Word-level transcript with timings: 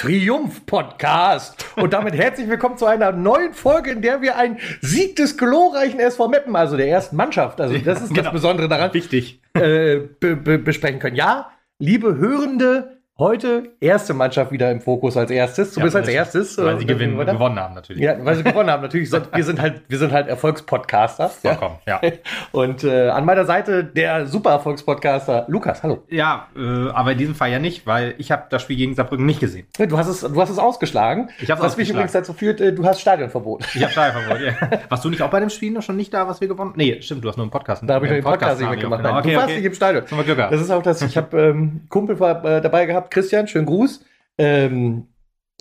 Triumph-Podcast. 0.00 1.66
Und 1.76 1.92
damit 1.92 2.14
herzlich 2.14 2.48
willkommen 2.48 2.78
zu 2.78 2.86
einer 2.86 3.12
neuen 3.12 3.52
Folge, 3.52 3.90
in 3.90 4.00
der 4.00 4.22
wir 4.22 4.34
einen 4.34 4.56
Sieg 4.80 5.16
des 5.16 5.36
glorreichen 5.36 6.00
SV 6.00 6.26
Meppen, 6.28 6.56
also 6.56 6.78
der 6.78 6.88
ersten 6.88 7.16
Mannschaft, 7.16 7.60
also 7.60 7.76
das 7.76 8.00
ist 8.00 8.08
Genau. 8.08 8.22
das 8.22 8.32
Besondere 8.32 8.66
daran, 8.66 8.94
Wichtig. 8.94 9.42
äh, 9.52 9.98
be 10.18 10.36
be 10.36 10.56
besprechen 10.58 11.00
können. 11.00 11.16
Ja, 11.16 11.50
liebe 11.78 12.16
Hörende, 12.16 12.99
heute 13.20 13.74
erste 13.80 14.14
Mannschaft 14.14 14.50
wieder 14.50 14.70
im 14.72 14.80
Fokus 14.80 15.16
als 15.16 15.30
erstes, 15.30 15.72
zumindest 15.74 15.96
als 15.96 16.08
erstes. 16.08 16.58
Weil 16.58 16.78
sie 16.80 16.86
gewinnen, 16.86 17.16
gewonnen 17.16 17.60
haben, 17.60 17.74
natürlich. 17.74 18.02
Ja, 18.02 18.16
weil 18.24 18.34
sie 18.34 18.42
gewonnen 18.42 18.70
haben. 18.70 18.82
Natürlich, 18.82 19.12
wir 19.12 19.44
sind 19.44 19.60
halt, 19.60 19.82
wir 19.86 19.98
sind 19.98 20.10
halt 20.12 20.26
Erfolgspodcaster. 20.26 21.30
Ja. 21.42 21.54
Vollkommen, 21.54 21.78
ja. 21.86 22.00
Und 22.52 22.82
äh, 22.82 23.08
an 23.08 23.24
meiner 23.24 23.44
Seite 23.44 23.84
der 23.84 24.26
super 24.26 24.50
Erfolgspodcaster 24.50 25.44
Lukas. 25.48 25.82
Hallo. 25.82 26.02
Ja, 26.08 26.48
äh, 26.56 26.88
aber 26.90 27.12
in 27.12 27.18
diesem 27.18 27.34
Fall 27.34 27.50
ja 27.50 27.58
nicht, 27.58 27.86
weil 27.86 28.14
ich 28.18 28.30
habe 28.30 28.44
das 28.48 28.62
Spiel 28.62 28.76
gegen 28.76 28.94
Saarbrücken 28.94 29.26
nicht 29.26 29.38
gesehen. 29.38 29.66
Du 29.78 29.98
hast 29.98 30.08
es, 30.08 30.20
du 30.20 30.40
hast 30.40 30.48
es 30.48 30.58
ausgeschlagen. 30.58 31.28
Ich 31.40 31.50
hab's 31.50 31.60
was 31.60 31.76
mich 31.76 31.90
übrigens 31.90 32.12
dazu 32.12 32.32
führt, 32.32 32.60
äh, 32.60 32.72
du 32.72 32.84
hast 32.84 33.00
Stadionverbot. 33.00 33.66
Ich 33.74 33.82
habe 33.82 33.92
Stadionverbot, 33.92 34.40
ja. 34.40 34.80
Warst 34.88 35.04
du 35.04 35.10
nicht 35.10 35.20
auch 35.22 35.30
bei 35.30 35.40
dem 35.40 35.50
Spiel 35.50 35.72
noch 35.72 35.82
schon 35.82 35.96
nicht 35.96 36.12
da, 36.14 36.26
was 36.26 36.40
wir 36.40 36.48
gewonnen 36.48 36.72
Nee, 36.76 37.00
stimmt, 37.02 37.22
du 37.22 37.28
hast 37.28 37.36
nur 37.36 37.44
einen 37.44 37.50
Podcast. 37.50 37.82
Da 37.86 37.94
habe 37.94 38.06
ich 38.06 38.12
einen 38.12 38.22
den 38.22 38.24
Podcast 38.24 38.60
nicht 38.60 38.66
haben 38.66 38.80
wir 38.80 38.88
mitgemacht. 38.88 39.02
Genau. 39.02 39.18
Okay, 39.18 39.30
du 39.30 39.36
warst 39.36 39.48
okay. 39.48 39.56
nicht 39.56 39.66
im 39.66 39.74
Stadion. 39.74 40.04
Das 40.50 40.60
ist 40.60 40.70
auch 40.70 40.82
das. 40.82 41.02
Ich 41.02 41.16
habe 41.16 41.38
ähm, 41.38 41.82
Kumpel 41.90 42.18
war, 42.18 42.44
äh, 42.44 42.60
dabei 42.60 42.86
gehabt, 42.86 43.09
Christian, 43.10 43.46
schönen 43.48 43.66
Gruß. 43.66 44.04
Ähm, 44.38 45.06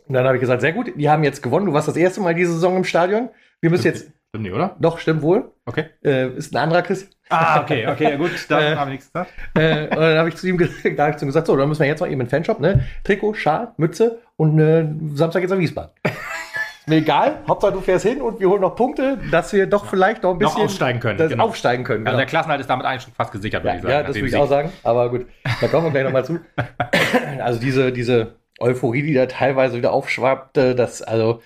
und 0.08 0.14
dann 0.14 0.26
habe 0.26 0.38
ich 0.38 0.42
gesagt, 0.42 0.62
sehr 0.62 0.74
gut, 0.74 0.92
die 0.96 1.10
haben 1.10 1.24
jetzt 1.24 1.44
gewonnen. 1.44 1.66
Du 1.68 1.74
warst 1.74 1.88
das 1.88 1.96
erste 1.98 2.22
Mal 2.22 2.34
diese 2.34 2.54
Saison 2.54 2.78
im 2.78 2.84
Stadion. 2.84 3.30
Wir 3.62 3.70
müssen 3.70 3.86
jetzt, 3.86 4.12
Stimmt 4.30 4.44
nicht, 4.44 4.54
oder? 4.54 4.76
doch, 4.80 5.00
stimmt 5.00 5.22
wohl. 5.22 5.52
Okay. 5.66 5.86
Äh, 6.04 6.30
ist 6.36 6.54
ein 6.54 6.58
anderer 6.58 6.82
Christian. 6.82 7.12
Ah, 7.30 7.62
okay, 7.62 7.88
okay, 7.88 8.12
ja, 8.12 8.16
gut, 8.16 8.32
dann 8.50 8.64
Äh, 8.64 8.76
haben 8.76 8.88
wir 8.88 8.94
nichts 8.94 9.08
gesagt. 9.08 9.32
äh, 9.56 9.84
und 9.84 9.98
dann 9.98 10.18
habe 10.18 10.30
ich 10.30 10.36
zu 10.36 10.48
ihm 10.48 10.58
gesagt, 10.58 10.80
da 10.98 11.04
hab 11.06 11.12
ich 11.12 11.18
zu 11.18 11.26
ihm 11.26 11.30
gesagt, 11.30 11.46
so, 11.48 11.56
dann 11.56 11.68
müssen 11.70 11.82
wir 11.82 11.88
jetzt 11.88 12.00
noch 12.00 12.08
eben 12.08 12.22
in 12.22 12.26
den 12.26 12.30
Fanshop, 12.30 12.60
ne? 12.60 12.86
Trikot, 13.04 13.36
Schal, 13.36 13.74
Mütze 13.78 14.20
und 14.36 14.60
äh, 14.60 14.88
Samstag 15.14 15.42
geht's 15.42 15.52
nach 15.52 15.60
Wiesbaden. 15.60 15.92
Mir 16.90 16.98
egal, 16.98 17.38
Hauptsache 17.48 17.72
du 17.74 17.82
fährst 17.82 18.06
hin 18.06 18.22
und 18.22 18.40
wir 18.40 18.50
holen 18.50 18.62
noch 18.62 18.76
Punkte, 18.76 19.18
dass 19.32 19.54
wir 19.54 19.68
doch 19.68 19.86
vielleicht 19.86 20.24
noch 20.24 20.32
ein 20.32 20.38
Noch 20.40 20.50
bisschen 20.54 20.66
aufsteigen 20.66 21.00
können, 21.00 21.18
genau. 21.30 21.46
aufsteigen 21.46 21.84
können. 21.84 22.06
Also 22.06 22.16
genau. 22.16 22.18
der 22.18 22.26
Klassenhalt 22.26 22.60
ist 22.62 22.70
damit 22.70 22.86
eigentlich 22.86 23.04
schon 23.04 23.14
fast 23.14 23.32
gesichert, 23.32 23.64
Ja, 23.64 23.70
würde 23.72 23.78
ich 23.78 23.82
sagen. 23.84 23.94
ja, 23.94 24.04
das 24.04 24.16
würde 24.16 24.26
ich 24.26 24.32
Sieg. 24.34 24.42
auch 24.42 24.48
sagen. 24.50 24.72
Aber 24.84 25.10
gut, 25.10 25.28
da 25.62 25.68
kommen 25.68 25.86
wir 25.86 25.92
gleich 25.92 26.04
nochmal 26.04 26.26
zu. 26.26 26.40
Also 27.40 27.60
diese, 27.60 27.92
diese 27.92 28.36
Euphorie, 28.60 29.02
die 29.04 29.14
da 29.14 29.26
teilweise 29.26 29.78
wieder 29.78 29.94
aufschwappte, 29.94 30.76
das, 30.76 31.02
also 31.02 31.42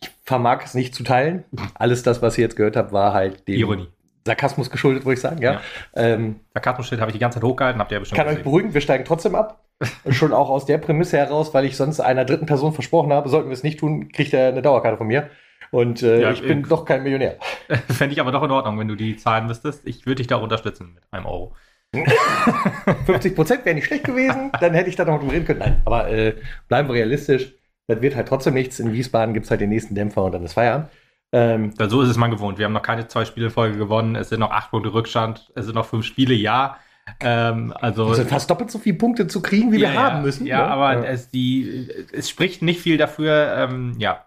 ich 0.00 0.10
vermag 0.24 0.62
es 0.64 0.74
nicht 0.74 0.94
zu 0.94 1.04
teilen. 1.04 1.44
Alles 1.74 2.02
das, 2.02 2.20
was 2.22 2.36
ihr 2.36 2.42
jetzt 2.42 2.56
gehört 2.56 2.76
habt, 2.76 2.92
war 2.92 3.12
halt 3.14 3.46
dem 3.48 3.54
Ironie. 3.56 3.88
Sarkasmus 4.26 4.70
geschuldet, 4.70 5.04
würde 5.04 5.14
ich 5.14 5.20
sagen. 5.20 5.40
Ja. 5.42 5.54
Ja. 5.54 5.60
Ähm, 5.94 6.40
Sarkasmus-Schild 6.54 7.00
habe 7.00 7.10
ich 7.10 7.14
die 7.14 7.18
ganze 7.18 7.40
Zeit 7.40 7.48
hochgehalten, 7.48 7.80
habt 7.80 7.90
ihr 7.90 7.96
ja 7.96 8.00
bestimmt 8.00 8.18
kann 8.18 8.26
euch 8.26 8.32
gesehen. 8.34 8.44
beruhigen, 8.44 8.74
wir 8.74 8.80
steigen 8.80 9.04
trotzdem 9.04 9.34
ab. 9.34 9.64
Schon 10.10 10.32
auch 10.32 10.48
aus 10.48 10.66
der 10.66 10.78
Prämisse 10.78 11.18
heraus, 11.18 11.52
weil 11.54 11.64
ich 11.64 11.76
sonst 11.76 12.00
einer 12.00 12.24
dritten 12.24 12.46
Person 12.46 12.72
versprochen 12.72 13.12
habe, 13.12 13.28
sollten 13.28 13.48
wir 13.48 13.54
es 13.54 13.62
nicht 13.62 13.80
tun, 13.80 14.08
kriegt 14.08 14.32
er 14.32 14.48
eine 14.48 14.62
Dauerkarte 14.62 14.98
von 14.98 15.06
mir. 15.06 15.30
Und 15.70 16.02
äh, 16.02 16.20
Ja, 16.20 16.30
ich 16.30 16.42
bin 16.42 16.64
äh, 16.64 16.68
doch 16.68 16.84
kein 16.84 17.02
Millionär. 17.02 17.36
Fände 17.88 18.12
ich 18.12 18.20
aber 18.20 18.32
doch 18.32 18.42
in 18.42 18.50
Ordnung, 18.50 18.78
wenn 18.78 18.88
du 18.88 18.94
die 18.94 19.16
zahlen 19.16 19.46
müsstest. 19.46 19.86
Ich 19.86 20.06
würde 20.06 20.16
dich 20.16 20.26
da 20.26 20.36
unterstützen 20.36 20.94
mit 20.94 21.02
einem 21.10 21.26
Euro. 21.26 21.54
50 23.06 23.34
Prozent 23.34 23.64
wäre 23.64 23.74
nicht 23.74 23.86
schlecht 23.86 24.04
gewesen, 24.04 24.50
dann 24.60 24.72
hätte 24.72 24.88
ich 24.88 24.96
da 24.96 25.04
noch 25.04 25.18
drüber 25.18 25.32
reden 25.32 25.44
können. 25.44 25.58
Nein, 25.58 25.82
aber 25.84 26.08
äh, 26.08 26.34
bleiben 26.68 26.88
wir 26.88 26.94
realistisch. 26.94 27.54
Das 27.86 28.00
wird 28.00 28.16
halt 28.16 28.28
trotzdem 28.28 28.54
nichts. 28.54 28.80
In 28.80 28.92
Wiesbaden 28.92 29.34
gibt 29.34 29.44
es 29.44 29.50
halt 29.50 29.60
den 29.60 29.68
nächsten 29.68 29.94
Dämpfer 29.94 30.24
und 30.24 30.32
dann 30.32 30.44
ist 30.44 30.54
Feierabend. 30.54 30.88
Ähm, 31.32 31.72
so 31.78 32.02
ist 32.02 32.08
es 32.08 32.16
mal 32.16 32.28
gewohnt. 32.28 32.58
Wir 32.58 32.66
haben 32.66 32.72
noch 32.72 32.82
keine 32.82 33.08
zwei 33.08 33.24
Spiele 33.24 33.50
Folge 33.50 33.78
gewonnen. 33.78 34.16
Es 34.16 34.28
sind 34.28 34.40
noch 34.40 34.50
acht 34.50 34.70
Punkte 34.70 34.92
Rückstand. 34.92 35.50
Es 35.54 35.64
sind 35.64 35.74
noch 35.74 35.86
fünf 35.86 36.04
Spiele, 36.04 36.34
ja. 36.34 36.76
Ähm, 37.20 37.72
also 37.76 38.08
das 38.08 38.18
sind 38.18 38.30
fast 38.30 38.50
doppelt 38.50 38.70
so 38.70 38.78
viele 38.78 38.96
Punkte 38.96 39.26
zu 39.26 39.42
kriegen, 39.42 39.72
wie 39.72 39.78
wir 39.78 39.92
ja, 39.92 39.94
haben 39.94 40.16
ja. 40.16 40.22
müssen. 40.22 40.46
Ja, 40.46 40.58
ne? 40.58 40.64
aber 40.68 40.94
Ja. 40.94 41.04
Es, 41.04 41.30
die, 41.30 41.88
es 42.12 42.30
spricht 42.30 42.62
nicht 42.62 42.80
viel 42.80 42.96
dafür, 42.96 43.54
ähm, 43.56 43.96
ja, 43.98 44.24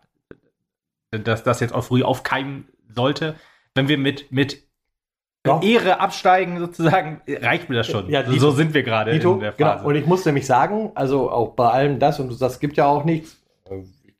dass 1.11 1.43
das 1.43 1.59
jetzt 1.59 1.73
auch 1.73 1.83
früh 1.83 2.03
aufkeimen 2.03 2.67
sollte. 2.93 3.35
Wenn 3.75 3.87
wir 3.87 3.97
mit, 3.97 4.31
mit 4.31 4.63
Doch. 5.43 5.61
Ehre 5.63 5.99
absteigen, 5.99 6.59
sozusagen, 6.59 7.21
reicht 7.27 7.69
mir 7.69 7.75
das 7.75 7.87
schon. 7.87 8.09
Ja, 8.09 8.25
so, 8.25 8.31
Dito. 8.31 8.49
so 8.49 8.51
sind 8.51 8.73
wir 8.73 8.83
gerade 8.83 9.11
in 9.11 9.21
der 9.39 9.51
genau. 9.51 9.71
Phase. 9.71 9.85
Und 9.85 9.95
ich 9.95 10.05
muss 10.05 10.25
nämlich 10.25 10.45
sagen, 10.45 10.91
also 10.95 11.29
auch 11.29 11.55
bei 11.55 11.69
allem 11.69 11.99
das, 11.99 12.19
und 12.19 12.41
es 12.41 12.59
gibt 12.59 12.77
ja 12.77 12.85
auch 12.85 13.03
nichts. 13.03 13.41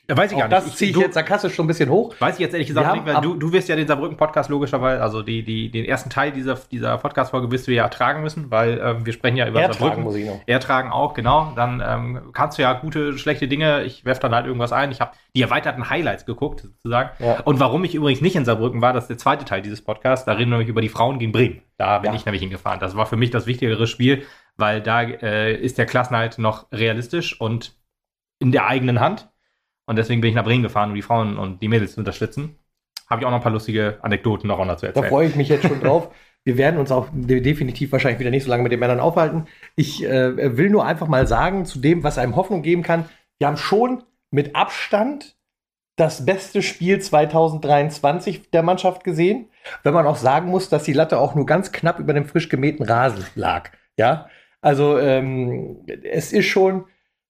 Ja, 0.07 0.15
weiß 0.15 0.31
ich 0.31 0.35
Auch 0.37 0.41
gar 0.41 0.47
nicht. 0.49 0.67
das 0.67 0.75
ziehe 0.75 0.89
ich 0.91 0.95
du- 0.95 1.01
jetzt 1.01 1.15
sarkastisch 1.15 1.55
schon 1.55 1.65
ein 1.65 1.67
bisschen 1.67 1.89
hoch. 1.89 2.13
Weiß 2.19 2.35
ich 2.35 2.39
jetzt 2.41 2.53
ehrlich 2.53 2.67
gesagt 2.67 2.93
nicht, 2.93 3.05
weil 3.07 3.21
du, 3.21 3.33
du 3.33 3.51
wirst 3.51 3.67
ja 3.69 3.75
den 3.75 3.87
Saarbrücken-Podcast 3.87 4.51
logischerweise, 4.51 5.01
also 5.01 5.23
die, 5.23 5.43
die, 5.43 5.71
den 5.71 5.83
ersten 5.85 6.11
Teil 6.11 6.31
dieser, 6.31 6.55
dieser 6.71 6.97
Podcast-Folge 6.99 7.49
wirst 7.49 7.67
du 7.67 7.71
ja 7.73 7.83
ertragen 7.85 8.21
müssen, 8.21 8.51
weil 8.51 8.79
ähm, 8.83 9.05
wir 9.05 9.13
sprechen 9.13 9.35
ja 9.37 9.47
über 9.47 9.61
Ertragen 9.61 9.79
Saarbrücken. 9.79 10.03
muss 10.03 10.15
ich 10.15 10.25
noch. 10.27 10.41
Ertragen 10.45 10.91
auch, 10.91 11.15
genau. 11.15 11.53
Dann 11.55 11.81
ähm, 11.83 12.29
kannst 12.33 12.57
du 12.57 12.61
ja 12.61 12.73
gute, 12.73 13.17
schlechte 13.17 13.47
Dinge, 13.47 13.83
ich 13.83 14.05
werf 14.05 14.19
dann 14.19 14.35
halt 14.35 14.45
irgendwas 14.45 14.71
ein. 14.71 14.91
Ich 14.91 15.01
habe 15.01 15.11
die 15.35 15.41
erweiterten 15.41 15.89
Highlights 15.89 16.25
geguckt, 16.27 16.61
sozusagen. 16.61 17.09
Ja. 17.17 17.39
Und 17.41 17.59
warum 17.59 17.83
ich 17.83 17.95
übrigens 17.95 18.21
nicht 18.21 18.35
in 18.35 18.45
Saarbrücken 18.45 18.81
war, 18.81 18.93
das 18.93 19.05
ist 19.05 19.09
der 19.09 19.17
zweite 19.17 19.43
Teil 19.45 19.63
dieses 19.63 19.81
Podcasts, 19.83 20.25
da 20.25 20.33
reden 20.33 20.51
wir 20.51 20.57
nämlich 20.57 20.69
über 20.69 20.81
die 20.81 20.89
Frauen 20.89 21.17
gegen 21.17 21.31
Bremen. 21.31 21.61
Da 21.77 21.97
bin 21.97 22.11
Ja. 22.11 22.15
ich 22.15 22.25
nämlich 22.25 22.41
hingefahren. 22.41 22.79
Das 22.79 22.95
war 22.95 23.07
für 23.07 23.17
mich 23.17 23.31
das 23.31 23.47
wichtigere 23.47 23.87
Spiel, 23.87 24.23
weil 24.55 24.81
da 24.81 25.01
äh, 25.01 25.55
ist 25.55 25.79
der 25.79 25.87
Klassenhalt 25.87 26.37
noch 26.37 26.71
realistisch 26.71 27.41
und 27.41 27.73
in 28.39 28.51
der 28.51 28.67
eigenen 28.67 28.99
Hand. 28.99 29.29
Und 29.85 29.97
deswegen 29.97 30.21
bin 30.21 30.29
ich 30.29 30.35
nach 30.35 30.43
Bremen 30.43 30.63
gefahren, 30.63 30.89
um 30.89 30.95
die 30.95 31.01
Frauen 31.01 31.37
und 31.37 31.61
die 31.61 31.67
Mädels 31.67 31.93
zu 31.93 31.99
unterstützen. 31.99 32.55
Habe 33.09 33.21
ich 33.21 33.25
auch 33.27 33.31
noch 33.31 33.37
ein 33.37 33.43
paar 33.43 33.51
lustige 33.51 33.99
Anekdoten 34.01 34.47
noch 34.47 34.57
dazu 34.65 34.81
Da 34.85 34.87
erzählen. 34.87 35.09
freue 35.09 35.27
ich 35.27 35.35
mich 35.35 35.49
jetzt 35.49 35.67
schon 35.67 35.79
drauf. 35.79 36.09
Wir 36.43 36.57
werden 36.57 36.79
uns 36.79 36.91
auch 36.91 37.07
de- 37.13 37.41
definitiv 37.41 37.91
wahrscheinlich 37.91 38.19
wieder 38.19 38.31
nicht 38.31 38.43
so 38.43 38.49
lange 38.49 38.63
mit 38.63 38.71
den 38.71 38.79
Männern 38.79 38.99
aufhalten. 38.99 39.47
Ich 39.75 40.03
äh, 40.03 40.57
will 40.57 40.69
nur 40.69 40.85
einfach 40.85 41.07
mal 41.07 41.27
sagen, 41.27 41.65
zu 41.65 41.79
dem, 41.79 42.03
was 42.03 42.17
einem 42.17 42.35
Hoffnung 42.35 42.61
geben 42.63 42.81
kann, 42.83 43.05
wir 43.37 43.47
haben 43.47 43.57
schon 43.57 44.03
mit 44.31 44.55
Abstand 44.55 45.35
das 45.97 46.25
beste 46.25 46.61
Spiel 46.61 46.99
2023 46.99 48.49
der 48.51 48.63
Mannschaft 48.63 49.03
gesehen. 49.03 49.49
Wenn 49.83 49.93
man 49.93 50.07
auch 50.07 50.17
sagen 50.17 50.49
muss, 50.49 50.69
dass 50.69 50.83
die 50.83 50.93
Latte 50.93 51.19
auch 51.19 51.35
nur 51.35 51.45
ganz 51.45 51.71
knapp 51.71 51.99
über 51.99 52.13
dem 52.13 52.25
frisch 52.25 52.49
gemähten 52.49 52.85
Rasen 52.85 53.25
lag. 53.35 53.69
Ja, 53.97 54.27
also 54.61 54.97
ähm, 54.99 55.85
es 56.03 56.33
ist 56.33 56.47
schon, 56.47 56.85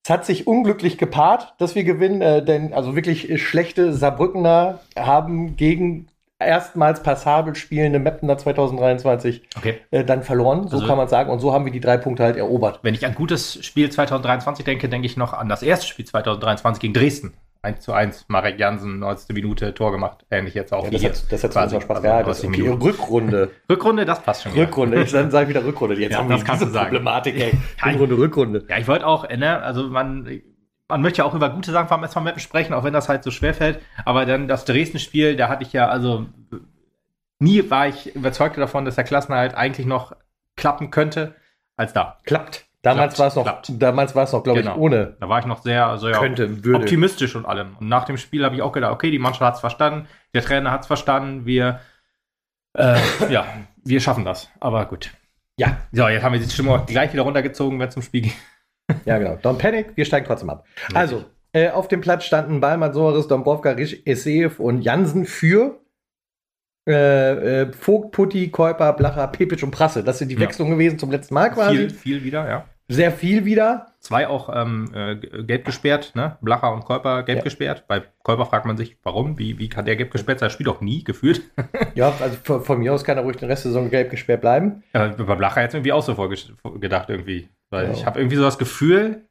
es 0.06 0.10
hat 0.12 0.24
sich 0.24 0.46
unglücklich 0.46 1.00
gepaart, 1.00 1.56
dass 1.58 1.74
wir 1.74 1.84
gewinnen, 1.84 2.22
äh, 2.22 2.46
denn 2.46 2.74
also 2.76 2.96
wirklich 2.96 3.42
schlechte 3.42 3.92
Saarbrückener 3.92 4.80
haben 4.96 5.56
gegen 5.56 6.06
erstmals 6.38 7.02
passabel 7.02 7.56
spielende 7.56 7.98
Mapner 7.98 8.38
2023 8.38 9.42
Okay. 9.58 9.80
äh, 9.90 10.04
dann 10.04 10.22
verloren, 10.22 10.68
so 10.68 10.76
Also- 10.78 10.88
kann 10.88 10.98
man 10.98 11.08
sagen. 11.08 11.32
Und 11.32 11.40
so 11.40 11.54
haben 11.54 11.66
wir 11.66 11.72
die 11.72 11.80
drei 11.80 11.98
Punkte 11.98 12.22
halt 12.24 12.36
erobert. 12.38 12.82
Wenn 12.84 12.94
ich 12.94 13.04
an 13.04 13.16
gutes 13.16 13.66
Spiel 13.66 13.90
2023 13.90 14.64
denke, 14.64 14.90
denke 14.90 15.08
ich 15.08 15.18
noch 15.18 15.34
an 15.34 15.50
das 15.50 15.64
erste 15.64 15.88
Spiel 15.88 16.06
2023 16.06 16.82
gegen 16.82 16.94
Dresden. 16.94 17.34
1 17.66 17.82
zu 17.82 17.92
1. 17.94 18.26
Marek 18.30 18.60
Jansen, 18.60 19.00
90. 19.00 19.36
Minute, 19.36 19.74
Tor 19.74 19.92
gemacht. 19.92 20.26
Ähnlich 20.32 20.54
jetzt 20.54 20.74
auch 20.74 20.86
Ja, 20.86 20.92
wie 20.92 20.96
das, 21.08 21.24
hat, 21.24 21.32
das 21.32 21.44
hat 21.44 21.52
Quasi. 21.52 21.82
Spaß 21.82 21.98
Also 21.98 22.08
gehabt. 22.08 22.28
Das 22.28 22.38
ist 22.38 22.44
90 22.46 22.50
okay. 22.62 22.70
Minuten. 22.70 22.84
Rückrunde. 22.88 23.52
Rückrunde, 23.70 24.06
das 24.06 24.22
passt 24.24 24.44
schon. 24.44 24.54
wieder. 24.54 24.64
Rückrunde. 24.68 25.02
Ich 25.04 25.12
dann 25.12 25.32
sage 25.32 25.44
ich 25.44 25.50
wieder 25.50 25.66
Rückrunde. 25.66 25.96
Jetzt 26.00 26.14
Ja, 26.14 26.20
haben 26.20 26.30
das 26.30 26.42
wir 26.42 26.46
kannst 26.46 26.62
diese 26.62 26.72
sagen. 26.72 26.90
Problematik, 26.90 27.36
ey. 27.36 27.52
Ja, 27.84 27.92
Rückrunde, 27.92 28.18
Rückrunde. 28.18 28.66
Ja, 28.70 28.78
ich 28.78 28.88
wollte 28.88 29.06
auch, 29.06 29.26
äh, 29.26 29.36
ne, 29.38 29.62
also 29.62 29.88
man, 29.90 30.42
man 30.88 31.02
möchte 31.02 31.18
ja 31.20 31.26
auch 31.26 31.34
über 31.34 31.50
gute 31.50 31.72
Sachen 31.72 31.88
vom 31.88 32.04
SV 32.04 32.22
Meppen 32.22 32.40
sprechen, 32.40 32.74
auch 32.74 32.84
wenn 32.84 32.94
das 32.94 33.10
halt 33.10 33.24
so 33.24 33.32
schwer 33.32 33.54
fällt. 33.54 33.80
Aber 34.06 34.26
dann 34.26 34.48
das 34.48 34.66
Dresden-Spiel, 34.66 35.36
da 35.36 35.50
hatte 35.50 35.64
ich 35.64 35.74
ja, 35.74 35.88
also 35.90 36.26
nie 37.40 37.70
war 37.70 37.88
ich 37.88 38.16
überzeugt 38.16 38.58
davon, 38.58 38.86
dass 38.86 38.96
der 38.96 39.04
Klassenerhalt 39.04 39.56
eigentlich 39.56 39.86
noch 39.88 40.16
klappen 40.56 40.92
könnte, 40.92 41.36
als 41.76 41.94
da. 41.94 42.20
Klappt. 42.24 42.65
Damals 42.86 43.18
war 43.20 43.28
es 43.28 43.36
noch, 43.36 43.44
klappt. 43.44 43.72
damals 43.82 44.16
war 44.16 44.24
es 44.24 44.32
noch, 44.32 44.44
glaube 44.44 44.60
Genau. 44.62 44.74
ich, 44.74 44.78
ohne 44.78 45.18
Da 45.20 45.28
war 45.30 45.40
ich 45.40 45.46
noch 45.46 45.62
sehr, 45.64 45.98
ja, 46.02 46.20
könnte, 46.20 46.64
würde. 46.64 46.80
optimistisch 46.80 47.36
und 47.36 47.46
allem. 47.46 47.76
Und 47.80 47.90
nach 47.90 48.06
dem 48.06 48.18
Spiel 48.18 48.46
habe 48.46 48.56
ich 48.56 48.62
auch 48.62 48.72
gedacht, 48.72 48.92
okay, 48.94 49.10
die 49.12 49.20
Mannschaft 49.20 49.42
hat 49.42 49.54
es 49.56 49.60
verstanden, 49.60 50.08
der 50.34 50.44
Trainer 50.44 50.72
hat 50.72 50.82
es 50.82 50.88
verstanden, 50.88 51.46
wir, 51.46 51.80
äh, 52.78 52.98
ja, 53.30 53.46
wir 53.84 54.00
schaffen 54.00 54.24
das. 54.26 54.50
Aber 54.60 54.86
gut. 54.86 55.12
Ja, 55.58 55.78
So, 55.92 56.08
jetzt 56.08 56.24
haben 56.24 56.34
wir 56.34 56.40
die 56.40 56.50
Stimmung 56.50 56.86
gleich 56.86 57.12
wieder 57.14 57.24
runtergezogen, 57.24 57.80
wenn 57.80 57.88
es 57.88 57.94
zum 57.94 58.04
Spiel 58.04 58.22
ging. 58.22 58.34
ja, 59.06 59.18
genau. 59.18 59.34
Don't 59.36 59.58
panic, 59.58 59.94
wir 59.96 60.06
steigen 60.06 60.26
trotzdem 60.28 60.50
ab. 60.50 60.66
Also, 60.94 61.26
äh, 61.54 61.70
auf 61.70 61.88
dem 61.88 62.02
Platz 62.02 62.26
standen 62.26 62.60
Balman, 62.60 62.94
Soares, 62.94 63.28
Dombrovka, 63.28 63.72
Risch, 63.72 63.98
Eseev 64.06 64.60
und 64.60 64.82
Jansen 64.82 65.26
für 65.26 65.80
äh, 66.88 67.62
äh, 67.62 67.74
Vogt, 67.74 68.12
Putti, 68.12 68.50
Käuper, 68.52 68.94
Blacher, 68.94 69.26
Pepic 69.30 69.64
und 69.66 69.72
Prasse. 69.72 70.04
Das 70.04 70.20
sind 70.20 70.28
die 70.30 70.36
Ja. 70.36 70.42
Wechselungen 70.42 70.78
gewesen 70.78 71.00
zum 71.00 71.10
letzten 71.10 71.34
Mal 71.34 71.50
quasi. 71.52 71.78
Viel, 71.78 71.90
viel 71.90 72.24
wieder, 72.24 72.48
ja. 72.48 72.66
Sehr 72.88 73.12
viel 73.12 73.46
wieder. 73.46 73.88
Zwei 74.00 74.28
auch 74.28 74.48
ähm, 74.54 74.92
äh, 74.94 75.16
gelb 75.16 75.66
gesperrt, 75.66 76.12
ne? 76.14 76.38
Blacher 76.42 76.72
und 76.72 76.86
Käuper 76.86 77.24
gelb 77.24 77.40
Ja. 77.40 77.44
gesperrt. 77.44 77.86
Bei 77.88 78.04
Käuper 78.22 78.46
fragt 78.46 78.66
man 78.68 78.78
sich, 78.78 78.98
warum? 79.02 79.40
Wie, 79.40 79.58
wie 79.58 79.70
kann 79.70 79.86
der 79.86 79.96
gelb 79.96 80.12
gesperrt 80.12 80.40
sein? 80.40 80.52
Spielt 80.52 80.68
doch 80.68 80.82
nie, 80.82 81.04
gefühlt. 81.04 81.42
Ja, 81.96 82.14
also 82.20 82.38
von, 82.44 82.64
von 82.64 82.78
mir 82.80 82.94
aus 82.94 83.04
kann 83.04 83.18
er 83.18 83.24
ruhig 83.24 83.38
den 83.38 83.50
Rest 83.50 83.66
der 83.66 83.72
Saison 83.72 83.90
gelb 83.90 84.12
gesperrt 84.12 84.42
bleiben. 84.42 84.84
Äh, 84.94 85.10
bei 85.10 85.36
Blacher 85.36 85.62
jetzt 85.62 85.74
irgendwie 85.74 85.94
auch 85.94 86.04
so 86.04 86.14
vorgedacht 86.14 87.10
irgendwie. 87.10 87.50
Weil 87.72 87.86
Ja. 87.88 87.92
ich 87.94 88.06
habe 88.06 88.20
irgendwie 88.20 88.36
so 88.38 88.44
das 88.44 88.58
Gefühl, 88.60 89.26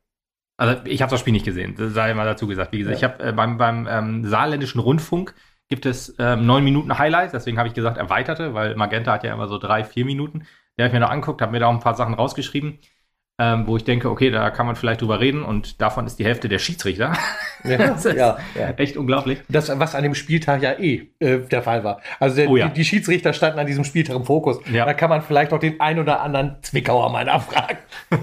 also 0.57 0.81
ich 0.87 1.03
habe 1.03 1.11
das 1.11 1.21
Spiel 1.21 1.33
nicht 1.33 1.45
gesehen, 1.45 1.75
das 1.77 1.93
sei 1.93 2.13
mal 2.15 2.25
dazu 2.25 2.47
gesagt. 2.49 2.73
Wie 2.73 2.79
gesagt, 2.79 3.01
Ja. 3.01 3.09
ich 3.09 3.15
habe 3.15 3.25
äh, 3.29 3.33
beim, 3.33 3.59
beim 3.59 3.87
ähm, 3.89 4.25
saarländischen 4.25 4.81
Rundfunk 4.81 5.35
gibt 5.69 5.87
es 5.87 6.15
ähm, 6.19 6.45
neun 6.47 6.65
Minuten 6.65 6.99
Highlights, 6.99 7.33
deswegen 7.33 7.59
habe 7.59 7.69
ich 7.69 7.75
gesagt 7.75 7.97
erweiterte, 7.99 8.53
weil 8.55 8.75
Magenta 8.77 9.13
hat 9.13 9.25
ja 9.25 9.33
immer 9.33 9.47
so 9.49 9.59
drei, 9.59 9.85
vier 9.85 10.05
Minuten. 10.05 10.41
Die 10.77 10.83
habe 10.83 10.89
ich 10.89 10.93
mir 10.93 11.01
noch 11.01 11.11
angeguckt, 11.11 11.41
habe 11.41 11.53
mir 11.53 11.61
da 11.61 11.67
auch 11.69 11.73
ein 11.73 11.81
paar 11.81 11.95
Sachen 11.95 12.15
rausgeschrieben. 12.15 12.79
Ähm, 13.39 13.67
wo 13.67 13.77
ich 13.77 13.85
denke, 13.85 14.11
okay, 14.11 14.31
da 14.31 14.51
kann 14.51 14.67
man 14.67 14.77
vielleicht 14.77 15.01
drüber 15.01 15.19
reden 15.19 15.43
und 15.43 15.81
davon 15.81 16.07
ist 16.07 16.19
die 16.19 16.25
Hälfte 16.25 16.49
der 16.49 16.59
Schiedsrichter. 16.59 17.13
Ja, 17.65 17.77
Das 17.79 18.05
ist 18.05 18.17
ja, 18.17 18.39
ja. 18.55 18.71
Echt 18.77 18.97
unglaublich. 18.97 19.41
Das, 19.49 19.77
was 19.79 19.95
an 19.95 20.05
dem 20.05 20.15
Spieltag 20.15 20.63
ja 20.63 20.73
eh 20.79 21.09
äh, 21.19 21.39
der 21.39 21.63
Fall 21.63 21.83
war. 21.83 22.01
Also 22.21 22.37
der, 22.37 22.49
Oh 22.49 22.57
ja. 22.57 22.69
die, 22.69 22.75
die 22.75 22.85
Schiedsrichter 22.85 23.33
standen 23.33 23.59
an 23.59 23.67
diesem 23.67 23.85
Spieltag 23.85 24.17
im 24.17 24.25
Fokus. 24.25 24.61
Ja. 24.73 24.85
Da 24.85 24.95
kann 24.95 25.11
man 25.11 25.23
vielleicht 25.23 25.51
noch 25.51 25.59
den 25.59 25.81
ein 25.81 25.99
oder 25.99 26.21
anderen 26.21 26.57
Zwickauer 26.63 27.11
mal 27.11 27.25
nachfragen. 27.25 27.79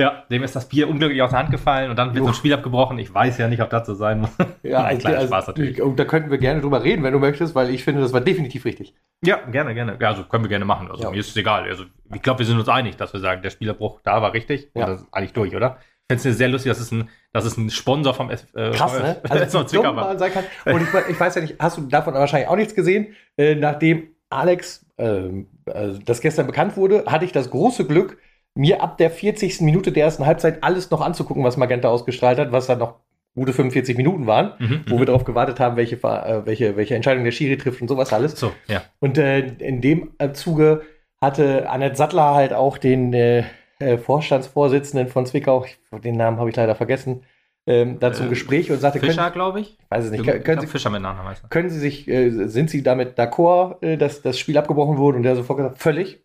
Ja, 0.00 0.22
dem 0.30 0.44
ist 0.44 0.54
das 0.54 0.68
Bier 0.68 0.88
unglücklich 0.88 1.20
aus 1.22 1.30
der 1.30 1.40
Hand 1.40 1.50
gefallen 1.50 1.90
und 1.90 1.96
dann 1.98 2.14
wird 2.14 2.24
so 2.24 2.30
ein 2.30 2.34
Spiel 2.34 2.54
abgebrochen. 2.54 3.00
Ich 3.00 3.12
weiß 3.12 3.36
ja 3.38 3.48
nicht, 3.48 3.60
ob 3.60 3.70
das 3.70 3.84
so 3.84 3.94
sein 3.94 4.20
muss. 4.20 4.30
Ja, 4.62 4.78
Ein 4.78 4.84
eigentlich, 4.84 5.00
kleiner 5.00 5.16
also, 5.18 5.28
Spaß 5.28 5.46
natürlich. 5.48 5.82
Und 5.82 5.98
da 5.98 6.04
könnten 6.04 6.30
wir 6.30 6.38
gerne 6.38 6.60
drüber 6.60 6.84
reden, 6.84 7.02
wenn 7.02 7.12
du 7.12 7.18
möchtest, 7.18 7.56
weil 7.56 7.70
ich 7.70 7.82
finde, 7.82 8.00
das 8.02 8.12
war 8.12 8.20
definitiv 8.20 8.64
richtig. 8.64 8.94
Ja, 9.24 9.36
gerne, 9.50 9.74
gerne. 9.74 9.96
Ja, 10.00 10.08
also 10.08 10.24
können 10.24 10.44
wir 10.44 10.48
gerne 10.48 10.64
machen. 10.64 10.90
Also 10.90 11.04
Ja. 11.04 11.10
mir 11.10 11.18
ist 11.18 11.28
es 11.30 11.36
egal. 11.36 11.64
Also 11.64 11.84
ich 12.14 12.22
glaube, 12.22 12.38
wir 12.40 12.46
sind 12.46 12.58
uns 12.58 12.68
einig, 12.68 12.96
dass 12.96 13.12
wir 13.12 13.20
sagen, 13.20 13.42
der 13.42 13.50
Spielerbruch 13.50 14.00
da 14.04 14.22
war 14.22 14.32
richtig 14.32 14.70
Ja. 14.74 14.84
und 14.84 14.90
das 14.92 15.00
ist 15.02 15.08
eigentlich 15.12 15.32
durch, 15.32 15.54
oder? 15.56 15.78
Ich 16.10 16.16
finde 16.20 16.30
es 16.30 16.38
sehr 16.38 16.48
lustig, 16.48 16.70
dass 16.70 16.80
es 16.80 16.90
ein, 16.90 17.08
dass 17.32 17.44
es 17.44 17.56
ein 17.58 17.68
Sponsor 17.68 18.14
vom 18.14 18.30
S 18.30 18.46
äh, 18.54 18.70
Krass, 18.70 18.98
ne? 18.98 19.20
Also 19.28 19.64
Zwickau 19.64 19.82
dumm 19.88 19.96
man 19.96 20.18
sein 20.18 20.32
kann. 20.32 20.44
Und 20.64 20.80
ich, 20.82 20.88
ich 21.10 21.20
weiß 21.20 21.34
ja 21.34 21.42
nicht, 21.42 21.56
hast 21.58 21.76
du 21.76 21.82
davon 21.82 22.14
wahrscheinlich 22.14 22.48
auch 22.48 22.56
nichts 22.56 22.74
gesehen? 22.74 23.14
Äh, 23.36 23.56
nachdem 23.56 24.08
Alex 24.30 24.86
ähm, 24.96 25.48
äh, 25.66 25.90
das 26.04 26.20
gestern 26.20 26.46
bekannt 26.46 26.76
wurde, 26.76 27.04
hatte 27.06 27.24
ich 27.26 27.32
das 27.32 27.50
große 27.50 27.86
Glück, 27.86 28.18
mir 28.54 28.82
ab 28.82 28.96
der 28.98 29.10
40. 29.10 29.60
Minute 29.60 29.92
der 29.92 30.04
ersten 30.04 30.24
Halbzeit 30.24 30.64
alles 30.64 30.90
noch 30.90 31.00
anzugucken, 31.02 31.44
was 31.44 31.56
Magenta 31.58 31.88
ausgestrahlt 31.88 32.38
hat, 32.38 32.52
was 32.52 32.66
dann 32.66 32.78
noch 32.78 32.94
gute 33.34 33.52
45 33.52 33.96
Minuten 33.96 34.26
waren, 34.26 34.52
Mhm, 34.58 34.84
wo 34.88 34.96
mhm. 34.96 34.98
wir 35.00 35.06
darauf 35.06 35.24
gewartet 35.24 35.60
haben, 35.60 35.76
welche, 35.76 35.96
äh, 35.96 36.46
welche, 36.46 36.76
welche 36.76 36.94
Entscheidung 36.94 37.24
der 37.24 37.32
Schiri 37.32 37.56
trifft 37.56 37.80
und 37.80 37.88
sowas 37.88 38.12
alles. 38.12 38.38
So, 38.38 38.52
ja. 38.66 38.82
Und 39.00 39.16
äh, 39.18 39.40
in 39.58 39.80
dem 39.80 40.10
äh, 40.18 40.32
Zuge 40.32 40.82
hatte 41.20 41.68
Annette 41.70 41.96
Sattler 41.96 42.34
halt 42.34 42.52
auch 42.52 42.78
den 42.78 43.12
äh, 43.12 43.44
äh, 43.78 43.98
Vorstandsvorsitzenden 43.98 45.08
von 45.08 45.26
Zwickau, 45.26 45.64
ich, 45.64 45.78
den 46.02 46.16
Namen 46.16 46.38
habe 46.38 46.50
ich 46.50 46.56
leider 46.56 46.74
vergessen, 46.74 47.22
ähm, 47.66 47.98
da 48.00 48.12
zum 48.12 48.26
Äh, 48.26 48.30
Gespräch 48.30 48.70
und 48.70 48.78
sagte, 48.80 48.98
Fischer, 48.98 49.30
glaube 49.30 49.60
ich. 49.60 49.78
weiß 49.90 50.06
es 50.06 50.10
nicht, 50.10 50.20
Ich 50.20 50.26
können, 50.26 50.42
glaub, 50.42 50.60
Sie, 50.60 50.66
Fischer 50.66 50.90
mit 50.90 51.02
Nachnamen 51.02 51.34
können 51.50 51.70
Sie 51.70 51.78
sich, 51.78 52.08
äh, 52.08 52.30
sind 52.30 52.70
Sie 52.70 52.82
damit 52.82 53.18
d'accord, 53.18 53.96
dass 53.96 54.22
das 54.22 54.38
Spiel 54.38 54.56
abgebrochen 54.58 54.96
wurde? 54.96 55.18
Und 55.18 55.22
der 55.22 55.36
sofort 55.36 55.58
gesagt, 55.58 55.78
völlig, 55.78 56.22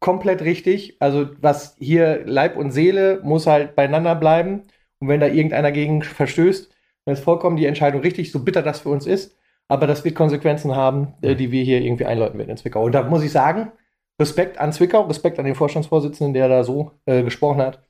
komplett 0.00 0.42
richtig. 0.42 0.96
Also 1.00 1.28
was 1.40 1.76
hier 1.78 2.22
Leib 2.24 2.56
und 2.56 2.70
Seele 2.70 3.20
muss 3.22 3.46
halt 3.46 3.74
beieinander 3.74 4.14
bleiben. 4.14 4.62
Und 5.00 5.08
wenn 5.08 5.20
da 5.20 5.26
irgendeiner 5.26 5.72
gegen 5.72 6.02
verstößt, 6.02 6.70
dann 7.04 7.12
ist 7.14 7.24
vollkommen 7.24 7.56
die 7.56 7.66
Entscheidung 7.66 8.00
richtig, 8.00 8.32
so 8.32 8.42
bitter 8.42 8.62
das 8.62 8.80
für 8.80 8.88
uns 8.88 9.06
ist. 9.06 9.36
Aber 9.68 9.86
das 9.86 10.04
wird 10.04 10.14
Konsequenzen 10.14 10.74
haben, 10.74 11.14
äh, 11.22 11.34
die 11.34 11.50
wir 11.50 11.62
hier 11.62 11.80
irgendwie 11.80 12.06
einläuten 12.06 12.38
werden 12.38 12.50
in 12.50 12.56
Zwickau. 12.56 12.84
Und 12.84 12.92
da 12.92 13.02
muss 13.02 13.22
ich 13.22 13.32
sagen, 13.32 13.72
Respekt 14.20 14.58
an 14.58 14.72
Zwickau, 14.72 15.02
Respekt 15.02 15.38
an 15.38 15.44
den 15.44 15.54
Vorstandsvorsitzenden, 15.54 16.34
der 16.34 16.48
da 16.48 16.64
so 16.64 16.92
äh, 17.04 17.22
gesprochen 17.22 17.60
hat. 17.60 17.85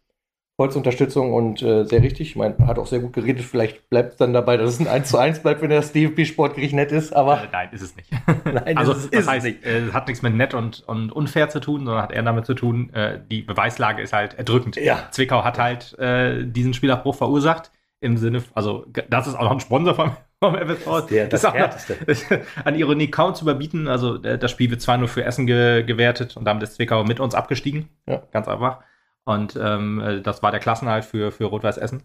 Vollste 0.57 0.79
Unterstützung 0.79 1.35
und 1.35 1.61
äh, 1.61 1.85
sehr 1.85 2.03
richtig. 2.03 2.31
Ich 2.31 2.37
meine, 2.37 2.57
hat 2.67 2.79
auch 2.79 2.87
sehr 2.87 3.01
gut 3.01 3.13
geredet. 3.13 3.45
Vielleicht 3.45 3.91
bleibt 3.91 4.13
es 4.13 4.17
dann 4.17 4.33
dabei, 4.33 4.57
dass 4.57 4.71
es 4.71 4.81
ein 4.81 4.89
1 4.89 5.09
zu 5.11 5.19
1 5.19 5.41
bleibt, 5.41 5.61
wenn 5.61 5.69
das 5.69 5.93
DFB-Sportgericht 5.93 6.75
nett 6.75 6.93
ist. 6.93 7.13
Aber 7.15 7.43
Äh, 7.43 7.49
nein, 7.53 7.69
ist 7.73 7.83
es 7.83 7.95
nicht. 7.95 8.09
nein, 8.45 8.79
also, 8.79 8.95
das 8.95 9.05
ist, 9.05 9.13
das 9.15 9.21
ist 9.21 9.29
heißt, 9.29 9.47
es 9.47 9.53
nicht. 9.53 9.67
äh, 9.67 9.79
es 9.89 9.93
hat 9.93 10.07
nichts 10.09 10.23
mit 10.23 10.35
nett 10.35 10.55
und, 10.55 10.83
und 10.89 11.13
unfair 11.13 11.51
zu 11.51 11.61
tun, 11.61 11.85
sondern 11.85 12.03
hat 12.03 12.11
eher 12.13 12.23
damit 12.23 12.47
zu 12.47 12.55
tun, 12.55 12.89
äh, 12.95 13.21
die 13.31 13.43
Beweislage 13.43 14.01
ist 14.01 14.15
halt 14.15 14.33
erdrückend. 14.39 14.77
Ja. 14.77 15.09
Zwickau 15.11 15.45
hat 15.45 15.59
halt 15.59 15.99
äh, 15.99 16.43
diesen 16.45 16.73
Spielabbruch 16.73 17.15
verursacht. 17.17 17.71
Im 18.01 18.17
Sinne, 18.19 18.43
also 18.55 18.85
das 19.09 19.27
ist 19.27 19.35
auch 19.37 19.43
noch 19.45 19.53
ein 19.53 19.61
Sponsor 19.61 19.95
vom, 19.95 20.11
vom 20.43 20.55
FSV. 20.55 21.07
Der- 21.11 21.27
das 21.29 21.41
ist 21.45 21.47
auch 21.47 21.55
noch, 21.55 22.39
an 22.65 22.75
Ironie 22.75 23.11
kaum 23.11 23.35
zu 23.35 23.45
überbieten. 23.45 23.89
Also 23.89 24.23
äh, 24.23 24.39
das 24.39 24.51
Spiel 24.51 24.71
wird 24.71 24.81
zwar 24.81 24.97
nur 24.97 25.09
für 25.09 25.25
Essen 25.25 25.47
ge 25.47 25.83
gewertet 25.83 26.37
und 26.37 26.45
damit 26.47 26.63
ist 26.63 26.75
Zwickau 26.77 27.05
mit 27.05 27.21
uns 27.21 27.35
abgestiegen. 27.35 27.89
Ja. 28.07 28.23
Ganz 28.33 28.49
einfach. 28.49 28.81
Und 29.27 29.59
ähm, 29.61 30.01
äh, 30.01 30.23
das 30.23 30.43
war 30.43 30.51
der 30.53 30.61
Klassenhalt 30.61 31.05
für, 31.05 31.31
für 31.33 31.45
Rot-Weiß 31.45 31.77
Essen. 31.79 32.03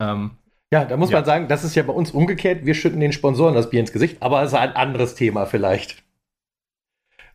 Ähm, 0.00 0.32
Ja, 0.72 0.84
da 0.84 0.96
muss 0.96 1.10
Ja. 1.10 1.18
man 1.18 1.24
sagen, 1.24 1.48
das 1.48 1.62
ist 1.62 1.74
ja 1.76 1.82
bei 1.82 1.92
uns 1.92 2.10
umgekehrt. 2.10 2.64
Wir 2.66 2.74
schütten 2.74 3.00
den 3.00 3.12
Sponsoren 3.12 3.54
das 3.54 3.70
Bier 3.70 3.80
ins 3.80 3.92
Gesicht, 3.92 4.20
aber 4.22 4.42
es 4.42 4.52
ist 4.52 4.58
ein 4.58 4.74
anderes 4.74 5.14
Thema 5.14 5.46
vielleicht. 5.46 6.02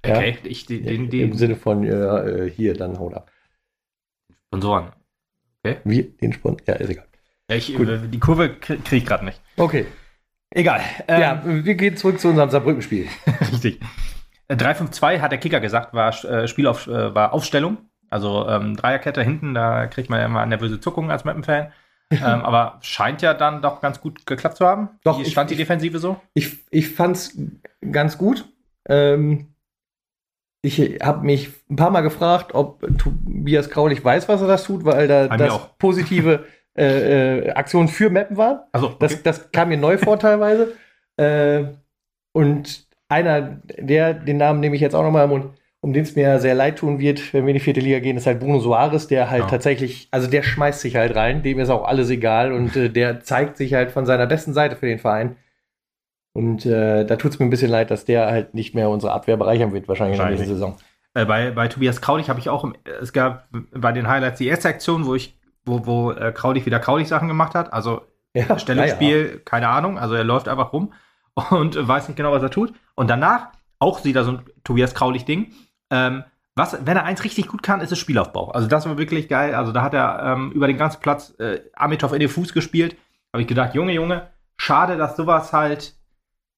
Ja. 0.05 0.17
okay, 0.17 0.37
ich, 0.43 0.65
den, 0.65 1.09
den, 1.09 1.31
Im 1.31 1.33
Sinne 1.33 1.55
von 1.55 1.83
äh, 1.83 1.89
äh, 1.91 2.49
hier, 2.49 2.73
dann 2.75 2.99
haut 2.99 3.13
ab. 3.13 3.31
Sponsoren. 4.47 4.91
Wir, 5.83 6.03
den 6.17 6.33
Sponsor. 6.33 6.67
Ja, 6.67 6.73
ist 6.75 6.89
egal. 6.89 7.05
Ja, 7.49 7.55
ich, 7.55 7.73
äh, 7.79 7.99
die 8.07 8.19
Kurve 8.19 8.49
kriege 8.55 8.81
krieg 8.81 9.03
ich 9.03 9.05
gerade 9.05 9.23
nicht. 9.25 9.41
Okay. 9.57 9.85
Egal. 10.51 10.81
Ähm, 11.07 11.21
ja, 11.21 11.41
wir 11.45 11.75
gehen 11.75 11.95
zurück 11.97 12.19
zu 12.19 12.27
unserem 12.27 12.49
Saarbrücken-Spiel. 12.49 13.07
Richtig. 13.51 13.79
Äh, 14.49 14.55
3-5-2 14.55 15.19
hat 15.21 15.31
der 15.31 15.39
Kicker 15.39 15.59
gesagt, 15.61 15.93
war 15.93 16.13
äh, 16.25 16.47
Spielauf, 16.47 16.85
äh, 16.87 17.15
war 17.15 17.33
Aufstellung. 17.33 17.77
Also 18.13 18.47
ähm, 18.47 18.75
Dreierkette 18.77 19.21
hinten, 19.23 19.53
da 19.53 19.87
kriegt 19.87 20.09
man 20.09 20.19
ja 20.19 20.25
immer 20.27 20.45
nervöse 20.45 20.79
Zuckungen 20.79 21.11
als 21.11 21.25
Mappen-Fan. 21.25 21.71
ähm, 22.11 22.21
aber 22.21 22.77
scheint 22.81 23.21
ja 23.23 23.33
dann 23.33 23.61
doch 23.61 23.81
ganz 23.81 23.99
gut 23.99 24.25
geklappt 24.25 24.57
zu 24.57 24.65
haben. 24.67 24.89
Doch, 25.03 25.17
Wie 25.19 25.23
ich- 25.23 25.31
stand 25.31 25.49
die 25.49 25.55
ich- 25.55 25.59
Defensive 25.59 25.97
so? 25.99 26.17
Ich, 26.35 26.59
ich 26.69 26.89
fand's 26.89 27.37
ganz 27.91 28.17
gut. 28.17 28.45
Ähm, 28.87 29.47
ich 30.61 30.79
habe 31.03 31.25
mich 31.25 31.49
ein 31.69 31.75
paar 31.75 31.89
Mal 31.89 32.01
gefragt, 32.01 32.53
ob 32.53 32.81
Tobias 32.97 33.69
Kraulich 33.69 34.03
weiß, 34.03 34.29
was 34.29 34.41
er 34.41 34.47
das 34.47 34.63
tut, 34.63 34.85
weil 34.85 35.07
da 35.07 35.27
Bei 35.27 35.37
das 35.37 35.59
positive 35.77 36.45
äh, 36.77 37.39
äh, 37.47 37.51
Aktionen 37.53 37.87
für 37.89 38.09
Mappen 38.09 38.37
waren. 38.37 38.59
Also, 38.71 38.89
Das, 38.99 39.21
das 39.23 39.51
kam 39.51 39.69
mir 39.69 39.77
neu 39.77 39.97
vor 39.97 40.17
teilweise. 40.19 40.73
Äh, 41.17 41.65
und 42.31 42.87
einer, 43.09 43.41
der, 43.77 44.13
den 44.13 44.37
Namen 44.37 44.59
nehme 44.59 44.75
ich 44.75 44.81
jetzt 44.81 44.95
auch 44.95 45.03
nochmal 45.03 45.25
im 45.25 45.29
Mund, 45.31 45.45
um 45.83 45.91
den 45.91 46.03
es 46.03 46.15
mir 46.15 46.39
sehr 46.39 46.55
leid 46.55 46.77
tun 46.79 46.99
wird, 46.99 47.33
wenn 47.33 47.45
wir 47.45 47.49
in 47.49 47.55
die 47.57 47.63
vierte 47.63 47.81
Liga 47.81 47.99
gehen, 47.99 48.15
ist 48.15 48.25
halt 48.25 48.39
Bruno 48.39 48.59
Soares, 48.59 49.07
der 49.07 49.29
halt 49.29 49.43
Ja. 49.43 49.49
tatsächlich, 49.49 50.07
also 50.11 50.29
der 50.29 50.41
schmeißt 50.41 50.79
sich 50.79 50.95
halt 50.95 51.13
rein, 51.13 51.43
dem 51.43 51.59
ist 51.59 51.69
auch 51.69 51.83
alles 51.83 52.09
egal 52.09 52.53
und 52.53 52.73
äh, 52.77 52.89
der 52.89 53.19
zeigt 53.19 53.57
sich 53.57 53.73
halt 53.73 53.91
von 53.91 54.05
seiner 54.05 54.25
besten 54.25 54.53
Seite 54.53 54.77
für 54.77 54.85
den 54.85 54.99
Verein. 54.99 55.35
Und 56.33 56.65
äh, 56.65 57.05
da 57.05 57.17
tut 57.17 57.33
es 57.33 57.39
mir 57.39 57.45
ein 57.45 57.49
bisschen 57.49 57.69
leid, 57.69 57.91
dass 57.91 58.05
der 58.05 58.27
halt 58.27 58.53
nicht 58.53 58.73
mehr 58.73 58.89
unsere 58.89 59.11
Abwehr 59.11 59.35
bereichern 59.35 59.73
wird, 59.73 59.89
wahrscheinlich, 59.89 60.17
in 60.17 60.25
der 60.25 60.31
nächsten 60.37 60.53
Saison. 60.53 60.77
Äh, 61.15 61.25
bei, 61.25 61.51
bei 61.51 61.67
Tobias 61.67 61.99
Kraulich 61.99 62.29
habe 62.29 62.39
ich 62.39 62.47
auch, 62.47 62.63
im, 62.63 62.75
es 63.01 63.11
gab 63.11 63.49
bei 63.71 63.91
den 63.91 64.07
Highlights 64.07 64.37
die 64.37 64.47
erste 64.47 64.69
Aktion, 64.69 65.05
wo 65.05 65.15
ich, 65.15 65.37
wo, 65.65 65.85
wo 65.85 66.11
äh, 66.11 66.31
Kraulich 66.31 66.65
wieder 66.65 66.79
Kraulich-Sachen 66.79 67.27
gemacht 67.27 67.55
hat. 67.55 67.73
Also 67.73 68.01
Ja, 68.33 68.57
Stellungsspiel, 68.57 69.41
keine 69.43 69.67
Ahnung. 69.67 69.99
Also 69.99 70.15
er 70.15 70.23
läuft 70.23 70.47
einfach 70.47 70.71
rum 70.71 70.93
und 71.51 71.75
weiß 71.87 72.07
nicht 72.07 72.15
genau, 72.15 72.31
was 72.31 72.41
er 72.41 72.51
tut. 72.51 72.73
Und 72.95 73.09
danach 73.09 73.49
auch 73.79 74.05
wieder 74.05 74.23
so 74.23 74.31
ein 74.31 74.39
Tobias 74.63 74.95
Kraulich-Ding. 74.95 75.51
Ähm, 75.91 76.23
was, 76.55 76.77
wenn 76.85 76.97
er 76.97 77.03
eins 77.05 77.23
richtig 77.23 77.47
gut 77.47 77.63
kann, 77.63 77.81
ist 77.81 77.91
es 77.91 77.99
Spielaufbau. 77.99 78.51
Also 78.51 78.67
das 78.67 78.85
war 78.87 78.97
wirklich 78.97 79.27
geil. 79.27 79.55
Also 79.55 79.71
da 79.71 79.81
hat 79.81 79.93
er 79.93 80.21
ähm, 80.23 80.51
über 80.51 80.67
den 80.67 80.77
ganzen 80.77 81.01
Platz 81.01 81.33
äh, 81.39 81.61
Amitov 81.73 82.13
in 82.13 82.19
den 82.19 82.29
Fuß 82.29 82.53
gespielt. 82.53 82.95
Habe 83.33 83.41
ich 83.41 83.47
gedacht, 83.47 83.73
Junge, 83.73 83.93
Junge, 83.93 84.27
schade, 84.57 84.97
dass 84.97 85.15
sowas 85.15 85.51
halt 85.51 85.95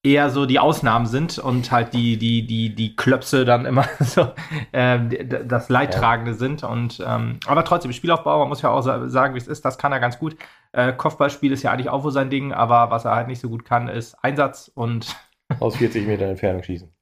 eher 0.04 0.30
so 0.30 0.46
die 0.46 0.60
Ausnahmen 0.60 1.08
sind 1.08 1.40
und 1.40 1.72
halt 1.72 1.94
die, 1.94 2.18
die, 2.18 2.46
die, 2.46 2.76
die 2.76 2.96
Klöpse 2.96 3.44
dann 3.46 3.66
immer 3.66 3.86
so 4.00 4.34
d- 4.74 5.46
das 5.46 5.70
Leidtragende 5.70 6.34
sind. 6.36 6.64
Und 6.64 7.02
ähm, 7.06 7.40
aber 7.48 7.64
trotzdem, 7.64 7.94
Spielaufbau, 7.94 8.40
man 8.40 8.50
muss 8.50 8.62
ja 8.62 8.70
auch 8.70 8.82
sa- 8.82 9.08
sagen, 9.10 9.34
wie 9.34 9.40
es 9.40 9.48
ist, 9.48 9.66
das 9.66 9.78
kann 9.78 9.92
er 9.92 10.00
ganz 10.00 10.20
gut. 10.20 10.36
Äh, 10.74 10.94
Kopfballspiel 10.94 11.52
ist 11.52 11.64
ja 11.64 11.72
eigentlich 11.72 11.90
auch 11.90 12.04
wohl 12.04 12.12
sein 12.12 12.30
Ding, 12.30 12.54
aber 12.54 12.92
was 12.92 13.06
er 13.06 13.16
halt 13.16 13.28
nicht 13.28 13.40
so 13.40 13.50
gut 13.50 13.66
kann, 13.66 13.88
ist 13.88 14.16
Einsatz 14.24 14.70
und 14.76 15.16
Ja, 15.50 15.58
aus 15.60 15.78
40 15.78 16.06
Meter 16.08 16.26
Entfernung 16.26 16.64
schießen. 16.64 16.95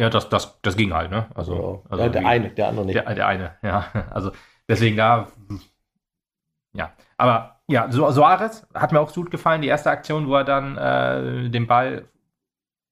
Ja, 0.00 0.10
das, 0.10 0.28
das, 0.28 0.58
das 0.62 0.76
ging 0.76 0.92
halt, 0.94 1.10
ne? 1.10 1.26
Also, 1.34 1.84
also 1.88 2.04
ja, 2.04 2.08
der 2.10 2.22
wie- 2.22 2.26
eine, 2.26 2.50
der 2.50 2.68
andere 2.68 2.86
nicht. 2.86 2.96
Der, 2.96 3.14
der 3.14 3.26
eine, 3.26 3.54
ja. 3.62 3.84
Also 4.10 4.32
deswegen 4.68 4.96
da, 4.96 5.28
ja. 6.72 6.92
Aber 7.16 7.60
ja, 7.68 7.90
so 7.90 8.10
Soares 8.10 8.66
hat 8.74 8.92
mir 8.92 9.00
auch 9.00 9.12
gut 9.12 9.30
gefallen. 9.30 9.62
Die 9.62 9.68
erste 9.68 9.90
Aktion, 9.90 10.26
wo 10.28 10.34
er 10.36 10.44
dann 10.44 10.76
äh, 10.76 11.50
den 11.50 11.66
Ball, 11.66 12.08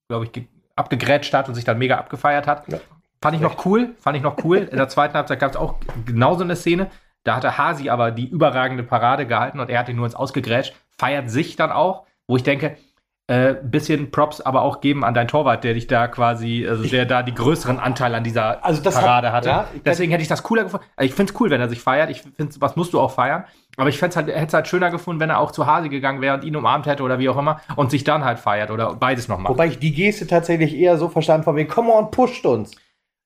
glaube 0.09 0.27
ich, 0.27 0.33
ge- 0.33 0.47
abgegrätscht 0.77 1.35
hat 1.35 1.49
und 1.49 1.55
sich 1.55 1.65
dann 1.65 1.79
mega 1.79 1.97
abgefeiert 1.99 2.47
hat. 2.47 2.69
Ja. 2.69 2.79
Fand 3.21 3.35
ich 3.35 3.41
noch 3.43 3.65
cool, 3.67 3.95
fand 3.99 4.17
ich 4.17 4.23
noch 4.23 4.45
cool. 4.45 4.59
In 4.71 4.77
der 4.77 4.89
zweiten 4.89 5.15
Halbzeit 5.15 5.41
gab 5.41 5.51
es 5.51 5.57
auch 5.57 5.77
genauso 6.05 6.45
eine 6.45 6.57
Szene. 6.57 6.91
Da 7.25 7.37
hatte 7.37 7.59
Hasi 7.59 7.89
aber 7.91 8.11
die 8.13 8.29
überragende 8.29 8.85
Parade 8.85 9.27
gehalten 9.27 9.59
und 9.61 9.71
er 9.71 9.81
hat 9.81 9.89
ihn 9.89 9.97
nur 9.97 10.07
ins 10.07 10.15
Ausgegrätscht, 10.15 10.75
feiert 10.99 11.29
sich 11.31 11.57
dann 11.57 11.73
auch, 11.73 12.07
wo 12.29 12.37
ich 12.37 12.43
denke, 12.45 12.77
äh, 13.29 13.55
bisschen 13.63 14.11
Props 14.11 14.41
aber 14.41 14.63
auch 14.63 14.81
geben 14.81 15.05
an 15.05 15.15
deinen 15.15 15.29
Torwart, 15.29 15.63
der 15.63 15.75
dich 15.75 15.87
da 15.87 16.09
quasi, 16.09 16.67
also 16.69 16.83
der 16.85 17.05
da 17.05 17.23
die 17.23 17.35
größeren 17.35 17.79
Anteil 17.79 18.15
an 18.15 18.25
dieser 18.25 18.65
Also 18.65 18.83
das 18.83 18.97
hat- 18.97 19.05
Parade 19.05 19.33
hatte. 19.33 19.49
ja, 19.51 19.69
Deswegen 19.85 20.11
hätte 20.11 20.23
ich 20.23 20.29
das 20.29 20.43
cooler 20.43 20.65
gefunden. 20.65 20.87
Also 20.97 21.07
ich 21.11 21.15
finde 21.15 21.33
es 21.33 21.41
cool, 21.41 21.51
wenn 21.51 21.61
er 21.61 21.69
sich 21.69 21.81
feiert. 21.81 22.09
Ich 22.11 22.23
finde, 22.23 22.55
was 22.61 22.75
musst 22.75 22.95
du 22.95 23.01
auch 23.01 23.11
feiern. 23.11 23.45
Aber 23.77 23.91
ich 23.91 24.03
halt, 24.03 24.15
hätte 24.17 24.33
es 24.33 24.53
halt 24.55 24.67
schöner 24.67 24.91
gefunden, 24.91 25.21
wenn 25.21 25.31
er 25.31 25.39
auch 25.39 25.53
zu 25.53 25.67
Hasi 25.67 25.89
gegangen 25.89 26.21
wäre 26.21 26.35
und 26.35 26.43
ihn 26.43 26.57
umarmt 26.57 26.87
hätte 26.87 27.03
oder 27.05 27.19
wie 27.21 27.29
auch 27.29 27.37
immer 27.39 27.61
und 27.77 27.91
sich 27.93 28.03
dann 28.03 28.25
halt 28.25 28.39
feiert 28.41 28.71
oder 28.73 28.95
beides 28.95 29.29
noch 29.29 29.39
macht. 29.39 29.51
Wobei 29.51 29.67
ich 29.69 29.79
die 29.79 29.93
Geste 29.93 30.27
tatsächlich 30.27 30.75
eher 30.75 30.97
so 30.97 31.09
verstanden 31.09 31.45
von 31.45 31.55
wegen, 31.55 31.69
come 31.69 31.93
on, 31.93 32.11
pusht 32.11 32.45
uns. 32.47 32.73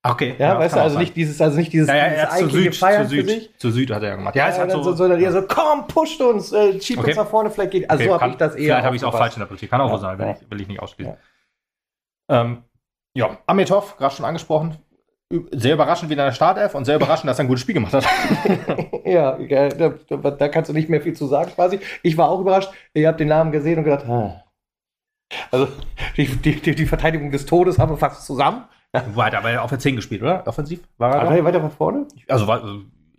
Okay. 0.02 0.35
Ja, 0.38 0.59
weißt 0.59 0.75
kann 0.75 0.80
du, 0.80 0.85
also 0.85 0.99
nicht 0.99 1.16
dieses, 1.16 1.40
also 1.40 1.56
nicht 1.59 1.73
dieses, 1.73 1.88
Ja, 1.88 1.97
ja, 1.97 2.26
dieses 2.26 2.38
zu 2.38 2.49
Süd, 2.49 2.75
zu 2.75 2.80
Feiern 2.80 3.02
für 3.04 3.09
Süd, 3.09 3.28
sich. 3.28 3.59
zu 3.59 3.71
Süd 3.71 3.90
hat 3.90 4.02
er 4.02 4.16
gemacht. 4.16 4.35
Ja, 4.35 4.49
ist 4.49 4.59
halt 4.59 4.71
so, 4.73 4.92
sondern 4.92 5.21
eher 5.21 5.32
so, 5.32 5.42
komm, 5.42 5.87
pusht 5.87 6.21
uns, 6.21 6.52
äh, 6.52 6.80
schiebt 6.80 7.00
Okay. 7.00 7.11
uns 7.11 7.16
nach 7.16 7.28
vorne, 7.28 7.50
vielleicht 7.50 7.71
geht. 7.73 7.90
Also 7.90 8.02
Okay, 8.04 8.12
so 8.12 8.21
habe 8.21 8.30
ich 8.32 8.37
das 8.37 8.54
eher. 8.54 8.64
Vielleicht 8.64 8.85
habe 8.85 8.97
ich 8.97 9.02
es 9.02 9.06
auch 9.06 9.16
falsch 9.16 9.35
interpretiert. 9.35 9.71
Kann 9.71 9.80
auch 9.80 9.90
Ja, 9.90 9.97
so 9.97 10.02
sein, 10.02 10.18
will, 10.18 10.26
ja. 10.26 10.37
ich, 10.40 10.50
will 10.50 10.61
ich 10.61 10.68
nicht 10.68 10.80
ausschließen. 10.80 11.14
Ähm, 12.28 12.64
ja, 13.14 13.38
Amitov, 13.47 13.97
gerade 13.97 14.14
schon 14.14 14.25
angesprochen. 14.25 14.78
sehr 15.50 15.75
überraschend 15.75 16.11
wieder 16.11 16.25
in 16.25 16.28
der 16.28 16.35
Startelf 16.35 16.75
und 16.75 16.85
sehr 16.85 16.97
überraschend, 16.97 17.28
dass 17.28 17.38
er 17.38 17.44
ein 17.44 17.49
gutes 17.49 17.62
Spiel 17.62 17.75
gemacht 17.75 17.92
hat. 17.94 18.04
ja, 19.04 19.38
da, 19.38 19.94
da, 20.09 20.30
da, 20.30 20.49
kannst 20.49 20.68
du 20.71 20.75
nicht 20.75 20.88
mehr 20.88 21.00
viel 21.00 21.14
zu 21.14 21.26
sagen 21.26 21.52
quasi. 21.54 21.80
Ich 22.02 22.16
war 22.16 22.28
auch 22.28 22.40
überrascht. 22.40 22.71
Ihr 22.94 23.09
habt 23.09 23.21
den 23.21 23.28
Namen 23.28 23.52
gesehen 23.52 23.78
und 23.78 23.85
gedacht, 23.85 24.04
ah. 24.06 24.42
also 25.50 25.68
die, 26.16 26.26
die, 26.26 26.75
die, 26.75 26.87
Verteidigung 26.87 27.30
des 27.30 27.47
Todes 27.47 27.78
haben 27.78 27.90
wir 27.92 27.97
fast 27.97 28.26
zusammen. 28.26 28.64
Weiter, 28.92 29.38
aber 29.38 29.50
er 29.50 29.62
auf 29.62 29.70
der 29.70 29.78
10 29.78 29.96
gespielt, 29.96 30.22
oder? 30.22 30.46
Offensiv? 30.46 30.80
War 30.99 31.14
er, 31.14 31.26
war 31.26 31.37
er 31.37 31.44
weiter 31.44 31.61
von 31.61 31.70
vorne? 31.70 32.06
Also, 32.28 32.46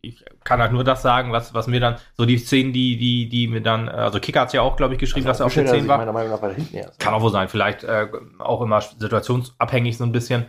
ich 0.02 0.24
kann 0.44 0.62
halt 0.62 0.74
nur 0.74 0.84
das 0.84 1.02
sagen, 1.02 1.32
was, 1.32 1.54
was 1.54 1.68
mir 1.68 1.80
dann, 1.80 1.96
so 2.16 2.26
die 2.26 2.38
Szenen, 2.38 2.74
die, 2.74 2.98
die, 2.98 3.30
die 3.30 3.48
mir 3.48 3.62
dann, 3.62 3.88
also 3.90 4.20
Kicker 4.20 4.42
hat 4.42 4.48
es 4.48 4.54
ja 4.54 4.62
auch, 4.62 4.76
glaube 4.76 4.94
ich, 4.94 5.00
geschrieben, 5.00 5.28
also 5.28 5.32
dass 5.32 5.40
er 5.40 5.46
auf 5.46 5.54
der 5.54 5.66
10 5.66 5.88
war. 5.88 5.98
Meiner 5.98 6.12
Meinung 6.12 6.32
nach 6.32 6.42
weiter 6.42 6.56
hinten 6.56 6.76
erst. 6.76 7.00
Kann 7.00 7.14
auch 7.14 7.22
wohl 7.22 7.32
sein, 7.32 7.48
vielleicht 7.48 7.84
äh, 7.86 8.08
auch 8.40 8.62
immer 8.62 8.82
situationsabhängig 8.82 9.98
so 9.98 10.04
ein 10.04 10.12
bisschen. 10.12 10.46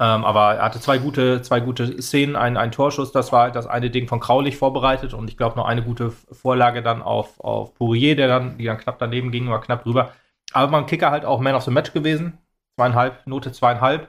Ähm, 0.00 0.24
aber 0.24 0.54
er 0.54 0.64
hatte 0.64 0.80
zwei 0.80 0.96
gute, 0.96 1.42
zwei 1.42 1.60
gute 1.60 2.00
Szenen, 2.00 2.36
ein, 2.36 2.56
ein 2.56 2.72
Torschuss, 2.72 3.12
das 3.12 3.30
war 3.32 3.42
halt 3.42 3.56
das 3.56 3.66
eine 3.66 3.90
Ding 3.90 4.08
von 4.08 4.18
Kraulich 4.18 4.56
vorbereitet 4.56 5.12
und 5.12 5.28
ich 5.28 5.36
glaube 5.36 5.56
noch 5.56 5.66
eine 5.66 5.82
gute 5.82 6.10
Vorlage 6.10 6.82
dann 6.82 7.02
auf, 7.02 7.38
auf 7.38 7.74
Pourier, 7.74 8.16
der 8.16 8.28
dann, 8.28 8.56
die 8.56 8.64
dann 8.64 8.78
knapp 8.78 8.98
daneben 8.98 9.30
ging, 9.30 9.50
war 9.50 9.60
knapp 9.60 9.84
drüber. 9.84 10.12
Aber 10.52 10.72
beim 10.72 10.86
Kicker 10.86 11.10
halt 11.10 11.26
auch 11.26 11.40
Man 11.40 11.54
of 11.54 11.64
the 11.64 11.70
Match 11.70 11.92
gewesen. 11.92 12.38
Zweieinhalb, 12.76 13.26
Note 13.26 13.52
zweieinhalb. 13.52 14.08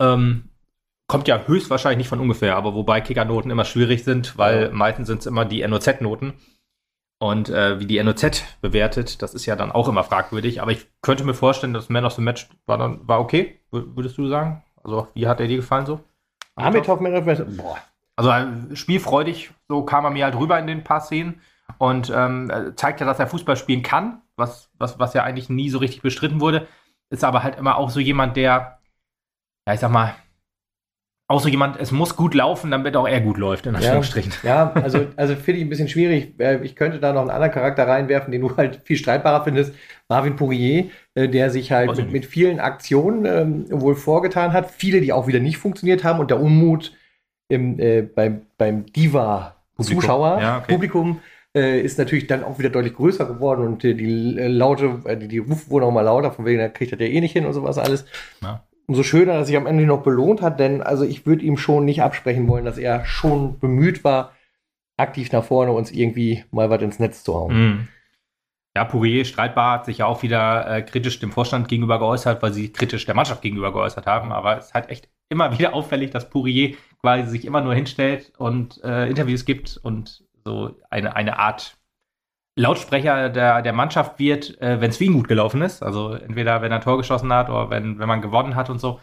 Ähm, 0.00 0.48
kommt 1.06 1.28
ja 1.28 1.46
höchstwahrscheinlich 1.46 1.98
nicht 1.98 2.08
von 2.08 2.20
ungefähr, 2.20 2.56
aber 2.56 2.74
wobei 2.74 3.00
Kickernoten 3.00 3.50
immer 3.50 3.64
schwierig 3.64 4.04
sind, 4.04 4.38
weil 4.38 4.64
ja. 4.64 4.70
meistens 4.70 5.08
sind 5.08 5.18
es 5.18 5.26
immer 5.26 5.44
die 5.44 5.66
NOZ-Noten. 5.66 6.34
Und 7.22 7.50
äh, 7.50 7.78
wie 7.78 7.86
die 7.86 8.02
NOZ 8.02 8.44
bewertet, 8.62 9.20
das 9.20 9.34
ist 9.34 9.44
ja 9.44 9.54
dann 9.54 9.72
auch 9.72 9.88
immer 9.88 10.04
fragwürdig. 10.04 10.62
Aber 10.62 10.70
ich 10.70 10.86
könnte 11.02 11.24
mir 11.24 11.34
vorstellen, 11.34 11.74
dass 11.74 11.90
Man 11.90 12.06
of 12.06 12.14
the 12.14 12.22
Match 12.22 12.48
war 12.64 12.78
dann 12.78 13.06
war 13.06 13.20
okay, 13.20 13.60
würdest 13.70 14.16
du 14.16 14.26
sagen? 14.28 14.64
Also, 14.82 15.08
wie 15.12 15.28
hat 15.28 15.38
er 15.38 15.46
dir 15.46 15.56
gefallen 15.56 15.84
so? 15.84 16.00
Amitov 16.54 17.00
Man 17.00 17.12
of 17.14 17.24
the 17.24 17.30
Match. 17.30 17.56
Boah. 17.56 17.76
Also 18.16 18.30
äh, 18.30 18.76
spielfreudig, 18.76 19.50
so 19.68 19.82
kam 19.82 20.04
er 20.04 20.10
mir 20.10 20.24
halt 20.24 20.36
rüber 20.36 20.58
in 20.58 20.66
den 20.66 20.84
paar 20.84 21.00
Szenen 21.00 21.40
und 21.78 22.12
ähm, 22.14 22.72
zeigt 22.76 23.00
ja, 23.00 23.06
dass 23.06 23.18
er 23.18 23.26
Fußball 23.26 23.56
spielen 23.56 23.82
kann, 23.82 24.22
was, 24.36 24.70
was, 24.78 24.98
was 24.98 25.14
ja 25.14 25.22
eigentlich 25.22 25.48
nie 25.48 25.70
so 25.70 25.78
richtig 25.78 26.02
bestritten 26.02 26.40
wurde. 26.40 26.66
Ist 27.10 27.24
aber 27.24 27.42
halt 27.42 27.58
immer 27.58 27.76
auch 27.76 27.90
so 27.90 28.00
jemand, 28.00 28.36
der, 28.36 28.79
ja, 29.66 29.74
ich 29.74 29.80
sag 29.80 29.90
mal, 29.90 30.14
so 31.38 31.48
jemand, 31.48 31.78
es 31.78 31.92
muss 31.92 32.16
gut 32.16 32.34
laufen, 32.34 32.70
damit 32.70 32.96
auch 32.96 33.06
er 33.06 33.20
gut 33.20 33.38
läuft, 33.38 33.66
in 33.66 33.76
Anführungsstrichen. 33.76 34.32
Ja, 34.42 34.72
ja 34.74 34.82
also, 34.82 35.06
also 35.16 35.36
finde 35.36 35.60
ich 35.60 35.66
ein 35.66 35.68
bisschen 35.68 35.88
schwierig. 35.88 36.34
Äh, 36.40 36.64
ich 36.64 36.74
könnte 36.74 36.98
da 36.98 37.12
noch 37.12 37.20
einen 37.20 37.30
anderen 37.30 37.52
Charakter 37.52 37.86
reinwerfen, 37.86 38.32
den 38.32 38.40
du 38.40 38.56
halt 38.56 38.80
viel 38.84 38.96
streitbarer 38.96 39.44
findest. 39.44 39.74
Marvin 40.08 40.34
Pourier, 40.34 40.86
äh, 41.14 41.28
der 41.28 41.50
sich 41.50 41.70
halt 41.70 41.96
mit, 41.96 42.10
mit, 42.10 42.26
vielen 42.26 42.58
Aktionen 42.58 43.26
ähm, 43.26 43.80
wohl 43.80 43.94
vorgetan 43.94 44.52
hat. 44.52 44.70
Viele, 44.70 45.00
die 45.00 45.12
auch 45.12 45.28
wieder 45.28 45.38
nicht 45.38 45.58
funktioniert 45.58 46.02
haben 46.02 46.18
und 46.18 46.30
der 46.30 46.40
Unmut 46.40 46.92
im, 47.48 47.78
äh, 47.78 48.02
beim, 48.02 48.42
beim 48.58 48.86
Diva-Zuschauer, 48.86 50.40
ja, 50.40 50.58
okay. 50.58 50.72
Publikum, 50.72 51.20
äh, 51.56 51.80
ist 51.80 51.98
natürlich 51.98 52.26
dann 52.26 52.44
auch 52.44 52.58
wieder 52.58 52.70
deutlich 52.70 52.94
größer 52.94 53.26
geworden 53.26 53.66
und 53.66 53.84
äh, 53.84 53.94
die 53.94 54.36
äh, 54.38 54.46
Laute, 54.46 55.02
die, 55.20 55.28
die 55.28 55.38
Rufe 55.38 55.70
wurden 55.70 55.84
auch 55.84 55.92
mal 55.92 56.02
lauter, 56.02 56.30
von 56.30 56.44
wegen, 56.44 56.60
da 56.60 56.68
kriegt 56.68 56.92
er 56.92 57.00
ja 57.00 57.06
eh 57.06 57.20
nicht 57.20 57.32
hin 57.32 57.46
und 57.46 57.52
sowas 57.52 57.78
alles. 57.78 58.04
Ja 58.40 58.62
umso 58.90 59.04
schöner, 59.04 59.34
dass 59.34 59.46
sich 59.46 59.56
am 59.56 59.68
Ende 59.68 59.86
noch 59.86 60.02
belohnt 60.02 60.42
hat, 60.42 60.58
denn 60.58 60.82
also 60.82 61.04
ich 61.04 61.24
würde 61.24 61.44
ihm 61.44 61.56
schon 61.56 61.84
nicht 61.84 62.02
absprechen 62.02 62.48
wollen, 62.48 62.64
dass 62.64 62.76
er 62.76 63.04
schon 63.04 63.60
bemüht 63.60 64.02
war, 64.02 64.32
aktiv 64.96 65.30
nach 65.30 65.44
vorne 65.44 65.70
uns 65.70 65.92
irgendwie 65.92 66.42
mal 66.50 66.70
was 66.70 66.82
ins 66.82 66.98
Netz 66.98 67.22
zu 67.22 67.34
hauen. 67.36 67.54
Mm. 67.54 67.88
Ja, 68.76 68.84
Pourier, 68.84 69.24
streitbar, 69.24 69.74
hat 69.74 69.84
sich 69.84 69.98
ja 69.98 70.06
auch 70.06 70.24
wieder 70.24 70.68
äh, 70.68 70.82
kritisch 70.82 71.20
dem 71.20 71.30
Vorstand 71.30 71.68
gegenüber 71.68 72.00
geäußert, 72.00 72.42
weil 72.42 72.52
sie 72.52 72.72
kritisch 72.72 73.06
der 73.06 73.14
Mannschaft 73.14 73.42
gegenüber 73.42 73.72
geäußert 73.72 74.06
haben. 74.06 74.32
Aber 74.32 74.58
es 74.58 74.66
ist 74.66 74.74
halt 74.74 74.90
echt 74.90 75.08
immer 75.28 75.56
wieder 75.58 75.72
auffällig, 75.72 76.10
dass 76.10 76.28
Pourier 76.28 76.74
quasi 77.00 77.30
sich 77.30 77.44
immer 77.44 77.60
nur 77.60 77.74
hinstellt 77.74 78.32
und 78.38 78.82
äh, 78.82 79.08
Interviews 79.08 79.44
gibt 79.44 79.78
und 79.80 80.24
so 80.44 80.74
eine, 80.90 81.14
eine 81.14 81.38
Art 81.38 81.78
Lautsprecher 82.56 83.28
der, 83.30 83.62
der 83.62 83.72
Mannschaft 83.72 84.18
wird, 84.18 84.60
äh, 84.60 84.80
wenn 84.80 84.90
es 84.90 84.96
für 84.96 85.04
ihn 85.04 85.14
gut 85.14 85.28
gelaufen 85.28 85.62
ist. 85.62 85.82
Also 85.82 86.14
entweder 86.14 86.62
wenn 86.62 86.72
er 86.72 86.78
ein 86.78 86.82
Tor 86.82 86.98
geschossen 86.98 87.32
hat 87.32 87.48
oder 87.48 87.70
wenn, 87.70 87.98
wenn 87.98 88.08
man 88.08 88.22
gewonnen 88.22 88.54
hat 88.56 88.70
und 88.70 88.80
so. 88.80 89.00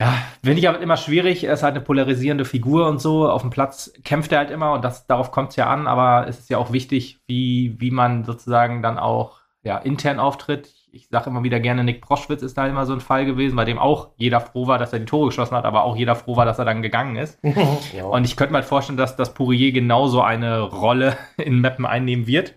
Ja, 0.00 0.14
finde 0.44 0.60
ich 0.60 0.68
aber 0.68 0.80
immer 0.80 0.96
schwierig. 0.96 1.44
Er 1.44 1.54
ist 1.54 1.62
halt 1.62 1.74
eine 1.74 1.84
polarisierende 1.84 2.44
Figur 2.44 2.86
und 2.88 3.00
so. 3.00 3.28
Auf 3.28 3.42
dem 3.42 3.50
Platz 3.50 3.92
kämpft 4.04 4.32
er 4.32 4.38
halt 4.38 4.50
immer 4.50 4.72
und 4.72 4.84
das, 4.84 5.06
darauf 5.06 5.32
kommt 5.32 5.50
es 5.50 5.56
ja 5.56 5.68
an, 5.68 5.86
aber 5.86 6.28
es 6.28 6.38
ist 6.38 6.50
ja 6.50 6.58
auch 6.58 6.72
wichtig, 6.72 7.18
wie, 7.26 7.76
wie 7.78 7.90
man 7.90 8.24
sozusagen 8.24 8.82
dann 8.82 8.98
auch 8.98 9.40
ja, 9.68 9.78
intern 9.78 10.18
auftritt 10.18 10.74
ich 10.92 11.08
sage 11.08 11.30
immer 11.30 11.42
wieder 11.42 11.60
gerne, 11.60 11.84
Nick 11.84 12.00
Proschwitz 12.00 12.42
ist 12.42 12.56
da 12.56 12.66
immer 12.66 12.86
so 12.86 12.92
ein 12.92 13.00
Fall 13.00 13.24
gewesen, 13.24 13.56
bei 13.56 13.64
dem 13.64 13.78
auch 13.78 14.10
jeder 14.16 14.40
froh 14.40 14.66
war, 14.66 14.78
dass 14.78 14.92
er 14.92 15.00
die 15.00 15.04
Tore 15.04 15.26
geschossen 15.26 15.56
hat, 15.56 15.64
aber 15.64 15.84
auch 15.84 15.96
jeder 15.96 16.14
froh 16.14 16.36
war, 16.36 16.44
dass 16.44 16.58
er 16.58 16.64
dann 16.64 16.82
gegangen 16.82 17.16
ist. 17.16 17.38
ja. 17.94 18.04
Und 18.04 18.24
ich 18.24 18.36
könnte 18.36 18.52
mir 18.52 18.58
halt 18.58 18.68
vorstellen, 18.68 18.96
dass 18.96 19.16
das 19.16 19.34
Pourier 19.34 19.72
genauso 19.72 20.22
eine 20.22 20.60
Rolle 20.60 21.16
in 21.36 21.60
Mappen 21.60 21.86
einnehmen 21.86 22.26
wird. 22.26 22.54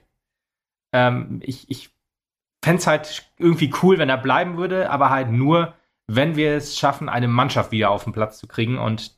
Ähm, 0.94 1.40
ich 1.44 1.70
ich 1.70 1.90
fände 2.64 2.80
es 2.80 2.88
halt 2.88 3.32
irgendwie 3.38 3.74
cool, 3.82 3.98
wenn 3.98 4.10
er 4.10 4.18
bleiben 4.18 4.58
würde, 4.58 4.90
aber 4.90 5.10
halt 5.10 5.30
nur, 5.30 5.74
wenn 6.08 6.36
wir 6.36 6.56
es 6.56 6.78
schaffen, 6.78 7.10
eine 7.10 7.28
Mannschaft 7.28 7.72
wieder 7.72 7.90
auf 7.90 8.04
den 8.04 8.14
Platz 8.14 8.38
zu 8.38 8.48
kriegen 8.48 8.78
und 8.78 9.16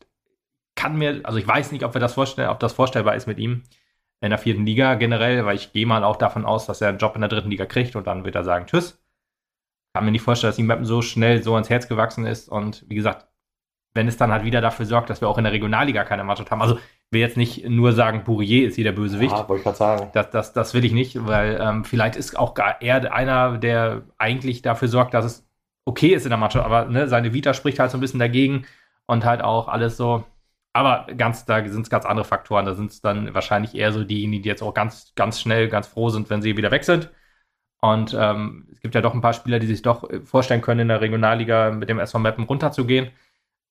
kann 0.76 0.98
mir, 0.98 1.22
also 1.24 1.38
ich 1.38 1.48
weiß 1.48 1.72
nicht, 1.72 1.84
ob 1.84 1.94
wir 1.94 2.02
das 2.02 2.14
vorstellen, 2.14 2.50
ob 2.50 2.60
das 2.60 2.74
vorstellbar 2.74 3.16
ist 3.16 3.28
mit 3.28 3.38
ihm 3.38 3.64
in 4.24 4.30
der 4.32 4.40
vierten 4.40 4.66
Liga 4.66 4.96
generell, 4.96 5.46
weil 5.46 5.56
ich 5.56 5.74
gehe 5.74 5.86
mal 5.86 6.04
auch 6.04 6.16
davon 6.16 6.46
aus, 6.46 6.66
dass 6.66 6.82
er 6.82 6.90
einen 6.90 6.98
Job 6.98 7.14
in 7.16 7.22
der 7.22 7.30
dritten 7.30 7.52
Liga 7.52 7.66
kriegt 7.66 7.96
und 7.96 8.08
dann 8.08 8.26
wird 8.26 8.36
er 8.36 8.44
sagen, 8.44 8.66
tschüss 8.66 9.04
kann 9.94 10.06
mir 10.06 10.12
nicht 10.12 10.24
vorstellen, 10.24 10.50
dass 10.52 10.60
ihm 10.60 10.66
Mappen 10.66 10.86
so 10.86 11.02
schnell 11.02 11.44
so 11.44 11.54
ans 11.54 11.70
Herz 11.70 11.88
gewachsen 11.88 12.26
ist. 12.26 12.50
Und 12.50 12.84
wie 12.90 12.96
gesagt, 12.96 13.28
wenn 13.94 14.08
es 14.08 14.18
dann 14.18 14.32
halt 14.32 14.44
wieder 14.44 14.60
dafür 14.60 14.88
sorgt, 14.88 15.10
dass 15.10 15.22
wir 15.22 15.30
auch 15.30 15.38
in 15.38 15.44
der 15.44 15.54
Regionalliga 15.54 16.04
keine 16.04 16.24
Mannschaft 16.24 16.50
haben. 16.50 16.62
Also 16.62 16.80
will 17.12 17.22
jetzt 17.22 17.38
nicht 17.38 17.70
nur 17.70 17.94
sagen, 17.94 18.24
Bourier 18.24 18.68
ist 18.68 18.76
hier 18.76 18.86
der 18.86 18.92
Bösewicht. 18.92 19.32
Ja, 19.32 19.48
wollte 19.48 19.60
ich 19.60 19.64
gerade 19.64 19.78
sagen. 19.78 20.10
Das, 20.14 20.32
das, 20.32 20.52
das 20.52 20.74
will 20.74 20.84
ich 20.84 20.94
nicht, 20.94 21.28
weil 21.28 21.60
ähm, 21.62 21.86
vielleicht 21.86 22.16
ist 22.16 22.38
auch 22.40 22.56
gar 22.56 22.82
er 22.82 23.14
einer, 23.14 23.60
der 23.60 24.02
eigentlich 24.18 24.64
dafür 24.64 24.88
sorgt, 24.88 25.14
dass 25.14 25.26
es 25.26 25.48
okay 25.86 26.16
ist 26.16 26.26
in 26.26 26.32
der 26.32 26.40
Mannschaft. 26.40 26.66
Aber 26.66 26.86
ne, 26.86 27.08
seine 27.08 27.34
Vita 27.34 27.54
spricht 27.54 27.78
halt 27.78 27.92
so 27.92 27.98
ein 28.00 28.02
bisschen 28.02 28.20
dagegen 28.20 28.66
und 29.06 29.26
halt 29.26 29.44
auch 29.44 29.68
alles 29.68 29.96
so. 29.96 30.24
Aber 30.74 31.08
ganz, 31.18 31.46
da 31.46 31.64
sind 31.68 31.84
es 31.84 31.90
ganz 31.90 32.06
andere 32.06 32.26
Faktoren. 32.26 32.66
Da 32.66 32.74
sind 32.74 32.92
es 32.92 33.02
dann 33.02 33.34
wahrscheinlich 33.34 33.76
eher 33.76 33.92
so 33.92 34.04
diejenigen, 34.04 34.44
die 34.44 34.50
jetzt 34.50 34.64
auch 34.64 34.74
ganz, 34.74 35.14
ganz 35.16 35.40
schnell, 35.40 35.70
ganz 35.70 35.88
froh 35.88 36.10
sind, 36.10 36.30
wenn 36.30 36.42
sie 36.42 36.58
wieder 36.58 36.72
weg 36.72 36.84
sind. 36.84 37.12
Und 37.82 38.16
ähm, 38.20 38.68
es 38.72 38.80
gibt 38.80 38.96
ja 38.96 39.02
doch 39.02 39.14
ein 39.14 39.22
paar 39.22 39.34
Spieler, 39.34 39.60
die 39.60 39.68
sich 39.68 39.82
doch 39.82 40.10
äh, 40.10 40.22
vorstellen 40.22 40.62
können, 40.62 40.82
in 40.82 40.88
der 40.88 41.02
Regionalliga 41.02 41.72
mit 41.72 41.90
dem 41.90 42.00
SV 42.00 42.20
Mappen 42.20 42.46
runterzugehen. 42.46 43.12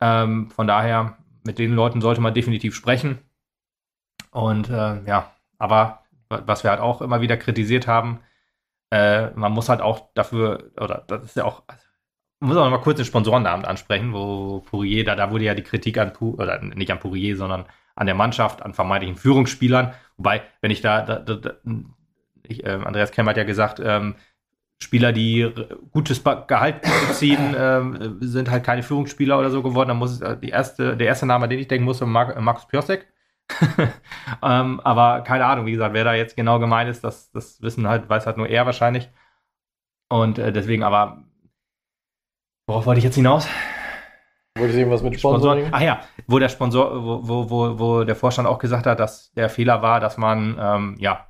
Ähm, 0.01 0.51
von 0.51 0.67
daher, 0.67 1.19
mit 1.45 1.59
den 1.59 1.75
Leuten 1.75 2.01
sollte 2.01 2.21
man 2.21 2.35
definitiv 2.35 2.75
sprechen. 2.75 3.19
Und 4.31 4.69
äh, 4.71 5.03
ja, 5.05 5.33
aber 5.59 6.05
was 6.29 6.65
wir 6.65 6.71
halt 6.71 6.81
auch 6.81 7.03
immer 7.03 7.21
wieder 7.21 7.37
kritisiert 7.37 7.87
haben, 7.87 8.21
äh, 8.91 9.31
man 9.33 9.53
muss 9.53 9.69
halt 9.69 9.81
auch 9.81 10.13
dafür, 10.15 10.73
oder 10.79 11.05
das 11.09 11.25
ist 11.25 11.37
ja 11.37 11.45
auch, 11.45 11.63
also, 11.67 11.85
muss 12.43 12.57
auch 12.57 12.65
noch 12.65 12.71
mal 12.71 12.83
kurz 12.83 12.97
den 12.97 13.07
Sponsorenabend 13.07 13.67
ansprechen, 13.67 14.13
wo 14.13 14.61
Pourier, 14.61 15.05
da, 15.05 15.15
da 15.15 15.31
wurde 15.31 15.45
ja 15.45 15.55
die 15.55 15.63
Kritik 15.63 15.97
an, 15.99 16.13
oder 16.17 16.61
nicht 16.61 16.91
an 16.91 16.99
Pourier, 16.99 17.37
sondern 17.37 17.67
an 17.95 18.07
der 18.07 18.15
Mannschaft, 18.15 18.63
an 18.63 18.75
vermeintlichen 18.75 19.17
Führungsspielern. 19.17 19.95
Wobei, 20.17 20.43
wenn 20.61 20.71
ich 20.71 20.81
da, 20.81 21.03
da, 21.03 21.19
da 21.19 21.55
ich, 22.47 22.65
äh, 22.65 22.81
Andreas 22.85 23.13
Kemmer 23.13 23.31
hat 23.31 23.37
ja 23.37 23.45
gesagt, 23.45 23.81
ähm, 23.85 24.17
Spieler, 24.83 25.13
die 25.13 25.49
gutes 25.93 26.23
Gehalt 26.25 26.83
beziehen, 27.09 27.55
ähm, 27.59 28.19
sind 28.21 28.51
halt 28.51 28.65
keine 28.65 28.83
Führungsspieler 28.83 29.39
oder 29.39 29.51
so 29.51 29.63
geworden. 29.63 29.89
Da 29.89 29.95
muss 29.95 30.21
äh, 30.21 30.37
die 30.37 30.49
erste, 30.49 30.97
der 30.97 31.07
erste 31.07 31.27
Name, 31.27 31.45
an 31.45 31.51
den 31.51 31.61
ich 31.61 31.69
denken 31.69 31.85
muss, 31.85 32.01
Mar 32.01 32.41
Markus 32.41 32.67
Piosek. 32.67 33.07
ähm, 34.43 34.81
aber 34.81 35.21
keine 35.23 35.45
Ahnung, 35.47 35.67
wie 35.67 35.73
gesagt, 35.73 35.95
wer 35.95 36.05
da 36.05 36.15
jetzt 36.15 36.37
genau 36.37 36.59
gemeint 36.59 36.91
ist, 36.91 37.05
das, 37.05 37.31
das 37.31 37.63
wissen 37.63 37.87
halt, 37.87 38.09
weiß 38.09 38.27
halt 38.27 38.37
nur 38.37 38.49
er 38.49 38.67
wahrscheinlich. 38.67 39.09
Und 40.09 40.39
äh, 40.39 40.53
deswegen, 40.53 40.83
aber 40.83 41.25
worauf 42.67 42.87
wollte 42.87 42.99
ich 42.99 43.05
jetzt 43.05 43.17
hinaus? 43.17 43.47
Wollte 44.57 44.73
ich 44.73 44.79
irgendwas 44.79 45.03
mit 45.03 45.19
Sponsoring? 45.19 45.69
Ach 45.73 45.81
ja, 45.81 46.03
wo 46.27 46.39
der 46.39 46.49
Sponsor, 46.49 47.03
wo, 47.03 47.27
wo, 47.27 47.51
wo, 47.51 47.79
wo 47.79 48.05
der 48.05 48.17
Vorstand 48.17 48.47
auch 48.47 48.59
gesagt 48.59 48.87
hat, 48.87 49.01
dass 49.01 49.33
der 49.33 49.49
Fehler 49.49 49.81
war, 49.81 49.99
dass 49.99 50.19
man 50.19 50.57
ähm, 50.61 50.97
ja 50.99 51.27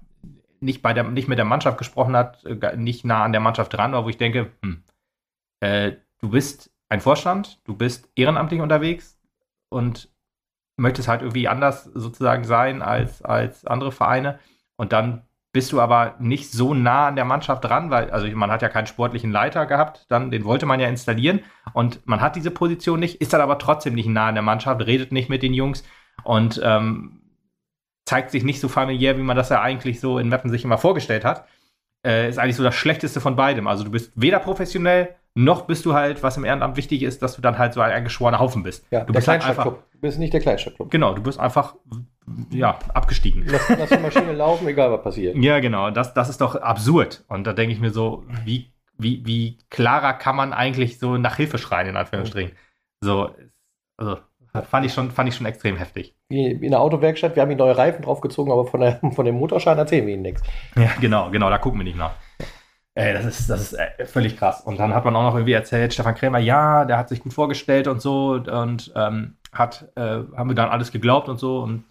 nicht, 0.61 0.83
bei 0.83 0.93
der, 0.93 1.05
nicht 1.05 1.29
mit 1.29 1.39
der 1.39 1.45
Mannschaft 1.45 1.79
gesprochen 1.79 2.17
hat, 2.17 2.45
äh, 2.45 2.77
nicht 2.77 3.05
nah 3.05 3.25
an 3.25 3.33
der 3.33 3.41
Mannschaft 3.41 3.73
dran 3.73 3.93
war, 3.93 4.05
wo 4.05 4.09
ich 4.09 4.19
denke, 4.19 4.53
hm, 4.63 4.83
äh, 5.61 5.93
du 6.21 6.31
bist 6.31 6.73
ein 6.89 7.01
Vorstand, 7.01 7.61
du 7.65 7.77
bist 7.77 8.11
ehrenamtlich 8.15 8.61
unterwegs 8.61 9.19
und 9.69 10.11
möchtest 10.77 11.09
halt 11.09 11.23
irgendwie 11.23 11.49
anders 11.49 11.85
sozusagen 11.85 12.45
sein 12.45 12.83
als, 12.83 13.23
als 13.23 13.67
andere 13.67 13.93
Vereine. 13.93 14.39
Und 14.77 14.93
dann 14.93 15.23
bist 15.53 15.71
du 15.73 15.81
aber 15.81 16.15
nicht 16.19 16.51
so 16.51 16.73
nah 16.75 17.09
an 17.09 17.17
der 17.17 17.25
Mannschaft 17.27 17.65
dran, 17.65 17.91
weil, 17.91 18.11
also 18.11 18.27
man 18.35 18.51
hat 18.51 18.63
ja 18.63 18.69
keinen 18.69 18.87
sportlichen 18.87 19.31
Leiter 19.31 19.67
gehabt, 19.67 20.07
dann, 20.09 20.31
den 20.31 20.45
wollte 20.45 20.65
man 20.67 20.81
ja 20.81 20.89
installieren 20.89 21.41
und 21.75 22.07
man 22.07 22.21
hat 22.21 22.37
diese 22.37 22.51
Position 22.51 23.01
nicht, 23.01 23.21
ist 23.21 23.33
dann 23.33 23.41
aber 23.43 23.59
trotzdem 23.59 23.95
nicht 23.95 24.09
nah 24.09 24.29
an 24.29 24.35
der 24.35 24.43
Mannschaft, 24.43 24.87
redet 24.87 25.13
nicht 25.13 25.29
mit 25.29 25.43
den 25.43 25.53
Jungs 25.53 25.85
und 26.25 26.61
ähm, 26.65 27.21
zeigt 28.07 28.31
sich 28.31 28.45
nicht 28.45 28.61
so 28.61 28.69
familiär, 28.69 29.19
wie 29.19 29.23
man 29.23 29.37
das 29.37 29.51
ja 29.51 29.61
eigentlich 29.61 30.01
so 30.01 30.19
in 30.19 30.29
Mappen 30.29 30.51
sich 30.51 30.65
immer 30.65 30.79
vorgestellt 30.79 31.25
hat. 31.25 31.47
Äh, 32.05 32.29
ist 32.29 32.39
eigentlich 32.39 32.57
so 32.57 32.65
das 32.65 32.75
Schlechteste 32.75 33.21
von 33.21 33.37
beidem. 33.37 33.67
Also 33.69 33.85
du 33.85 33.91
bist 33.91 34.11
weder 34.17 34.39
professionell 34.41 35.15
noch 35.35 35.63
bist 35.63 35.87
du 35.87 35.95
halt, 35.95 36.23
was 36.23 36.37
im 36.37 36.45
Ehrenamt 36.45 36.77
wichtig 36.77 37.03
ist, 37.03 37.23
dass 37.23 37.37
du 37.37 37.43
dann 37.43 37.57
halt 37.59 37.73
so 37.73 37.81
ein 37.81 38.05
geschworener 38.05 38.39
Haufen 38.39 38.63
bist. 38.63 38.85
Ja, 38.91 39.05
du 39.05 39.13
bist 39.15 39.29
halt 39.29 39.47
einfach, 39.47 39.65
Du 39.65 39.79
bist 40.01 40.19
nicht 40.19 40.33
der 40.33 40.41
Kleinstadtclub. 40.41 40.91
genau, 40.91 41.15
du 41.15 41.23
bist 41.23 41.39
einfach, 41.41 41.77
ja, 42.51 42.79
abgestiegen. 42.95 43.45
Lass, 43.47 43.69
lass 43.69 43.91
die 43.91 43.99
Maschine 43.99 44.33
laufen, 44.33 44.67
egal 44.69 44.93
was 44.93 45.03
passiert. 45.03 45.37
Ja, 45.37 45.61
genau. 45.61 45.91
Das, 45.91 46.15
das 46.15 46.29
ist 46.29 46.41
doch 46.41 46.57
absurd. 46.57 47.25
Und 47.29 47.47
da 47.47 47.53
denke 47.53 47.75
ich 47.75 47.81
mir 47.81 47.91
so, 47.91 48.25
wie, 48.45 48.73
wie, 48.99 49.25
wie 49.27 49.59
klarer 49.71 50.15
kann 50.15 50.37
man 50.37 50.53
eigentlich 50.53 50.99
so 50.99 51.17
nach 51.17 51.37
Hilfe 51.37 51.59
schreien, 51.59 51.89
in 51.89 51.97
Anführungsstrichen. 51.97 52.57
So, 53.01 53.31
also 53.97 54.19
fand 54.71 54.87
ich 54.87 54.93
schon, 54.93 55.11
fand 55.11 55.29
ich 55.29 55.35
schon 55.35 55.47
extrem 55.47 55.77
heftig. 55.77 56.15
Wie 56.29 56.51
in 56.51 56.71
der 56.71 56.81
Autowerkstatt, 56.81 57.35
wir 57.35 57.43
haben 57.43 57.51
die 57.51 57.57
neue 57.57 57.77
Reifen 57.77 58.03
draufgezogen, 58.03 58.53
aber 58.53 58.67
von, 58.67 58.81
der, 58.81 59.01
von 59.13 59.25
dem 59.25 59.37
Motorschaden 59.37 59.79
erzählen 59.79 60.07
wir 60.07 60.15
ihnen 60.15 60.23
nichts. 60.23 60.43
Ja, 60.77 60.91
genau, 61.01 61.31
genau, 61.31 61.51
da 61.51 61.59
gucken 61.59 61.81
wir 61.81 61.85
nicht 61.85 61.99
nach. 61.99 62.13
Ey, 62.95 63.15
das 63.15 63.25
ist, 63.25 63.49
das 63.49 63.73
ist 63.73 63.73
äh, 63.73 64.05
völlig 64.05 64.37
krass. 64.37 64.61
Und 64.61 64.79
dann 64.79 64.95
hat 64.95 65.07
man 65.07 65.17
auch 65.17 65.23
noch 65.23 65.35
irgendwie 65.35 65.55
erzählt, 65.55 65.95
Stefan 65.95 66.15
Krämer, 66.15 66.39
ja, 66.39 66.85
der 66.85 66.99
hat 66.99 67.09
sich 67.09 67.21
gut 67.21 67.33
vorgestellt 67.33 67.89
und 67.89 68.03
so 68.03 68.33
und 68.33 68.93
ähm, 68.95 69.37
hat, 69.51 69.91
äh, 69.97 70.21
haben 70.37 70.49
wir 70.49 70.55
dann 70.55 70.69
alles 70.69 70.93
geglaubt 70.93 71.31
und 71.31 71.39
so 71.39 71.61
und 71.61 71.85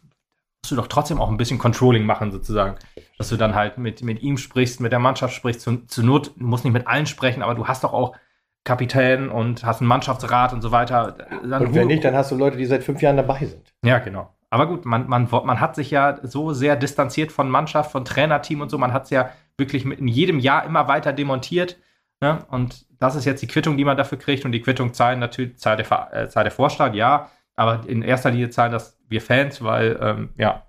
musst 0.64 0.72
du 0.72 0.76
doch 0.76 0.88
trotzdem 0.88 1.20
auch 1.20 1.30
ein 1.30 1.38
bisschen 1.38 1.58
Controlling 1.58 2.06
machen, 2.06 2.32
sozusagen. 2.32 2.76
Dass 3.18 3.30
du 3.30 3.38
dann 3.38 3.56
halt 3.56 3.78
mit, 3.78 4.04
mit 4.04 4.22
ihm 4.22 4.38
sprichst, 4.38 4.80
mit 4.80 4.92
der 4.92 5.00
Mannschaft 5.00 5.34
sprichst, 5.34 5.62
zu, 5.62 5.86
zur 5.86 6.04
Not, 6.04 6.34
du 6.38 6.46
musst 6.46 6.64
nicht 6.64 6.74
mit 6.74 6.88
allen 6.88 7.08
sprechen, 7.08 7.42
aber 7.42 7.56
du 7.56 7.68
hast 7.68 7.84
doch 7.84 7.94
auch 7.94 8.16
Kapitän 8.64 9.30
und 9.30 9.66
hast 9.66 9.82
einen 9.82 9.88
Mannschaftsrat 9.88 10.54
und 10.54 10.62
so 10.62 10.72
weiter. 10.72 11.18
Dann 11.44 11.66
und 11.66 11.74
wenn 11.74 11.88
nicht, 11.88 12.04
dann 12.04 12.16
hast 12.16 12.32
du 12.32 12.36
Leute, 12.36 12.58
die 12.58 12.66
seit 12.66 12.84
fünf 12.84 13.02
Jahren 13.02 13.18
dabei 13.18 13.40
sind. 13.46 13.74
Ja, 13.84 13.98
genau. 13.98 14.30
Aber 14.52 14.68
gut, 14.68 14.86
man, 14.86 15.08
man, 15.08 15.28
man 15.32 15.60
hat 15.60 15.76
sich 15.76 15.92
ja 15.92 16.20
so 16.24 16.54
sehr 16.54 16.76
distanziert 16.76 17.32
von 17.32 17.50
Mannschaft, 17.50 17.92
von 17.92 18.06
Trainerteam 18.06 18.62
und 18.62 18.70
so. 18.70 18.78
Man 18.78 18.94
hat 18.94 19.06
es 19.06 19.10
ja 19.10 19.32
wirklich 19.58 19.86
in 19.86 20.08
jedem 20.08 20.40
Jahr 20.40 20.66
immer 20.66 20.88
weiter 20.88 21.14
demontiert. 21.14 21.78
Ne? 22.20 22.46
Und 22.50 22.86
das 23.00 23.16
ist 23.16 23.26
jetzt 23.26 23.42
die 23.42 23.48
Quittung, 23.48 23.78
die 23.78 23.86
man 23.86 23.98
dafür 23.98 24.20
kriegt. 24.20 24.46
Und 24.46 24.52
die 24.52 24.62
Quittung 24.62 24.94
zahlen 24.94 25.20
natürlich, 25.20 25.58
zahlt 25.58 25.80
der, 25.80 26.14
äh, 26.14 26.30
zahlt 26.30 26.46
der 26.46 26.52
Vorstand, 26.52 26.96
ja. 26.96 27.30
Aber 27.62 27.88
in 27.88 28.02
erster 28.02 28.32
Linie 28.32 28.50
zahlen 28.50 28.72
das 28.72 28.98
wir 29.08 29.22
Fans, 29.22 29.64
weil, 29.64 30.00
ähm, 30.02 30.30
ja, 30.36 30.68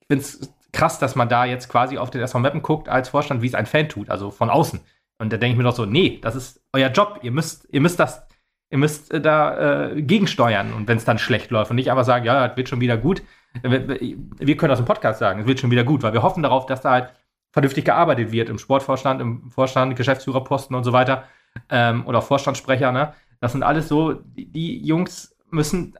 ich 0.00 0.06
finde 0.06 0.22
es 0.22 0.54
krass, 0.72 1.00
dass 1.00 1.16
man 1.16 1.28
da 1.28 1.44
jetzt 1.44 1.68
quasi 1.68 1.98
auf 1.98 2.10
den 2.10 2.20
SV 2.20 2.38
Mappen 2.38 2.62
guckt 2.62 2.88
als 2.88 3.08
Vorstand, 3.08 3.42
wie 3.42 3.48
es 3.48 3.56
ein 3.56 3.66
Fan 3.66 3.88
tut, 3.88 4.10
also 4.10 4.30
von 4.30 4.48
außen. 4.48 4.78
Und 5.20 5.32
da 5.32 5.36
denke 5.38 5.54
ich 5.54 5.58
mir 5.58 5.64
doch 5.64 5.74
so, 5.74 5.86
nee, 5.86 6.20
das 6.22 6.36
ist 6.36 6.62
euer 6.72 6.90
Job. 6.90 7.18
Ihr 7.22 7.32
müsst, 7.32 7.66
ihr 7.72 7.80
müsst 7.80 7.98
das, 7.98 8.24
ihr 8.70 8.78
müsst 8.78 9.12
äh, 9.12 9.20
da 9.20 9.88
äh, 9.88 10.02
gegensteuern 10.02 10.72
und 10.72 10.86
wenn 10.86 10.98
es 10.98 11.04
dann 11.04 11.18
schlecht 11.18 11.50
läuft 11.50 11.72
und 11.72 11.76
nicht 11.76 11.90
einfach 11.90 12.04
sagen, 12.04 12.24
ja, 12.24 12.46
das 12.46 12.56
wird 12.56 12.68
schon 12.68 12.80
wieder 12.80 12.96
gut. 12.96 13.24
Wir 13.60 14.56
können 14.56 14.70
das 14.70 14.78
im 14.78 14.84
Podcast 14.84 15.18
sagen, 15.18 15.40
es 15.40 15.46
wird 15.48 15.58
schon 15.58 15.72
wieder 15.72 15.82
gut, 15.82 16.04
weil 16.04 16.12
wir 16.12 16.22
hoffen 16.22 16.44
darauf, 16.44 16.66
dass 16.66 16.82
da 16.82 16.92
halt 16.92 17.12
vernünftig 17.50 17.84
gearbeitet 17.84 18.30
wird 18.30 18.50
im 18.50 18.58
Sportvorstand, 18.58 19.20
im 19.20 19.50
Vorstand, 19.50 19.96
Geschäftsführerposten 19.96 20.76
und 20.76 20.84
so 20.84 20.92
weiter 20.92 21.24
ähm, 21.70 22.06
oder 22.06 22.22
Vorstandssprecher. 22.22 22.92
Ne? 22.92 23.14
Das 23.40 23.52
sind 23.52 23.62
alles 23.62 23.88
so, 23.88 24.14
die, 24.34 24.84
Jungs 24.84 25.36
müssen 25.50 25.96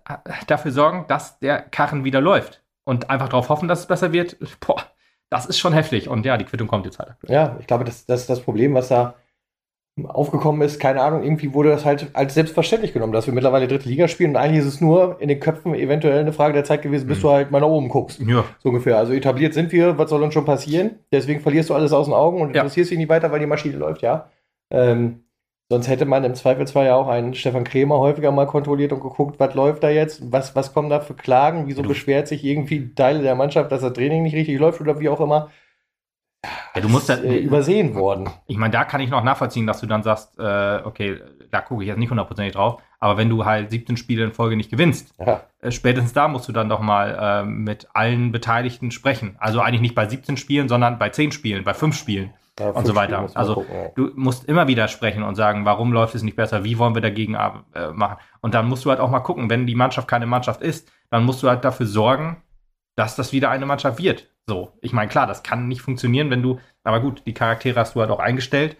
dafür 0.47 0.73
sorgen, 0.73 1.07
dass 1.09 1.39
der 1.39 1.61
Karren 1.61 2.05
wieder 2.05 2.21
läuft 2.21 2.63
und 2.85 3.11
einfach 3.11 3.29
darauf 3.29 3.49
hoffen, 3.49 3.69
dass 3.69 3.81
es 3.81 3.87
besser 3.87 4.13
wird. 4.13 4.37
Boah, 4.61 4.83
das 5.31 5.47
ist 5.47 5.59
schon 5.59 5.73
heftig. 5.73 6.09
Und 6.09 6.27
ja, 6.27 6.37
die 6.37 6.45
Quittung 6.45 6.69
kommt 6.69 6.85
jetzt 6.87 6.99
halt. 6.99 7.15
Ja, 7.29 7.57
ich 7.61 7.67
glaube, 7.67 7.85
das, 7.85 8.07
das 8.07 8.23
ist 8.23 8.31
das 8.31 8.41
Problem, 8.41 8.75
was 8.75 8.89
da 8.89 9.15
aufgekommen 10.07 10.63
ist. 10.63 10.79
Keine 10.79 11.03
Ahnung, 11.03 11.23
irgendwie 11.23 11.53
wurde 11.55 11.71
das 11.71 11.85
halt 11.85 12.11
als 12.13 12.35
selbstverständlich 12.35 12.93
genommen, 12.93 13.13
dass 13.13 13.27
wir 13.27 13.35
mittlerweile 13.35 13.67
dritte 13.67 13.89
Liga 13.89 14.09
spielen. 14.09 14.31
Und 14.31 14.37
eigentlich 14.37 14.61
ist 14.61 14.75
es 14.75 14.81
nur 14.81 15.21
in 15.21 15.29
den 15.29 15.41
Köpfen 15.41 15.75
eventuell 15.75 16.21
eine 16.21 16.33
Frage 16.33 16.55
der 16.55 16.65
Zeit 16.65 16.83
gewesen, 16.83 17.07
bis 17.07 17.19
mhm. 17.19 17.23
du 17.23 17.31
halt 17.31 17.51
mal 17.51 17.61
nach 17.61 17.69
oben 17.69 17.89
guckst. 17.89 18.21
Ja. 18.21 18.45
So 18.61 18.69
ungefähr. 18.69 18.99
Also 18.99 19.13
etabliert 19.13 19.55
sind 19.55 19.73
wir, 19.73 19.99
was 19.99 20.11
soll 20.11 20.23
uns 20.23 20.35
schon 20.35 20.45
passieren? 20.45 20.99
Deswegen 21.13 21.41
verlierst 21.41 21.71
du 21.71 21.75
alles 21.75 21.93
aus 21.93 22.07
den 22.07 22.15
Augen 22.15 22.41
und 22.41 22.51
ja. 22.55 22.63
interessierst 22.63 22.91
dich 22.91 22.99
nicht 22.99 23.09
weiter, 23.09 23.31
weil 23.33 23.41
die 23.41 23.47
Maschine 23.47 23.77
läuft, 23.77 24.03
ja. 24.03 24.31
Ähm, 24.71 25.25
Sonst 25.71 25.89
hätte 25.89 26.07
man 26.07 26.25
im 26.25 26.35
Zweifelsfall 26.35 26.87
ja 26.87 26.97
auch 26.97 27.09
einen 27.09 27.35
Stefan 27.35 27.65
Krämer 27.65 27.99
häufiger 27.99 28.33
mal 28.33 28.47
kontrolliert 28.47 28.93
und 28.93 29.01
geguckt, 29.01 29.39
was 29.39 29.55
läuft 29.55 29.83
da 29.83 29.91
jetzt, 29.91 30.33
was, 30.33 30.57
was 30.57 30.73
kommen 30.73 30.89
da 30.89 31.01
für 31.01 31.13
Klagen, 31.13 31.67
wieso 31.67 31.83
du. 31.83 31.89
beschwert 31.89 32.27
sich 32.27 32.43
irgendwie 32.43 32.95
Teile 32.95 33.21
der 33.21 33.35
Mannschaft, 33.35 33.71
dass 33.71 33.83
das 33.83 33.93
Training 33.93 34.23
nicht 34.23 34.35
richtig 34.35 34.59
läuft 34.59 34.81
oder 34.81 34.99
wie 34.99 35.11
auch 35.11 35.21
immer. 35.21 35.51
Ja, 36.75 36.81
du 36.81 36.89
musst 36.89 37.11
das, 37.11 37.21
äh, 37.21 37.37
übersehen 37.37 37.95
worden. 37.95 38.31
Ich 38.47 38.57
meine, 38.57 38.73
da 38.73 38.85
kann 38.85 39.03
ich 39.03 39.11
noch 39.11 39.23
nachvollziehen, 39.23 39.67
dass 39.67 39.81
du 39.81 39.87
dann 39.87 40.03
sagst, 40.03 40.39
äh, 40.39 40.81
okay, 40.85 41.21
da 41.51 41.61
gucke 41.61 41.83
ich 41.83 41.89
jetzt 41.89 41.99
nicht 41.99 42.11
hundertprozentig 42.11 42.55
drauf, 42.55 42.81
aber 42.99 43.19
wenn 43.19 43.29
du 43.29 43.45
halt 43.45 43.71
17 43.71 43.99
Spiele 43.99 44.25
in 44.25 44.33
Folge 44.33 44.57
nicht 44.57 44.71
gewinnst, 44.71 45.15
ja. 45.19 45.43
äh, 45.61 45.71
spätestens 45.71 46.15
da 46.15 46.29
musst 46.29 46.49
du 46.49 46.53
dann 46.53 46.71
doch 46.71 46.81
mal 46.81 47.43
äh, 47.43 47.45
mit 47.45 47.89
allen 47.93 48.33
Beteiligten 48.33 48.91
sprechen. 48.91 49.37
Also 49.39 49.61
eigentlich 49.61 49.83
nicht 49.83 49.95
bei 49.95 50.09
17 50.09 50.39
Spielen, 50.39 50.69
sondern 50.69 50.99
bei 50.99 51.11
10 51.11 51.33
Spielen, 51.33 51.65
bei 51.65 51.75
5 51.75 51.95
Spielen 51.95 52.33
ja, 52.59 52.71
und 52.71 52.87
so 52.87 52.95
weiter. 52.95 53.29
Also 53.35 53.55
gucken, 53.55 53.75
ja. 53.75 53.89
du 53.95 54.11
musst 54.15 54.45
immer 54.45 54.69
wieder 54.69 54.89
sprechen 54.89 55.23
und 55.23 55.35
sagen, 55.35 55.65
warum 55.65 55.93
läuft 55.93 56.15
es 56.15 56.23
nicht 56.23 56.37
besser, 56.37 56.65
wie 56.65 56.79
wollen 56.79 56.95
wir 56.95 57.03
dagegen 57.03 57.35
äh, 57.35 57.91
machen. 57.93 58.17
Und 58.41 58.55
dann 58.55 58.67
musst 58.67 58.85
du 58.85 58.91
halt 58.91 59.01
auch 59.01 59.11
mal 59.11 59.21
gucken, 59.21 59.51
wenn 59.51 59.67
die 59.67 59.75
Mannschaft 59.75 60.09
keine 60.09 60.27
Mannschaft 60.27 60.63
ist, 60.63 60.91
dann 61.11 61.25
musst 61.25 61.43
du 61.43 61.49
halt 61.49 61.65
dafür 61.65 61.87
sorgen, 61.87 62.43
dass 62.97 63.17
das 63.17 63.33
wieder 63.33 63.51
eine 63.51 63.67
Mannschaft 63.67 64.03
wird. 64.03 64.29
So, 64.47 64.73
ich 64.81 64.93
meine, 64.93 65.09
klar, 65.09 65.27
das 65.27 65.43
kann 65.43 65.69
nicht 65.69 65.83
funktionieren, 65.83 66.31
wenn 66.31 66.43
du, 66.43 66.59
aber 66.83 67.01
gut, 67.01 67.23
die 67.27 67.35
Charaktere 67.35 67.79
hast 67.79 67.95
du 67.95 68.01
halt 68.01 68.11
auch 68.11 68.19
eingestellt. 68.19 68.77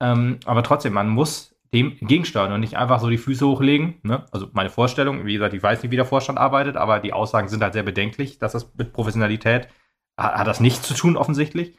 Ähm, 0.00 0.40
aber 0.46 0.62
trotzdem, 0.62 0.94
man 0.94 1.08
muss 1.08 1.54
dem 1.72 1.92
entgegensteuern 2.00 2.52
und 2.52 2.60
nicht 2.60 2.76
einfach 2.76 3.00
so 3.00 3.08
die 3.08 3.18
Füße 3.18 3.46
hochlegen. 3.46 4.00
Ne? 4.02 4.26
Also 4.32 4.48
meine 4.52 4.70
Vorstellung, 4.70 5.24
wie 5.24 5.34
gesagt, 5.34 5.54
ich 5.54 5.62
weiß 5.62 5.82
nicht, 5.82 5.92
wie 5.92 5.96
der 5.96 6.04
Vorstand 6.04 6.38
arbeitet, 6.38 6.76
aber 6.76 7.00
die 7.00 7.12
Aussagen 7.12 7.48
sind 7.48 7.62
halt 7.62 7.74
sehr 7.74 7.82
bedenklich, 7.82 8.38
dass 8.38 8.52
das 8.52 8.72
mit 8.76 8.92
Professionalität 8.92 9.68
hat, 10.16 10.34
hat 10.34 10.46
das 10.46 10.60
nichts 10.60 10.82
zu 10.82 10.94
tun, 10.94 11.16
offensichtlich. 11.16 11.76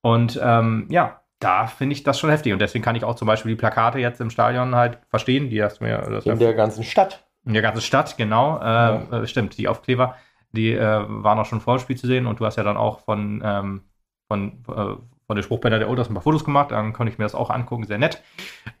Und 0.00 0.38
ähm, 0.42 0.86
ja, 0.90 1.20
da 1.38 1.66
finde 1.66 1.94
ich 1.94 2.02
das 2.02 2.18
schon 2.18 2.30
heftig. 2.30 2.52
Und 2.52 2.60
deswegen 2.60 2.84
kann 2.84 2.96
ich 2.96 3.04
auch 3.04 3.14
zum 3.14 3.26
Beispiel 3.26 3.50
die 3.50 3.56
Plakate 3.56 3.98
jetzt 3.98 4.20
im 4.20 4.30
Stadion 4.30 4.74
halt 4.74 4.98
verstehen, 5.08 5.50
die 5.50 5.62
hast 5.62 5.80
mir. 5.80 5.98
Das 5.98 6.26
in 6.26 6.38
der 6.38 6.54
ganzen 6.54 6.84
Stadt. 6.84 7.24
In 7.44 7.52
der 7.52 7.62
ganzen 7.62 7.82
Stadt, 7.82 8.16
genau. 8.16 8.58
Äh, 8.58 8.62
ja. 8.62 9.26
Stimmt, 9.26 9.56
die 9.56 9.68
Aufkleber, 9.68 10.16
die 10.52 10.72
äh, 10.72 11.04
waren 11.06 11.38
auch 11.38 11.46
schon 11.46 11.60
vor 11.60 11.76
dem 11.76 11.80
Spiel 11.80 11.96
zu 11.96 12.06
sehen. 12.06 12.26
Und 12.26 12.40
du 12.40 12.46
hast 12.46 12.56
ja 12.56 12.64
dann 12.64 12.76
auch 12.76 13.00
von, 13.00 13.42
ähm, 13.44 13.82
von, 14.26 14.64
äh, 14.68 14.96
von 15.26 15.36
der 15.36 15.42
Spruchbänder 15.42 15.78
der 15.78 15.88
Ultras 15.88 16.10
ein 16.10 16.14
paar 16.14 16.22
Fotos 16.22 16.44
gemacht. 16.44 16.72
Dann 16.72 16.92
konnte 16.92 17.12
ich 17.12 17.18
mir 17.18 17.24
das 17.24 17.34
auch 17.34 17.50
angucken, 17.50 17.84
sehr 17.84 17.98
nett. 17.98 18.22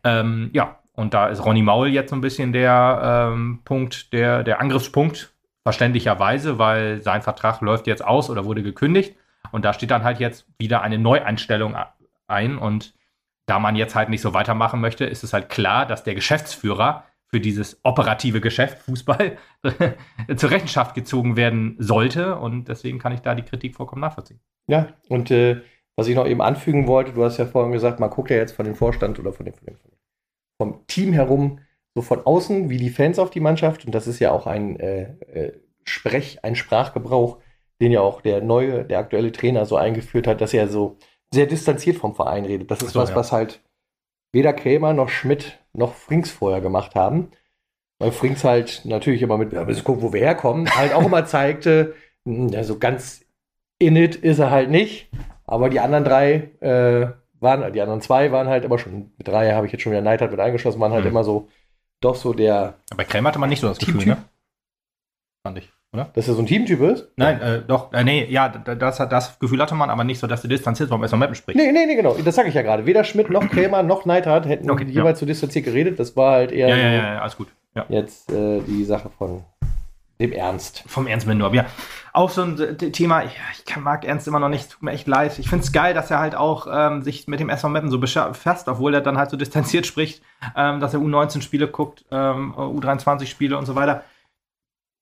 Ähm, 0.04 0.50
ja, 0.52 0.78
und 0.94 1.14
da 1.14 1.28
ist 1.28 1.44
Ronny 1.44 1.62
Maul 1.62 1.88
jetzt 1.88 2.10
so 2.10 2.16
ein 2.16 2.20
bisschen 2.20 2.52
der 2.52 3.30
ähm, 3.32 3.60
Punkt, 3.64 4.12
der, 4.12 4.42
der 4.42 4.60
Angriffspunkt, 4.60 5.32
verständlicherweise, 5.62 6.58
weil 6.58 7.02
sein 7.02 7.22
Vertrag 7.22 7.60
läuft 7.60 7.86
jetzt 7.86 8.04
aus 8.04 8.30
oder 8.30 8.44
wurde 8.44 8.64
gekündigt. 8.64 9.14
Und 9.52 9.64
da 9.64 9.72
steht 9.72 9.90
dann 9.90 10.04
halt 10.04 10.20
jetzt 10.20 10.46
wieder 10.58 10.82
eine 10.82 10.98
Neueinstellung 10.98 11.76
ein. 12.26 12.58
Und 12.58 12.94
da 13.46 13.58
man 13.58 13.76
jetzt 13.76 13.94
halt 13.94 14.08
nicht 14.08 14.20
so 14.20 14.34
weitermachen 14.34 14.80
möchte, 14.80 15.04
ist 15.04 15.24
es 15.24 15.32
halt 15.32 15.48
klar, 15.48 15.86
dass 15.86 16.04
der 16.04 16.14
Geschäftsführer 16.14 17.04
für 17.30 17.40
dieses 17.40 17.80
operative 17.82 18.40
Geschäft 18.40 18.78
Fußball 18.78 19.36
zur 20.36 20.50
Rechenschaft 20.50 20.94
gezogen 20.94 21.36
werden 21.36 21.76
sollte. 21.78 22.36
Und 22.36 22.68
deswegen 22.68 22.98
kann 22.98 23.12
ich 23.12 23.20
da 23.20 23.34
die 23.34 23.42
Kritik 23.42 23.74
vollkommen 23.76 24.00
nachvollziehen. 24.00 24.40
Ja, 24.66 24.88
und 25.08 25.30
äh, 25.30 25.62
was 25.96 26.08
ich 26.08 26.14
noch 26.14 26.26
eben 26.26 26.40
anfügen 26.40 26.86
wollte, 26.86 27.12
du 27.12 27.24
hast 27.24 27.38
ja 27.38 27.46
vorhin 27.46 27.72
gesagt, 27.72 28.00
man 28.00 28.10
guckt 28.10 28.30
ja 28.30 28.36
jetzt 28.36 28.52
von 28.52 28.64
dem 28.64 28.74
Vorstand 28.74 29.18
oder 29.18 29.32
von 29.32 29.44
dem, 29.44 29.54
von 29.54 29.66
dem 29.66 29.76
vom 30.60 30.86
Team 30.86 31.12
herum 31.12 31.60
so 31.94 32.02
von 32.02 32.24
außen 32.24 32.68
wie 32.70 32.76
die 32.76 32.90
Fans 32.90 33.18
auf 33.18 33.30
die 33.30 33.40
Mannschaft. 33.40 33.84
Und 33.84 33.94
das 33.94 34.06
ist 34.06 34.18
ja 34.18 34.30
auch 34.30 34.46
ein 34.46 34.78
äh, 34.78 35.14
äh, 35.32 35.52
Sprech, 35.84 36.44
ein 36.44 36.54
Sprachgebrauch, 36.54 37.38
den 37.80 37.92
ja 37.92 38.00
auch 38.00 38.20
der 38.20 38.42
neue, 38.42 38.84
der 38.84 38.98
aktuelle 38.98 39.32
Trainer 39.32 39.66
so 39.66 39.76
eingeführt 39.76 40.26
hat, 40.26 40.40
dass 40.40 40.54
er 40.54 40.68
so 40.68 40.96
sehr 41.32 41.46
distanziert 41.46 41.96
vom 41.96 42.14
Verein 42.14 42.44
redet. 42.44 42.70
Das 42.70 42.82
ist 42.82 42.92
so, 42.92 43.00
was, 43.00 43.10
ja. 43.10 43.16
was 43.16 43.32
halt 43.32 43.60
weder 44.32 44.52
Krämer 44.52 44.92
noch 44.92 45.08
Schmidt 45.08 45.58
noch 45.72 45.94
Frings 45.94 46.30
vorher 46.30 46.60
gemacht 46.60 46.94
haben. 46.94 47.30
Weil 47.98 48.12
Frings 48.12 48.44
halt 48.44 48.82
natürlich 48.84 49.22
immer 49.22 49.38
mit, 49.38 49.52
ja, 49.52 49.66
wir 49.66 49.74
gucken, 49.82 50.02
wo 50.02 50.12
wir 50.12 50.20
herkommen, 50.20 50.70
halt 50.76 50.94
auch 50.94 51.04
immer 51.04 51.24
zeigte, 51.26 51.94
hm, 52.24 52.48
ja, 52.48 52.62
so 52.62 52.78
ganz 52.78 53.24
in 53.78 53.96
it 53.96 54.16
ist 54.16 54.38
er 54.38 54.50
halt 54.50 54.70
nicht. 54.70 55.08
Aber 55.44 55.68
die 55.68 55.80
anderen 55.80 56.04
drei 56.04 56.50
äh, 56.60 57.08
waren, 57.40 57.72
die 57.72 57.80
anderen 57.80 58.00
zwei 58.00 58.30
waren 58.32 58.48
halt 58.48 58.64
immer 58.64 58.78
schon, 58.78 59.12
mit 59.16 59.26
drei 59.26 59.52
habe 59.52 59.66
ich 59.66 59.72
jetzt 59.72 59.82
schon 59.82 59.92
wieder 59.92 60.02
Neidhardt 60.02 60.30
mit 60.30 60.40
eingeschlossen, 60.40 60.80
waren 60.80 60.92
halt 60.92 61.04
mhm. 61.04 61.10
immer 61.10 61.24
so, 61.24 61.48
doch 62.00 62.14
so 62.14 62.32
der. 62.32 62.74
Aber 62.90 63.04
Krämer 63.04 63.30
hatte 63.30 63.38
man 63.38 63.48
nicht 63.48 63.60
so 63.60 63.68
das 63.68 63.78
Gefühl, 63.78 64.06
ne? 64.06 64.18
Fand 65.48 65.58
ich 65.58 65.72
oder? 65.92 66.10
Dass 66.14 66.28
er 66.28 66.34
so 66.34 66.42
ein 66.42 66.46
Teamtyp 66.46 66.80
ist? 66.82 67.08
Nein, 67.16 67.40
äh, 67.40 67.62
doch, 67.66 67.92
äh, 67.94 68.04
nee, 68.04 68.26
ja, 68.28 68.48
das, 68.48 68.98
das 68.98 69.38
Gefühl 69.38 69.60
hatte 69.62 69.74
man, 69.74 69.88
aber 69.88 70.04
nicht 70.04 70.18
so, 70.18 70.26
dass 70.26 70.44
er 70.44 70.48
distanziert 70.50 70.90
vom 70.90 71.00
Mappen 71.00 71.34
spricht. 71.34 71.56
Nee, 71.56 71.72
nee, 71.72 71.86
nee, 71.86 71.94
genau. 71.94 72.14
Das 72.22 72.34
sage 72.34 72.48
ich 72.48 72.54
ja 72.54 72.62
gerade. 72.62 72.84
Weder 72.84 73.04
Schmidt 73.04 73.30
noch 73.30 73.48
Krämer 73.48 73.82
noch 73.82 74.04
Neidhardt 74.04 74.46
hätten 74.46 74.70
okay, 74.70 74.84
jeweils 74.84 75.18
ja. 75.18 75.20
so 75.20 75.26
distanziert 75.26 75.64
geredet. 75.64 75.98
Das 75.98 76.14
war 76.14 76.32
halt 76.32 76.52
eher 76.52 76.68
ja, 76.68 76.76
ja, 76.76 76.92
ja, 76.92 77.18
alles 77.20 77.36
gut. 77.36 77.48
Ja. 77.74 77.86
jetzt 77.88 78.30
äh, 78.30 78.60
die 78.60 78.84
Sache 78.84 79.10
von 79.16 79.44
dem 80.20 80.32
Ernst. 80.32 80.84
Vom 80.86 81.06
Ernst 81.06 81.26
Mindorf, 81.26 81.54
ja. 81.54 81.64
Auch 82.12 82.30
so 82.30 82.42
ein 82.42 82.76
Thema, 82.92 83.22
ja, 83.22 83.30
ich 83.54 83.76
mag 83.76 84.04
Ernst 84.04 84.26
immer 84.26 84.40
noch 84.40 84.48
nicht, 84.48 84.70
tut 84.70 84.82
mir 84.82 84.90
echt 84.90 85.06
leid. 85.06 85.38
Ich 85.38 85.48
finde 85.48 85.64
es 85.64 85.72
geil, 85.72 85.94
dass 85.94 86.10
er 86.10 86.18
halt 86.18 86.34
auch 86.34 86.66
ähm, 86.70 87.02
sich 87.02 87.28
mit 87.28 87.38
dem 87.40 87.48
SV 87.48 87.68
Meppen 87.68 87.90
so 87.90 87.98
befasst, 87.98 88.68
obwohl 88.68 88.94
er 88.94 89.00
dann 89.00 89.16
halt 89.16 89.30
so 89.30 89.36
distanziert 89.36 89.86
spricht, 89.86 90.22
ähm, 90.56 90.80
dass 90.80 90.92
er 90.92 91.00
U19-Spiele 91.00 91.68
guckt, 91.68 92.04
ähm, 92.10 92.52
U23-Spiele 92.54 93.56
und 93.56 93.66
so 93.66 93.74
weiter. 93.74 94.02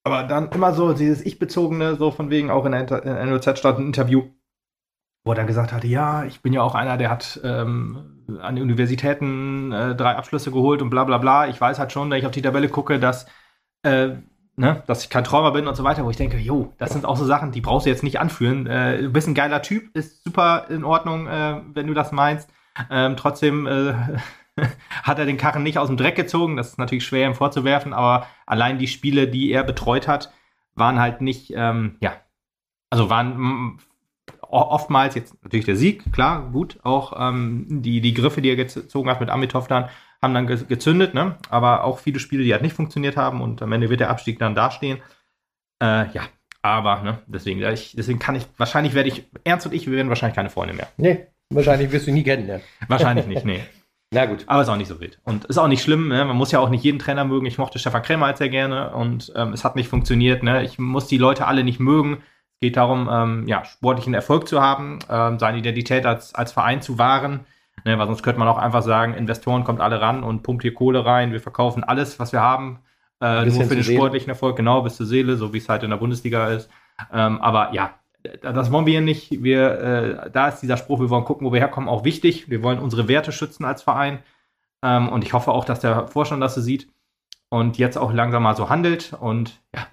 Aber 0.07 0.23
dann 0.23 0.53
immer 0.53 0.73
so 0.73 0.93
dieses 0.93 1.27
Ich-Bezogene, 1.27 1.97
so 1.97 2.13
von 2.13 2.31
wegen 2.31 2.49
auch 2.49 2.65
in 2.65 2.71
der, 2.71 2.83
in 2.83 2.87
der 3.13 3.27
NOZ 3.27 3.59
stand 3.59 3.81
ein 3.81 3.87
Interview, 3.87 4.23
wo 5.25 5.33
er 5.33 5.35
dann 5.35 5.49
gesagt 5.49 5.73
hatte, 5.73 5.89
ja, 5.89 6.23
ich 6.23 6.43
bin 6.43 6.53
ja 6.53 6.63
auch 6.63 6.77
einer, 6.77 6.97
der 6.97 7.11
hat 7.11 7.41
ähm, 7.43 8.23
an 8.41 8.57
Universitäten 8.57 9.73
äh, 9.73 9.97
drei 9.97 10.15
Abschlüsse 10.15 10.53
geholt 10.53 10.81
und 10.81 10.91
bla 10.91 11.03
bla 11.03 11.19
bla. 11.19 11.49
Ich 11.49 11.61
weiß 11.61 11.81
halt 11.81 11.91
schon, 11.91 12.09
wenn 12.09 12.21
ich 12.21 12.27
auf 12.27 12.31
die 12.31 12.41
Tabelle 12.41 12.69
gucke, 12.69 13.01
dass, 13.01 13.27
äh, 13.83 14.11
ne, 14.55 14.85
dass 14.87 15.03
ich 15.03 15.11
kein 15.11 15.25
Träumer 15.25 15.51
bin 15.51 15.67
und 15.67 15.75
so 15.75 15.83
weiter, 15.83 16.05
wo 16.05 16.11
ich 16.11 16.17
denke, 16.17 16.39
jo, 16.39 16.73
das 16.79 16.93
sind 16.93 17.05
auch 17.05 17.17
so 17.17 17.25
Sachen, 17.25 17.51
die 17.51 17.61
brauchst 17.61 17.87
du 17.87 17.91
jetzt 17.91 18.05
nicht 18.05 18.21
anführen. 18.21 18.69
Äh, 18.69 19.03
du 19.03 19.11
bist 19.11 19.27
ein 19.27 19.35
geiler 19.35 19.61
Typ, 19.61 19.91
ist 19.97 20.23
super 20.23 20.67
in 20.69 20.85
Ordnung, 20.85 21.27
äh, 21.27 21.63
wenn 21.75 21.89
du 21.89 21.95
das 21.95 22.13
meinst. 22.13 22.49
Ähm, 22.93 23.17
trotzdem 23.17 23.67
äh, 23.67 23.93
hat 25.03 25.19
er 25.19 25.27
den 25.27 25.37
Karren 25.37 25.63
nicht 25.63 25.79
aus 25.79 25.89
dem 25.89 25.97
Dreck 25.97 26.17
gezogen. 26.17 26.57
Das 26.57 26.69
ist 26.69 26.79
natürlich 26.79 27.05
schwer 27.05 27.27
ihm 27.27 27.35
vorzuwerfen, 27.35 27.93
aber 27.93 28.27
allein 28.47 28.79
die 28.79 28.89
Spiele, 28.89 29.29
die 29.29 29.51
er 29.51 29.65
betreut 29.65 30.09
hat, 30.09 30.33
waren 30.75 31.01
halt 31.01 31.21
nicht, 31.21 31.53
ähm, 31.55 31.97
ja, 32.01 32.15
also 32.91 33.11
waren 33.11 33.79
oftmals 34.43 35.15
jetzt 35.15 35.43
natürlich 35.43 35.67
der 35.67 35.77
Sieg, 35.77 36.13
klar, 36.13 36.51
gut, 36.51 36.79
auch 36.83 37.15
ähm, 37.19 37.67
die, 37.69 38.01
die 38.01 38.15
Griffe, 38.15 38.43
die 38.43 38.51
er 38.51 38.57
gezogen 38.57 39.11
hat 39.11 39.21
mit 39.21 39.31
Amitov 39.31 39.69
dann, 39.69 39.89
haben 40.23 40.35
dann 40.35 40.47
ge 40.47 40.59
gezündet, 40.69 41.15
ne? 41.15 41.37
aber 41.51 41.85
auch 41.85 41.99
viele 41.99 42.21
Spiele, 42.21 42.45
die 42.45 42.53
halt 42.53 42.63
nicht 42.63 42.75
funktioniert 42.75 43.17
haben 43.17 43.41
und 43.41 43.63
am 43.63 43.73
Ende 43.73 43.91
wird 43.91 44.01
der 44.01 44.11
Abstieg 44.11 44.39
dann 44.39 44.55
dastehen. 44.55 44.99
Äh, 45.83 46.11
ja, 46.13 46.23
aber, 46.63 47.03
ne, 47.03 47.19
deswegen, 47.27 47.63
ich, 47.63 47.95
deswegen 47.97 48.19
kann 48.19 48.35
ich, 48.35 48.47
wahrscheinlich 48.57 48.95
werde 48.95 49.09
ich, 49.09 49.25
Ernst 49.45 49.67
und 49.67 49.73
ich, 49.73 49.87
wir 49.87 49.97
werden 49.97 50.09
wahrscheinlich 50.09 50.37
keine 50.37 50.51
Freunde 50.51 50.75
mehr. 50.75 50.89
Nee, 50.97 51.27
wahrscheinlich 51.51 51.93
wirst 51.93 52.07
du 52.07 52.13
nie 52.13 52.23
kennen, 52.23 52.47
ne? 52.47 52.61
Wahrscheinlich 52.89 53.27
nicht, 53.27 53.45
nee. 53.45 53.63
Na 54.13 54.27
gut. 54.27 54.45
Aber 54.47 54.63
ist 54.63 54.69
auch 54.69 54.77
nicht 54.77 54.89
so 54.89 55.01
wild. 55.01 55.19
Und 55.25 55.47
ist 55.47 55.59
auch 55.59 55.69
nicht 55.69 55.83
schlimm, 55.83 56.09
ne? 56.09 56.25
man 56.25 56.37
muss 56.37 56.53
ja 56.53 56.61
auch 56.61 56.69
nicht 56.69 56.85
jeden 56.85 56.99
Trainer 56.99 57.25
mögen. 57.25 57.47
Ich 57.47 57.59
mochte 57.59 57.79
Stefan 57.79 58.03
Krämer 58.03 58.27
halt 58.27 58.39
sehr 58.39 58.49
gerne 58.49 58.95
und 58.95 59.33
ähm, 59.35 59.53
es 59.53 59.65
hat 59.65 59.77
nicht 59.77 59.89
funktioniert. 59.89 60.43
Ne? 60.43 60.63
Ich 60.65 60.79
muss 60.79 61.09
die 61.09 61.19
Leute 61.19 61.47
alle 61.47 61.65
nicht 61.65 61.81
mögen 61.81 62.23
es 62.57 62.61
geht 62.61 62.79
darum, 62.79 63.07
ähm, 63.13 63.47
ja, 63.47 63.67
sportlichen 63.67 64.15
Erfolg 64.15 64.49
zu 64.49 64.63
haben, 64.63 64.99
ähm, 65.11 65.39
seine 65.39 65.59
Identität 65.59 66.07
als, 66.07 66.35
als 66.35 66.53
Verein 66.53 66.81
zu 66.81 66.99
wahren. 66.99 67.41
Ne, 67.85 67.99
weil 67.99 68.07
sonst 68.07 68.23
könnte 68.23 68.39
man 68.39 68.49
auch 68.49 68.57
einfach 68.57 68.83
sagen, 68.83 69.13
Investoren 69.13 69.63
kommt 69.63 69.83
alle 69.83 70.01
ran 70.01 70.25
und 70.25 70.43
pumpt 70.43 70.63
hier 70.63 70.73
Kohle 70.73 71.05
rein, 71.05 71.33
wir 71.33 71.41
verkaufen 71.41 71.85
alles, 71.85 72.19
was 72.19 72.33
wir 72.33 72.41
haben, 72.41 72.81
äh, 73.21 73.45
nur 73.45 73.65
für 73.65 73.75
den 73.75 73.85
sportlichen 73.85 74.31
Erfolg, 74.31 74.57
genau, 74.57 74.81
bis 74.81 74.97
zur 74.97 75.05
Seele, 75.05 75.37
so 75.37 75.53
wie 75.53 75.59
es 75.59 75.69
halt 75.69 75.83
in 75.83 75.91
der 75.91 75.99
Bundesliga 75.99 76.49
ist. 76.49 76.71
Ähm, 77.13 77.39
aber 77.43 77.75
ja, 77.75 77.91
das 78.43 78.71
wollen 78.73 78.87
wir 78.87 78.93
hier 78.93 79.01
nicht. 79.01 79.43
Wir, 79.43 79.81
äh, 80.27 80.31
da 80.31 80.49
ist 80.49 80.61
dieser 80.61 80.77
Spruch, 80.77 81.01
wir 81.01 81.11
wollen 81.11 81.25
gucken, 81.25 81.47
wo 81.47 81.53
wir 81.53 81.61
herkommen, 81.61 81.89
auch 81.89 82.05
wichtig. 82.05 82.51
Wir 82.51 82.63
wollen 82.63 82.79
unsere 82.79 83.09
Werte 83.09 83.33
schützen 83.33 83.65
als 83.65 83.83
Verein. 83.83 84.21
Ähm, 84.83 85.09
und 85.09 85.25
ich 85.25 85.33
hoffe 85.33 85.53
auch, 85.53 85.65
dass 85.65 85.81
der 85.81 86.09
Vorstand 86.09 86.43
das 86.43 86.55
so 86.55 86.61
sieht 86.61 86.89
und 87.49 87.79
jetzt 87.79 87.97
auch 87.97 88.13
langsam 88.13 88.43
mal 88.43 88.57
so 88.57 88.69
handelt. 88.69 89.13
Und 89.19 89.61
ja. 89.75 89.87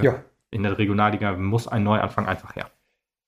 Ja, 0.00 0.22
in 0.50 0.62
der 0.62 0.78
Regionalliga 0.78 1.32
muss 1.32 1.68
ein 1.68 1.82
Neuanfang 1.82 2.26
einfach 2.26 2.56
her. 2.56 2.70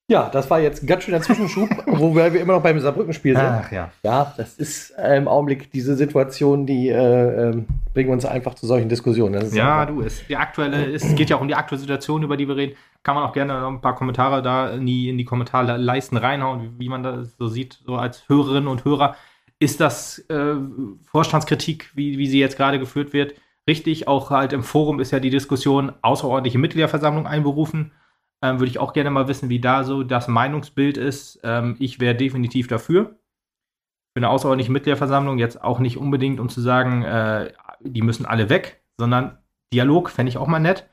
Ja, 0.09 0.29
das 0.29 0.51
war 0.51 0.61
jetzt 0.61 0.83
ein 0.83 0.87
ganz 0.87 1.05
schöner 1.05 1.23
Zwischenschub, 1.23 1.71
wo 1.87 2.15
wir 2.15 2.27
immer 2.35 2.55
noch 2.55 2.63
beim 2.63 2.79
Saarbrücken-Spiel 2.79 3.35
sind. 3.35 3.45
Ach 3.45 3.71
ja. 3.73 3.91
Ja, 4.03 4.35
das 4.37 4.59
ist 4.59 4.91
äh, 4.99 5.17
im 5.17 5.29
Augenblick 5.29 5.71
diese 5.71 5.97
Situation, 5.97 6.67
die 6.67 6.89
äh, 6.89 7.51
äh, 7.51 7.63
bringen 7.95 8.11
uns 8.11 8.25
einfach 8.25 8.55
zu 8.55 8.67
solchen 8.67 8.89
Diskussionen. 8.89 9.55
Ja, 9.55 9.87
du, 9.87 10.03
es, 10.03 10.27
die 10.27 10.37
aktuelle, 10.37 10.93
es 10.93 11.15
geht 11.15 11.31
ja 11.31 11.37
auch 11.37 11.41
um 11.41 11.49
die 11.49 11.55
aktuelle 11.55 11.81
Situation, 11.81 12.23
über 12.23 12.37
die 12.37 12.47
wir 12.47 12.57
reden. 12.57 12.77
Kann 13.03 13.17
man 13.17 13.25
auch 13.25 13.33
gerne 13.33 13.61
noch 13.61 13.69
ein 13.69 13.81
paar 13.81 13.97
Kommentare 13.97 14.43
da 14.43 14.71
in 14.71 14.87
die, 14.87 15.09
in 15.09 15.19
die 15.19 15.25
Kommentarleisten 15.25 16.17
reinhauen, 16.17 16.79
wie, 16.79 16.89
man 16.89 17.03
das 17.03 17.37
so 17.37 17.49
sieht, 17.49 17.81
so 17.85 17.97
als 17.97 18.29
Hörerinnen 18.29 18.69
und 18.69 18.85
Hörer. 18.85 19.17
Ist 19.59 19.81
das 19.81 20.19
äh, 20.29 20.55
Vorstandskritik, 21.05 21.91
wie, 21.95 22.19
wie 22.19 22.27
sie 22.27 22.41
jetzt 22.41 22.57
gerade 22.57 22.79
geführt 22.79 23.13
wird? 23.13 23.35
richtig. 23.69 24.09
Auch 24.09 24.31
halt 24.31 24.53
im 24.53 24.63
Forum 24.63 25.01
ist 25.01 25.11
ja 25.11 25.21
die 25.21 25.31
Diskussion 25.31 25.93
außerordentliche 26.03 26.59
Mitgliederversammlung 26.59 27.27
einberufen. 27.27 27.93
Ähm, 28.43 28.59
Würde 28.59 28.71
ich 28.71 28.79
auch 28.79 28.93
gerne 28.93 29.11
mal 29.11 29.29
wissen, 29.29 29.49
wie 29.49 29.61
da 29.61 29.85
so 29.85 30.03
das 30.03 30.29
Meinungsbild 30.29 30.97
ist. 30.97 31.41
Ähm, 31.45 31.77
ich 31.79 32.01
wäre 32.01 32.15
definitiv 32.15 32.69
dafür. 32.69 33.19
Für 34.15 34.19
eine 34.19 34.29
außerordentliche 34.29 34.73
Mitgliederversammlung 34.73 35.39
jetzt 35.39 35.63
auch 35.63 35.79
nicht 35.79 35.97
unbedingt, 35.97 36.41
um 36.41 36.49
zu 36.49 36.61
sagen, 36.61 37.03
äh, 37.03 37.53
die 37.81 38.03
müssen 38.03 38.27
alle 38.27 38.51
weg, 38.51 38.83
sondern 38.99 39.39
Dialog 39.73 40.11
fände 40.11 40.29
ich 40.29 40.37
auch 40.37 40.47
mal 40.47 40.59
nett. 40.59 40.89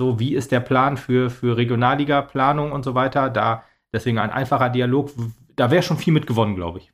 So, 0.00 0.20
wie 0.20 0.34
ist 0.34 0.52
der 0.52 0.60
Plan 0.60 0.96
für, 0.96 1.28
für 1.28 1.56
Regionalliga-Planung 1.56 2.72
und 2.72 2.84
so 2.84 2.94
weiter? 2.94 3.30
Da 3.30 3.64
deswegen 3.92 4.18
ein 4.18 4.30
einfacher 4.30 4.70
Dialog, 4.70 5.10
da 5.56 5.70
wäre 5.70 5.82
schon 5.82 5.98
viel 5.98 6.12
mitgewonnen, 6.12 6.54
glaube 6.54 6.78
ich. 6.78 6.92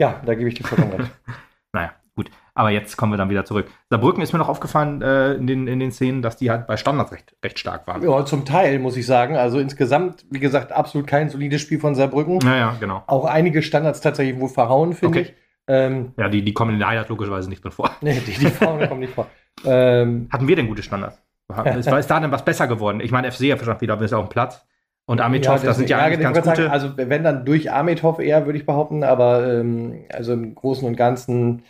Ja, 0.00 0.22
da 0.24 0.34
gebe 0.34 0.48
ich 0.48 0.54
dir 0.54 0.64
vollkommen 0.64 0.92
recht. 0.92 1.10
naja, 1.72 1.92
Gut, 2.16 2.30
aber 2.54 2.70
jetzt 2.70 2.96
kommen 2.96 3.12
wir 3.12 3.18
dann 3.18 3.28
wieder 3.28 3.44
zurück. 3.44 3.66
Saarbrücken 3.90 4.22
ist 4.22 4.32
mir 4.32 4.38
noch 4.38 4.48
aufgefallen 4.48 5.02
äh, 5.02 5.34
in, 5.34 5.46
den, 5.46 5.66
in 5.66 5.78
den 5.78 5.92
Szenen, 5.92 6.22
dass 6.22 6.38
die 6.38 6.50
halt 6.50 6.66
bei 6.66 6.78
Standards 6.78 7.12
recht, 7.12 7.36
recht 7.44 7.58
stark 7.58 7.86
waren. 7.86 8.02
Ja, 8.02 8.24
zum 8.24 8.46
Teil, 8.46 8.78
muss 8.78 8.96
ich 8.96 9.04
sagen. 9.04 9.36
Also 9.36 9.58
insgesamt, 9.58 10.24
wie 10.30 10.40
gesagt, 10.40 10.72
absolut 10.72 11.06
kein 11.06 11.28
solides 11.28 11.60
Spiel 11.60 11.78
von 11.78 11.94
Saarbrücken. 11.94 12.40
Ja, 12.40 12.56
ja, 12.56 12.76
genau. 12.80 13.02
Auch 13.06 13.26
einige 13.26 13.62
Standards 13.62 14.00
tatsächlich 14.00 14.40
wohl 14.40 14.48
verhauen, 14.48 14.94
finde 14.94 15.18
okay. 15.18 15.28
ich. 15.28 15.34
Ähm, 15.68 16.14
ja, 16.16 16.30
die, 16.30 16.42
die 16.42 16.54
kommen 16.54 16.72
in 16.72 16.78
der 16.78 16.88
Highlight 16.88 17.10
logischerweise 17.10 17.50
nicht 17.50 17.62
drin 17.62 17.72
vor. 17.72 17.90
Nee, 18.00 18.22
die, 18.26 18.32
die 18.32 18.46
Frauen 18.46 18.88
kommen 18.88 19.00
nicht 19.00 19.14
vor. 19.14 19.28
Ähm, 19.64 20.28
Hatten 20.30 20.48
wir 20.48 20.54
denn 20.54 20.68
gute 20.68 20.82
Standards? 20.82 21.18
Ist, 21.48 21.86
ist 21.86 22.10
da 22.10 22.20
denn 22.20 22.32
was 22.32 22.44
besser 22.44 22.66
geworden? 22.66 23.00
Ich 23.00 23.12
meine, 23.12 23.30
FC 23.30 23.52
hat 23.52 23.80
wieder 23.80 23.96
bis 23.96 24.12
auf 24.12 24.26
den 24.26 24.30
Platz. 24.30 24.66
Und 25.08 25.20
Amitov, 25.20 25.62
ja, 25.62 25.68
das 25.68 25.76
sind 25.76 25.88
ja, 25.88 25.98
eigentlich 25.98 26.20
ganz 26.20 26.38
gute. 26.38 26.56
Sagen, 26.56 26.70
also 26.70 26.96
wenn 26.96 27.22
dann 27.22 27.44
durch 27.44 27.70
Amitov 27.70 28.18
eher, 28.18 28.44
würde 28.44 28.58
ich 28.58 28.66
behaupten, 28.66 29.04
aber 29.04 29.46
ähm, 29.46 30.04
also 30.12 30.32
im 30.32 30.56
Großen 30.56 30.86
und 30.86 30.96
Ganzen, 30.96 31.62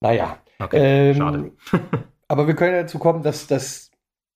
naja. 0.00 0.38
Okay, 0.58 1.10
ähm, 1.10 1.16
schade. 1.16 1.52
aber 2.28 2.48
wir 2.48 2.56
können 2.56 2.74
dazu 2.74 2.98
kommen, 2.98 3.22
dass 3.22 3.46
das 3.46 3.92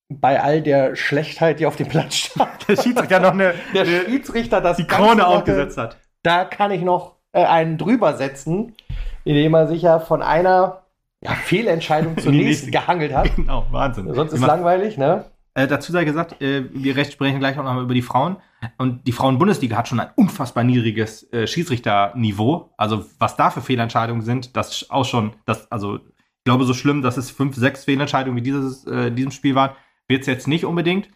bei 0.09 0.41
all 0.41 0.63
der 0.63 0.95
Schlechtheit, 0.95 1.59
die 1.59 1.67
auf 1.67 1.75
dem 1.75 1.89
Platz 1.89 2.15
stand, 2.15 2.69
der 2.69 2.77
Schiedsrichter 2.77 3.19
noch 3.19 3.33
eine, 3.33 3.55
der 3.75 3.83
eine, 3.83 4.05
Schiedsrichter 4.05 4.61
das 4.61 4.77
die 4.77 4.87
Krone 4.87 5.27
aufgesetzt 5.27 5.77
hat. 5.77 5.97
Da 6.23 6.45
kann 6.45 6.71
ich 6.71 6.83
noch 6.83 7.17
äh, 7.33 7.45
einen 7.45 7.77
drüber 7.77 8.15
setzen, 8.15 8.77
indem 9.25 9.55
er 9.55 9.67
sich 9.67 9.83
ja 9.83 9.99
von 9.99 10.23
einer 10.23 10.84
ja, 11.25 11.33
Fehlentscheidung 11.33 12.19
zunächst 12.19 12.71
gehangelt 12.73 13.15
hat. 13.15 13.35
Genau, 13.37 13.67
Wahnsinn. 13.71 14.13
Sonst 14.13 14.33
ist 14.33 14.41
es 14.41 14.47
langweilig, 14.47 14.99
ne? 14.99 15.25
Äh, 15.55 15.69
dazu 15.69 15.93
sei 15.93 16.05
gesagt, 16.05 16.43
äh, 16.43 16.65
wir 16.73 16.97
recht 16.97 17.13
sprechen 17.13 17.39
gleich 17.39 17.57
auch 17.59 17.63
nochmal 17.63 17.85
über 17.85 17.95
die 17.95 18.03
Frauen. 18.03 18.37
Und 18.77 19.07
die 19.07 19.13
Frauen-Bundesliga 19.13 19.77
hat 19.77 19.89
schon 19.89 20.01
ein 20.01 20.11
unfassbar 20.17 20.65
niedriges 20.65 21.33
äh, 21.33 21.47
Schiedsrichterniveau. 21.47 22.73
Also 22.77 23.05
was 23.19 23.37
da 23.37 23.51
für 23.51 23.61
Fehlentscheidungen 23.61 24.23
sind, 24.23 24.57
das 24.57 24.91
auch 24.91 25.05
schon, 25.05 25.35
das, 25.47 25.71
also 25.71 25.97
ich 25.97 26.45
glaube, 26.45 26.65
so 26.65 26.75
schlimm, 26.75 27.03
dass 27.03 27.17
es 27.17 27.31
fünf, 27.31 27.57
sechs 27.57 27.85
Fehlentscheidungen 27.85 28.37
wie 28.37 28.43
dieses, 28.43 28.87
äh, 28.87 29.13
diesem 29.13 29.31
Spiel 29.31 29.55
waren, 29.55 29.77
wird 30.09 30.23
es 30.23 30.27
jetzt 30.27 30.49
nicht 30.49 30.65
unbedingt. 30.65 31.09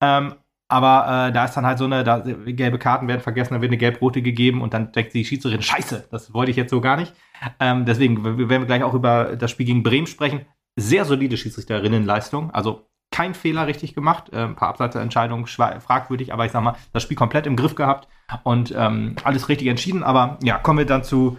Ähm, 0.00 0.34
aber 0.72 1.28
äh, 1.28 1.32
da 1.32 1.44
ist 1.44 1.54
dann 1.54 1.66
halt 1.66 1.76
so 1.76 1.84
eine, 1.84 2.02
da, 2.02 2.20
gelbe 2.46 2.78
Karten 2.78 3.06
werden 3.06 3.20
vergessen, 3.20 3.52
dann 3.52 3.60
wird 3.60 3.68
eine 3.68 3.76
gelb-rote 3.76 4.22
gegeben 4.22 4.62
und 4.62 4.72
dann 4.72 4.90
denkt 4.90 5.12
die 5.12 5.22
Schiedsrichterin, 5.22 5.62
scheiße, 5.62 6.08
das 6.10 6.32
wollte 6.32 6.50
ich 6.50 6.56
jetzt 6.56 6.70
so 6.70 6.80
gar 6.80 6.96
nicht. 6.96 7.12
Ähm, 7.60 7.84
deswegen 7.84 8.24
werden 8.24 8.48
wir 8.48 8.64
gleich 8.64 8.82
auch 8.82 8.94
über 8.94 9.36
das 9.36 9.50
Spiel 9.50 9.66
gegen 9.66 9.82
Bremen 9.82 10.06
sprechen. 10.06 10.46
Sehr 10.74 11.04
solide 11.04 11.36
Schiedsrichterinnenleistung, 11.36 12.52
also 12.52 12.88
kein 13.10 13.34
Fehler 13.34 13.66
richtig 13.66 13.94
gemacht, 13.94 14.32
äh, 14.32 14.38
ein 14.38 14.56
paar 14.56 14.70
Abseitsentscheidungen 14.70 15.46
fragwürdig, 15.46 16.32
aber 16.32 16.46
ich 16.46 16.52
sag 16.52 16.62
mal, 16.62 16.76
das 16.94 17.02
Spiel 17.02 17.18
komplett 17.18 17.46
im 17.46 17.56
Griff 17.56 17.74
gehabt 17.74 18.08
und 18.42 18.74
ähm, 18.74 19.16
alles 19.24 19.50
richtig 19.50 19.68
entschieden. 19.68 20.02
Aber 20.02 20.38
ja, 20.42 20.56
kommen 20.56 20.78
wir 20.78 20.86
dann 20.86 21.04
zu 21.04 21.36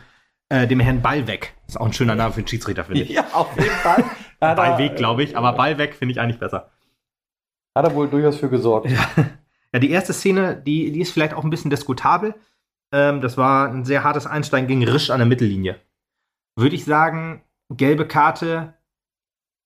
äh, 0.49 0.67
dem 0.67 0.79
Herrn 0.79 1.01
Ballweg. 1.01 1.55
Ist 1.67 1.81
auch 1.81 1.87
ein 1.87 1.93
schöner 1.93 2.13
Name 2.13 2.33
für 2.33 2.41
einen 2.41 2.47
Schiedsrichter, 2.47 2.83
finde 2.83 3.01
ich. 3.01 3.09
Ja, 3.15 3.25
auf 3.33 3.57
jeden 3.57 3.71
Fall. 3.71 4.03
Ballweg, 4.39 4.95
glaube 4.95 5.23
ich, 5.23 5.35
aber 5.35 5.53
Ballweg 5.53 5.95
finde 5.95 6.11
ich 6.11 6.19
eigentlich 6.19 6.39
besser. 6.39 6.72
Hat 7.75 7.85
er 7.85 7.95
wohl 7.95 8.07
durchaus 8.07 8.37
für 8.37 8.49
gesorgt. 8.49 8.89
Ja, 8.89 9.07
ja 9.73 9.79
die 9.79 9.91
erste 9.91 10.13
Szene, 10.13 10.55
die, 10.55 10.91
die 10.91 11.01
ist 11.01 11.11
vielleicht 11.11 11.33
auch 11.33 11.43
ein 11.43 11.49
bisschen 11.49 11.71
diskutabel. 11.71 12.35
Ähm, 12.91 13.21
das 13.21 13.37
war 13.37 13.69
ein 13.69 13.85
sehr 13.85 14.03
hartes 14.03 14.27
Einsteigen 14.27 14.67
gegen 14.67 14.83
Risch 14.87 15.09
an 15.09 15.19
der 15.19 15.27
Mittellinie. 15.27 15.79
Würde 16.55 16.75
ich 16.75 16.85
sagen, 16.85 17.41
gelbe 17.69 18.07
Karte, 18.07 18.75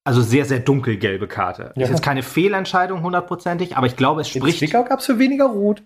also 0.05 0.21
sehr, 0.21 0.45
sehr 0.45 0.59
dunkelgelbe 0.59 1.27
Karte. 1.27 1.73
Ja. 1.75 1.83
Ist 1.83 1.89
jetzt 1.89 2.01
keine 2.01 2.23
Fehlentscheidung 2.23 3.03
hundertprozentig, 3.03 3.75
aber 3.75 3.87
ich 3.87 3.97
glaube, 3.97 4.21
es 4.21 4.29
spricht. 4.29 4.61
In 4.61 4.69
Zwickau 4.69 4.85
gab 4.85 4.99
es 4.99 5.05
für 5.05 5.19
weniger 5.19 5.47
Rot. 5.47 5.83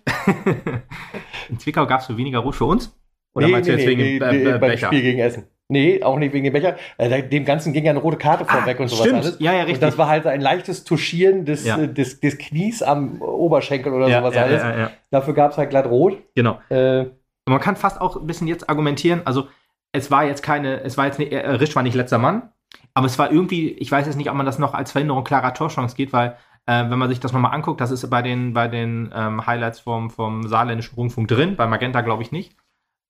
In 1.48 1.58
Zwickau 1.58 1.88
gab 1.88 2.02
es 2.02 2.06
für 2.06 2.16
weniger 2.16 2.38
Rot 2.38 2.54
für 2.54 2.66
uns? 2.66 2.96
Oder 3.34 3.46
nee, 3.46 3.52
meinst 3.52 3.68
nee, 3.68 3.74
du 3.74 3.82
jetzt 3.82 3.88
nee, 3.88 4.20
wegen 4.20 4.44
nee, 4.44 4.50
äh, 4.50 4.58
beim 4.58 4.78
Spiel 4.78 5.02
gegen 5.02 5.18
Essen? 5.18 5.46
Nee, 5.72 6.02
auch 6.02 6.18
nicht 6.18 6.32
wegen 6.32 6.44
dem 6.44 6.52
Becher. 6.52 6.76
Äh, 6.98 7.22
dem 7.22 7.44
Ganzen 7.44 7.72
ging 7.72 7.84
ja 7.84 7.90
eine 7.90 7.98
rote 7.98 8.18
Karte 8.18 8.44
ah, 8.46 8.52
vorweg 8.52 8.78
und 8.78 8.88
sowas 8.88 9.06
stimmt. 9.06 9.24
alles. 9.24 9.36
Ja, 9.40 9.52
ja, 9.52 9.60
richtig. 9.60 9.76
Und 9.76 9.82
das 9.82 9.98
war 9.98 10.08
halt 10.08 10.26
ein 10.26 10.40
leichtes 10.40 10.84
Tuschieren 10.84 11.44
des, 11.44 11.66
ja. 11.66 11.78
des, 11.86 12.20
des 12.20 12.38
Knies 12.38 12.82
am 12.82 13.20
Oberschenkel 13.20 13.92
oder 13.92 14.08
ja, 14.08 14.20
sowas 14.20 14.34
ja, 14.34 14.42
alles. 14.42 14.62
Ja, 14.62 14.90
Dafür 15.10 15.34
gab 15.34 15.52
es 15.52 15.58
halt 15.58 15.70
glatt 15.70 15.86
rot. 15.86 16.18
Genau. 16.34 16.60
Äh, 16.68 17.06
man 17.46 17.60
kann 17.60 17.76
fast 17.76 18.00
auch 18.00 18.16
ein 18.16 18.26
bisschen 18.26 18.46
jetzt 18.46 18.68
argumentieren, 18.68 19.22
also 19.24 19.48
es 19.92 20.10
war 20.10 20.24
jetzt 20.24 20.42
keine, 20.42 20.80
es 20.82 20.96
war 20.96 21.06
jetzt 21.06 21.18
nicht, 21.18 21.32
äh, 21.32 21.48
Risch 21.50 21.74
war 21.74 21.82
nicht 21.82 21.94
letzter 21.94 22.18
Mann, 22.18 22.50
aber 22.94 23.06
es 23.06 23.18
war 23.18 23.30
irgendwie, 23.30 23.70
ich 23.70 23.90
weiß 23.90 24.06
jetzt 24.06 24.16
nicht, 24.16 24.30
ob 24.30 24.36
man 24.36 24.46
das 24.46 24.58
noch 24.58 24.74
als 24.74 24.92
Verhinderung 24.92 25.24
klarer 25.24 25.54
Torchance 25.54 25.96
geht, 25.96 26.12
weil 26.12 26.36
äh, 26.66 26.88
wenn 26.88 26.98
man 26.98 27.08
sich 27.08 27.20
das 27.20 27.32
nochmal 27.32 27.54
anguckt, 27.54 27.80
das 27.80 27.90
ist 27.90 28.08
bei 28.08 28.22
den, 28.22 28.52
bei 28.52 28.68
den 28.68 29.12
ähm, 29.14 29.46
Highlights 29.46 29.80
vom, 29.80 30.10
vom 30.10 30.46
saarländischen 30.46 30.94
Rundfunk 30.94 31.28
drin, 31.28 31.56
bei 31.56 31.66
Magenta 31.66 32.00
glaube 32.00 32.22
ich 32.22 32.32
nicht. 32.32 32.56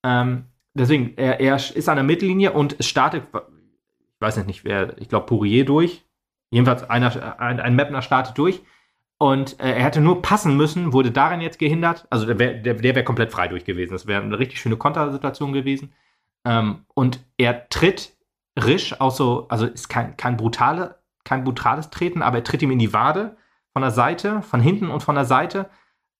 Ähm, 0.05 0.47
deswegen, 0.75 1.17
er, 1.17 1.41
er 1.41 1.57
ist 1.57 1.89
an 1.89 1.97
der 1.97 2.05
Mittellinie 2.05 2.53
und 2.53 2.77
es 2.79 2.87
startet, 2.87 3.25
ich 3.33 4.21
weiß 4.21 4.45
nicht, 4.47 4.65
wer, 4.65 4.99
ich 4.99 5.09
glaube 5.09 5.27
Pourier 5.27 5.65
durch. 5.65 6.05
Jedenfalls 6.51 6.89
einer, 6.89 7.41
ein, 7.41 7.61
ein 7.61 7.77
Mapner 7.77 8.03
startet 8.03 8.37
durch. 8.37 8.63
Und 9.19 9.61
äh, 9.61 9.73
er 9.73 9.85
hätte 9.85 10.01
nur 10.01 10.21
passen 10.21 10.57
müssen, 10.57 10.93
wurde 10.93 11.13
darin 11.13 11.41
jetzt 11.41 11.59
gehindert. 11.59 12.07
Also 12.11 12.27
der 12.27 12.39
wäre 12.39 12.61
der, 12.61 12.75
der 12.75 12.95
wär 12.95 13.05
komplett 13.05 13.31
frei 13.31 13.49
durch 13.49 13.65
gewesen. 13.65 13.93
Das 13.93 14.07
wäre 14.07 14.23
eine 14.23 14.39
richtig 14.39 14.61
schöne 14.61 14.77
Kontersituation 14.77 15.53
gewesen. 15.53 15.93
Ähm, 16.45 16.85
und 16.95 17.21
er 17.37 17.69
tritt 17.69 18.17
Risch 18.61 19.01
auch 19.01 19.13
so, 19.13 19.47
also 19.49 19.65
ist 19.67 19.89
kein, 19.89 20.17
kein, 20.17 20.37
brutale, 20.37 20.99
kein 21.25 21.45
brutales 21.45 21.89
Treten, 21.91 22.21
aber 22.21 22.39
er 22.39 22.45
tritt 22.45 22.63
ihm 22.63 22.71
in 22.71 22.79
die 22.79 22.93
Wade 22.93 23.37
von 23.73 23.83
der 23.83 23.93
Seite, 23.93 24.43
von 24.43 24.61
hinten 24.61 24.91
und 24.91 25.03
von 25.03 25.15
der 25.15 25.25
Seite. 25.25 25.71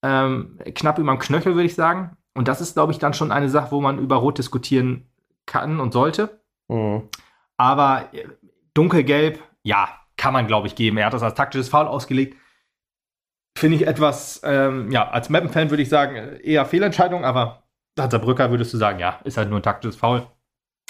Ähm, 0.03 0.59
knapp 0.75 0.99
über 0.99 1.13
dem 1.13 1.19
Knöchel, 1.19 1.55
würde 1.55 1.67
ich 1.67 1.75
sagen. 1.75 2.17
Und 2.35 2.49
das 2.49 2.61
ist, 2.61 2.75
glaube 2.75 2.93
ich, 2.93 2.99
dann 2.99 3.15
schon 3.15 3.33
eine 3.33 3.49
Sache, 3.49 3.71
wo 3.71 3.81
man 3.81 3.99
über 3.99 4.17
Rot 4.17 4.39
diskutieren 4.39 5.07
kann 5.47 5.81
und 5.81 5.93
sollte. 5.93 6.41
Mhm. 6.69 7.09
Aber 7.57 8.09
äh, 8.13 8.27
dunkelgelb, 8.75 9.41
ja, 9.63 9.89
kann 10.17 10.33
man, 10.33 10.47
glaube 10.47 10.67
ich, 10.67 10.75
geben. 10.75 10.97
Er 10.97 11.07
hat 11.07 11.15
das 11.15 11.23
als 11.23 11.35
taktisches 11.35 11.69
Foul 11.69 11.87
ausgelegt. 11.87 12.37
Finde 13.57 13.77
ich 13.77 13.87
etwas, 13.87 14.41
ähm, 14.45 14.91
ja, 14.91 15.09
als 15.09 15.29
Mappen-Fan 15.29 15.71
würde 15.71 15.83
ich 15.83 15.89
sagen, 15.89 16.37
eher 16.43 16.65
Fehlentscheidung, 16.65 17.25
aber 17.25 17.65
als 17.99 18.11
Saarbrücker 18.11 18.51
würdest 18.51 18.73
du 18.73 18.79
sagen, 18.79 18.99
ja, 18.99 19.21
ist 19.25 19.37
halt 19.37 19.51
nur 19.51 19.61
ein 19.61 19.65
taktisches 19.65 19.97
Foul. 19.97 20.27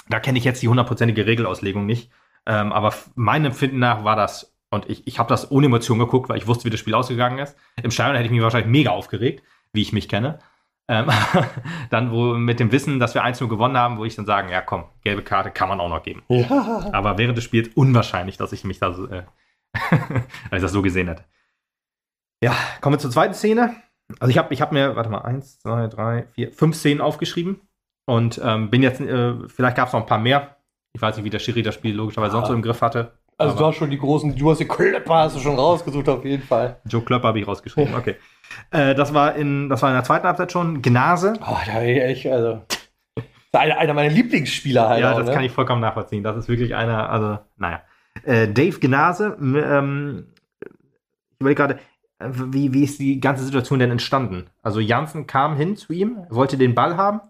Da 0.07 0.19
kenne 0.19 0.37
ich 0.37 0.45
jetzt 0.45 0.61
die 0.61 0.67
hundertprozentige 0.67 1.25
Regelauslegung 1.25 1.85
nicht. 1.85 2.11
Ähm, 2.45 2.71
aber 2.71 2.93
meinem 3.15 3.45
Empfinden 3.47 3.79
nach 3.79 4.03
war 4.03 4.15
das, 4.15 4.55
und 4.69 4.89
ich, 4.89 5.05
ich 5.07 5.19
habe 5.19 5.29
das 5.29 5.51
ohne 5.51 5.67
Emotion 5.67 5.99
geguckt, 5.99 6.29
weil 6.29 6.37
ich 6.37 6.47
wusste, 6.47 6.65
wie 6.65 6.69
das 6.69 6.79
Spiel 6.79 6.93
ausgegangen 6.93 7.39
ist. 7.39 7.55
Im 7.81 7.91
Stadion 7.91 8.15
hätte 8.15 8.25
ich 8.25 8.31
mich 8.31 8.41
wahrscheinlich 8.41 8.71
mega 8.71 8.91
aufgeregt, 8.91 9.43
wie 9.71 9.81
ich 9.81 9.93
mich 9.93 10.09
kenne. 10.09 10.39
Ähm, 10.89 11.09
dann 11.89 12.11
wo 12.11 12.33
mit 12.33 12.59
dem 12.59 12.71
Wissen, 12.71 12.99
dass 12.99 13.13
wir 13.13 13.23
1-0 13.23 13.47
gewonnen 13.47 13.77
haben, 13.77 13.97
wo 13.97 14.05
ich 14.05 14.15
dann 14.15 14.25
sagen, 14.25 14.49
ja 14.49 14.61
komm, 14.61 14.85
gelbe 15.03 15.23
Karte 15.23 15.51
kann 15.51 15.69
man 15.69 15.79
auch 15.79 15.89
noch 15.89 16.03
geben. 16.03 16.23
Ja. 16.27 16.89
Aber 16.91 17.17
während 17.17 17.37
des 17.37 17.45
Spiels 17.45 17.69
unwahrscheinlich, 17.75 18.37
dass 18.37 18.51
ich 18.51 18.63
mich 18.63 18.79
da 18.79 18.93
so, 18.93 19.07
äh, 19.07 19.23
dass 19.73 20.57
ich 20.57 20.61
das 20.61 20.71
so 20.71 20.81
gesehen 20.81 21.07
hätte. 21.07 21.23
Ja, 22.43 22.53
kommen 22.81 22.95
wir 22.95 22.99
zur 22.99 23.11
zweiten 23.11 23.33
Szene. 23.33 23.75
Also 24.19 24.29
ich 24.29 24.37
habe 24.37 24.53
ich 24.53 24.61
hab 24.61 24.73
mir, 24.73 24.95
warte 24.97 25.09
mal, 25.09 25.21
eins, 25.21 25.59
zwei, 25.59 25.87
drei, 25.87 26.27
vier, 26.33 26.51
fünf 26.51 26.75
Szenen 26.75 26.99
aufgeschrieben 26.99 27.61
und 28.05 28.39
ähm, 28.43 28.69
bin 28.69 28.83
jetzt, 28.83 28.99
äh, 28.99 29.35
vielleicht 29.47 29.77
gab 29.77 29.87
es 29.87 29.93
noch 29.93 30.01
ein 30.01 30.05
paar 30.05 30.19
mehr. 30.19 30.57
Ich 30.91 31.01
weiß 31.01 31.15
nicht, 31.15 31.25
wie 31.25 31.29
der 31.29 31.39
Schiri 31.39 31.63
das 31.63 31.75
Spiel 31.75 31.95
logischerweise 31.95 32.33
ja. 32.33 32.39
sonst 32.39 32.49
so 32.49 32.53
im 32.53 32.61
Griff 32.61 32.81
hatte. 32.81 33.13
Also 33.37 33.57
du 33.57 33.65
hast 33.65 33.77
schon 33.77 33.89
die 33.89 33.97
großen, 33.97 34.35
du 34.35 34.51
hast 34.51 34.59
die 34.59 34.67
Klöpper 34.67 35.15
hast 35.15 35.35
du 35.35 35.39
schon 35.39 35.55
rausgesucht 35.55 36.07
auf 36.07 36.23
jeden 36.23 36.43
Fall. 36.43 36.79
Joe 36.85 37.01
Klöpper 37.01 37.29
habe 37.29 37.39
ich 37.39 37.47
rausgeschrieben, 37.47 37.95
okay. 37.95 38.15
Äh, 38.71 38.95
das, 38.95 39.13
war 39.13 39.35
in, 39.35 39.69
das 39.69 39.81
war 39.81 39.89
in 39.89 39.95
der 39.95 40.03
zweiten 40.03 40.25
Halbzeit 40.25 40.51
schon. 40.51 40.81
Gnase. 40.81 41.33
Oh, 41.41 41.57
da 41.65 41.81
ich, 41.81 42.31
also. 42.31 42.61
Einer, 43.51 43.77
einer 43.77 43.93
meiner 43.93 44.13
Lieblingsspieler 44.13 44.89
halt. 44.89 45.01
Ja, 45.01 45.13
auch, 45.13 45.17
das 45.17 45.27
ne? 45.27 45.33
kann 45.33 45.43
ich 45.43 45.51
vollkommen 45.51 45.81
nachvollziehen. 45.81 46.23
Das 46.23 46.35
ist 46.35 46.47
wirklich 46.47 46.75
einer, 46.75 47.09
also, 47.09 47.39
naja. 47.57 47.81
Äh, 48.23 48.47
Dave 48.47 48.79
Gnase, 48.79 49.37
ähm, 49.39 50.27
ich 50.61 51.39
überlege 51.39 51.61
gerade, 51.61 51.79
wie, 52.29 52.73
wie 52.73 52.83
ist 52.83 52.99
die 52.99 53.19
ganze 53.19 53.43
Situation 53.43 53.79
denn 53.79 53.91
entstanden? 53.91 54.49
Also 54.61 54.79
Janssen 54.79 55.27
kam 55.27 55.55
hin 55.55 55.75
zu 55.75 55.93
ihm, 55.93 56.25
wollte 56.29 56.57
den 56.57 56.75
Ball 56.75 56.97
haben. 56.97 57.21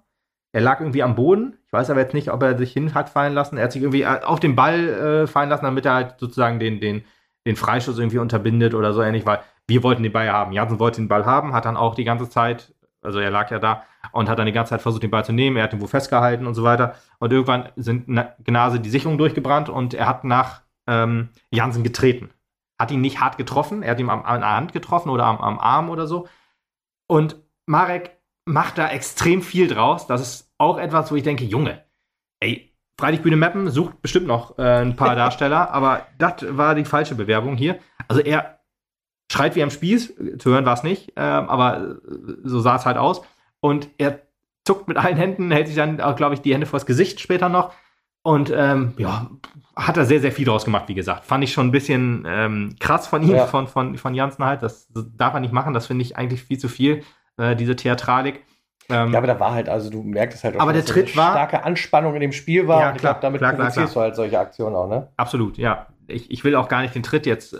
Er 0.52 0.62
lag 0.62 0.80
irgendwie 0.80 1.04
am 1.04 1.16
Boden. 1.16 1.58
Ich 1.66 1.74
weiß 1.74 1.90
aber 1.90 2.02
jetzt 2.02 2.14
nicht, 2.14 2.32
ob 2.32 2.44
er 2.44 2.58
sich 2.58 2.72
hin 2.72 2.94
hat 2.94 3.10
fallen 3.10 3.34
lassen. 3.34 3.58
Er 3.58 3.64
hat 3.64 3.72
sich 3.72 3.82
irgendwie 3.82 4.04
äh, 4.04 4.22
auf 4.24 4.40
den 4.40 4.56
Ball 4.56 4.90
äh, 5.24 5.28
fallen 5.28 5.50
lassen, 5.50 5.66
damit 5.66 5.86
er 5.86 5.94
halt 5.96 6.16
sozusagen 6.20 6.60
den, 6.60 6.80
den, 6.80 7.04
den 7.48 7.56
Freischuss 7.56 7.98
irgendwie 7.98 8.20
unterbindet 8.20 8.76
oder 8.76 8.94
so 8.94 9.02
ähnlich, 9.02 9.26
weil 9.26 9.40
wir 9.68 9.84
wollten 9.84 10.04
den 10.04 10.12
Ball 10.12 10.32
haben. 10.32 10.52
Janssen 10.52 10.80
wollte 10.80 11.02
den 11.02 11.08
Ball 11.08 11.26
haben, 11.26 11.54
hat 11.54 11.66
dann 11.66 11.78
auch 11.78 11.96
die 11.96 12.04
ganze 12.04 12.30
Zeit, 12.30 12.74
also 13.02 13.20
er 13.20 13.32
lag 13.32 13.52
ja 13.52 13.60
da 13.60 13.84
und 14.12 14.30
hat 14.30 14.40
dann 14.40 14.46
die 14.46 14.52
ganze 14.52 14.72
Zeit 14.72 14.82
versucht, 14.82 15.04
den 15.04 15.12
Ball 15.12 15.26
zu 15.26 15.34
nehmen. 15.34 15.58
Er 15.58 15.64
hat 15.64 15.74
ihn 15.74 15.82
wo 15.82 15.88
festgehalten 15.88 16.48
und 16.48 16.54
so 16.54 16.64
weiter. 16.64 16.96
Und 17.20 17.32
irgendwann 17.32 17.70
sind 17.76 18.08
Gnase 18.44 18.80
die 18.80 18.90
Sicherung 18.90 19.18
durchgebrannt 19.18 19.70
und 19.70 19.94
er 19.94 20.08
hat 20.08 20.24
nach 20.24 20.62
ähm, 20.88 21.30
Janssen 21.52 21.84
getreten 21.84 22.30
hat 22.84 22.92
ihn 22.92 23.02
nicht 23.02 23.20
hart 23.20 23.38
getroffen, 23.38 23.84
er 23.84 23.92
hat 23.92 24.00
ihn 24.00 24.10
am, 24.10 24.24
an 24.24 24.42
der 24.42 24.56
Hand 24.56 24.74
getroffen 24.74 25.10
oder 25.10 25.26
am, 25.26 25.38
am 25.40 25.60
Arm 25.60 25.90
oder 25.90 26.08
so. 26.08 26.28
Und 27.08 27.38
Marek 27.66 28.18
macht 28.46 28.78
da 28.78 28.90
extrem 28.90 29.42
viel 29.42 29.68
draus. 29.68 30.08
Das 30.08 30.22
ist 30.22 30.54
auch 30.58 30.78
etwas, 30.78 31.12
wo 31.12 31.16
ich 31.16 31.24
denke, 31.24 31.46
Junge, 31.46 31.84
ey, 32.40 32.76
Freilichtbühne 33.00 33.38
Mappen 33.38 33.70
sucht 33.70 34.02
bestimmt 34.02 34.28
noch 34.28 34.58
äh, 34.60 34.82
ein 34.82 34.96
paar 34.96 35.16
Darsteller, 35.16 35.72
aber 35.72 36.06
das 36.18 36.46
war 36.58 36.76
die 36.76 36.86
falsche 36.86 37.16
Bewerbung 37.16 37.56
hier. 37.56 37.80
Also 38.08 38.22
er 38.22 38.60
schreit 39.34 39.56
wie 39.56 39.64
am 39.64 39.72
Spieß, 39.72 40.14
zu 40.38 40.52
hören 40.52 40.66
war 40.66 40.76
es 40.76 40.84
nicht, 40.84 41.18
äh, 41.18 41.22
aber 41.22 41.98
so 42.44 42.60
sah 42.60 42.76
es 42.76 42.86
halt 42.86 42.98
aus. 42.98 43.22
Und 43.60 43.90
er 43.98 44.20
zuckt 44.66 44.88
mit 44.88 44.98
allen 44.98 45.18
Händen, 45.18 45.52
hält 45.52 45.68
sich 45.68 45.76
dann, 45.76 45.98
glaube 46.16 46.36
ich, 46.36 46.42
die 46.42 46.54
Hände 46.54 46.68
vors 46.68 46.86
Gesicht 46.86 47.20
später 47.20 47.50
noch 47.50 47.74
und 48.24 48.54
ähm, 48.56 48.94
ja, 48.98 49.30
hat 49.76 49.98
er 49.98 50.06
sehr, 50.06 50.22
sehr 50.22 50.32
viel 50.32 50.46
draus 50.46 50.64
gemacht, 50.64 50.88
wie 50.88 50.94
gesagt. 50.94 51.26
Fand 51.26 51.44
ich 51.44 51.52
schon 51.52 51.68
ein 51.68 51.72
bisschen 51.72 52.26
ähm, 52.26 52.76
krass 52.80 53.06
von 53.06 53.22
ihm, 53.22 53.36
ja. 53.36 53.48
von, 53.48 53.68
von, 53.68 53.98
von 53.98 54.14
Janssen 54.14 54.46
halt. 54.46 54.64
Das, 54.64 54.88
das 54.88 55.06
darf 55.18 55.34
er 55.34 55.42
nicht 55.42 55.54
machen, 55.54 55.74
das 55.74 55.88
finde 55.88 56.04
ich 56.04 56.16
eigentlich 56.16 56.42
viel 56.42 56.58
zu 56.58 56.70
viel, 56.70 57.04
äh, 57.38 57.56
diese 57.58 57.76
Theatralik. 57.76 58.42
Ähm, 58.90 59.12
ja, 59.12 59.18
aber 59.18 59.28
da 59.28 59.40
war 59.40 59.54
halt, 59.54 59.68
also 59.68 59.90
du 59.90 60.04
merkst 60.04 60.38
es 60.38 60.44
halt 60.44 60.56
auch, 60.56 60.62
aber 60.62 60.74
der 60.74 60.86
Tritt 60.86 61.16
war 61.18 61.32
starke 61.32 61.64
Anspannung 61.66 62.16
in 62.16 62.22
dem 62.22 62.32
Spiel 62.32 62.68
war. 62.68 62.82
Ja, 62.82 62.90
und 62.90 62.96
ich 62.96 63.02
glaube, 63.02 63.20
damit 63.22 63.40
klar, 63.40 63.54
provozierst 63.54 63.94
klar, 63.94 63.94
du 63.94 64.00
halt 64.08 64.16
solche 64.16 64.40
Aktionen 64.40 64.76
auch, 64.76 64.88
ne? 64.88 65.10
Absolut, 65.18 65.58
ja. 65.58 65.88
Ich, 66.08 66.32
ich 66.32 66.44
will 66.44 66.56
auch 66.56 66.70
gar 66.70 66.82
nicht 66.82 66.96
den 66.96 67.04
Tritt 67.04 67.26
jetzt 67.26 67.54
äh, 67.54 67.58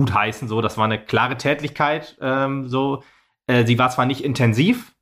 gut 0.00 0.14
heißen, 0.14 0.48
so. 0.48 0.60
Das 0.60 0.78
war 0.78 0.84
eine 0.84 1.02
klare 1.02 1.36
Tätlichkeit, 1.36 2.16
ähm, 2.20 2.68
so. 2.68 3.02
Äh, 3.46 3.66
sie 3.66 3.78
war 3.78 3.90
zwar 3.90 4.06
nicht 4.06 4.24
intensiv, 4.24 4.94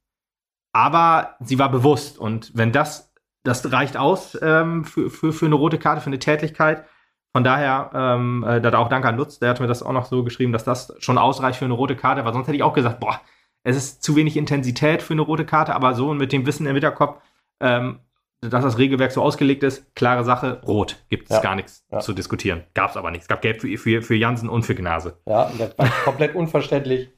aber 0.72 1.36
sie 1.40 1.58
war 1.58 1.70
bewusst. 1.70 2.18
Und 2.18 2.50
wenn 2.54 2.72
das 2.72 3.08
das 3.48 3.72
reicht 3.72 3.96
aus 3.96 4.38
ähm, 4.42 4.84
für, 4.84 5.10
für, 5.10 5.32
für 5.32 5.46
eine 5.46 5.54
rote 5.54 5.78
Karte, 5.78 6.00
für 6.00 6.08
eine 6.08 6.18
Tätigkeit. 6.18 6.84
Von 7.32 7.44
daher, 7.44 7.90
ähm, 7.94 8.44
äh, 8.46 8.60
da 8.60 8.76
auch 8.78 8.88
Danke 8.88 9.08
an 9.08 9.16
Lutz, 9.16 9.38
der 9.38 9.50
hat 9.50 9.60
mir 9.60 9.66
das 9.66 9.82
auch 9.82 9.92
noch 9.92 10.06
so 10.06 10.24
geschrieben, 10.24 10.52
dass 10.52 10.64
das 10.64 10.94
schon 10.98 11.18
ausreicht 11.18 11.58
für 11.58 11.64
eine 11.64 11.74
rote 11.74 11.96
Karte, 11.96 12.24
weil 12.24 12.32
sonst 12.32 12.46
hätte 12.46 12.56
ich 12.56 12.62
auch 12.62 12.74
gesagt, 12.74 13.00
boah, 13.00 13.20
es 13.64 13.76
ist 13.76 14.02
zu 14.02 14.16
wenig 14.16 14.36
Intensität 14.36 15.02
für 15.02 15.12
eine 15.12 15.22
rote 15.22 15.44
Karte, 15.44 15.74
aber 15.74 15.94
so 15.94 16.14
mit 16.14 16.32
dem 16.32 16.46
Wissen 16.46 16.66
im 16.66 16.74
Hinterkopf, 16.74 17.20
ähm, 17.60 18.00
dass 18.40 18.62
das 18.62 18.78
Regelwerk 18.78 19.12
so 19.12 19.22
ausgelegt 19.22 19.62
ist, 19.62 19.94
klare 19.94 20.24
Sache, 20.24 20.60
rot, 20.66 20.96
gibt 21.08 21.30
es 21.30 21.36
ja. 21.36 21.42
gar 21.42 21.56
nichts 21.56 21.84
ja. 21.90 21.98
zu 21.98 22.12
diskutieren. 22.12 22.64
Gab 22.74 22.90
es 22.90 22.96
aber 22.96 23.10
nichts. 23.10 23.24
Es 23.24 23.28
gab 23.28 23.42
Gelb 23.42 23.60
für, 23.60 23.76
für, 23.76 24.02
für 24.02 24.14
Jansen 24.14 24.48
und 24.48 24.62
für 24.62 24.74
Gnase. 24.74 25.18
Ja, 25.26 25.50
das 25.58 25.76
war 25.76 25.88
komplett 26.04 26.34
unverständlich. 26.34 27.10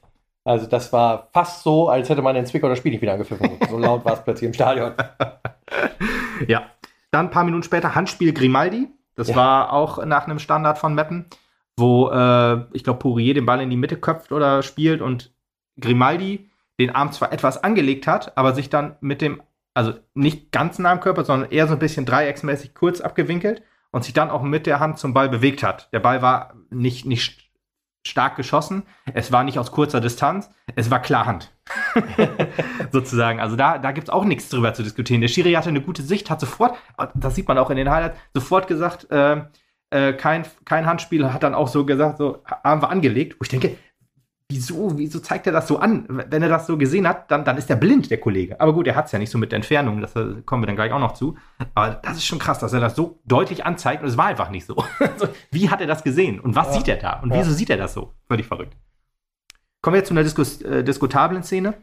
Also 0.43 0.65
das 0.65 0.91
war 0.91 1.29
fast 1.33 1.61
so, 1.63 1.89
als 1.89 2.09
hätte 2.09 2.23
man 2.23 2.35
in 2.35 2.45
Zwickau 2.45 2.67
das 2.67 2.79
Spiel 2.79 2.91
nicht 2.91 3.01
wieder 3.01 3.13
angepfiffen. 3.13 3.59
So 3.69 3.77
laut 3.77 4.03
war 4.03 4.13
es 4.13 4.23
plötzlich 4.23 4.47
im 4.47 4.53
Stadion. 4.53 4.93
ja. 6.47 6.63
Dann 7.11 7.27
ein 7.27 7.31
paar 7.31 7.43
Minuten 7.43 7.63
später 7.63 7.93
Handspiel 7.93 8.33
Grimaldi. 8.33 8.87
Das 9.15 9.27
ja. 9.27 9.35
war 9.35 9.73
auch 9.73 10.03
nach 10.03 10.25
einem 10.25 10.39
Standard 10.39 10.79
von 10.79 10.95
Meppen, 10.95 11.25
wo 11.77 12.09
äh, 12.09 12.65
ich 12.73 12.83
glaube 12.83 12.99
Pourier 12.99 13.35
den 13.35 13.45
Ball 13.45 13.61
in 13.61 13.69
die 13.69 13.77
Mitte 13.77 13.97
köpft 13.97 14.31
oder 14.31 14.63
spielt 14.63 15.01
und 15.01 15.31
Grimaldi 15.79 16.49
den 16.79 16.95
Arm 16.95 17.11
zwar 17.11 17.31
etwas 17.31 17.63
angelegt 17.63 18.07
hat, 18.07 18.37
aber 18.37 18.55
sich 18.55 18.69
dann 18.69 18.95
mit 19.01 19.21
dem, 19.21 19.43
also 19.73 19.93
nicht 20.13 20.51
ganz 20.51 20.79
nah 20.79 20.91
am 20.91 20.99
Körper, 20.99 21.23
sondern 21.23 21.51
eher 21.51 21.67
so 21.67 21.73
ein 21.73 21.79
bisschen 21.79 22.05
dreiecksmäßig 22.05 22.73
kurz 22.73 23.01
abgewinkelt 23.01 23.63
und 23.91 24.03
sich 24.03 24.13
dann 24.13 24.29
auch 24.29 24.41
mit 24.41 24.67
der 24.67 24.79
Hand 24.79 24.99
zum 24.99 25.13
Ball 25.13 25.29
bewegt 25.29 25.63
hat. 25.63 25.89
Der 25.93 25.99
Ball 25.99 26.21
war 26.21 26.55
nicht, 26.69 27.05
nicht 27.05 27.51
stark 28.05 28.35
geschossen. 28.35 28.83
Es 29.13 29.31
war 29.31 29.43
nicht 29.43 29.59
aus 29.59 29.71
kurzer 29.71 30.01
Distanz, 30.01 30.49
es 30.75 30.89
war 30.89 31.01
Klarhand. 31.01 31.53
Sozusagen. 32.91 33.39
Also 33.39 33.55
da, 33.55 33.77
da 33.77 33.91
gibt 33.91 34.07
es 34.07 34.13
auch 34.13 34.25
nichts 34.25 34.49
drüber 34.49 34.73
zu 34.73 34.83
diskutieren. 34.83 35.21
Der 35.21 35.27
Schiri 35.27 35.53
hatte 35.53 35.69
eine 35.69 35.81
gute 35.81 36.01
Sicht, 36.01 36.29
hat 36.29 36.39
sofort, 36.39 36.75
das 37.15 37.35
sieht 37.35 37.47
man 37.47 37.57
auch 37.57 37.69
in 37.69 37.77
den 37.77 37.89
Highlights, 37.89 38.17
sofort 38.33 38.67
gesagt, 38.67 39.09
äh, 39.11 39.41
äh, 39.91 40.13
kein, 40.13 40.45
kein 40.65 40.85
Handspiel, 40.85 41.31
hat 41.31 41.43
dann 41.43 41.53
auch 41.53 41.67
so 41.67 41.85
gesagt, 41.85 42.17
so 42.17 42.43
Arm 42.63 42.81
war 42.81 42.89
angelegt. 42.89 43.35
Wo 43.39 43.43
ich 43.43 43.49
denke, 43.49 43.77
wieso, 44.51 44.97
wieso 44.97 45.19
zeigt 45.19 45.47
er 45.47 45.53
das 45.53 45.67
so 45.67 45.79
an? 45.79 46.05
Wenn 46.07 46.43
er 46.43 46.49
das 46.49 46.67
so 46.67 46.77
gesehen 46.77 47.07
hat, 47.07 47.31
dann, 47.31 47.45
dann 47.45 47.57
ist 47.57 47.69
er 47.69 47.75
blind, 47.75 48.11
der 48.11 48.19
Kollege. 48.19 48.59
Aber 48.59 48.73
gut, 48.73 48.85
er 48.85 48.95
hat 48.95 49.05
es 49.05 49.11
ja 49.11 49.19
nicht 49.19 49.31
so 49.31 49.37
mit 49.37 49.51
der 49.51 49.57
Entfernung, 49.57 50.01
das 50.01 50.15
äh, 50.15 50.41
kommen 50.45 50.61
wir 50.61 50.67
dann 50.67 50.75
gleich 50.75 50.91
auch 50.91 50.99
noch 50.99 51.13
zu. 51.13 51.37
Aber 51.73 51.95
das 51.95 52.17
ist 52.17 52.25
schon 52.25 52.39
krass, 52.39 52.59
dass 52.59 52.73
er 52.73 52.79
das 52.79 52.95
so 52.95 53.19
deutlich 53.25 53.65
anzeigt 53.65 54.03
und 54.03 54.09
es 54.09 54.17
war 54.17 54.25
einfach 54.25 54.49
nicht 54.49 54.65
so. 54.65 54.83
Wie 55.51 55.69
hat 55.69 55.81
er 55.81 55.87
das 55.87 56.03
gesehen 56.03 56.39
und 56.39 56.55
was 56.55 56.67
ja. 56.67 56.73
sieht 56.73 56.87
er 56.89 56.97
da 56.97 57.19
und 57.21 57.31
ja. 57.31 57.39
wieso 57.39 57.51
sieht 57.51 57.69
er 57.69 57.77
das 57.77 57.93
so? 57.93 58.13
Völlig 58.27 58.45
verrückt. 58.45 58.75
Kommen 59.81 59.95
wir 59.95 59.99
jetzt 59.99 60.09
zu 60.09 60.13
einer 60.13 60.23
Diskus 60.23 60.61
äh, 60.61 60.83
diskutablen 60.83 61.43
Szene. 61.43 61.73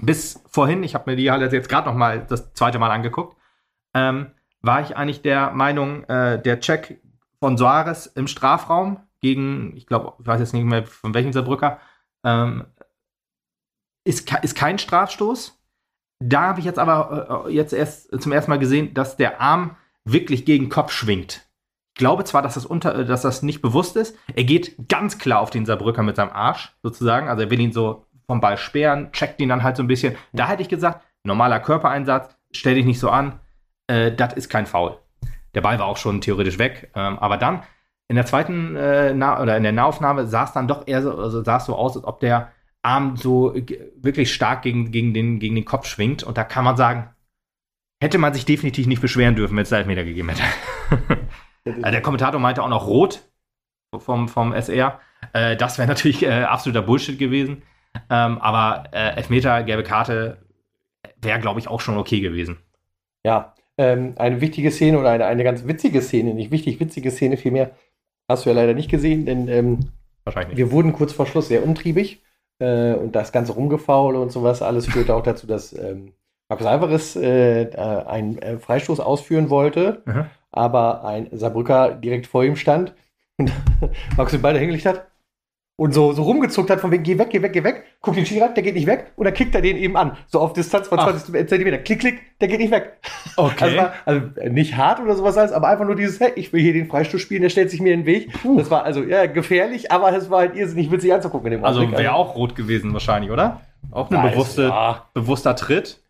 Bis 0.00 0.42
vorhin, 0.48 0.82
ich 0.82 0.94
habe 0.94 1.10
mir 1.10 1.16
die 1.16 1.30
halt 1.30 1.52
jetzt 1.52 1.68
gerade 1.68 1.88
noch 1.88 1.96
mal 1.96 2.24
das 2.26 2.52
zweite 2.54 2.78
Mal 2.78 2.90
angeguckt, 2.90 3.36
ähm, 3.94 4.28
war 4.62 4.80
ich 4.80 4.96
eigentlich 4.96 5.22
der 5.22 5.50
Meinung, 5.50 6.04
äh, 6.04 6.40
der 6.40 6.60
Check 6.60 7.00
von 7.38 7.56
Soares 7.56 8.06
im 8.06 8.26
Strafraum 8.26 9.00
gegen, 9.20 9.76
ich 9.76 9.86
glaube, 9.86 10.14
ich 10.20 10.26
weiß 10.26 10.40
jetzt 10.40 10.54
nicht 10.54 10.64
mehr 10.64 10.84
von 10.84 11.14
welchem 11.14 11.32
Saarbrücker, 11.32 11.78
ähm, 12.24 12.66
ist, 14.04 14.32
ist 14.42 14.54
kein 14.54 14.78
Strafstoß. 14.78 15.58
Da 16.22 16.42
habe 16.42 16.60
ich 16.60 16.66
jetzt 16.66 16.78
aber 16.78 17.46
äh, 17.46 17.52
jetzt 17.52 17.72
erst 17.72 18.20
zum 18.20 18.32
ersten 18.32 18.50
Mal 18.50 18.58
gesehen, 18.58 18.94
dass 18.94 19.16
der 19.16 19.40
Arm 19.40 19.76
wirklich 20.04 20.44
gegen 20.44 20.68
Kopf 20.68 20.92
schwingt. 20.92 21.46
Ich 21.94 21.98
glaube 21.98 22.24
zwar, 22.24 22.42
dass 22.42 22.54
das, 22.54 22.66
unter, 22.66 22.94
äh, 22.94 23.04
dass 23.04 23.22
das 23.22 23.42
nicht 23.42 23.62
bewusst 23.62 23.96
ist. 23.96 24.16
Er 24.34 24.44
geht 24.44 24.88
ganz 24.88 25.18
klar 25.18 25.40
auf 25.40 25.50
den 25.50 25.66
Saarbrücker 25.66 26.02
mit 26.02 26.16
seinem 26.16 26.30
Arsch, 26.30 26.74
sozusagen. 26.82 27.28
Also 27.28 27.42
er 27.42 27.50
will 27.50 27.60
ihn 27.60 27.72
so 27.72 28.06
vom 28.26 28.40
Ball 28.40 28.58
sperren, 28.58 29.12
checkt 29.12 29.40
ihn 29.40 29.48
dann 29.48 29.62
halt 29.62 29.76
so 29.76 29.82
ein 29.82 29.88
bisschen. 29.88 30.16
Da 30.32 30.48
hätte 30.48 30.62
ich 30.62 30.68
gesagt, 30.68 31.02
normaler 31.24 31.60
Körpereinsatz, 31.60 32.36
stell 32.52 32.74
dich 32.74 32.86
nicht 32.86 33.00
so 33.00 33.10
an, 33.10 33.40
äh, 33.86 34.12
das 34.12 34.34
ist 34.34 34.48
kein 34.48 34.66
Foul. 34.66 34.98
Der 35.54 35.62
Ball 35.62 35.78
war 35.78 35.86
auch 35.86 35.96
schon 35.96 36.20
theoretisch 36.20 36.58
weg. 36.58 36.90
Ähm, 36.94 37.18
aber 37.18 37.36
dann 37.36 37.62
in 38.10 38.16
der 38.16 38.26
zweiten 38.26 38.74
äh, 38.74 39.14
oder 39.14 39.56
in 39.56 39.62
der 39.62 39.70
Nahaufnahme 39.70 40.26
sah 40.26 40.42
es 40.42 40.52
dann 40.52 40.66
doch 40.66 40.88
eher 40.88 41.00
so, 41.00 41.16
also 41.16 41.44
sah 41.44 41.58
es 41.58 41.66
so 41.66 41.76
aus, 41.76 41.96
als 41.96 42.04
ob 42.04 42.18
der 42.18 42.50
Arm 42.82 43.16
so 43.16 43.54
wirklich 43.54 44.34
stark 44.34 44.62
gegen, 44.62 44.90
gegen, 44.90 45.14
den, 45.14 45.38
gegen 45.38 45.54
den 45.54 45.64
Kopf 45.64 45.86
schwingt. 45.86 46.24
Und 46.24 46.36
da 46.36 46.42
kann 46.42 46.64
man 46.64 46.76
sagen, 46.76 47.10
hätte 48.02 48.18
man 48.18 48.34
sich 48.34 48.44
definitiv 48.44 48.88
nicht 48.88 49.00
beschweren 49.00 49.36
dürfen, 49.36 49.56
wenn 49.56 49.62
es 49.62 49.70
Elfmeter 49.70 50.04
gegeben 50.04 50.28
hätte. 50.28 50.42
Äh, 51.66 51.90
der 51.90 52.00
Kommentator 52.00 52.40
meinte 52.40 52.62
auch 52.62 52.70
noch 52.70 52.86
rot 52.86 53.20
vom, 53.98 54.28
vom 54.28 54.54
SR. 54.54 54.98
Äh, 55.34 55.58
das 55.58 55.76
wäre 55.76 55.86
natürlich 55.86 56.22
äh, 56.22 56.44
absoluter 56.44 56.80
Bullshit 56.80 57.18
gewesen. 57.18 57.64
Ähm, 58.08 58.38
aber 58.38 58.84
äh, 58.92 59.16
Elfmeter, 59.16 59.62
gelbe 59.62 59.82
Karte 59.82 60.38
wäre, 61.20 61.38
glaube 61.38 61.60
ich, 61.60 61.68
auch 61.68 61.82
schon 61.82 61.98
okay 61.98 62.20
gewesen. 62.20 62.56
Ja, 63.26 63.54
ähm, 63.76 64.14
eine 64.16 64.40
wichtige 64.40 64.70
Szene 64.70 64.98
oder 64.98 65.10
eine, 65.10 65.26
eine 65.26 65.44
ganz 65.44 65.66
witzige 65.66 66.00
Szene, 66.00 66.32
nicht 66.32 66.50
wichtig, 66.50 66.80
witzige 66.80 67.10
Szene 67.10 67.36
vielmehr, 67.36 67.72
hast 68.30 68.46
du 68.46 68.50
ja 68.50 68.56
leider 68.56 68.74
nicht 68.74 68.90
gesehen, 68.90 69.26
denn 69.26 69.48
ähm, 69.48 69.80
Wahrscheinlich 70.24 70.56
wir 70.56 70.70
wurden 70.70 70.92
kurz 70.92 71.12
vor 71.12 71.26
Schluss 71.26 71.48
sehr 71.48 71.64
untriebig 71.64 72.22
äh, 72.58 72.94
und 72.94 73.14
das 73.14 73.32
ganze 73.32 73.52
Rumgefaule 73.52 74.20
und 74.20 74.30
sowas. 74.30 74.62
Alles 74.62 74.86
führte 74.86 75.14
auch 75.14 75.22
dazu, 75.22 75.46
dass 75.46 75.72
ähm, 75.72 76.12
Markus 76.48 76.66
Alvarez 76.66 77.16
äh, 77.16 77.62
äh 77.62 77.76
einen 77.76 78.38
äh, 78.38 78.58
Freistoß 78.58 79.00
ausführen 79.00 79.50
wollte, 79.50 80.02
mhm. 80.04 80.26
aber 80.50 81.04
ein 81.04 81.28
Saarbrücker 81.32 81.94
direkt 81.94 82.26
vor 82.26 82.44
ihm 82.44 82.56
stand 82.56 82.94
und 83.38 83.52
Markus 84.16 84.32
den 84.32 84.42
Ball 84.42 84.58
hingelegt 84.58 84.86
hat 84.86 85.09
und 85.80 85.94
so, 85.94 86.12
so 86.12 86.24
rumgezuckt 86.24 86.68
hat, 86.68 86.78
von 86.78 86.90
wegen, 86.90 87.02
geh 87.04 87.16
weg, 87.16 87.30
geh 87.30 87.40
weg, 87.40 87.54
geh 87.54 87.64
weg, 87.64 87.84
guck 88.02 88.14
den 88.14 88.26
Schiri 88.26 88.46
der 88.54 88.62
geht 88.62 88.74
nicht 88.74 88.86
weg, 88.86 89.12
und 89.16 89.24
dann 89.24 89.32
kickt 89.32 89.54
er 89.54 89.62
den 89.62 89.78
eben 89.78 89.96
an, 89.96 90.14
so 90.26 90.38
auf 90.38 90.52
Distanz 90.52 90.88
von 90.88 90.98
20 90.98 91.34
Ach. 91.34 91.46
Zentimeter. 91.46 91.78
Klick, 91.78 92.00
klick, 92.00 92.20
der 92.38 92.48
geht 92.48 92.60
nicht 92.60 92.70
weg. 92.70 92.98
Okay. 93.38 93.64
Also, 93.64 93.76
war, 93.78 93.92
also 94.04 94.20
nicht 94.50 94.76
hart 94.76 95.00
oder 95.00 95.14
sowas 95.14 95.38
alles, 95.38 95.52
aber 95.52 95.68
einfach 95.68 95.86
nur 95.86 95.96
dieses, 95.96 96.20
hey, 96.20 96.32
ich 96.36 96.52
will 96.52 96.60
hier 96.60 96.74
den 96.74 96.86
Freistoß 96.86 97.18
spielen, 97.18 97.40
der 97.40 97.48
stellt 97.48 97.70
sich 97.70 97.80
mir 97.80 97.94
in 97.94 98.00
den 98.00 98.06
Weg. 98.06 98.28
Uh. 98.44 98.58
Das 98.58 98.70
war 98.70 98.84
also, 98.84 99.02
ja, 99.02 99.24
gefährlich, 99.24 99.90
aber 99.90 100.14
es 100.14 100.28
war 100.28 100.40
halt 100.40 100.54
irrsinnig 100.54 100.90
witzig 100.90 101.14
anzugucken 101.14 101.50
in 101.50 101.58
dem 101.58 101.64
Also 101.64 101.90
wäre 101.90 102.12
auch 102.12 102.34
rot 102.34 102.54
gewesen 102.54 102.92
wahrscheinlich, 102.92 103.30
oder? 103.30 103.62
Auch 103.90 104.10
ein 104.10 104.30
bewusste, 104.30 104.70
bewusster 105.14 105.56
Tritt. 105.56 106.02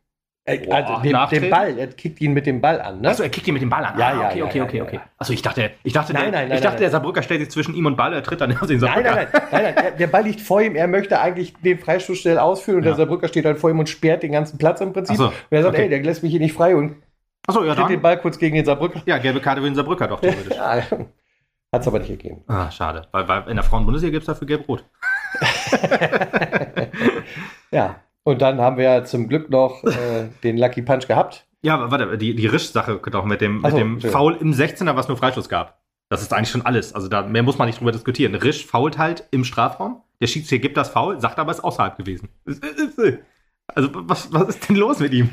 Äh, 0.44 0.70
also 0.70 1.03
den, 1.03 1.16
den, 1.31 1.50
Ball, 1.50 1.79
er 1.79 1.87
kickt 1.88 2.20
ihn 2.20 2.33
mit 2.33 2.46
dem 2.46 2.61
Ball 2.61 2.81
an, 2.81 3.03
ne? 3.03 3.11
Achso, 3.11 3.22
er 3.22 3.29
kickt 3.29 3.46
ihn 3.46 3.53
mit 3.53 3.62
dem 3.62 3.68
Ball 3.68 3.85
an. 3.85 3.98
Ja, 3.98 4.09
ah, 4.09 4.12
ja, 4.12 4.29
okay, 4.29 4.38
ja, 4.38 4.44
okay, 4.44 4.59
ja, 4.59 4.64
okay, 4.64 4.81
okay. 4.83 5.00
Achso, 5.18 5.33
ich 5.35 5.42
dachte, 5.42 5.70
ich 5.83 5.92
dachte, 5.92 6.14
nein, 6.14 6.24
der, 6.24 6.33
nein, 6.33 6.48
nein, 6.48 6.57
ich 6.57 6.64
dachte, 6.64 6.79
der 6.79 6.90
Saarbrücker 6.90 7.22
stellt 7.22 7.40
sich 7.40 7.50
zwischen 7.50 7.74
ihm 7.74 7.85
und 7.87 7.96
Ball, 7.96 8.14
er 8.14 8.22
tritt 8.22 8.40
dann 8.40 8.57
auf 8.61 8.66
den 8.66 8.81
Saarbrücker. 8.81 9.14
Nein, 9.14 9.29
nein, 9.33 9.42
nein, 9.50 9.62
nein, 9.64 9.74
nein, 9.74 9.92
der 9.98 10.07
Ball 10.07 10.24
liegt 10.24 10.40
vor 10.40 10.62
ihm, 10.62 10.76
er 10.76 10.88
möchte 10.88 11.20
eigentlich 11.20 11.55
den 11.59 11.79
Freistoß 11.79 12.18
schnell 12.18 12.38
ausführen 12.38 12.79
und 12.79 12.85
der 12.85 12.94
Saarbrücker 12.94 13.29
steht 13.29 13.44
dann 13.44 13.57
vor 13.57 13.70
ihm 13.70 13.79
und 13.79 13.88
sperrt 13.88 14.22
den 14.22 14.33
ganzen 14.33 14.57
Platz 14.57 14.81
im 14.81 14.92
Prinzip. 14.92 15.16
So, 15.16 15.26
und 15.26 15.35
er 15.50 15.62
sagt, 15.62 15.74
okay. 15.74 15.85
ey, 15.85 15.88
der 15.90 16.03
lässt 16.03 16.22
mich 16.22 16.33
hier 16.33 16.40
nicht 16.40 16.55
frei 16.55 16.74
und 16.74 16.96
Achso, 17.46 17.64
ja, 17.64 17.74
dann. 17.74 17.88
den 17.88 18.00
Ball 18.00 18.18
kurz 18.18 18.38
gegen 18.38 18.57
den 18.57 18.64
Saarbrücker. 18.64 19.03
Ja, 19.07 19.18
gelbe 19.18 19.40
Karte 19.40 19.61
für 19.61 19.66
den 19.66 19.74
Saarbrücker 19.74 20.09
doch 20.09 20.20
theoretisch. 20.20 20.57
ja, 20.57 20.83
hat 21.72 21.83
es 21.83 21.87
aber 21.88 21.98
nicht 22.00 22.09
gegeben. 22.09 22.42
Ah, 22.48 22.70
schade. 22.70 23.07
Weil, 23.12 23.29
weil 23.29 23.48
in 23.48 23.57
der 23.57 23.64
Frauen-Bundesliga 23.64 24.12
gibt 24.12 24.22
es 24.22 24.26
dafür 24.26 24.46
gelb-rot. 24.46 24.85
ja, 27.70 27.96
und 28.24 28.42
dann 28.42 28.61
haben 28.61 28.76
wir 28.76 28.85
ja 28.85 29.04
zum 29.04 29.28
Glück 29.28 29.50
noch 29.50 29.85
äh, 29.85 30.28
den 30.42 30.59
Lucky 30.59 30.83
Punch 30.83 31.06
gehabt. 31.06 31.46
Ja, 31.62 31.90
warte, 31.90 32.16
die, 32.16 32.35
die 32.35 32.46
Risch-Sache 32.46 33.00
doch 33.11 33.24
mit 33.24 33.40
dem, 33.40 33.61
mit 33.61 33.70
so, 33.70 33.76
dem 33.76 34.00
Foul 34.00 34.37
im 34.40 34.52
16er, 34.52 34.96
was 34.96 35.09
nur 35.09 35.16
Freistoß 35.16 35.48
gab. 35.48 35.80
Das 36.09 36.22
ist 36.22 36.33
eigentlich 36.33 36.50
schon 36.50 36.64
alles. 36.66 36.94
Also 36.94 37.09
da 37.09 37.22
mehr 37.22 37.42
muss 37.42 37.59
man 37.59 37.66
nicht 37.66 37.80
drüber 37.80 37.92
diskutieren. 37.92 38.35
Risch 38.35 38.66
fault 38.66 38.98
halt 38.98 39.28
im 39.30 39.44
Strafraum. 39.44 40.02
Der 40.20 40.26
Schiedsrichter 40.26 40.62
gibt 40.62 40.76
das 40.76 40.88
Foul, 40.88 41.20
sagt 41.20 41.38
aber, 41.38 41.52
es 41.52 41.59
ist 41.59 41.64
außerhalb 41.64 41.96
gewesen. 41.96 42.28
Also, 43.74 43.88
was, 43.92 44.33
was 44.33 44.48
ist 44.48 44.68
denn 44.68 44.76
los 44.76 45.00
mit 45.00 45.12
ihm? 45.12 45.30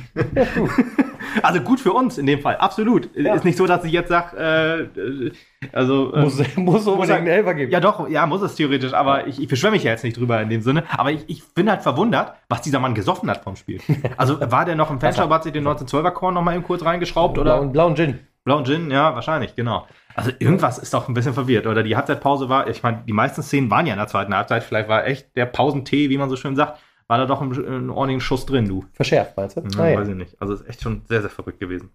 also, 1.41 1.61
gut 1.61 1.79
für 1.79 1.93
uns 1.93 2.17
in 2.17 2.25
dem 2.25 2.41
Fall, 2.41 2.57
absolut. 2.57 3.09
Ja. 3.15 3.35
Ist 3.35 3.45
nicht 3.45 3.57
so, 3.57 3.65
dass 3.65 3.83
ich 3.83 3.91
jetzt 3.91 4.09
sage, 4.09 4.89
äh, 4.97 5.31
also. 5.71 6.13
Äh, 6.13 6.21
muss, 6.21 6.41
muss 6.55 6.87
unbedingt 6.87 7.17
einen 7.17 7.27
Elfer 7.27 7.53
geben. 7.53 7.71
Ja, 7.71 7.79
doch, 7.79 8.09
ja, 8.09 8.25
muss 8.25 8.41
es 8.41 8.55
theoretisch, 8.55 8.93
aber 8.93 9.27
ich, 9.27 9.41
ich 9.41 9.47
beschwöre 9.47 9.71
mich 9.71 9.83
ja 9.83 9.91
jetzt 9.91 10.03
nicht 10.03 10.17
drüber 10.17 10.41
in 10.41 10.49
dem 10.49 10.61
Sinne. 10.61 10.83
Aber 10.89 11.11
ich, 11.11 11.23
ich 11.27 11.43
bin 11.53 11.69
halt 11.69 11.81
verwundert, 11.81 12.33
was 12.49 12.61
dieser 12.61 12.79
Mann 12.79 12.95
gesoffen 12.95 13.29
hat 13.29 13.43
vom 13.43 13.55
Spiel. 13.55 13.79
Also, 14.17 14.39
war 14.39 14.65
der 14.65 14.75
noch 14.75 14.89
im 14.89 14.99
Fenster, 14.99 15.29
hat 15.29 15.43
sich 15.43 15.53
den 15.53 15.67
1912er 15.67 16.11
Korn 16.11 16.33
noch 16.33 16.41
mal 16.41 16.55
eben 16.55 16.63
kurz 16.63 16.83
reingeschraubt? 16.83 17.37
Oder? 17.37 17.57
Blauen, 17.57 17.71
blauen 17.71 17.95
Gin. 17.95 18.19
Blauen 18.43 18.65
Gin, 18.65 18.89
ja, 18.89 19.13
wahrscheinlich, 19.13 19.55
genau. 19.55 19.85
Also 20.17 20.31
irgendwas 20.39 20.79
ist 20.79 20.93
doch 20.95 21.07
ein 21.07 21.13
bisschen 21.13 21.35
verwirrt. 21.35 21.67
Oder 21.67 21.83
die 21.83 21.95
Halbzeitpause 21.95 22.49
war, 22.49 22.67
ich 22.67 22.81
meine, 22.81 23.03
die 23.07 23.13
meisten 23.13 23.43
Szenen 23.43 23.69
waren 23.69 23.85
ja 23.85 23.93
in 23.93 23.99
der 23.99 24.07
zweiten 24.07 24.33
Halbzeit. 24.33 24.63
Vielleicht 24.63 24.89
war 24.89 25.05
echt 25.05 25.35
der 25.35 25.45
Pausentee, 25.45 26.09
wie 26.09 26.17
man 26.17 26.27
so 26.27 26.35
schön 26.35 26.55
sagt, 26.55 26.79
war 27.07 27.17
da 27.17 27.25
doch 27.25 27.41
ein, 27.41 27.51
ein 27.51 27.89
ordentlichen 27.89 28.21
Schuss 28.21 28.45
drin, 28.45 28.67
du. 28.67 28.85
Verschärft, 28.93 29.37
meinst 29.37 29.57
du? 29.57 29.61
Ja, 29.61 29.79
ah, 29.79 29.89
ja. 29.89 29.99
Weiß 29.99 30.09
ich 30.09 30.15
nicht. 30.15 30.41
Also 30.41 30.53
ist 30.53 30.67
echt 30.67 30.81
schon 30.81 31.03
sehr, 31.07 31.21
sehr 31.21 31.29
verrückt 31.29 31.59
gewesen. 31.59 31.91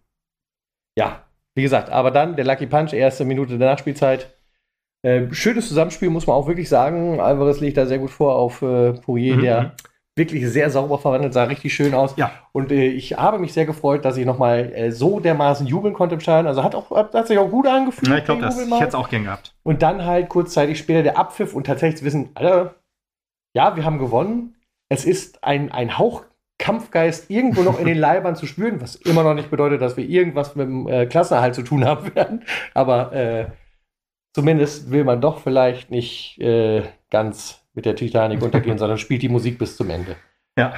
Ja, 0.97 1.25
wie 1.55 1.63
gesagt, 1.63 1.91
aber 1.91 2.11
dann 2.11 2.37
der 2.37 2.45
Lucky 2.45 2.67
Punch, 2.67 2.93
erste 2.93 3.25
Minute 3.25 3.59
der 3.59 3.71
Nachspielzeit. 3.71 4.35
Äh, 5.03 5.33
schönes 5.33 5.69
Zusammenspiel, 5.69 6.11
muss 6.11 6.27
man 6.27 6.37
auch 6.37 6.47
wirklich 6.47 6.69
sagen. 6.69 7.21
Alvarez 7.21 7.61
legt 7.61 7.77
da 7.77 7.87
sehr 7.87 7.99
gut 7.99 8.11
vor 8.11 8.37
auf 8.37 8.63
äh, 8.63 8.93
Poirier, 8.93 9.37
mhm. 9.37 9.41
der 9.43 9.63
mhm. 9.63 9.71
wirklich 10.17 10.49
sehr 10.49 10.71
sauber 10.71 10.99
verwandelt, 10.99 11.35
sah 11.35 11.45
richtig 11.45 11.75
schön 11.75 11.93
aus. 11.93 12.15
Ja. 12.17 12.31
Und 12.53 12.71
äh, 12.71 12.87
ich 12.87 13.19
habe 13.19 13.39
mich 13.39 13.53
sehr 13.53 13.67
gefreut, 13.67 14.05
dass 14.05 14.17
ich 14.17 14.25
nochmal 14.25 14.73
äh, 14.73 14.93
so 14.93 15.21
dermaßen 15.21 15.67
jubeln 15.67 15.93
konnte 15.93 16.15
im 16.15 16.21
Stadion. 16.21 16.47
Also 16.47 16.63
hat, 16.63 16.75
auch, 16.75 16.91
hat 16.91 17.27
sich 17.27 17.37
auch 17.37 17.51
gut 17.51 17.67
angefühlt. 17.67 18.09
Ja, 18.09 18.19
ich 18.19 18.25
glaube, 18.25 18.47
ich 18.47 18.81
hätte 18.81 18.89
es 18.89 18.95
auch 18.95 19.11
gern 19.11 19.25
gehabt. 19.25 19.55
Und 19.63 19.83
dann 19.83 20.05
halt 20.07 20.29
kurzzeitig 20.29 20.79
später 20.79 21.03
der 21.03 21.19
Abpfiff 21.19 21.55
und 21.55 21.67
tatsächlich 21.67 22.05
wissen, 22.05 22.31
Alter, 22.35 22.77
ja, 23.55 23.77
wir 23.77 23.85
haben 23.85 23.99
gewonnen 23.99 24.55
es 24.93 25.07
ist 25.07 25.43
ein, 25.43 25.73
ein 25.73 25.97
Hauch 25.97 26.25
Kampfgeist 26.59 27.31
irgendwo 27.31 27.63
noch 27.63 27.81
in 27.81 27.87
den 27.87 27.99
Leibern 28.07 28.37
zu 28.37 28.47
spüren, 28.47 28.81
was 28.81 28.95
immer 28.95 29.25
noch 29.25 29.35
nicht 29.35 29.51
bedeutet, 29.51 29.81
dass 29.81 29.97
wir 29.97 30.05
irgendwas 30.05 30.55
mit 30.55 30.67
dem 30.67 30.87
äh, 30.87 31.07
Klassenerhalt 31.07 31.55
zu 31.55 31.63
tun 31.63 31.85
haben 31.85 32.15
werden. 32.15 32.45
Aber 32.75 33.13
äh, 33.13 33.47
zumindest 34.35 34.91
will 34.91 35.05
man 35.05 35.21
doch 35.21 35.41
vielleicht 35.41 35.91
nicht 35.91 36.39
äh, 36.41 36.83
ganz 37.11 37.65
mit 37.75 37.87
der 37.87 37.97
Titanic 37.97 38.43
untergehen, 38.43 38.79
sondern 38.79 38.99
spielt 38.99 39.23
die 39.23 39.31
Musik 39.31 39.59
bis 39.59 39.77
zum 39.77 39.89
Ende. 39.91 40.17
Ja, 40.59 40.75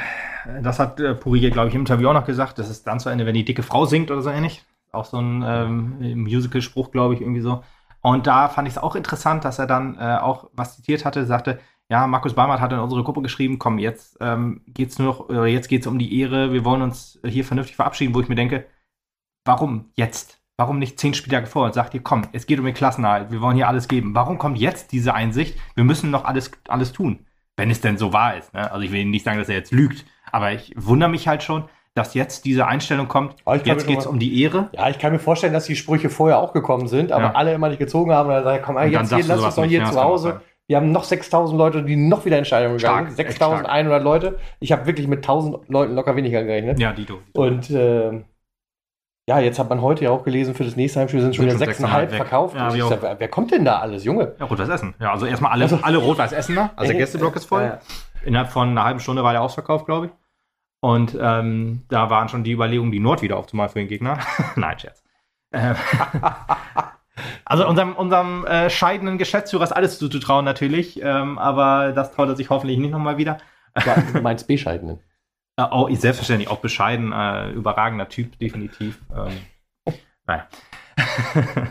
das 0.62 0.78
hat 0.78 1.00
äh, 1.00 1.14
Purier, 1.14 1.50
glaube 1.50 1.68
ich, 1.68 1.74
im 1.74 1.80
Interview 1.80 2.08
auch 2.08 2.14
noch 2.14 2.26
gesagt. 2.26 2.58
Das 2.60 2.70
ist 2.70 2.86
dann 2.86 3.00
zu 3.00 3.08
Ende, 3.08 3.26
wenn 3.26 3.34
die 3.34 3.44
dicke 3.44 3.64
Frau 3.64 3.84
singt 3.84 4.12
oder 4.12 4.22
so 4.22 4.30
ähnlich. 4.30 4.64
Auch 4.92 5.04
so 5.04 5.18
ein 5.18 5.42
ähm, 5.44 6.22
Musical-Spruch, 6.22 6.92
glaube 6.92 7.14
ich, 7.14 7.20
irgendwie 7.20 7.40
so. 7.40 7.64
Und 8.00 8.28
da 8.28 8.48
fand 8.48 8.68
ich 8.68 8.74
es 8.74 8.82
auch 8.82 8.94
interessant, 8.94 9.44
dass 9.44 9.58
er 9.58 9.66
dann 9.66 9.98
äh, 9.98 10.18
auch 10.18 10.50
was 10.52 10.76
zitiert 10.76 11.04
hatte, 11.04 11.26
sagte, 11.26 11.58
ja, 11.90 12.06
Markus 12.06 12.34
Barmert 12.34 12.60
hat 12.60 12.72
in 12.72 12.78
unsere 12.78 13.04
Gruppe 13.04 13.22
geschrieben, 13.22 13.58
komm, 13.58 13.78
jetzt 13.78 14.16
ähm, 14.20 14.62
geht's 14.66 14.98
nur 14.98 15.08
noch, 15.08 15.30
äh, 15.30 15.52
jetzt 15.52 15.68
geht's 15.68 15.86
um 15.86 15.98
die 15.98 16.20
Ehre, 16.20 16.52
wir 16.52 16.64
wollen 16.64 16.82
uns 16.82 17.20
hier 17.24 17.44
vernünftig 17.44 17.76
verabschieden, 17.76 18.14
wo 18.14 18.20
ich 18.20 18.28
mir 18.28 18.34
denke, 18.34 18.66
warum 19.44 19.90
jetzt? 19.96 20.40
Warum 20.56 20.78
nicht 20.78 21.00
zehn 21.00 21.14
Spieltage 21.14 21.46
vor 21.46 21.64
und 21.66 21.74
sagt 21.74 21.94
ihr, 21.94 22.02
komm, 22.02 22.22
es 22.32 22.46
geht 22.46 22.60
um 22.60 22.64
den 22.64 22.74
Klassenerhalt, 22.74 23.32
wir 23.32 23.40
wollen 23.40 23.56
hier 23.56 23.68
alles 23.68 23.88
geben. 23.88 24.14
Warum 24.14 24.38
kommt 24.38 24.56
jetzt 24.56 24.92
diese 24.92 25.12
Einsicht, 25.12 25.58
wir 25.74 25.84
müssen 25.84 26.10
noch 26.10 26.24
alles, 26.24 26.52
alles 26.68 26.92
tun? 26.92 27.26
Wenn 27.56 27.70
es 27.70 27.80
denn 27.80 27.98
so 27.98 28.12
wahr 28.12 28.36
ist. 28.36 28.54
Ne? 28.54 28.70
Also 28.70 28.84
ich 28.84 28.92
will 28.92 29.04
nicht 29.04 29.24
sagen, 29.24 29.38
dass 29.38 29.48
er 29.48 29.56
jetzt 29.56 29.72
lügt, 29.72 30.04
aber 30.30 30.52
ich 30.52 30.72
wundere 30.76 31.10
mich 31.10 31.28
halt 31.28 31.42
schon, 31.42 31.64
dass 31.94 32.14
jetzt 32.14 32.44
diese 32.44 32.66
Einstellung 32.66 33.06
kommt, 33.06 33.36
jetzt 33.64 33.86
geht 33.86 33.98
es 33.98 34.06
um 34.06 34.18
die 34.18 34.42
Ehre. 34.42 34.68
Ja, 34.72 34.88
ich 34.88 34.98
kann 34.98 35.12
mir 35.12 35.20
vorstellen, 35.20 35.52
dass 35.52 35.66
die 35.66 35.76
Sprüche 35.76 36.10
vorher 36.10 36.38
auch 36.38 36.52
gekommen 36.52 36.88
sind, 36.88 37.12
aber 37.12 37.26
ja. 37.26 37.32
alle 37.34 37.54
immer 37.54 37.68
nicht 37.68 37.78
gezogen 37.78 38.12
haben 38.12 38.28
und 38.28 38.34
dann 38.34 38.44
sagen, 38.44 38.62
komm, 38.64 38.78
jetzt 38.78 39.14
hier, 39.14 39.24
lass 39.26 39.40
uns 39.40 39.54
doch 39.54 39.64
hier 39.64 39.84
zu 39.84 40.02
Hause. 40.02 40.40
Wir 40.66 40.78
haben 40.78 40.92
noch 40.92 41.04
6000 41.04 41.58
Leute, 41.58 41.82
die 41.82 41.96
noch 41.96 42.24
wieder 42.24 42.38
in 42.38 42.44
Stadion 42.44 42.76
gegangen 42.76 43.08
sind. 43.08 43.16
6100 43.16 44.02
Leute. 44.02 44.38
Ich 44.60 44.72
habe 44.72 44.86
wirklich 44.86 45.06
mit 45.06 45.18
1000 45.18 45.68
Leuten 45.68 45.94
locker 45.94 46.16
weniger 46.16 46.42
gerechnet. 46.42 46.80
Ja, 46.80 46.92
die, 46.92 47.04
die, 47.04 47.12
die. 47.12 47.38
Und 47.38 47.70
äh, 47.70 48.22
ja, 49.26 49.40
jetzt 49.40 49.58
hat 49.58 49.68
man 49.68 49.80
heute 49.82 50.04
ja 50.04 50.10
auch 50.10 50.22
gelesen, 50.22 50.54
für 50.54 50.64
das 50.64 50.76
nächste 50.76 51.00
Heimspiel 51.00 51.20
sind 51.20 51.36
schon 51.36 51.46
wieder 51.46 51.56
6,5 51.56 52.08
verkauft. 52.08 52.56
Ja, 52.56 52.70
sag, 52.70 53.02
wer, 53.02 53.20
wer, 53.20 53.28
kommt 53.28 53.52
denn 53.52 53.64
da 53.64 53.78
alles, 53.78 54.04
Junge? 54.04 54.34
Ja, 54.38 54.46
Rot-Weiß 54.46 54.68
Essen. 54.68 54.94
Ja, 55.00 55.12
also 55.12 55.26
erstmal 55.26 55.52
alle, 55.52 55.64
also, 55.64 55.78
alle 55.82 55.98
Rot-Weiß 55.98 56.32
Essener. 56.32 56.72
Also 56.76 56.92
der 56.92 57.00
Gästeblock 57.00 57.36
ist 57.36 57.46
voll. 57.46 57.62
Ja, 57.62 57.68
ja. 57.68 57.80
Innerhalb 58.24 58.50
von 58.50 58.68
einer 58.68 58.84
halben 58.84 59.00
Stunde 59.00 59.24
war 59.24 59.32
der 59.32 59.42
ausverkauft, 59.42 59.86
glaube 59.86 60.06
ich. 60.06 60.12
Und 60.80 61.16
ähm, 61.18 61.82
da 61.88 62.10
waren 62.10 62.28
schon 62.28 62.44
die 62.44 62.52
Überlegungen, 62.52 62.92
die 62.92 63.00
Nord 63.00 63.22
wieder 63.22 63.38
aufzumalen 63.38 63.70
für 63.70 63.78
den 63.78 63.88
Gegner. 63.88 64.18
Nein, 64.56 64.78
Scherz. 64.78 65.02
Also 67.54 67.68
unserem, 67.68 67.94
unserem 67.94 68.44
äh, 68.46 68.68
scheidenden 68.68 69.16
Geschäftsführer 69.16 69.62
ist 69.62 69.70
alles 69.70 70.00
zuzutrauen 70.00 70.44
natürlich, 70.44 71.00
ähm, 71.00 71.38
aber 71.38 71.92
das 71.92 72.10
traut 72.10 72.28
er 72.28 72.34
sich 72.34 72.50
hoffentlich 72.50 72.78
nicht 72.78 72.90
nochmal 72.90 73.16
wieder. 73.16 73.38
Du 74.12 74.20
meinst 74.20 74.46
bescheidenen? 74.48 75.00
Oh, 75.56 75.86
ich 75.88 76.00
selbstverständlich, 76.00 76.50
auch 76.50 76.58
bescheiden, 76.58 77.12
äh, 77.12 77.52
überragender 77.52 78.08
Typ, 78.08 78.36
definitiv. 78.40 79.00
Ähm, 79.14 79.94
naja. 80.26 80.48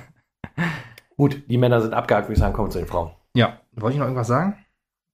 Gut, 1.18 1.44
die 1.50 1.58
Männer 1.58 1.82
sind 1.82 1.94
abgehakt, 1.94 2.28
würde 2.28 2.36
ich 2.36 2.40
sagen, 2.40 2.54
kommen 2.54 2.72
zu 2.72 2.78
den 2.78 2.88
Frauen. 2.88 3.12
Ja, 3.34 3.60
wollte 3.74 3.96
ich 3.96 4.00
noch 4.00 4.06
irgendwas 4.06 4.28
sagen? 4.28 4.56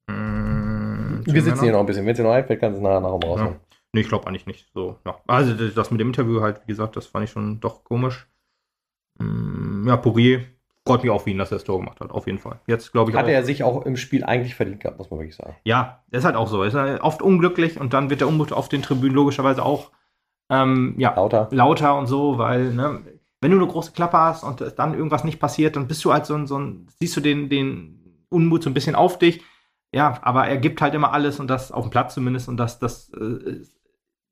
Mmh, 0.05 1.25
Wir 1.25 1.41
sitzen 1.41 1.63
hier 1.63 1.71
noch 1.71 1.79
ein 1.79 1.87
bisschen. 1.87 2.05
Wenn 2.05 2.11
es 2.11 2.17
dir 2.17 2.25
noch 2.25 2.33
einfällt, 2.33 2.59
kannst 2.59 2.77
du 2.79 2.83
nachher 2.83 3.01
nach 3.01 3.09
raus. 3.09 3.39
Ja. 3.39 3.55
Nee, 3.91 4.01
ich 4.01 4.07
glaube 4.07 4.27
eigentlich 4.27 4.45
nicht. 4.45 4.69
So, 4.75 4.99
ja. 5.03 5.19
Also 5.25 5.71
das 5.71 5.89
mit 5.89 5.99
dem 5.99 6.09
Interview 6.09 6.41
halt, 6.41 6.61
wie 6.65 6.71
gesagt, 6.71 6.95
das 6.95 7.07
fand 7.07 7.23
ich 7.23 7.31
schon 7.31 7.59
doch 7.59 7.83
komisch. 7.83 8.27
Mm, 9.17 9.87
ja, 9.87 9.97
Pourier 9.97 10.45
freut 10.89 11.03
mich 11.03 11.11
auch 11.11 11.21
für 11.21 11.29
ihn, 11.29 11.37
dass 11.37 11.51
er 11.51 11.57
das 11.57 11.65
Tor 11.65 11.77
gemacht 11.77 11.99
hat, 11.99 12.09
auf 12.09 12.25
jeden 12.25 12.39
Fall. 12.39 12.59
Jetzt 12.65 12.91
glaube 12.91 13.11
ich 13.11 13.17
Hat 13.17 13.25
auch, 13.25 13.29
er 13.29 13.43
sich 13.43 13.63
auch 13.63 13.85
im 13.85 13.95
Spiel 13.95 14.23
eigentlich 14.23 14.55
verdient 14.55 14.79
gehabt, 14.79 14.97
muss 14.97 15.11
man 15.11 15.19
wirklich 15.19 15.35
sagen. 15.35 15.55
Ja, 15.63 16.03
ist 16.09 16.25
halt 16.25 16.35
auch 16.35 16.47
so. 16.47 16.63
Ist 16.63 16.73
halt 16.73 17.01
oft 17.01 17.21
unglücklich 17.21 17.79
und 17.79 17.93
dann 17.93 18.09
wird 18.09 18.21
der 18.21 18.27
Unmut 18.27 18.51
auf 18.51 18.69
den 18.69 18.81
Tribünen 18.81 19.15
logischerweise 19.15 19.63
auch 19.63 19.91
ähm, 20.49 20.95
ja, 20.97 21.13
lauter. 21.15 21.47
lauter 21.51 21.95
und 21.95 22.07
so, 22.07 22.39
weil 22.39 22.73
ne, 22.73 23.01
wenn 23.39 23.51
du 23.51 23.57
eine 23.57 23.67
große 23.67 23.91
Klappe 23.91 24.17
hast 24.17 24.43
und 24.43 24.73
dann 24.77 24.95
irgendwas 24.95 25.23
nicht 25.23 25.39
passiert, 25.39 25.75
dann 25.75 25.87
bist 25.87 26.03
du 26.03 26.11
halt 26.11 26.25
so 26.25 26.33
ein, 26.33 26.47
so 26.47 26.57
ein 26.57 26.87
siehst 26.99 27.15
du 27.15 27.21
den, 27.21 27.49
den 27.49 28.25
Unmut 28.29 28.63
so 28.63 28.69
ein 28.69 28.73
bisschen 28.73 28.95
auf 28.95 29.19
dich. 29.19 29.43
Ja, 29.93 30.19
aber 30.23 30.47
er 30.47 30.57
gibt 30.57 30.81
halt 30.81 30.95
immer 30.95 31.13
alles 31.13 31.39
und 31.39 31.47
das 31.49 31.71
auf 31.71 31.83
dem 31.85 31.91
Platz 31.91 32.15
zumindest 32.15 32.49
und 32.49 32.57
das, 32.57 32.79
das 32.79 33.11
äh, 33.13 33.61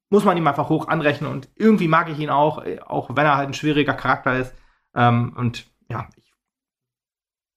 muss 0.09 0.25
man 0.25 0.37
ihm 0.37 0.47
einfach 0.47 0.69
hoch 0.69 0.87
anrechnen 0.87 1.31
und 1.31 1.49
irgendwie 1.55 1.87
mag 1.87 2.09
ich 2.09 2.17
ihn 2.17 2.29
auch, 2.29 2.63
auch 2.85 3.09
wenn 3.15 3.25
er 3.25 3.37
halt 3.37 3.49
ein 3.49 3.53
schwieriger 3.53 3.93
Charakter 3.93 4.39
ist. 4.39 4.55
Ähm, 4.95 5.33
und 5.35 5.67
ja, 5.89 6.07
ich, 6.15 6.26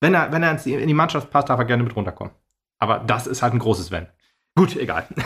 wenn 0.00 0.14
er, 0.14 0.32
wenn 0.32 0.42
er 0.42 0.66
in 0.66 0.88
die 0.88 0.94
Mannschaft 0.94 1.30
passt, 1.30 1.48
darf 1.48 1.58
er 1.58 1.64
gerne 1.66 1.82
mit 1.82 1.94
runterkommen. 1.94 2.32
Aber 2.78 2.98
das 2.98 3.26
ist 3.26 3.42
halt 3.42 3.52
ein 3.52 3.58
großes 3.58 3.90
Wenn. 3.90 4.08
Gut, 4.56 4.76
egal. 4.76 5.06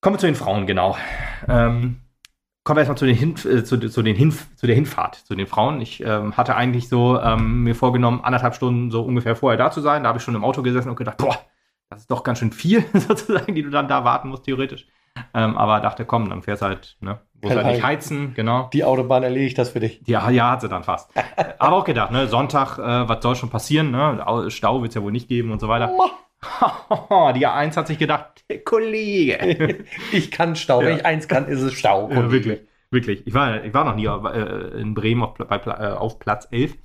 Kommen 0.00 0.16
wir 0.16 0.18
zu 0.18 0.26
den 0.26 0.34
Frauen, 0.34 0.66
genau. 0.66 0.96
Ähm, 1.48 2.02
kommen 2.62 2.76
wir 2.76 2.86
erstmal 2.86 2.98
zu, 2.98 3.06
äh, 3.06 3.64
zu, 3.64 3.78
zu, 3.78 3.88
zu 3.88 4.02
der 4.02 4.14
Hinfahrt, 4.74 5.14
zu 5.14 5.34
den 5.34 5.46
Frauen. 5.46 5.80
Ich 5.80 6.02
ähm, 6.02 6.36
hatte 6.36 6.56
eigentlich 6.56 6.88
so 6.90 7.18
ähm, 7.20 7.62
mir 7.62 7.74
vorgenommen, 7.74 8.20
anderthalb 8.22 8.54
Stunden 8.54 8.90
so 8.90 9.02
ungefähr 9.02 9.34
vorher 9.34 9.56
da 9.56 9.70
zu 9.70 9.80
sein. 9.80 10.02
Da 10.02 10.08
habe 10.08 10.18
ich 10.18 10.24
schon 10.24 10.34
im 10.34 10.44
Auto 10.44 10.62
gesessen 10.62 10.90
und 10.90 10.96
gedacht, 10.96 11.16
boah, 11.16 11.38
das 11.88 12.02
ist 12.02 12.10
doch 12.10 12.22
ganz 12.22 12.38
schön 12.38 12.52
viel, 12.52 12.84
sozusagen, 12.92 13.54
die 13.54 13.62
du 13.62 13.70
dann 13.70 13.88
da 13.88 14.04
warten 14.04 14.28
musst, 14.28 14.44
theoretisch. 14.44 14.86
Ähm, 15.32 15.56
aber 15.56 15.80
dachte, 15.80 16.04
komm, 16.04 16.28
dann 16.28 16.42
fährst 16.42 16.62
halt, 16.62 16.96
ne, 17.00 17.20
muss 17.40 17.54
halt 17.54 17.66
nicht 17.66 17.82
heizen, 17.82 18.34
genau. 18.34 18.68
Die 18.72 18.84
Autobahn 18.84 19.22
erledigt 19.22 19.58
das 19.58 19.70
für 19.70 19.80
dich. 19.80 20.00
Ja, 20.06 20.28
ja, 20.30 20.50
hat 20.50 20.60
sie 20.60 20.68
dann 20.68 20.82
fast. 20.82 21.10
aber 21.58 21.76
auch 21.76 21.84
gedacht, 21.84 22.10
ne, 22.10 22.26
Sonntag, 22.26 22.78
äh, 22.78 23.08
was 23.08 23.22
soll 23.22 23.36
schon 23.36 23.50
passieren, 23.50 23.90
ne? 23.90 24.24
Stau 24.48 24.80
wird 24.80 24.90
es 24.90 24.94
ja 24.94 25.02
wohl 25.02 25.12
nicht 25.12 25.28
geben 25.28 25.52
und 25.52 25.60
so 25.60 25.68
weiter. 25.68 25.92
die 27.34 27.46
A1 27.46 27.76
hat 27.76 27.86
sich 27.86 27.98
gedacht, 27.98 28.44
Kollege. 28.64 29.84
ich 30.12 30.30
kann 30.30 30.56
Stau. 30.56 30.80
Ja. 30.80 30.88
Wenn 30.88 30.96
ich 30.96 31.06
eins 31.06 31.28
kann, 31.28 31.46
ist 31.46 31.62
es 31.62 31.74
Stau. 31.74 32.10
Ja, 32.10 32.30
wirklich, 32.30 32.60
wirklich. 32.90 33.26
Ich 33.26 33.34
war, 33.34 33.64
ich 33.64 33.72
war 33.72 33.84
noch 33.84 33.94
nie 33.94 34.06
äh, 34.06 34.80
in 34.80 34.94
Bremen 34.94 35.22
auf, 35.22 35.34
bei, 35.34 35.56
äh, 35.56 35.92
auf 35.92 36.18
Platz 36.18 36.48
11. 36.50 36.76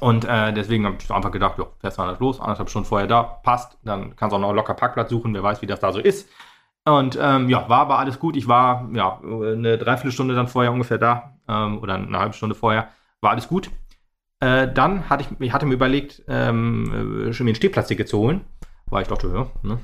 Und 0.00 0.24
äh, 0.24 0.52
deswegen 0.52 0.86
habe 0.86 0.96
ich 1.00 1.10
einfach 1.10 1.30
gedacht, 1.30 1.58
ja, 1.58 1.66
fährst 1.80 1.98
du 1.98 2.16
los, 2.18 2.40
anderthalb 2.40 2.70
Stunden 2.70 2.88
vorher 2.88 3.06
da, 3.06 3.22
passt. 3.22 3.76
Dann 3.82 4.16
kannst 4.16 4.32
du 4.32 4.36
auch 4.36 4.40
noch 4.40 4.52
locker 4.52 4.74
Parkplatz 4.74 5.10
suchen, 5.10 5.34
wer 5.34 5.42
weiß, 5.42 5.60
wie 5.60 5.66
das 5.66 5.80
da 5.80 5.92
so 5.92 6.00
ist. 6.00 6.28
Und 6.84 7.16
ähm, 7.20 7.48
ja, 7.48 7.68
war 7.68 7.80
aber 7.80 7.98
alles 7.98 8.18
gut. 8.18 8.36
Ich 8.36 8.48
war 8.48 8.88
ja 8.92 9.20
eine 9.20 9.78
Dreiviertelstunde 9.78 10.34
dann 10.34 10.48
vorher 10.48 10.72
ungefähr 10.72 10.98
da 10.98 11.38
ähm, 11.48 11.78
oder 11.80 11.94
eine 11.94 12.18
halbe 12.18 12.34
Stunde 12.34 12.54
vorher. 12.54 12.88
War 13.20 13.30
alles 13.30 13.48
gut. 13.48 13.70
Äh, 14.40 14.72
dann 14.72 15.08
hatte 15.08 15.24
ich, 15.24 15.40
ich 15.40 15.52
hatte 15.52 15.66
mir 15.66 15.74
überlegt, 15.74 16.22
ähm, 16.26 17.28
äh, 17.28 17.32
schon 17.32 17.44
mir 17.44 17.52
ein 17.52 17.56
Stehplatzticket 17.56 18.08
zu 18.08 18.18
holen, 18.18 18.40
weil 18.86 19.02
ich 19.02 19.08
dachte, 19.08 19.28
ja, 19.32 19.46
ne, 19.62 19.78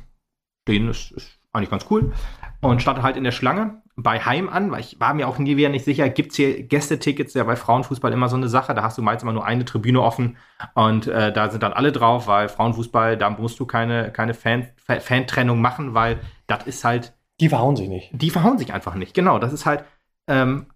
stehen 0.67 0.89
ist, 0.89 1.13
ist 1.13 1.39
eigentlich 1.53 1.71
ganz 1.71 1.87
cool. 1.91 2.13
Und 2.61 2.83
stand 2.83 3.03
halt 3.03 3.17
in 3.17 3.23
der 3.23 3.31
Schlange 3.31 3.83
bei 3.95 4.19
Heim 4.19 4.49
an, 4.49 4.73
weil 4.73 4.81
ich 4.81 4.99
war 4.99 5.15
mir 5.15 5.29
auch 5.29 5.39
nie 5.39 5.57
wieder 5.57 5.69
nicht 5.69 5.85
sicher, 5.85 6.09
gibt 6.09 6.33
es 6.33 6.37
hier 6.37 6.65
Gästetickets, 6.65 7.35
ja 7.35 7.45
bei 7.45 7.55
Frauenfußball 7.55 8.13
immer 8.13 8.29
so 8.29 8.37
eine 8.37 8.49
Sache, 8.49 8.75
da 8.75 8.83
hast 8.83 8.99
du 8.99 9.03
meist 9.03 9.23
immer 9.23 9.33
nur 9.33 9.45
eine 9.45 9.65
Tribüne 9.65 10.03
offen 10.03 10.37
und 10.75 11.07
äh, 11.07 11.33
da 11.33 11.51
sind 11.51 11.63
dann 11.63 11.73
alle 11.73 11.93
drauf, 11.93 12.27
weil 12.27 12.49
Frauenfußball, 12.49 13.17
da 13.17 13.31
musst 13.31 13.61
du 13.61 13.67
keine, 13.67 14.11
keine 14.11 14.35
Fan, 14.35 14.67
Fantrennung 15.01 15.61
machen, 15.61 15.95
weil 15.95 16.19
das 16.49 16.67
ist 16.67 16.85
halt. 16.85 17.15
Die 17.41 17.49
verhauen 17.49 17.77
sich 17.77 17.89
nicht. 17.89 18.11
Die 18.13 18.31
verhauen 18.31 18.59
sich 18.59 18.75
einfach 18.75 18.97
nicht, 18.97 19.15
genau. 19.15 19.39
Das 19.39 19.53
ist 19.53 19.65
halt 19.65 19.85
ähm, 20.27 20.67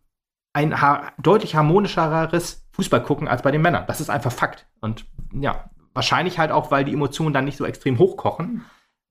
ein 0.52 0.80
ha 0.80 1.10
deutlich 1.18 1.56
harmonischeres 1.56 2.64
Fußball 2.72 3.02
gucken 3.02 3.26
als 3.26 3.42
bei 3.42 3.50
den 3.50 3.62
Männern. 3.62 3.84
Das 3.88 4.00
ist 4.00 4.10
einfach 4.10 4.30
Fakt. 4.30 4.68
Und 4.80 5.04
ja, 5.32 5.70
wahrscheinlich 5.92 6.38
halt 6.38 6.52
auch, 6.52 6.70
weil 6.70 6.84
die 6.84 6.92
Emotionen 6.92 7.34
dann 7.34 7.44
nicht 7.44 7.56
so 7.56 7.64
extrem 7.64 7.98
hochkochen. 7.98 8.64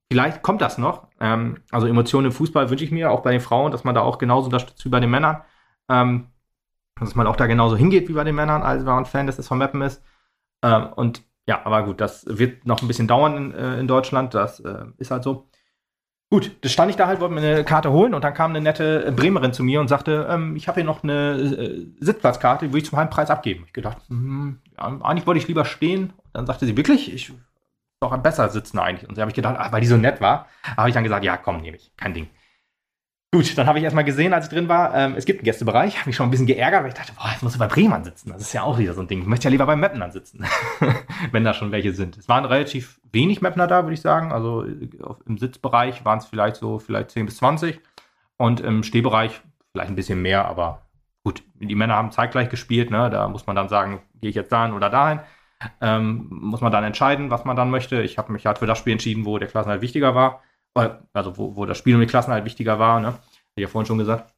Vielleicht 0.10 0.42
kommt 0.44 0.62
das 0.62 0.78
noch. 0.78 1.08
Ähm, 1.20 1.58
also 1.72 1.88
Emotionen 1.88 2.28
im 2.28 2.32
Fußball 2.32 2.70
wünsche 2.70 2.86
ich 2.86 2.92
mir, 2.92 3.12
auch 3.12 3.22
bei 3.22 3.32
den 3.32 3.42
Frauen, 3.42 3.72
dass 3.72 3.84
man 3.84 3.96
da 3.96 4.02
auch 4.02 4.18
genauso 4.18 4.46
unterstützt 4.46 4.86
wie 4.86 4.90
bei 4.90 5.00
den 5.00 5.10
Männern. 5.10 5.42
Ähm, 5.90 6.28
dass 7.00 7.16
man 7.16 7.28
auch 7.28 7.36
da 7.36 7.48
genauso 7.48 7.76
hingeht 7.76 8.08
wie 8.10 8.14
bei 8.14 8.24
den 8.24 8.36
Männern, 8.36 8.62
als 8.62 8.86
wenn 8.86 8.94
man 8.94 9.06
Fan 9.06 9.28
des 9.28 9.40
SV 9.40 9.56
Mappen 9.56 9.82
ist. 9.82 10.04
Ähm, 10.64 10.88
und 10.96 11.24
ja, 11.48 11.66
aber 11.66 11.84
gut, 11.84 12.00
das 12.00 12.26
wird 12.28 12.66
noch 12.66 12.82
ein 12.82 12.88
bisschen 12.88 13.08
dauern 13.08 13.36
in, 13.36 13.54
äh, 13.54 13.80
in 13.80 13.88
Deutschland. 13.88 14.34
Das 14.34 14.60
äh, 14.60 14.86
ist 14.98 15.12
halt 15.12 15.24
so. 15.24 15.50
Gut, 16.32 16.52
das 16.62 16.72
stand 16.72 16.90
ich 16.90 16.96
da 16.96 17.08
halt, 17.08 17.20
wollte 17.20 17.36
mir 17.36 17.42
eine 17.42 17.66
Karte 17.66 17.92
holen 17.92 18.14
und 18.14 18.24
dann 18.24 18.34
kam 18.34 18.52
eine 18.52 18.62
nette 18.62 19.12
Bremerin 19.12 19.52
zu 19.52 19.66
mir 19.66 19.82
und 19.82 19.90
sagte, 19.90 20.30
ähm, 20.30 20.56
ich 20.56 20.70
habe 20.70 20.76
hier 20.76 20.86
noch 20.86 21.04
eine 21.04 21.34
äh, 21.34 21.88
Sitzplatzkarte, 22.00 22.66
die 22.66 22.72
würde 22.72 22.84
ich 22.84 22.90
zum 22.90 22.98
halben 22.98 23.12
Preis 23.12 23.30
abgeben. 23.30 23.66
Ich 23.68 23.74
gedacht, 23.74 23.98
hm, 24.08 24.62
eigentlich 24.78 25.28
wollte 25.28 25.40
ich 25.40 25.50
lieber 25.50 25.66
stehen. 25.66 26.12
Und 26.12 26.32
dann 26.32 26.46
sagte 26.46 26.66
sie, 26.66 26.78
wirklich? 26.78 27.14
Ich 27.14 27.34
doch 28.00 28.16
besser 28.18 28.48
sitzen 28.48 28.80
eigentlich. 28.80 29.10
Und 29.10 29.16
so 29.16 29.22
habe 29.22 29.30
ich 29.30 29.36
gedacht, 29.36 29.58
ach, 29.60 29.74
weil 29.74 29.82
die 29.82 29.88
so 29.88 29.98
nett 29.98 30.22
war, 30.22 30.48
habe 30.78 30.88
ich 30.88 30.94
dann 30.94 31.04
gesagt, 31.04 31.26
ja, 31.26 31.36
komm, 31.36 31.58
nehme 31.58 31.76
ich, 31.76 31.92
kein 31.98 32.14
Ding. 32.14 32.30
Gut, 33.34 33.58
dann 33.58 33.66
habe 33.66 33.78
ich 33.78 33.86
erstmal 33.86 34.04
gesehen, 34.04 34.34
als 34.34 34.48
ich 34.48 34.52
drin 34.52 34.68
war, 34.68 34.94
ähm, 34.94 35.14
es 35.16 35.24
gibt 35.24 35.40
einen 35.40 35.46
Gästebereich, 35.46 35.98
habe 35.98 36.10
mich 36.10 36.18
schon 36.18 36.28
ein 36.28 36.32
bisschen 36.32 36.48
geärgert, 36.48 36.82
weil 36.82 36.90
ich 36.90 36.96
dachte, 36.96 37.14
boah, 37.14 37.30
jetzt 37.32 37.42
musst 37.42 37.56
du 37.56 37.60
bei 37.60 37.68
Bremen 37.68 38.04
sitzen. 38.04 38.30
Das 38.30 38.42
ist 38.42 38.52
ja 38.52 38.64
auch 38.64 38.78
wieder 38.78 38.94
so 38.94 39.00
ein 39.00 39.08
Ding. 39.08 39.22
Ich 39.22 39.26
möchte 39.26 39.46
ja 39.46 39.52
lieber 39.52 39.66
bei 39.66 39.78
Meppner 39.78 40.12
sitzen, 40.12 40.46
wenn 41.32 41.46
da 41.46 41.54
schon 41.54 41.72
welche 41.72 41.94
sind. 41.94 42.18
Es 42.18 42.28
waren 42.28 42.44
relativ 42.44 43.00
wenig 43.14 43.42
Meppner 43.42 43.68
da, 43.68 43.84
würde 43.84 43.94
ich 43.94 44.02
sagen. 44.02 44.34
Also 44.34 44.66
im 44.66 45.38
Sitzbereich 45.38 46.04
waren 46.04 46.20
es 46.20 46.26
vielleicht 46.26 46.58
so, 46.58 46.78
vielleicht 46.78 47.12
10 47.12 47.26
bis 47.26 47.38
20 47.38 47.80
und 48.36 48.60
im 48.60 48.84
Stehbereich 48.84 49.40
vielleicht 49.72 49.92
ein 49.92 49.96
bisschen 49.96 50.22
mehr, 50.22 50.46
aber 50.46 50.82
gut, 51.24 51.42
die 51.56 51.76
Männer 51.76 51.96
haben 51.96 52.12
zeitgleich 52.12 52.50
gespielt, 52.50 52.92
ne? 52.92 53.10
da 53.10 53.30
muss 53.30 53.48
man 53.48 53.56
dann 53.56 53.70
sagen, 53.70 54.02
gehe 54.20 54.30
ich 54.30 54.36
jetzt 54.36 54.52
dahin 54.52 54.74
oder 54.74 54.90
dahin. 54.90 55.22
Ähm, 55.80 56.28
muss 56.30 56.60
man 56.60 56.74
dann 56.74 56.84
entscheiden, 56.84 57.30
was 57.30 57.46
man 57.46 57.56
dann 57.56 57.70
möchte. 57.70 58.02
Ich 58.02 58.18
habe 58.18 58.34
mich 58.34 58.46
halt 58.46 58.58
für 58.58 58.66
das 58.66 58.78
Spiel 58.78 58.92
entschieden, 58.92 59.26
wo 59.26 59.38
der 59.38 59.48
Klassenhalt 59.48 59.82
wichtiger 59.82 60.16
war 60.16 60.42
also 60.74 61.38
wo, 61.38 61.56
wo 61.56 61.66
das 61.66 61.78
Spiel 61.78 61.96
um 61.96 62.02
die 62.02 62.08
Klassen 62.08 62.32
halt 62.32 62.46
wichtiger 62.46 62.80
war, 62.80 63.00
ne? 63.00 63.08
Hatte 63.08 63.20
ich 63.56 63.62
ja 63.64 63.68
vorhin 63.68 63.88
schon 63.88 63.98
gesagt. 63.98 64.34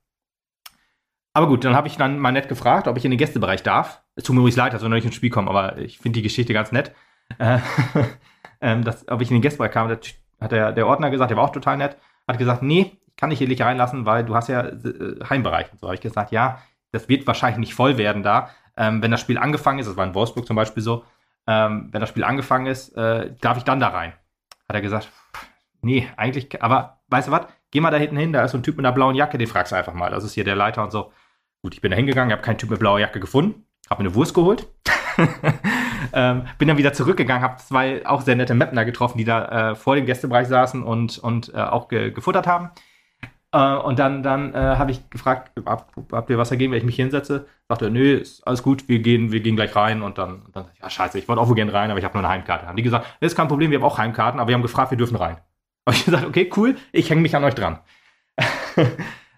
Aber 1.33 1.47
gut, 1.47 1.63
dann 1.63 1.75
habe 1.75 1.87
ich 1.87 1.97
dann 1.97 2.19
mal 2.19 2.31
nett 2.31 2.47
gefragt, 2.47 2.87
ob 2.87 2.97
ich 2.97 3.05
in 3.05 3.11
den 3.11 3.17
Gästebereich 3.17 3.63
darf. 3.63 4.03
Es 4.15 4.23
tut 4.23 4.35
mir 4.35 4.41
übrigens 4.41 4.57
leid, 4.57 4.73
dass 4.73 4.83
wir 4.83 4.89
noch 4.89 4.95
nicht 4.95 5.05
ins 5.05 5.15
Spiel 5.15 5.31
kommen, 5.31 5.47
aber 5.47 5.77
ich 5.79 5.97
finde 5.97 6.17
die 6.17 6.23
Geschichte 6.23 6.53
ganz 6.53 6.71
nett. 6.71 6.93
Äh, 7.39 7.59
ähm, 8.61 8.83
dass, 8.83 9.07
ob 9.07 9.21
ich 9.21 9.31
in 9.31 9.37
den 9.37 9.41
Gästebereich 9.41 9.71
kam, 9.71 9.89
hat 9.89 10.51
der, 10.51 10.71
der 10.71 10.87
Ordner 10.87 11.09
gesagt, 11.09 11.31
der 11.31 11.37
war 11.37 11.45
auch 11.45 11.51
total 11.51 11.77
nett, 11.77 11.97
hat 12.27 12.37
gesagt, 12.37 12.61
nee, 12.61 12.97
ich 13.07 13.15
kann 13.15 13.31
dich 13.31 13.39
hier 13.39 13.47
nicht 13.47 13.61
reinlassen, 13.61 14.05
weil 14.05 14.23
du 14.25 14.35
hast 14.35 14.47
ja 14.47 14.61
äh, 14.61 15.19
Heimbereich. 15.27 15.71
Und 15.71 15.79
so 15.79 15.87
habe 15.87 15.95
ich 15.95 16.01
gesagt, 16.01 16.31
ja, 16.31 16.61
das 16.91 17.09
wird 17.09 17.25
wahrscheinlich 17.25 17.57
nicht 17.57 17.73
voll 17.73 17.97
werden 17.97 18.21
da. 18.21 18.49
Ähm, 18.77 19.01
wenn 19.01 19.11
das 19.11 19.21
Spiel 19.21 19.37
angefangen 19.37 19.79
ist, 19.79 19.87
das 19.87 19.97
war 19.97 20.05
in 20.05 20.13
Wolfsburg 20.13 20.45
zum 20.45 20.55
Beispiel 20.55 20.83
so, 20.83 21.03
ähm, 21.47 21.89
wenn 21.91 22.01
das 22.01 22.09
Spiel 22.09 22.23
angefangen 22.23 22.67
ist, 22.67 22.95
äh, 22.95 23.33
darf 23.41 23.57
ich 23.57 23.63
dann 23.63 23.79
da 23.79 23.89
rein? 23.89 24.13
Hat 24.67 24.75
er 24.75 24.81
gesagt, 24.81 25.11
Nee, 25.83 26.07
eigentlich, 26.15 26.63
aber 26.63 27.01
weißt 27.09 27.27
du 27.27 27.31
was? 27.31 27.47
Geh 27.71 27.81
mal 27.81 27.91
da 27.91 27.97
hinten 27.97 28.17
hin, 28.17 28.33
da 28.33 28.43
ist 28.43 28.51
so 28.51 28.57
ein 28.57 28.63
Typ 28.63 28.77
mit 28.77 28.85
einer 28.85 28.93
blauen 28.93 29.15
Jacke, 29.15 29.37
den 29.37 29.47
fragst 29.47 29.71
du 29.71 29.75
einfach 29.75 29.93
mal. 29.93 30.09
Das 30.11 30.23
ist 30.23 30.33
hier 30.33 30.43
der 30.43 30.55
Leiter 30.55 30.83
und 30.83 30.91
so. 30.91 31.11
Gut, 31.61 31.73
ich 31.73 31.81
bin 31.81 31.91
da 31.91 31.97
hingegangen, 31.97 32.31
habe 32.31 32.41
keinen 32.41 32.57
Typ 32.57 32.69
mit 32.69 32.79
blauer 32.79 32.99
Jacke 32.99 33.19
gefunden, 33.19 33.65
habe 33.89 34.03
mir 34.03 34.09
eine 34.09 34.15
Wurst 34.15 34.33
geholt. 34.33 34.67
ähm, 36.13 36.43
bin 36.57 36.67
dann 36.67 36.77
wieder 36.77 36.93
zurückgegangen, 36.93 37.43
habe 37.43 37.57
zwei 37.57 38.05
auch 38.05 38.21
sehr 38.21 38.35
nette 38.35 38.53
Mapner 38.53 38.85
getroffen, 38.85 39.17
die 39.17 39.25
da 39.25 39.71
äh, 39.71 39.75
vor 39.75 39.95
dem 39.95 40.05
Gästebereich 40.05 40.47
saßen 40.47 40.83
und, 40.83 41.17
und 41.19 41.53
äh, 41.53 41.57
auch 41.57 41.89
ge 41.89 42.11
gefuttert 42.11 42.47
haben. 42.47 42.71
Äh, 43.51 43.75
und 43.75 43.99
dann, 43.99 44.23
dann 44.23 44.53
äh, 44.53 44.57
habe 44.57 44.91
ich 44.91 45.09
gefragt, 45.09 45.51
hab, 45.65 45.91
habt 46.11 46.29
ihr 46.29 46.37
was 46.37 46.49
dagegen, 46.49 46.71
wenn 46.71 46.79
ich 46.79 46.85
mich 46.85 46.95
hinsetze? 46.95 47.45
Sagte, 47.67 47.89
nö, 47.89 48.15
ist 48.15 48.45
alles 48.47 48.63
gut, 48.63 48.87
wir 48.87 48.99
gehen, 48.99 49.31
wir 49.31 49.41
gehen 49.41 49.55
gleich 49.55 49.75
rein. 49.75 50.01
Und 50.01 50.17
dann, 50.17 50.43
dann 50.53 50.65
ja, 50.81 50.89
scheiße, 50.89 51.19
ich 51.19 51.27
wollte 51.27 51.41
auch 51.41 51.47
wohl 51.47 51.55
gerne 51.55 51.73
rein, 51.73 51.91
aber 51.91 51.99
ich 51.99 52.05
habe 52.05 52.17
nur 52.17 52.23
eine 52.23 52.33
Heimkarte. 52.33 52.67
Haben 52.67 52.77
die 52.77 52.83
gesagt, 52.83 53.05
das 53.19 53.33
ist 53.33 53.35
kein 53.35 53.47
Problem, 53.47 53.71
wir 53.71 53.79
haben 53.79 53.85
auch 53.85 53.97
Heimkarten, 53.97 54.39
aber 54.39 54.47
wir 54.47 54.55
haben 54.55 54.61
gefragt, 54.63 54.91
wir 54.91 54.97
dürfen 54.97 55.17
rein. 55.17 55.37
Habe 55.87 55.97
ich 55.97 56.05
gesagt, 56.05 56.25
okay, 56.25 56.49
cool, 56.55 56.75
ich 56.91 57.09
hänge 57.09 57.21
mich 57.21 57.35
an 57.35 57.43
euch 57.43 57.55
dran. 57.55 57.79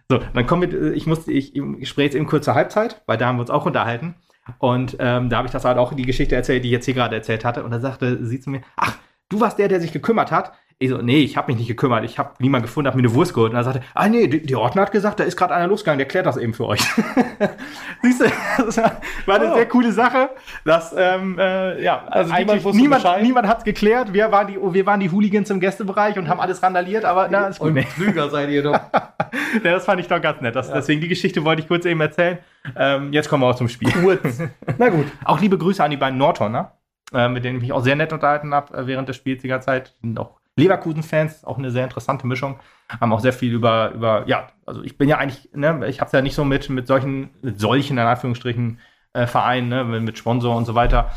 so, 0.09 0.19
dann 0.33 0.45
kommen 0.45 0.71
wir, 0.71 0.93
ich 0.93 1.07
musste, 1.07 1.31
ich, 1.31 1.55
ich 1.55 1.89
spreche 1.89 2.05
jetzt 2.05 2.15
eben 2.15 2.27
kurz 2.27 2.45
zur 2.45 2.53
Halbzeit, 2.53 3.01
weil 3.07 3.17
da 3.17 3.27
haben 3.27 3.37
wir 3.37 3.41
uns 3.41 3.49
auch 3.49 3.65
unterhalten. 3.65 4.15
Und 4.59 4.97
ähm, 4.99 5.29
da 5.29 5.37
habe 5.37 5.47
ich 5.47 5.51
das 5.51 5.65
halt 5.65 5.79
auch 5.79 5.93
die 5.93 6.05
Geschichte 6.05 6.35
erzählt, 6.35 6.63
die 6.63 6.67
ich 6.67 6.73
jetzt 6.73 6.85
hier 6.85 6.93
gerade 6.93 7.15
erzählt 7.15 7.43
hatte. 7.43 7.63
Und 7.63 7.71
da 7.71 7.79
sagte 7.79 8.23
sie 8.23 8.39
zu 8.39 8.51
mir, 8.51 8.61
ach, 8.75 8.97
du 9.29 9.39
warst 9.39 9.57
der, 9.57 9.67
der 9.67 9.81
sich 9.81 9.91
gekümmert 9.91 10.31
hat. 10.31 10.53
Ich 10.77 10.89
so, 10.89 10.97
nee, 10.97 11.19
ich 11.19 11.37
habe 11.37 11.47
mich 11.47 11.57
nicht 11.57 11.69
gekümmert. 11.69 12.03
Ich 12.03 12.19
habe 12.19 12.31
niemanden 12.39 12.65
gefunden, 12.65 12.89
habe 12.89 12.97
mir 12.97 13.07
eine 13.07 13.15
Wurst 13.15 13.33
geholt. 13.33 13.53
Und 13.53 13.57
er 13.57 13.63
sagte, 13.63 13.81
ah 13.93 14.09
nee, 14.09 14.27
die, 14.27 14.55
Ordner 14.57 14.81
hat 14.81 14.91
gesagt, 14.91 15.21
da 15.21 15.23
ist 15.23 15.37
gerade 15.37 15.53
einer 15.53 15.67
losgegangen, 15.67 15.99
der 15.99 16.07
klärt 16.07 16.25
das 16.25 16.35
eben 16.35 16.53
für 16.53 16.65
euch. 16.65 16.81
Siehst 18.01 18.19
du, 18.19 18.25
das 18.57 18.77
war 19.25 19.35
eine 19.39 19.53
oh. 19.53 19.55
sehr 19.55 19.67
coole 19.69 19.93
Sache. 19.93 20.31
Dass, 20.65 20.93
ähm, 20.97 21.39
äh, 21.39 21.81
ja, 21.81 22.05
also 22.09 22.33
niemand, 22.33 22.65
niemand, 22.73 23.21
niemand 23.21 23.47
hat 23.47 23.59
es 23.59 23.63
geklärt. 23.63 24.11
Wir 24.11 24.33
waren, 24.33 24.47
die, 24.47 24.57
wir 24.61 24.85
waren 24.85 24.99
die 24.99 25.09
Hooligans 25.09 25.49
im 25.49 25.61
Gästebereich 25.61 26.19
und 26.19 26.27
haben 26.27 26.41
alles 26.41 26.61
randaliert, 26.61 27.05
aber 27.05 27.29
na, 27.31 27.47
ist 27.47 27.59
gut. 27.59 27.69
Und 27.69 27.85
Flüger 27.85 28.29
seid 28.29 28.49
ihr 28.49 28.63
doch. 28.63 28.73
ja, 28.93 29.71
das 29.71 29.85
fand 29.85 30.01
ich 30.01 30.07
doch 30.09 30.21
ganz 30.21 30.41
nett. 30.41 30.57
Das, 30.57 30.67
ja. 30.67 30.73
Deswegen 30.73 30.99
die 30.99 31.07
Geschichte 31.07 31.45
wollte 31.45 31.61
ich 31.61 31.69
kurz 31.69 31.85
eben 31.85 32.01
erzählen. 32.01 32.39
Ähm, 32.75 33.13
jetzt 33.13 33.29
kommen 33.29 33.43
wir 33.43 33.47
auch 33.47 33.55
zum 33.55 33.69
Spiel. 33.69 33.93
Na 34.77 34.89
gut. 34.89 35.05
Auch 35.23 35.39
liebe 35.39 35.57
Grüße 35.57 35.81
an 35.81 35.91
die 35.91 35.97
beiden 35.97 36.17
Nordhorner, 36.17 36.73
äh, 37.13 37.29
mit 37.29 37.45
denen 37.45 37.57
ich 37.57 37.61
mich 37.61 37.71
auch 37.71 37.83
sehr 37.83 37.95
nett 37.95 38.11
unterhalten 38.11 38.53
habe 38.53 38.77
äh, 38.77 38.87
während 38.87 39.07
des 39.07 39.15
Spiels 39.15 39.41
die 39.41 39.47
ganze 39.47 39.67
Zeit. 39.67 39.93
Sind 40.01 40.19
auch 40.19 40.35
Leverkusen-Fans, 40.57 41.43
auch 41.43 41.57
eine 41.57 41.71
sehr 41.71 41.83
interessante 41.83 42.27
Mischung, 42.27 42.59
haben 42.89 43.11
auch 43.11 43.19
sehr 43.19 43.33
viel 43.33 43.53
über, 43.53 43.91
über 43.91 44.27
ja, 44.27 44.47
also 44.65 44.83
ich 44.83 44.97
bin 44.97 45.09
ja 45.09 45.17
eigentlich, 45.17 45.49
ne, 45.53 45.87
ich 45.87 45.99
habe 45.99 46.07
es 46.07 46.11
ja 46.13 46.21
nicht 46.21 46.35
so 46.35 46.45
mit, 46.45 46.69
mit 46.69 46.87
solchen, 46.87 47.31
mit 47.41 47.59
solchen, 47.59 47.97
in 47.97 48.05
Anführungsstrichen, 48.05 48.79
äh, 49.13 49.27
Vereinen, 49.27 49.69
ne, 49.69 49.83
mit 49.83 50.17
Sponsor 50.17 50.55
und 50.55 50.65
so 50.65 50.75
weiter. 50.75 51.11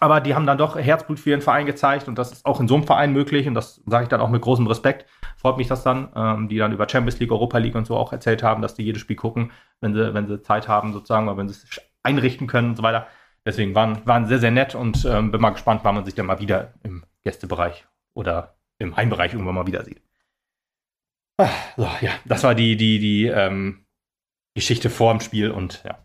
Aber 0.00 0.20
die 0.20 0.34
haben 0.34 0.46
dann 0.46 0.56
doch 0.56 0.76
Herzblut 0.76 1.20
für 1.20 1.30
ihren 1.30 1.42
Verein 1.42 1.66
gezeigt 1.66 2.08
und 2.08 2.18
das 2.18 2.32
ist 2.32 2.46
auch 2.46 2.58
in 2.58 2.68
so 2.68 2.74
einem 2.74 2.84
Verein 2.84 3.12
möglich 3.12 3.46
und 3.46 3.54
das 3.54 3.82
sage 3.86 4.04
ich 4.04 4.08
dann 4.08 4.20
auch 4.20 4.30
mit 4.30 4.40
großem 4.40 4.66
Respekt. 4.66 5.06
Freut 5.36 5.58
mich 5.58 5.68
das 5.68 5.82
dann, 5.82 6.08
ähm, 6.16 6.48
die 6.48 6.56
dann 6.56 6.72
über 6.72 6.88
Champions 6.88 7.20
League, 7.20 7.30
Europa 7.30 7.58
League 7.58 7.74
und 7.74 7.86
so 7.86 7.96
auch 7.96 8.12
erzählt 8.12 8.42
haben, 8.42 8.62
dass 8.62 8.74
die 8.74 8.82
jedes 8.82 9.02
Spiel 9.02 9.16
gucken, 9.16 9.52
wenn 9.80 9.92
sie, 9.92 10.14
wenn 10.14 10.26
sie 10.26 10.40
Zeit 10.40 10.68
haben 10.68 10.94
sozusagen 10.94 11.28
oder 11.28 11.36
wenn 11.36 11.48
sie 11.48 11.54
es 11.54 11.80
einrichten 12.02 12.46
können 12.46 12.70
und 12.70 12.76
so 12.76 12.82
weiter. 12.82 13.06
Deswegen 13.44 13.74
waren, 13.74 13.98
waren 14.06 14.26
sehr, 14.26 14.38
sehr 14.38 14.50
nett 14.50 14.74
und 14.74 15.04
ähm, 15.04 15.30
bin 15.30 15.40
mal 15.40 15.50
gespannt, 15.50 15.82
wann 15.84 15.94
man 15.94 16.06
sich 16.06 16.14
dann 16.14 16.26
mal 16.26 16.40
wieder 16.40 16.72
im 16.82 17.04
Gästebereich 17.22 17.86
oder 18.14 18.56
im 18.78 18.96
Heimbereich 18.96 19.32
irgendwann 19.32 19.54
mal 19.54 19.66
wieder 19.66 19.84
sieht. 19.84 20.02
Ah, 21.38 21.50
so, 21.76 21.88
ja, 22.00 22.12
das 22.24 22.42
war 22.44 22.54
die, 22.54 22.76
die, 22.76 22.98
die 22.98 23.26
ähm, 23.26 23.86
Geschichte 24.54 24.88
vor 24.88 25.12
dem 25.12 25.20
Spiel 25.20 25.50
und 25.50 25.82
ja. 25.84 25.98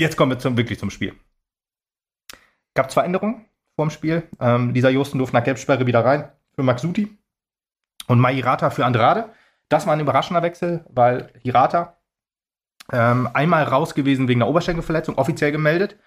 Jetzt 0.00 0.16
kommen 0.16 0.32
wir 0.32 0.38
zum, 0.38 0.56
wirklich 0.56 0.78
zum 0.78 0.90
Spiel 0.90 1.14
gab 2.78 2.92
zwei 2.92 3.02
Änderungen 3.02 3.44
vor 3.74 3.86
dem 3.86 3.90
Spiel. 3.90 4.22
Ähm, 4.38 4.70
Lisa 4.70 4.88
Josten 4.88 5.18
durfte 5.18 5.36
nach 5.36 5.42
Gelbsperre 5.42 5.84
wieder 5.86 6.04
rein 6.04 6.30
für 6.54 6.62
Max 6.62 6.80
Suti 6.80 7.18
und 8.06 8.20
Mairata 8.20 8.70
für 8.70 8.86
Andrade. 8.86 9.30
Das 9.68 9.84
war 9.84 9.94
ein 9.94 10.00
überraschender 10.00 10.42
Wechsel, 10.42 10.84
weil 10.88 11.32
Hirata 11.42 11.96
ähm, 12.92 13.28
einmal 13.34 13.64
raus 13.64 13.96
gewesen 13.96 14.28
wegen 14.28 14.40
einer 14.40 14.48
Oberschenkelverletzung, 14.48 15.18
offiziell 15.18 15.50
gemeldet. 15.50 15.98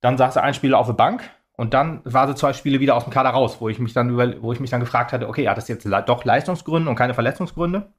Dann 0.00 0.18
saß 0.18 0.34
er 0.34 0.42
ein 0.42 0.54
Spieler 0.54 0.78
auf 0.78 0.88
der 0.88 0.94
Bank 0.94 1.22
und 1.56 1.74
dann 1.74 2.02
war 2.04 2.28
sie 2.28 2.34
zwei 2.34 2.52
Spiele 2.52 2.80
wieder 2.80 2.94
aus 2.94 3.04
dem 3.04 3.12
Kader 3.12 3.30
raus, 3.30 3.60
wo 3.60 3.68
ich 3.68 3.78
mich 3.78 3.92
dann, 3.92 4.10
über, 4.10 4.42
wo 4.42 4.52
ich 4.52 4.60
mich 4.60 4.70
dann 4.70 4.80
gefragt 4.80 5.12
hatte, 5.12 5.28
okay, 5.28 5.48
hat 5.48 5.56
das 5.56 5.68
jetzt 5.68 5.86
doch 6.06 6.24
Leistungsgründe 6.24 6.88
und 6.88 6.96
keine 6.96 7.14
Verletzungsgründe? 7.14 7.92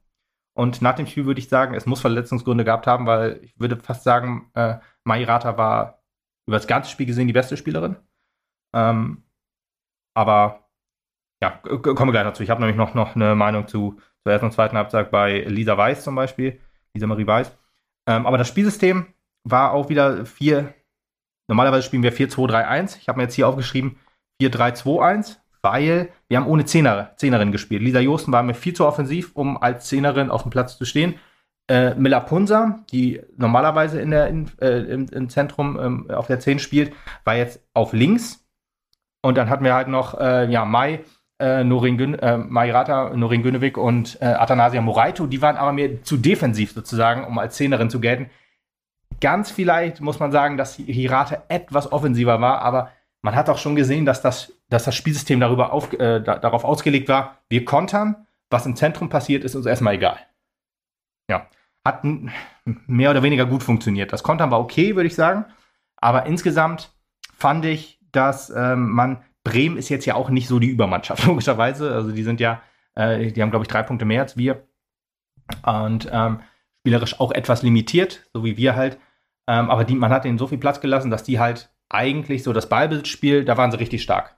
Und 0.54 0.82
nach 0.82 0.94
dem 0.94 1.06
Spiel 1.06 1.26
würde 1.26 1.40
ich 1.40 1.48
sagen, 1.48 1.74
es 1.74 1.86
muss 1.86 2.00
Verletzungsgründe 2.00 2.64
gehabt 2.64 2.86
haben, 2.86 3.06
weil 3.06 3.40
ich 3.42 3.58
würde 3.58 3.76
fast 3.76 4.04
sagen, 4.04 4.50
äh, 4.54 4.78
Mairata 5.04 5.56
war 5.56 6.02
über 6.46 6.56
das 6.56 6.66
ganze 6.66 6.90
Spiel 6.90 7.06
gesehen 7.06 7.26
die 7.26 7.32
beste 7.32 7.56
Spielerin. 7.56 7.96
Ähm, 8.74 9.24
aber 10.14 10.68
ja, 11.40 11.50
kommen 11.50 12.08
wir 12.08 12.12
gleich 12.12 12.24
dazu. 12.24 12.42
Ich 12.42 12.50
habe 12.50 12.60
nämlich 12.60 12.76
noch, 12.76 12.94
noch 12.94 13.14
eine 13.14 13.34
Meinung 13.34 13.68
zu 13.68 14.00
zur 14.22 14.32
ersten 14.32 14.46
und 14.46 14.52
zweiten 14.52 14.76
Halbzeit 14.76 15.10
bei 15.10 15.40
Lisa 15.40 15.76
Weiß 15.76 16.04
zum 16.04 16.14
Beispiel, 16.14 16.60
Lisa 16.92 17.06
Marie 17.06 17.26
Weiß. 17.26 17.56
Ähm, 18.06 18.26
aber 18.26 18.38
das 18.38 18.48
Spielsystem 18.48 19.06
war 19.44 19.72
auch 19.72 19.88
wieder 19.88 20.26
4. 20.26 20.74
Normalerweise 21.48 21.82
spielen 21.82 22.02
wir 22.02 22.12
4-2-3-1. 22.12 22.98
Ich 23.00 23.08
habe 23.08 23.18
mir 23.18 23.24
jetzt 23.24 23.34
hier 23.34 23.48
aufgeschrieben 23.48 23.96
4-3-2-1, 24.40 25.38
weil 25.62 26.10
wir 26.28 26.36
haben 26.36 26.46
ohne 26.46 26.64
Zehner, 26.64 27.12
Zehnerin 27.16 27.50
gespielt. 27.50 27.82
Lisa 27.82 28.00
Josten 28.00 28.32
war 28.32 28.42
mir 28.42 28.54
viel 28.54 28.74
zu 28.74 28.86
offensiv, 28.86 29.32
um 29.34 29.60
als 29.60 29.86
Zehnerin 29.86 30.30
auf 30.30 30.42
dem 30.42 30.50
Platz 30.50 30.78
zu 30.78 30.84
stehen. 30.84 31.14
Äh, 31.70 31.94
Miller 31.96 32.20
Punza, 32.20 32.80
die 32.92 33.20
normalerweise 33.36 34.00
in 34.00 34.10
der, 34.10 34.28
in, 34.28 34.50
äh, 34.60 34.78
im, 34.78 35.06
im, 35.08 35.28
Zentrum 35.28 35.78
ähm, 35.78 36.10
auf 36.10 36.26
der 36.26 36.40
10 36.40 36.60
spielt, 36.60 36.94
war 37.24 37.36
jetzt 37.36 37.60
auf 37.74 37.92
links 37.92 38.46
und 39.22 39.36
dann 39.36 39.50
hatten 39.50 39.64
wir 39.64 39.74
halt 39.74 39.88
noch 39.88 40.18
äh, 40.18 40.50
ja, 40.50 40.64
Mai, 40.64 41.00
äh, 41.38 41.64
Norin, 41.64 41.98
Gün, 41.98 42.14
äh, 42.14 42.38
Mairata, 42.38 43.14
Norin 43.14 43.42
Günewig 43.42 43.76
und 43.76 44.16
äh, 44.22 44.26
Athanasia 44.26 44.80
Moraito. 44.80 45.26
Die 45.26 45.42
waren 45.42 45.56
aber 45.56 45.72
mir 45.72 46.02
zu 46.02 46.16
defensiv 46.16 46.72
sozusagen, 46.72 47.24
um 47.24 47.38
als 47.38 47.56
Zehnerin 47.56 47.90
zu 47.90 48.00
gelten. 48.00 48.30
Ganz 49.20 49.50
vielleicht 49.50 50.00
muss 50.00 50.20
man 50.20 50.32
sagen, 50.32 50.56
dass 50.56 50.76
Hirate 50.76 51.42
etwas 51.48 51.90
offensiver 51.90 52.40
war, 52.40 52.62
aber 52.62 52.90
man 53.22 53.34
hat 53.34 53.48
auch 53.48 53.58
schon 53.58 53.74
gesehen, 53.74 54.06
dass 54.06 54.22
das, 54.22 54.52
dass 54.68 54.84
das 54.84 54.94
Spielsystem 54.94 55.40
darüber 55.40 55.72
auf, 55.72 55.92
äh, 55.92 56.20
da, 56.20 56.38
darauf 56.38 56.64
ausgelegt 56.64 57.08
war, 57.08 57.38
wir 57.48 57.64
kontern, 57.64 58.26
was 58.50 58.66
im 58.66 58.76
Zentrum 58.76 59.08
passiert, 59.08 59.44
ist 59.44 59.56
uns 59.56 59.66
erstmal 59.66 59.94
egal. 59.94 60.18
Ja, 61.28 61.48
hat 61.84 62.04
mehr 62.64 63.10
oder 63.10 63.22
weniger 63.22 63.46
gut 63.46 63.62
funktioniert. 63.62 64.12
Das 64.12 64.22
Kontern 64.22 64.50
war 64.50 64.60
okay, 64.60 64.94
würde 64.94 65.08
ich 65.08 65.14
sagen, 65.14 65.44
aber 65.96 66.26
insgesamt 66.26 66.92
fand 67.34 67.64
ich, 67.64 67.98
dass 68.12 68.50
ähm, 68.50 68.90
man, 68.90 69.22
Bremen 69.44 69.76
ist 69.76 69.88
jetzt 69.88 70.06
ja 70.06 70.14
auch 70.14 70.30
nicht 70.30 70.48
so 70.48 70.58
die 70.58 70.68
Übermannschaft, 70.68 71.24
logischerweise. 71.26 71.92
Also 71.92 72.12
die 72.12 72.22
sind 72.22 72.40
ja, 72.40 72.62
äh, 72.94 73.32
die 73.32 73.42
haben, 73.42 73.50
glaube 73.50 73.64
ich, 73.64 73.68
drei 73.68 73.82
Punkte 73.82 74.04
mehr 74.04 74.22
als 74.22 74.36
wir. 74.36 74.66
Und 75.64 76.08
ähm, 76.12 76.40
spielerisch 76.80 77.20
auch 77.20 77.32
etwas 77.32 77.62
limitiert, 77.62 78.28
so 78.32 78.44
wie 78.44 78.56
wir 78.56 78.76
halt. 78.76 78.98
Ähm, 79.48 79.70
aber 79.70 79.84
die, 79.84 79.94
man 79.94 80.12
hat 80.12 80.26
ihnen 80.26 80.38
so 80.38 80.46
viel 80.46 80.58
Platz 80.58 80.80
gelassen, 80.80 81.10
dass 81.10 81.24
die 81.24 81.40
halt 81.40 81.70
eigentlich 81.88 82.42
so 82.42 82.52
das 82.52 82.68
Ballbesitzspiel, 82.68 83.46
da 83.46 83.56
waren 83.56 83.70
sie 83.70 83.78
richtig 83.78 84.02
stark. 84.02 84.36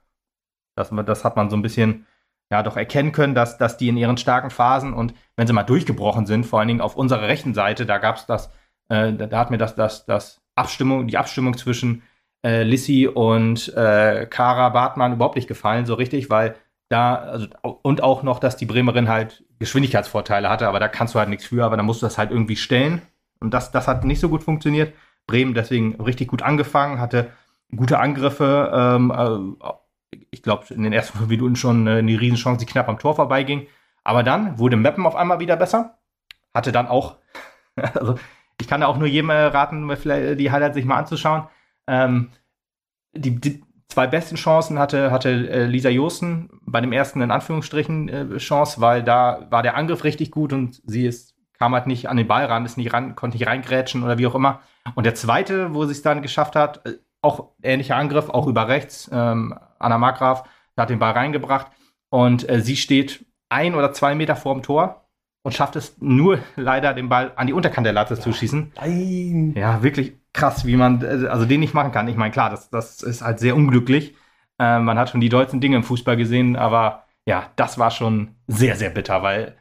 Das, 0.77 0.91
das 1.05 1.25
hat 1.25 1.37
man 1.37 1.51
so 1.51 1.57
ein 1.57 1.63
bisschen 1.63 2.07
ja 2.51 2.63
doch 2.63 2.77
erkennen 2.77 3.13
können, 3.13 3.35
dass, 3.35 3.59
dass 3.59 3.77
die 3.77 3.89
in 3.89 3.97
ihren 3.97 4.17
starken 4.17 4.51
Phasen 4.51 4.95
und 4.95 5.15
wenn 5.37 5.47
sie 5.47 5.53
mal 5.53 5.65
durchgebrochen 5.65 6.27
sind, 6.27 6.47
vor 6.47 6.61
allen 6.61 6.69
Dingen 6.69 6.81
auf 6.81 6.97
unserer 6.97 7.23
rechten 7.23 7.55
Seite, 7.55 7.87
da 7.87 7.99
gab 7.99 8.17
es 8.17 8.27
das, 8.27 8.51
äh, 8.89 9.13
da, 9.13 9.27
da, 9.27 9.39
hat 9.39 9.51
mir 9.51 9.59
das, 9.59 9.75
das, 9.75 10.07
das 10.07 10.41
Abstimmung, 10.55 11.09
die 11.09 11.19
Abstimmung 11.19 11.57
zwischen 11.57 12.03
äh, 12.45 12.63
Lissy 12.63 13.09
und 13.09 13.69
äh, 13.77 14.27
Kara 14.27 14.69
Bartmann 14.69 15.13
überhaupt 15.13 15.37
nicht 15.37 15.49
gefallen, 15.49 15.87
so 15.87 15.95
richtig, 15.95 16.31
weil 16.31 16.55
da, 16.89 17.17
also, 17.17 17.47
und 17.83 18.03
auch 18.03 18.23
noch, 18.23 18.39
dass 18.39 18.57
die 18.57 18.67
Bremerin 18.67 19.09
halt 19.09 19.45
Geschwindigkeitsvorteile 19.59 20.49
hatte, 20.49 20.69
aber 20.69 20.81
da 20.81 20.89
kannst 20.89 21.15
du 21.15 21.19
halt 21.19 21.29
nichts 21.29 21.47
für, 21.47 21.65
aber 21.65 21.77
da 21.77 21.83
musst 21.83 22.03
du 22.03 22.07
das 22.07 22.19
halt 22.19 22.31
irgendwie 22.31 22.57
stellen. 22.57 23.03
Und 23.41 23.53
das, 23.55 23.71
das 23.73 23.89
hat 23.89 24.05
nicht 24.05 24.21
so 24.21 24.29
gut 24.29 24.43
funktioniert. 24.43 24.95
Bremen 25.27 25.55
deswegen 25.55 26.01
richtig 26.01 26.29
gut 26.29 26.43
angefangen, 26.43 27.01
hatte 27.01 27.33
gute 27.75 27.99
Angriffe. 27.99 28.71
Ähm, 28.73 29.57
äh, 29.63 30.19
ich 30.31 30.43
glaube, 30.43 30.73
in 30.75 30.83
den 30.83 30.93
ersten 30.93 31.19
fünf 31.19 31.31
Minuten 31.31 31.57
schon 31.57 31.87
äh, 31.87 31.99
eine 31.99 32.21
Riesenchance, 32.21 32.65
die 32.65 32.71
knapp 32.71 32.89
am 32.89 32.99
Tor 32.99 33.17
vorbeiging. 33.17 33.67
Aber 34.05 34.23
dann 34.23 34.59
wurde 34.59 34.77
Meppen 34.77 35.07
auf 35.07 35.17
einmal 35.17 35.41
wieder 35.41 35.57
besser. 35.57 35.99
Hatte 36.55 36.73
dann 36.73 36.89
auch, 36.89 37.17
also 37.77 38.19
ich 38.61 38.69
kann 38.69 38.81
da 38.81 38.87
auch 38.87 38.99
nur 38.99 39.09
jedem 39.09 39.31
äh, 39.31 39.45
raten, 39.45 39.89
die 39.89 40.51
Highlights 40.51 40.75
sich 40.75 40.85
mal 40.85 40.99
anzuschauen. 40.99 41.49
Ähm, 41.87 42.31
die, 43.13 43.41
die, 43.41 43.63
zwei 43.89 44.07
besten 44.07 44.37
Chancen 44.37 44.79
hatte, 44.79 45.11
hatte 45.11 45.67
Lisa 45.67 45.89
Josten 45.89 46.49
bei 46.63 46.81
dem 46.81 46.93
ersten 46.93 47.23
in 47.23 47.31
Anführungsstrichen 47.33 48.09
äh, 48.09 48.37
Chance, 48.39 48.81
weil 48.81 49.03
da 49.03 49.47
war 49.51 49.63
der 49.63 49.77
Angriff 49.77 50.05
richtig 50.05 50.31
gut 50.31 50.53
und 50.53 50.81
sie 50.85 51.07
ist, 51.07 51.30
kam 51.61 51.75
halt 51.75 51.87
nicht 51.87 52.09
an 52.09 52.17
den 52.17 52.27
Ball 52.27 52.47
ran, 52.47 52.65
ist 52.65 52.79
nicht 52.79 52.93
ran, 52.93 53.15
konnte 53.15 53.37
nicht 53.37 53.47
reingrätschen 53.47 54.03
oder 54.03 54.19
wie 54.19 54.27
auch 54.27 54.35
immer. 54.35 54.61
Und 54.95 55.05
der 55.05 55.15
zweite, 55.15 55.75
wo 55.75 55.85
sie 55.85 55.93
es 55.93 56.03
dann 56.03 56.23
geschafft 56.23 56.57
hat, 56.57 56.87
äh, 56.87 56.95
auch 57.23 57.51
ähnlicher 57.63 57.97
Angriff, 57.97 58.31
auch 58.31 58.47
über 58.47 58.67
rechts, 58.67 59.11
ähm, 59.13 59.55
Anna 59.79 59.99
Markgraf 59.99 60.45
hat 60.77 60.89
den 60.89 60.99
Ball 60.99 61.13
reingebracht 61.13 61.67
und 62.09 62.49
äh, 62.49 62.63
sie 62.63 62.77
steht 62.77 63.27
ein 63.51 63.75
oder 63.75 63.93
zwei 63.93 64.15
Meter 64.15 64.37
vorm 64.37 64.63
Tor 64.63 65.05
und 65.43 65.53
schafft 65.53 65.77
es 65.77 66.01
nur 66.01 66.39
leider 66.57 66.95
den 66.95 67.11
Ball 67.11 67.33
an 67.37 67.47
die 67.47 67.53
Unterkante 67.53 67.89
der 67.89 67.93
Latte 67.93 68.15
ja. 68.15 68.21
zu 68.21 68.33
schießen. 68.33 68.73
Nein. 68.77 69.53
Ja, 69.55 69.83
wirklich 69.83 70.15
krass, 70.33 70.65
wie 70.65 70.77
man, 70.77 71.05
also 71.05 71.45
den 71.45 71.61
nicht 71.61 71.75
machen 71.75 71.93
kann. 71.93 72.09
Ich 72.09 72.17
meine, 72.17 72.33
klar, 72.33 72.49
das, 72.49 72.71
das 72.71 73.03
ist 73.03 73.21
halt 73.21 73.39
sehr 73.39 73.55
unglücklich. 73.55 74.15
Äh, 74.59 74.79
man 74.79 74.99
hat 74.99 75.11
schon 75.11 75.21
die 75.21 75.29
deutschen 75.29 75.61
Dinge 75.61 75.77
im 75.77 75.83
Fußball 75.83 76.17
gesehen, 76.17 76.57
aber 76.57 77.05
ja, 77.27 77.51
das 77.57 77.79
war 77.79 77.91
schon 77.91 78.37
sehr, 78.47 78.77
sehr 78.77 78.89
bitter, 78.89 79.23
weil 79.23 79.60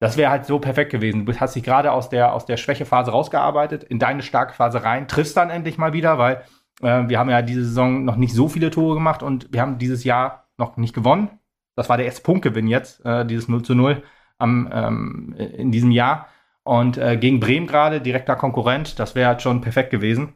das 0.00 0.16
wäre 0.16 0.30
halt 0.30 0.46
so 0.46 0.58
perfekt 0.58 0.90
gewesen. 0.90 1.26
Du 1.26 1.38
hast 1.38 1.54
dich 1.54 1.62
gerade 1.62 1.92
aus 1.92 2.08
der, 2.08 2.32
aus 2.32 2.46
der 2.46 2.56
Schwächephase 2.56 3.10
rausgearbeitet, 3.10 3.84
in 3.84 3.98
deine 3.98 4.22
starke 4.22 4.54
Phase 4.54 4.82
rein, 4.82 5.06
triffst 5.06 5.36
dann 5.36 5.50
endlich 5.50 5.78
mal 5.78 5.92
wieder, 5.92 6.18
weil 6.18 6.42
äh, 6.82 7.08
wir 7.08 7.18
haben 7.18 7.30
ja 7.30 7.42
diese 7.42 7.64
Saison 7.64 8.04
noch 8.04 8.16
nicht 8.16 8.34
so 8.34 8.48
viele 8.48 8.70
Tore 8.70 8.94
gemacht 8.94 9.22
und 9.22 9.52
wir 9.52 9.60
haben 9.60 9.78
dieses 9.78 10.02
Jahr 10.04 10.48
noch 10.56 10.78
nicht 10.78 10.94
gewonnen. 10.94 11.30
Das 11.76 11.88
war 11.88 11.98
der 11.98 12.06
erste 12.06 12.22
Punktgewinn 12.22 12.66
jetzt, 12.66 13.04
äh, 13.04 13.26
dieses 13.26 13.48
0 13.48 13.62
zu 13.62 13.74
0 13.74 14.02
am, 14.38 14.70
ähm, 14.72 15.34
in 15.36 15.70
diesem 15.70 15.90
Jahr. 15.90 16.28
Und 16.62 16.96
äh, 16.96 17.16
gegen 17.16 17.40
Bremen 17.40 17.66
gerade, 17.66 18.00
direkter 18.00 18.36
Konkurrent, 18.36 18.98
das 18.98 19.14
wäre 19.14 19.28
halt 19.28 19.42
schon 19.42 19.60
perfekt 19.60 19.90
gewesen. 19.90 20.34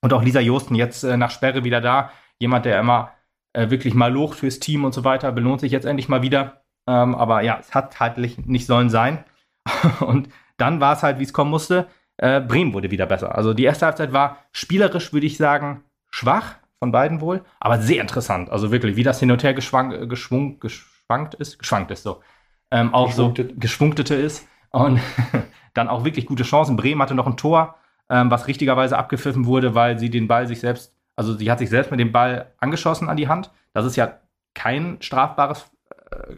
Und 0.00 0.12
auch 0.12 0.22
Lisa 0.22 0.40
Josten 0.40 0.74
jetzt 0.74 1.04
äh, 1.04 1.16
nach 1.16 1.30
Sperre 1.30 1.64
wieder 1.64 1.80
da. 1.80 2.10
Jemand, 2.38 2.64
der 2.64 2.80
immer 2.80 3.12
äh, 3.52 3.70
wirklich 3.70 3.94
mal 3.94 4.12
locht 4.12 4.38
fürs 4.38 4.58
Team 4.58 4.84
und 4.84 4.94
so 4.94 5.04
weiter, 5.04 5.32
belohnt 5.32 5.60
sich 5.60 5.72
jetzt 5.72 5.84
endlich 5.84 6.08
mal 6.08 6.22
wieder. 6.22 6.59
Ähm, 6.86 7.14
aber 7.14 7.42
ja, 7.42 7.58
es 7.60 7.74
hat 7.74 8.00
halt 8.00 8.18
nicht 8.18 8.66
sollen 8.66 8.90
sein. 8.90 9.24
und 10.00 10.28
dann 10.56 10.80
war 10.80 10.94
es 10.94 11.02
halt, 11.02 11.18
wie 11.18 11.24
es 11.24 11.32
kommen 11.32 11.50
musste. 11.50 11.88
Äh, 12.16 12.40
Bremen 12.40 12.74
wurde 12.74 12.90
wieder 12.90 13.06
besser. 13.06 13.34
Also 13.34 13.54
die 13.54 13.64
erste 13.64 13.86
Halbzeit 13.86 14.12
war 14.12 14.38
spielerisch, 14.52 15.12
würde 15.12 15.26
ich 15.26 15.36
sagen, 15.36 15.84
schwach 16.10 16.56
von 16.78 16.92
beiden 16.92 17.20
wohl, 17.20 17.42
aber 17.60 17.78
sehr 17.78 18.00
interessant. 18.00 18.50
Also 18.50 18.70
wirklich, 18.70 18.96
wie 18.96 19.02
das 19.02 19.20
hin 19.20 19.30
und 19.30 19.42
her 19.42 19.54
geschwank, 19.54 20.08
geschwung, 20.08 20.60
geschwankt 20.60 21.34
ist, 21.34 21.58
geschwankt 21.58 21.90
ist 21.90 22.02
so. 22.02 22.20
Ähm, 22.70 22.94
auch 22.94 23.12
so 23.12 23.34
geschwungtete 23.34 24.14
ist. 24.14 24.46
Und 24.70 25.00
dann 25.74 25.88
auch 25.88 26.04
wirklich 26.04 26.26
gute 26.26 26.44
Chancen. 26.44 26.76
Bremen 26.76 27.02
hatte 27.02 27.14
noch 27.14 27.26
ein 27.26 27.36
Tor, 27.36 27.76
ähm, 28.08 28.30
was 28.30 28.46
richtigerweise 28.46 28.98
abgepfiffen 28.98 29.46
wurde, 29.46 29.74
weil 29.74 29.98
sie 29.98 30.10
den 30.10 30.28
Ball 30.28 30.46
sich 30.46 30.60
selbst, 30.60 30.94
also 31.16 31.34
sie 31.34 31.50
hat 31.50 31.58
sich 31.58 31.70
selbst 31.70 31.90
mit 31.90 32.00
dem 32.00 32.12
Ball 32.12 32.52
angeschossen 32.58 33.08
an 33.08 33.16
die 33.16 33.28
Hand. 33.28 33.50
Das 33.72 33.84
ist 33.84 33.96
ja 33.96 34.20
kein 34.54 34.98
strafbares 35.00 35.62
äh, 35.62 35.70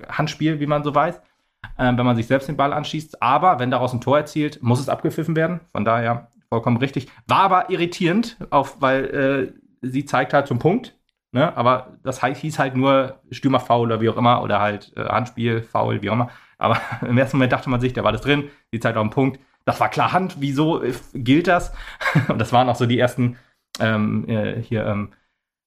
Handspiel, 0.09 0.61
wie 0.61 0.67
man 0.67 0.85
so 0.85 0.95
weiß, 0.95 1.21
ähm, 1.79 1.99
wenn 1.99 2.07
man 2.07 2.17
sich 2.17 2.27
selbst 2.27 2.49
den 2.49 2.57
Ball 2.57 2.73
anschießt. 2.73 3.23
Aber 3.23 3.59
wenn 3.59 3.71
daraus 3.71 3.93
ein 3.93 4.01
Tor 4.01 4.19
erzielt, 4.19 4.63
muss 4.63 4.81
es 4.81 4.89
abgepfiffen 4.89 5.37
werden. 5.37 5.61
Von 5.73 5.85
daher 5.85 6.29
vollkommen 6.49 6.77
richtig. 6.77 7.09
War 7.27 7.41
aber 7.41 7.71
irritierend, 7.71 8.37
auf, 8.51 8.81
weil 8.81 9.05
äh, 9.83 9.87
sie 9.87 10.05
zeigt 10.05 10.35
halt 10.35 10.47
zum 10.47 10.59
Punkt. 10.59 10.95
Ne? 11.33 11.57
Aber 11.57 11.99
das 12.03 12.23
hieß 12.23 12.59
halt 12.59 12.77
nur 12.77 13.21
Stürmerfoul 13.31 13.87
oder 13.87 14.01
wie 14.01 14.11
auch 14.11 14.19
immer 14.19 14.43
oder 14.43 14.61
halt 14.61 14.93
äh, 14.97 15.05
Handspiel, 15.05 15.63
Foul, 15.63 16.03
wie 16.03 16.11
auch 16.11 16.15
immer. 16.15 16.31
Aber 16.59 16.79
im 17.09 17.17
ersten 17.17 17.39
Moment 17.39 17.53
dachte 17.53 17.71
man 17.71 17.81
sich, 17.81 17.93
da 17.95 18.05
war 18.05 18.13
das 18.13 18.21
drin, 18.21 18.51
die 18.73 18.81
Zeit 18.81 18.97
auf 18.97 19.03
dem 19.03 19.11
Punkt. 19.11 19.41
Das 19.65 19.81
war 19.81 19.89
klar 19.89 20.13
Hand, 20.13 20.37
wieso 20.41 20.83
gilt 21.15 21.47
das? 21.47 21.73
Und 22.29 22.39
das 22.39 22.53
waren 22.53 22.69
auch 22.69 22.77
so 22.77 22.87
die 22.87 22.99
ersten 22.99 23.39
ähm, 23.81 24.29
äh, 24.29 24.61
hier 24.61 24.87
ähm, 24.87 25.13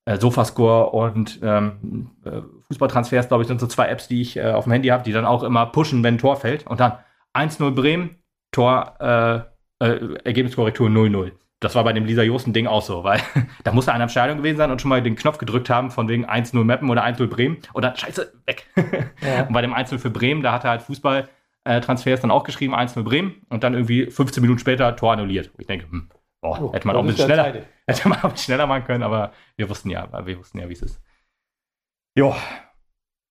äh, 0.05 0.17
Sofascore 0.17 0.91
und 0.91 1.39
ähm, 1.43 2.11
äh, 2.23 2.41
Fußballtransfers, 2.67 3.27
glaube 3.27 3.43
ich, 3.43 3.47
sind 3.47 3.59
so 3.59 3.67
zwei 3.67 3.87
Apps, 3.87 4.07
die 4.07 4.21
ich 4.21 4.37
äh, 4.37 4.51
auf 4.51 4.65
dem 4.65 4.73
Handy 4.73 4.89
habe, 4.89 5.03
die 5.03 5.11
dann 5.11 5.25
auch 5.25 5.43
immer 5.43 5.65
pushen, 5.65 6.03
wenn 6.03 6.15
ein 6.15 6.19
Tor 6.19 6.35
fällt. 6.37 6.65
Und 6.67 6.79
dann 6.79 6.93
1-0 7.33 7.71
Bremen, 7.71 8.17
Tor, 8.51 8.95
äh, 8.99 9.85
äh, 9.85 10.15
Ergebniskorrektur 10.23 10.89
0-0. 10.89 11.31
Das 11.59 11.73
war 11.73 11.83
bei 11.83 11.93
dem 11.93 12.05
Lisa 12.05 12.21
Josten-Ding 12.21 12.67
auch 12.67 12.81
so, 12.81 13.03
weil 13.03 13.19
da 13.63 13.71
musste 13.71 13.93
einer 13.93 14.03
am 14.03 14.09
Stadion 14.09 14.37
gewesen 14.37 14.57
sein 14.57 14.71
und 14.71 14.81
schon 14.81 14.89
mal 14.89 15.01
den 15.01 15.15
Knopf 15.15 15.37
gedrückt 15.37 15.69
haben, 15.69 15.89
von 15.89 16.07
wegen 16.07 16.25
1-0 16.25 16.63
Mappen 16.63 16.89
oder 16.89 17.03
1-0 17.03 17.27
Bremen. 17.27 17.57
Und 17.73 17.83
dann, 17.83 17.95
scheiße, 17.95 18.33
weg. 18.45 18.67
Ja. 19.21 19.43
Und 19.47 19.53
bei 19.53 19.61
dem 19.61 19.73
1-0 19.73 19.97
für 19.97 20.09
Bremen, 20.09 20.43
da 20.43 20.51
hat 20.51 20.63
er 20.63 20.69
halt 20.71 20.81
Fußballtransfers 20.83 22.21
dann 22.21 22.31
auch 22.31 22.43
geschrieben, 22.43 22.75
1-0 22.75 23.03
Bremen. 23.03 23.41
Und 23.49 23.63
dann 23.63 23.73
irgendwie 23.73 24.11
15 24.11 24.41
Minuten 24.41 24.59
später 24.59 24.95
Tor 24.95 25.13
annulliert. 25.13 25.49
Ich 25.57 25.65
denke, 25.65 25.89
hm, 25.89 26.09
boah, 26.45 26.61
oh, 26.61 26.73
hätte 26.73 26.87
man 26.87 26.95
auch 26.95 27.01
ein 27.01 27.07
bisschen 27.07 27.25
schneller, 27.25 27.53
hätte 27.87 28.09
man 28.09 28.19
auch 28.19 28.25
ein 28.25 28.31
bisschen 28.31 28.53
schneller 28.53 28.67
machen 28.67 28.83
können, 28.85 29.03
aber 29.03 29.31
wir 29.55 29.69
wussten 29.69 29.89
ja, 29.89 30.07
wir 30.25 30.37
wussten 30.37 30.59
ja, 30.59 30.69
wie 30.69 30.73
es 30.73 30.81
ist. 30.81 31.01
Jo. 32.17 32.35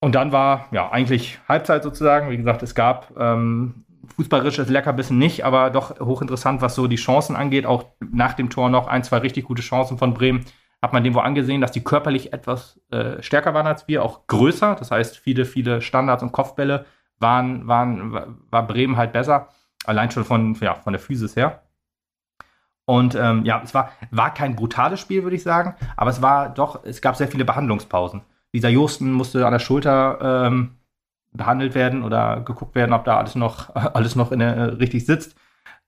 Und 0.01 0.15
dann 0.15 0.33
war 0.33 0.69
ja 0.71 0.91
eigentlich 0.91 1.39
Halbzeit 1.49 1.83
sozusagen. 1.83 2.29
Wie 2.31 2.37
gesagt, 2.37 2.63
es 2.63 2.75
gab 2.75 3.17
ähm, 3.19 3.87
fußballerisches 4.17 4.69
Leckerbissen 4.69 5.17
nicht, 5.17 5.45
aber 5.45 5.71
doch 5.71 5.99
hochinteressant, 5.99 6.61
was 6.61 6.75
so 6.75 6.87
die 6.87 6.97
Chancen 6.97 7.37
angeht. 7.37 7.65
Auch 7.65 7.87
nach 8.01 8.35
dem 8.35 8.51
Tor 8.51 8.69
noch 8.69 8.87
ein, 8.87 9.03
zwei 9.03 9.19
richtig 9.19 9.45
gute 9.45 9.63
Chancen 9.63 9.97
von 9.97 10.13
Bremen. 10.13 10.45
Hat 10.83 10.93
man 10.93 11.03
dem 11.03 11.15
wohl 11.15 11.23
angesehen, 11.23 11.63
dass 11.63 11.73
die 11.73 11.83
körperlich 11.83 12.35
etwas 12.35 12.79
äh, 12.91 13.23
stärker 13.23 13.55
waren 13.55 13.67
als 13.67 13.89
wir, 13.89 14.05
auch 14.05 14.27
größer. 14.27 14.75
Das 14.75 14.91
heißt, 14.91 15.17
viele, 15.17 15.47
viele 15.47 15.81
Standards 15.81 16.23
und 16.23 16.33
Kopfbälle 16.33 16.85
waren, 17.19 17.67
waren, 17.67 18.37
war 18.51 18.67
Bremen 18.67 18.99
halt 18.99 19.13
besser. 19.13 19.49
Allein 19.87 20.11
schon 20.11 20.25
von, 20.25 20.55
ja, 20.61 20.75
von 20.75 20.93
der 20.93 21.01
Physis 21.01 21.37
her. 21.37 21.64
Und 22.87 23.15
ähm, 23.15 23.45
ja, 23.45 23.63
es 23.65 23.75
war, 23.75 23.93
war 24.11 24.35
kein 24.35 24.57
brutales 24.57 25.01
Spiel, 25.01 25.23
würde 25.23 25.37
ich 25.37 25.43
sagen, 25.43 25.75
aber 25.97 26.11
es 26.11 26.21
war 26.21 26.51
doch, 26.51 26.85
es 26.85 27.01
gab 27.01 27.17
sehr 27.17 27.29
viele 27.29 27.45
Behandlungspausen. 27.45 28.23
Dieser 28.53 28.69
Josten 28.69 29.13
musste 29.13 29.47
an 29.47 29.53
der 29.53 29.59
Schulter 29.59 30.47
ähm, 30.47 30.77
behandelt 31.33 31.75
werden 31.75 32.03
oder 32.05 32.41
geguckt 32.41 32.75
werden, 32.75 32.93
ob 32.93 33.05
da 33.05 33.19
alles 33.19 33.35
noch, 33.35 33.75
alles 33.75 34.17
noch 34.17 34.33
in 34.33 34.39
der, 34.41 34.57
äh, 34.57 34.63
richtig 34.75 35.07
sitzt. 35.07 35.35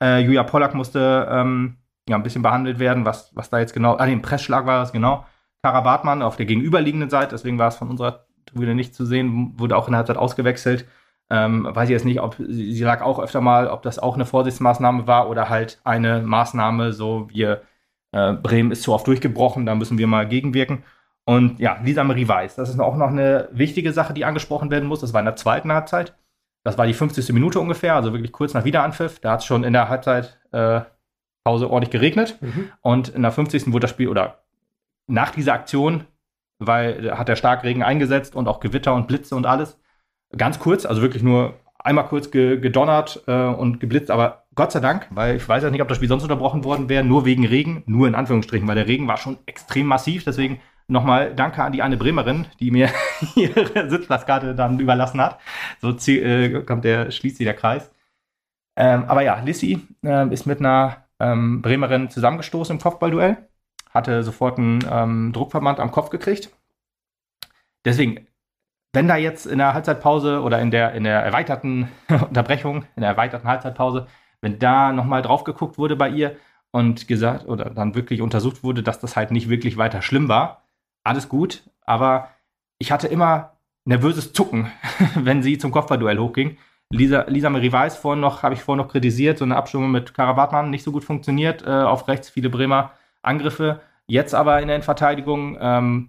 Äh, 0.03 0.21
Julia 0.21 0.43
Pollack 0.43 0.75
musste 0.75 1.29
ähm, 1.31 1.77
ja, 2.09 2.17
ein 2.17 2.23
bisschen 2.23 2.43
behandelt 2.43 2.79
werden, 2.79 3.05
was, 3.05 3.35
was 3.35 3.51
da 3.51 3.59
jetzt 3.59 3.73
genau, 3.73 3.97
ah, 3.97 4.07
den 4.07 4.23
Pressschlag 4.23 4.67
war 4.67 4.81
das 4.81 4.93
genau. 4.93 5.27
Kara 5.63 5.81
Bartmann 5.81 6.23
auf 6.23 6.37
der 6.37 6.47
gegenüberliegenden 6.47 7.11
Seite, 7.11 7.35
deswegen 7.35 7.59
war 7.59 7.69
es 7.69 7.77
von 7.77 7.91
unserer 7.91 8.27
Tribüne 8.47 8.75
nicht 8.75 8.95
zu 8.95 9.05
sehen, 9.05 9.59
wurde 9.59 9.77
auch 9.77 9.89
in 9.89 9.93
der 9.93 9.99
Halbzeit 9.99 10.17
ausgewechselt. 10.17 10.87
Ähm, 11.29 11.67
weiß 11.69 11.89
ich 11.89 11.93
jetzt 11.93 12.05
nicht, 12.05 12.21
ob 12.21 12.37
sie 12.37 12.83
lag 12.85 13.03
auch 13.03 13.19
öfter 13.19 13.41
mal, 13.41 13.69
ob 13.69 13.83
das 13.83 13.99
auch 13.99 14.15
eine 14.15 14.27
Vorsichtsmaßnahme 14.27 15.07
war 15.07 15.29
oder 15.29 15.49
halt 15.49 15.81
eine 15.83 16.21
Maßnahme, 16.21 16.93
so 16.93 17.29
wir 17.31 17.63
äh, 18.13 18.33
Bremen 18.35 18.71
ist 18.71 18.83
zu 18.83 18.93
oft 18.93 19.07
durchgebrochen, 19.07 19.67
da 19.67 19.75
müssen 19.75 19.99
wir 19.99 20.07
mal 20.07 20.27
gegenwirken. 20.29 20.85
Und 21.25 21.59
ja, 21.59 21.81
Lisa 21.83 22.05
Marie 22.05 22.29
Weiß, 22.29 22.55
das 22.55 22.69
ist 22.69 22.79
auch 22.79 22.97
noch 22.97 23.09
eine 23.09 23.49
wichtige 23.51 23.93
Sache, 23.93 24.15
die 24.15 24.25
angesprochen 24.25 24.71
werden 24.71 24.89
muss. 24.89 25.01
Das 25.01 25.13
war 25.13 25.21
in 25.21 25.27
der 25.27 25.35
zweiten 25.35 25.73
Halbzeit. 25.73 26.15
Das 26.63 26.79
war 26.79 26.87
die 26.87 26.95
50. 26.95 27.33
Minute 27.33 27.59
ungefähr, 27.59 27.95
also 27.97 28.13
wirklich 28.13 28.33
kurz 28.33 28.55
nach 28.55 28.65
Wiederanpfiff. 28.65 29.19
Da 29.19 29.33
hat 29.33 29.41
es 29.41 29.47
schon 29.47 29.65
in 29.65 29.73
der 29.73 29.89
Halbzeit 29.89 30.39
äh, 30.53 30.83
Pause 31.45 31.71
ordentlich 31.71 31.91
geregnet. 31.91 32.39
Mhm. 32.41 32.71
Und 32.81 33.09
in 33.09 33.23
der 33.23 33.33
50. 33.33 33.73
wurde 33.73 33.83
das 33.83 33.91
Spiel, 33.91 34.09
oder 34.09 34.45
nach 35.09 35.31
dieser 35.31 35.55
Aktion, 35.55 36.05
weil 36.59 37.17
hat 37.17 37.29
der 37.29 37.37
Starkregen 37.37 37.83
eingesetzt 37.83 38.35
und 38.35 38.49
auch 38.49 38.61
Gewitter 38.61 38.95
und 38.95 39.09
Blitze 39.09 39.37
und 39.37 39.47
alles, 39.47 39.79
Ganz 40.37 40.59
kurz, 40.59 40.87
also 40.87 41.03
wirklich 41.03 41.23
nur 41.23 41.55
einmal 41.79 42.07
kurz 42.07 42.31
ge 42.31 42.59
gedonnert 42.59 43.23
äh, 43.27 43.33
und 43.33 43.81
geblitzt, 43.81 44.11
aber 44.11 44.47
Gott 44.57 44.73
sei 44.73 44.81
Dank, 44.81 45.07
weil 45.11 45.37
ich 45.37 45.47
weiß 45.47 45.63
ja 45.63 45.71
nicht, 45.71 45.83
ob 45.83 45.89
das 45.89 45.99
Spiel 45.99 46.09
sonst 46.09 46.23
unterbrochen 46.23 46.65
worden 46.65 46.89
wäre, 46.89 47.05
nur 47.05 47.27
wegen 47.27 47.47
Regen, 47.47 47.83
nur 47.87 48.09
in 48.09 48.15
Anführungsstrichen, 48.15 48.67
weil 48.67 48.75
der 48.75 48.89
Regen 48.89 49.07
war 49.07 49.19
schon 49.19 49.39
extrem 49.45 49.87
massiv. 49.87 50.25
Deswegen 50.25 50.61
nochmal 50.89 51.35
danke 51.35 51.63
an 51.63 51.73
die 51.73 51.83
eine 51.83 51.99
Bremerin, 51.99 52.47
die 52.59 52.71
mir 52.71 52.89
ihre 53.37 53.91
Sitzplatzkarte 53.91 54.55
dann 54.55 54.81
überlassen 54.81 55.21
hat. 55.21 55.39
So 55.81 55.91
äh, 56.11 56.63
kommt 56.63 56.85
der, 56.85 57.11
schließt 57.11 57.37
sich 57.37 57.45
der 57.45 57.55
Kreis. 57.55 57.91
Ähm, 58.77 59.05
aber 59.05 59.23
ja, 59.23 59.41
Lissy 59.41 59.87
äh, 60.05 60.33
ist 60.33 60.47
mit 60.47 60.61
einer 60.61 61.05
ähm, 61.21 61.63
Bremerin 61.63 62.11
zusammengestoßen 62.11 62.77
im 62.77 62.83
Kopfballduell, 62.83 63.37
hatte 63.91 64.23
sofort 64.23 64.59
einen 64.59 64.81
ähm, 64.91 65.33
Druckverband 65.35 65.81
am 65.81 65.91
Kopf 65.91 66.11
gekriegt. 66.11 66.51
Deswegen 67.85 68.26
wenn 68.97 69.09
da 69.09 69.17
jetzt 69.17 69.45
in 69.45 69.59
der 69.59 69.75
Halbzeitpause 69.75 70.41
oder 70.41 70.59
in 70.59 70.71
der, 70.71 70.95
in 70.95 71.05
der 71.05 71.21
erweiterten 71.21 71.89
Unterbrechung, 72.09 72.87
in 72.97 73.03
der 73.03 73.11
erweiterten 73.11 73.47
Halbzeitpause, 73.47 74.07
wenn 74.41 74.59
da 74.59 74.91
nochmal 74.91 75.21
drauf 75.21 75.45
geguckt 75.45 75.77
wurde 75.77 75.97
bei 75.97 76.09
ihr 76.09 76.37
und 76.71 77.07
gesagt 77.07 77.47
oder 77.47 77.69
dann 77.69 77.95
wirklich 77.95 78.23
untersucht 78.23 78.65
wurde, 78.65 78.83
dass 78.83 78.99
das 78.99 79.15
halt 79.15 79.33
nicht 79.33 79.51
wirklich 79.51 79.77
weiter 79.77 80.01
schlimm 80.01 80.29
war, 80.29 80.63
alles 81.05 81.29
gut, 81.29 81.63
aber 81.83 82.31
ich 82.79 82.91
hatte 82.91 83.07
immer 83.07 83.59
nervöses 83.85 84.33
Zucken, 84.33 84.73
wenn 85.15 85.43
sie 85.43 85.59
zum 85.59 85.73
Kopfballduell 85.73 86.19
hochging. 86.19 86.57
Lisa, 86.89 87.27
Lisa 87.29 87.51
Marie 87.51 87.73
Weiß 87.73 87.99
vorhin 87.99 88.21
noch, 88.21 88.43
habe 88.43 88.55
ich 88.55 88.63
vorhin 88.63 88.83
noch 88.83 88.91
kritisiert, 88.91 89.37
so 89.37 89.45
eine 89.45 89.57
Abstimmung 89.57 89.91
mit 89.91 90.15
Karabatmann 90.15 90.71
nicht 90.71 90.85
so 90.85 90.93
gut 90.93 91.05
funktioniert, 91.05 91.67
äh, 91.67 91.71
auf 91.71 92.09
rechts 92.09 92.31
viele 92.31 92.49
Bremer 92.49 92.93
Angriffe. 93.21 93.81
Jetzt 94.07 94.35
aber 94.35 94.63
in 94.63 94.69
der 94.69 94.77
Endverteidigung 94.77 95.59
ähm, 95.61 96.09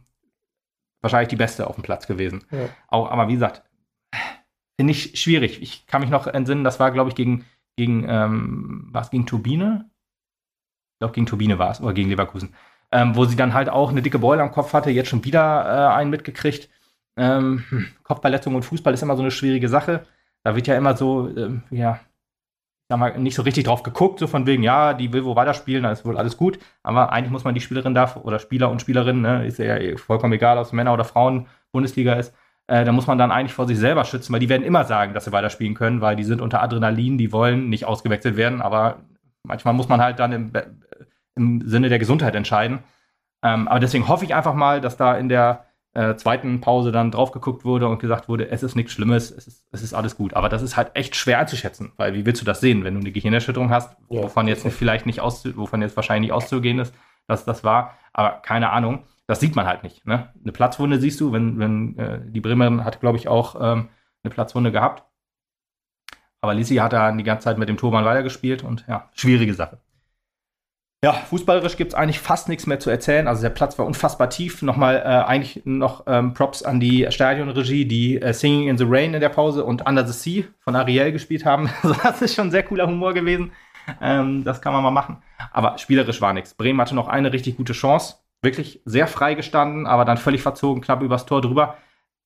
wahrscheinlich 1.02 1.30
die 1.30 1.36
beste 1.36 1.68
auf 1.68 1.76
dem 1.76 1.84
Platz 1.84 2.08
gewesen. 2.08 2.44
Ja. 2.52 2.70
Auch, 2.88 3.10
aber 3.10 3.28
wie 3.28 3.34
gesagt, 3.34 3.64
finde 4.80 4.92
ich 4.92 5.20
schwierig. 5.20 5.62
Ich 5.62 5.86
kann 5.88 6.02
mich 6.02 6.10
noch 6.10 6.28
entsinnen, 6.28 6.64
das 6.64 6.80
war, 6.80 6.92
glaube 6.92 7.10
ich, 7.10 7.16
gegen, 7.16 7.46
gegen 7.76 8.06
ähm, 8.08 8.88
was 8.92 9.10
gegen 9.10 9.26
Turbine? 9.26 9.90
Ich 10.96 11.00
glaube, 11.00 11.14
gegen 11.14 11.28
Turbine 11.28 11.60
war 11.60 11.72
es, 11.72 11.82
oder 11.82 11.94
gegen 11.94 12.10
Leverkusen. 12.10 12.54
Ähm, 12.92 13.16
wo 13.16 13.26
sie 13.26 13.36
dann 13.36 13.54
halt 13.54 13.70
auch 13.70 13.90
eine 13.90 14.02
dicke 14.02 14.20
Beule 14.20 14.42
am 14.42 14.52
Kopf 14.52 14.74
hatte, 14.74 14.90
jetzt 14.90 15.10
schon 15.10 15.26
wieder 15.26 15.66
äh, 15.66 15.96
einen 15.96 16.10
mitgekriegt. 16.10 16.70
Ähm, 17.18 17.64
hm, 17.70 17.88
Kopfverletzung 18.04 18.56
und 18.56 18.64
Fußball 18.64 18.94
ist 18.94 19.02
immer 19.02 19.16
so 19.16 19.22
eine 19.22 19.32
schwierige 19.32 19.68
Sache. 19.70 20.06
Da 20.44 20.56
wird 20.56 20.68
ja 20.68 20.78
immer 20.78 20.96
so, 20.96 21.28
ähm, 21.36 21.64
ja, 21.70 22.00
sag 22.90 23.00
mal, 23.00 23.18
nicht 23.18 23.36
so 23.36 23.42
richtig 23.42 23.66
drauf 23.66 23.84
geguckt, 23.84 24.20
so 24.20 24.28
von 24.28 24.46
wegen, 24.46 24.64
ja, 24.64 24.94
die 24.94 25.12
will 25.12 25.26
wo 25.26 25.36
weiterspielen, 25.36 25.84
dann 25.84 25.92
ist 25.94 26.06
wohl 26.06 26.18
alles 26.18 26.38
gut. 26.38 26.60
Aber 26.84 27.12
eigentlich 27.12 27.32
muss 27.32 27.44
man 27.44 27.54
die 27.54 27.62
Spielerin 27.62 27.94
da 27.94 28.16
oder 28.24 28.40
Spieler 28.40 28.70
und 28.72 28.82
Spielerinnen, 28.82 29.22
ne, 29.22 29.46
ist 29.46 29.60
ja 29.60 29.78
vollkommen 29.98 30.34
egal, 30.34 30.58
ob 30.58 30.66
es 30.66 30.72
Männer 30.72 30.94
oder 30.94 31.04
Frauen 31.04 31.48
Bundesliga 31.72 32.14
ist, 32.14 32.34
äh, 32.68 32.86
da 32.86 32.92
muss 32.92 33.08
man 33.08 33.18
dann 33.18 33.32
eigentlich 33.32 33.54
vor 33.54 33.68
sich 33.68 33.78
selber 33.78 34.06
schützen, 34.06 34.34
weil 34.34 34.40
die 34.40 34.50
werden 34.50 34.64
immer 34.64 34.86
sagen, 34.86 35.14
dass 35.14 35.26
sie 35.26 35.32
weiterspielen 35.32 35.74
können, 35.74 36.02
weil 36.02 36.16
die 36.16 36.24
sind 36.24 36.42
unter 36.42 36.62
Adrenalin, 36.62 37.18
die 37.18 37.32
wollen 37.32 37.70
nicht 37.70 37.86
ausgewechselt 37.86 38.38
werden, 38.38 38.62
aber 38.62 39.00
manchmal 39.44 39.74
muss 39.74 39.90
man 39.90 40.02
halt 40.02 40.20
dann 40.20 40.32
im, 40.32 40.52
im 41.36 41.68
Sinne 41.68 41.90
der 41.90 42.00
Gesundheit 42.00 42.36
entscheiden. 42.36 42.80
Ähm, 43.44 43.68
aber 43.68 43.80
deswegen 43.80 44.08
hoffe 44.08 44.26
ich 44.26 44.36
einfach 44.36 44.54
mal, 44.54 44.82
dass 44.82 44.98
da 44.98 45.18
in 45.18 45.30
der 45.30 45.66
äh, 45.98 46.16
zweiten 46.16 46.62
Pause 46.62 46.92
dann 46.92 47.10
drauf 47.10 47.32
geguckt 47.32 47.66
wurde 47.66 47.88
und 47.88 48.00
gesagt 48.00 48.30
wurde, 48.30 48.50
es 48.52 48.62
ist 48.62 48.76
nichts 48.76 48.94
Schlimmes, 48.94 49.32
es 49.32 49.48
ist, 49.48 49.66
es 49.72 49.82
ist 49.82 49.96
alles 49.96 50.16
gut. 50.16 50.36
Aber 50.36 50.48
das 50.48 50.62
ist 50.62 50.78
halt 50.78 50.92
echt 50.94 51.16
schwer 51.16 51.40
einzuschätzen, 51.40 51.92
weil 51.98 52.14
wie 52.14 52.24
willst 52.24 52.40
du 52.40 52.46
das 52.46 52.60
sehen, 52.60 52.84
wenn 52.84 52.94
du 52.94 53.00
eine 53.00 53.12
Gehirnerschütterung 53.12 53.72
hast, 53.72 53.98
ja, 54.10 54.22
wovon 54.22 54.48
jetzt 54.48 54.68
vielleicht 54.68 55.08
nicht 55.08 55.22
aus, 55.22 55.44
wovon 55.58 55.82
jetzt 55.82 55.96
wahrscheinlich 55.96 56.30
nicht 56.30 56.36
auszugehen 56.36 56.78
ist, 56.78 56.94
dass 57.26 57.46
das 57.46 57.64
war, 57.64 57.98
aber 58.14 58.42
keine 58.44 58.70
Ahnung. 58.70 59.04
Das 59.26 59.42
sieht 59.42 59.56
man 59.58 59.66
halt 59.66 59.84
nicht. 59.84 60.06
Ne? 60.06 60.30
Eine 60.42 60.54
Platzwunde 60.54 61.00
siehst 61.00 61.20
du, 61.20 61.34
wenn, 61.34 61.60
wenn 61.60 61.98
äh, 61.98 62.22
die 62.24 62.40
Bremerin 62.40 62.86
hat, 62.86 63.02
glaube 63.02 63.18
ich, 63.18 63.28
auch 63.28 63.56
ähm, 63.56 63.90
eine 64.24 64.34
Platzwunde 64.34 64.72
gehabt. 64.72 65.04
Aber 66.40 66.54
Lisi 66.54 66.76
hat 66.76 66.94
da 66.94 67.12
die 67.12 67.24
ganze 67.24 67.46
Zeit 67.46 67.58
mit 67.58 67.68
dem 67.68 67.76
Turban 67.76 68.06
weitergespielt 68.06 68.64
und 68.64 68.86
ja, 68.88 69.10
schwierige 69.14 69.54
Sache. 69.54 69.80
Ja, 71.04 71.14
fußballerisch 71.14 71.78
gibt 71.78 71.94
es 71.94 71.96
eigentlich 71.96 72.20
fast 72.20 72.50
nichts 72.50 72.66
mehr 72.66 72.80
zu 72.80 72.90
erzählen. 72.90 73.28
Also 73.28 73.44
der 73.44 73.52
Platz 73.52 73.78
war 73.78 73.86
unfassbar 73.86 74.32
tief. 74.32 74.64
Nochmal 74.64 74.96
äh, 74.98 75.28
eigentlich 75.28 75.62
noch 75.64 76.04
ähm, 76.08 76.34
Props 76.34 76.64
an 76.64 76.80
die 76.80 77.06
Stadionregie, 77.12 77.86
die 77.86 78.20
äh, 78.20 78.34
Singing 78.34 78.68
in 78.68 78.80
the 78.80 78.86
Rain 78.88 79.14
in 79.14 79.20
der 79.20 79.30
Pause 79.30 79.64
und 79.64 79.88
Under 79.88 80.08
the 80.08 80.14
Sea 80.14 80.46
von 80.60 80.76
Ariel 80.76 81.12
gespielt 81.12 81.46
haben. 81.46 81.70
Also 81.84 81.96
das 82.02 82.22
ist 82.24 82.34
schon 82.34 82.50
sehr 82.50 82.64
cooler 82.64 82.88
Humor 82.88 83.14
gewesen. 83.14 83.52
Ähm, 84.02 84.44
das 84.44 84.60
kann 84.60 84.74
man 84.74 84.82
mal 84.82 84.92
machen. 84.92 85.22
Aber 85.52 85.78
spielerisch 85.78 86.20
war 86.20 86.34
nichts. 86.34 86.56
Bremen 86.56 86.82
hatte 86.82 86.96
noch 86.96 87.08
eine 87.08 87.32
richtig 87.32 87.58
gute 87.58 87.74
Chance. 87.74 88.16
Wirklich 88.42 88.82
sehr 88.86 89.06
frei 89.06 89.36
gestanden, 89.36 89.86
aber 89.86 90.04
dann 90.04 90.18
völlig 90.18 90.42
verzogen, 90.42 90.82
knapp 90.82 91.04
übers 91.04 91.28
Tor 91.28 91.42
drüber. 91.42 91.78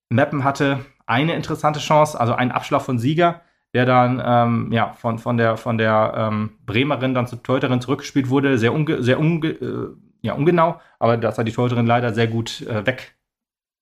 Meppen 0.09 0.45
hatte 0.45 0.85
eine 1.05 1.35
interessante 1.35 1.79
Chance, 1.81 2.17
also 2.19 2.33
einen 2.33 2.51
Abschlag 2.51 2.81
von 2.81 2.99
Sieger 2.99 3.41
der 3.73 3.85
dann 3.85 4.21
ähm, 4.23 4.71
ja, 4.71 4.93
von, 4.93 5.17
von 5.17 5.37
der, 5.37 5.57
von 5.57 5.77
der 5.77 6.13
ähm, 6.15 6.51
Bremerin 6.65 7.13
dann 7.13 7.27
zur 7.27 7.41
Teuterin 7.41 7.81
zurückgespielt 7.81 8.29
wurde. 8.29 8.57
Sehr, 8.57 8.73
unge 8.73 9.01
sehr 9.01 9.19
unge 9.19 9.47
äh, 9.47 9.95
ja, 10.21 10.33
ungenau, 10.33 10.79
aber 10.99 11.17
das 11.17 11.37
hat 11.37 11.47
die 11.47 11.51
Teuterin 11.51 11.87
leider 11.87 12.13
sehr 12.13 12.27
gut 12.27 12.61
äh, 12.61 12.83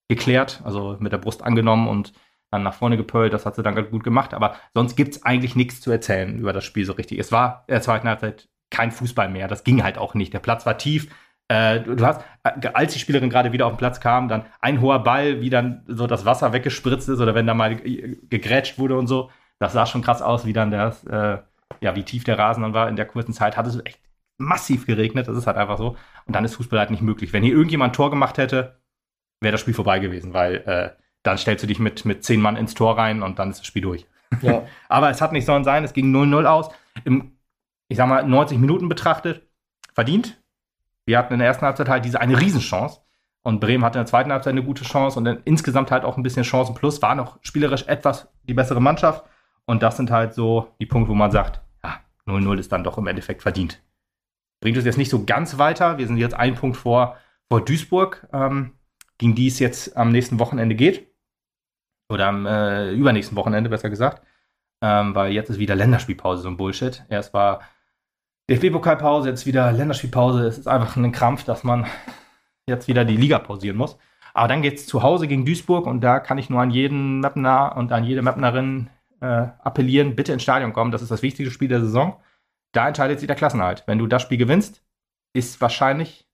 weggeklärt, 0.09 0.61
also 0.63 0.95
mit 0.99 1.11
der 1.11 1.17
Brust 1.17 1.43
angenommen 1.43 1.87
und 1.87 2.13
dann 2.51 2.63
nach 2.63 2.73
vorne 2.73 2.97
gepölt. 2.97 3.33
Das 3.33 3.45
hat 3.45 3.55
sie 3.55 3.63
dann 3.63 3.75
ganz 3.75 3.89
gut 3.89 4.03
gemacht. 4.03 4.33
Aber 4.33 4.55
sonst 4.73 4.95
gibt 4.95 5.15
es 5.15 5.23
eigentlich 5.23 5.55
nichts 5.55 5.81
zu 5.81 5.91
erzählen 5.91 6.37
über 6.39 6.53
das 6.53 6.65
Spiel 6.65 6.85
so 6.85 6.93
richtig. 6.93 7.19
Es 7.19 7.31
war 7.31 7.65
in 7.67 7.73
der 7.73 7.81
zweiten 7.81 8.07
Halbzeit 8.07 8.49
kein 8.71 8.91
Fußball 8.91 9.29
mehr. 9.29 9.47
Das 9.47 9.63
ging 9.63 9.83
halt 9.83 9.97
auch 9.97 10.13
nicht. 10.13 10.33
Der 10.33 10.39
Platz 10.39 10.65
war 10.65 10.77
tief. 10.77 11.09
Äh, 11.47 11.81
du 11.81 12.05
hast, 12.05 12.21
äh, 12.43 12.67
als 12.73 12.93
die 12.93 12.99
Spielerin 12.99 13.29
gerade 13.29 13.51
wieder 13.51 13.65
auf 13.65 13.73
den 13.73 13.77
Platz 13.77 13.99
kam, 13.99 14.29
dann 14.29 14.45
ein 14.61 14.81
hoher 14.81 15.03
Ball, 15.03 15.41
wie 15.41 15.49
dann 15.49 15.83
so 15.87 16.07
das 16.07 16.25
Wasser 16.25 16.53
weggespritzt 16.53 17.09
ist 17.09 17.19
oder 17.19 17.35
wenn 17.35 17.47
da 17.47 17.53
mal 17.53 17.75
gegrätscht 17.75 18.77
wurde 18.77 18.97
und 18.97 19.07
so 19.07 19.29
das 19.59 19.73
sah 19.73 19.85
schon 19.85 20.01
krass 20.01 20.21
aus, 20.21 20.45
wie 20.45 20.53
dann 20.53 20.71
das, 20.71 21.03
äh, 21.05 21.37
ja, 21.81 21.95
wie 21.95 22.03
tief 22.03 22.23
der 22.23 22.39
Rasen 22.39 22.63
dann 22.63 22.73
war 22.73 22.89
in 22.89 22.95
der 22.95 23.05
kurzen 23.05 23.33
Zeit. 23.33 23.57
Hatte 23.57 23.69
so 23.69 23.81
echt 23.81 23.99
massiv 24.37 24.85
geregnet, 24.85 25.27
das 25.27 25.37
ist 25.37 25.47
halt 25.47 25.57
einfach 25.57 25.77
so. 25.77 25.97
Und 26.25 26.35
dann 26.35 26.45
ist 26.45 26.55
Fußball 26.55 26.79
halt 26.79 26.91
nicht 26.91 27.01
möglich. 27.01 27.33
Wenn 27.33 27.43
hier 27.43 27.53
irgendjemand 27.53 27.91
ein 27.91 27.95
Tor 27.95 28.09
gemacht 28.09 28.37
hätte, 28.37 28.79
wäre 29.41 29.51
das 29.51 29.61
Spiel 29.61 29.73
vorbei 29.73 29.99
gewesen, 29.99 30.33
weil 30.33 30.55
äh, 30.65 30.89
dann 31.23 31.37
stellst 31.37 31.63
du 31.63 31.67
dich 31.67 31.79
mit, 31.79 32.05
mit 32.05 32.23
zehn 32.23 32.41
Mann 32.41 32.55
ins 32.55 32.73
Tor 32.73 32.97
rein 32.97 33.21
und 33.21 33.39
dann 33.39 33.49
ist 33.49 33.59
das 33.59 33.67
Spiel 33.67 33.81
durch. 33.81 34.05
Ja. 34.41 34.63
Aber 34.89 35.09
es 35.09 35.21
hat 35.21 35.33
nicht 35.33 35.45
sollen 35.45 35.63
sein, 35.63 35.83
es 35.83 35.93
ging 35.93 36.13
0-0 36.15 36.45
aus. 36.45 36.69
Im, 37.03 37.37
ich 37.89 37.97
sag 37.97 38.07
mal, 38.07 38.23
90 38.23 38.57
Minuten 38.57 38.87
betrachtet, 38.87 39.47
verdient. 39.93 40.41
Wir 41.05 41.17
hatten 41.17 41.33
in 41.33 41.39
der 41.39 41.47
ersten 41.47 41.65
Halbzeit 41.65 41.89
halt 41.89 42.05
diese 42.05 42.21
eine 42.21 42.39
Riesenchance. 42.39 43.01
Und 43.41 43.61
Bremen 43.61 43.83
hatte 43.83 43.97
in 43.97 44.03
der 44.03 44.09
zweiten 44.09 44.31
Halbzeit 44.31 44.51
eine 44.51 44.63
gute 44.63 44.83
Chance 44.83 45.17
und 45.17 45.25
dann 45.25 45.41
insgesamt 45.45 45.91
halt 45.91 46.03
auch 46.03 46.17
ein 46.17 46.23
bisschen 46.23 46.43
Chancen 46.43 46.75
plus, 46.75 47.01
war 47.01 47.15
noch 47.15 47.39
spielerisch 47.41 47.87
etwas 47.87 48.27
die 48.43 48.53
bessere 48.53 48.81
Mannschaft. 48.81 49.25
Und 49.69 49.83
das 49.83 49.97
sind 49.97 50.09
halt 50.09 50.33
so 50.33 50.73
die 50.79 50.87
Punkte, 50.87 51.11
wo 51.11 51.13
man 51.13 51.29
sagt, 51.29 51.61
ja, 51.83 51.99
0-0 52.25 52.57
ist 52.57 52.71
dann 52.71 52.83
doch 52.83 52.97
im 52.97 53.05
Endeffekt 53.05 53.43
verdient. 53.43 53.79
Bringt 54.61 54.75
uns 54.77 54.85
jetzt 54.87 54.97
nicht 54.97 55.11
so 55.11 55.25
ganz 55.25 55.59
weiter. 55.59 55.99
Wir 55.99 56.07
sind 56.07 56.17
jetzt 56.17 56.33
ein 56.33 56.55
Punkt 56.55 56.75
vor, 56.75 57.17
vor 57.49 57.63
Duisburg, 57.63 58.27
ähm, 58.33 58.73
gegen 59.19 59.35
die 59.35 59.45
es 59.45 59.59
jetzt 59.59 59.95
am 59.95 60.11
nächsten 60.11 60.39
Wochenende 60.39 60.73
geht. 60.73 61.13
Oder 62.11 62.29
am 62.29 62.47
äh, 62.47 62.91
übernächsten 62.93 63.37
Wochenende, 63.37 63.69
besser 63.69 63.91
gesagt. 63.91 64.25
Ähm, 64.81 65.13
weil 65.13 65.33
jetzt 65.33 65.51
ist 65.51 65.59
wieder 65.59 65.75
Länderspielpause, 65.75 66.41
so 66.41 66.47
ein 66.47 66.57
Bullshit. 66.57 67.05
Erst 67.07 67.35
war 67.35 67.59
DFB-Pokalpause, 68.49 69.29
jetzt 69.29 69.45
wieder 69.45 69.71
Länderspielpause. 69.71 70.47
Es 70.47 70.57
ist 70.57 70.67
einfach 70.67 70.95
ein 70.95 71.11
Krampf, 71.11 71.43
dass 71.43 71.63
man 71.63 71.85
jetzt 72.65 72.87
wieder 72.87 73.05
die 73.05 73.17
Liga 73.17 73.37
pausieren 73.37 73.77
muss. 73.77 73.99
Aber 74.33 74.47
dann 74.47 74.63
geht 74.63 74.79
es 74.79 74.87
zu 74.87 75.03
Hause 75.03 75.27
gegen 75.27 75.45
Duisburg 75.45 75.85
und 75.85 76.01
da 76.01 76.19
kann 76.19 76.39
ich 76.39 76.49
nur 76.49 76.59
an 76.59 76.71
jeden 76.71 77.19
Mapner 77.19 77.75
und 77.77 77.91
an 77.91 78.03
jede 78.03 78.23
Mapnerin 78.23 78.89
äh, 79.21 79.47
appellieren, 79.63 80.15
bitte 80.15 80.33
ins 80.33 80.43
Stadion 80.43 80.73
kommen. 80.73 80.91
Das 80.91 81.01
ist 81.01 81.11
das 81.11 81.21
wichtigste 81.21 81.53
Spiel 81.53 81.67
der 81.67 81.81
Saison. 81.81 82.19
Da 82.71 82.87
entscheidet 82.87 83.19
sich 83.19 83.27
der 83.27 83.35
Klassenhalt. 83.35 83.83
Wenn 83.87 83.97
du 83.97 84.07
das 84.07 84.21
Spiel 84.21 84.37
gewinnst, 84.37 84.83
ist 85.33 85.59
wahrscheinlich 85.61 86.27